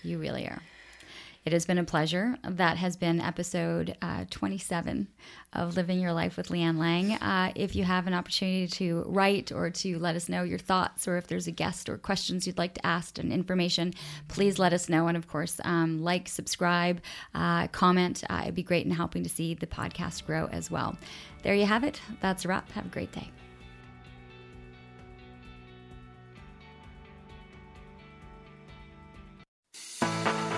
You 0.05 0.19
really 0.19 0.47
are. 0.47 0.63
It 1.45 1.55
has 1.55 1.65
been 1.65 1.79
a 1.79 1.85
pleasure. 1.85 2.37
That 2.45 2.77
has 2.77 2.97
been 2.97 3.19
episode 3.19 3.97
uh, 4.03 4.27
27 4.31 5.09
of 5.55 5.75
Living 5.75 5.99
Your 5.99 6.13
Life 6.13 6.37
with 6.37 6.49
Leanne 6.49 6.79
Lang. 6.79 7.13
Uh, 7.13 7.51
if 7.55 7.75
you 7.75 7.83
have 7.85 8.07
an 8.07 8.13
opportunity 8.13 8.69
to 8.69 9.05
write 9.07 9.51
or 9.51 9.71
to 9.71 9.99
let 9.99 10.17
us 10.17 10.29
know 10.29 10.43
your 10.43 10.59
thoughts, 10.59 11.09
or 11.09 11.17
if 11.17 11.29
there's 11.29 11.47
a 11.47 11.51
guest 11.51 11.89
or 11.89 11.97
questions 11.97 12.47
you'd 12.47 12.59
like 12.59 12.75
to 12.75 12.87
ask 12.87 13.19
and 13.19 13.33
information, 13.33 13.95
please 14.29 14.59
let 14.59 14.75
us 14.75 14.91
know. 14.91 15.07
And 15.07 15.17
of 15.17 15.29
course, 15.29 15.59
um, 15.65 16.03
like, 16.03 16.29
subscribe, 16.29 17.01
uh, 17.35 17.69
comment. 17.69 18.23
Uh, 18.29 18.41
it'd 18.43 18.55
be 18.55 18.63
great 18.63 18.85
in 18.85 18.93
helping 18.93 19.23
to 19.23 19.31
see 19.31 19.55
the 19.55 19.67
podcast 19.67 20.27
grow 20.27 20.47
as 20.53 20.71
well. 20.71 20.99
There 21.43 21.55
you 21.55 21.65
have 21.65 21.85
it. 21.85 22.03
That's 22.21 22.45
a 22.45 22.49
wrap. 22.49 22.71
Have 22.73 22.85
a 22.85 22.91
great 22.91 23.13
day. 23.13 23.31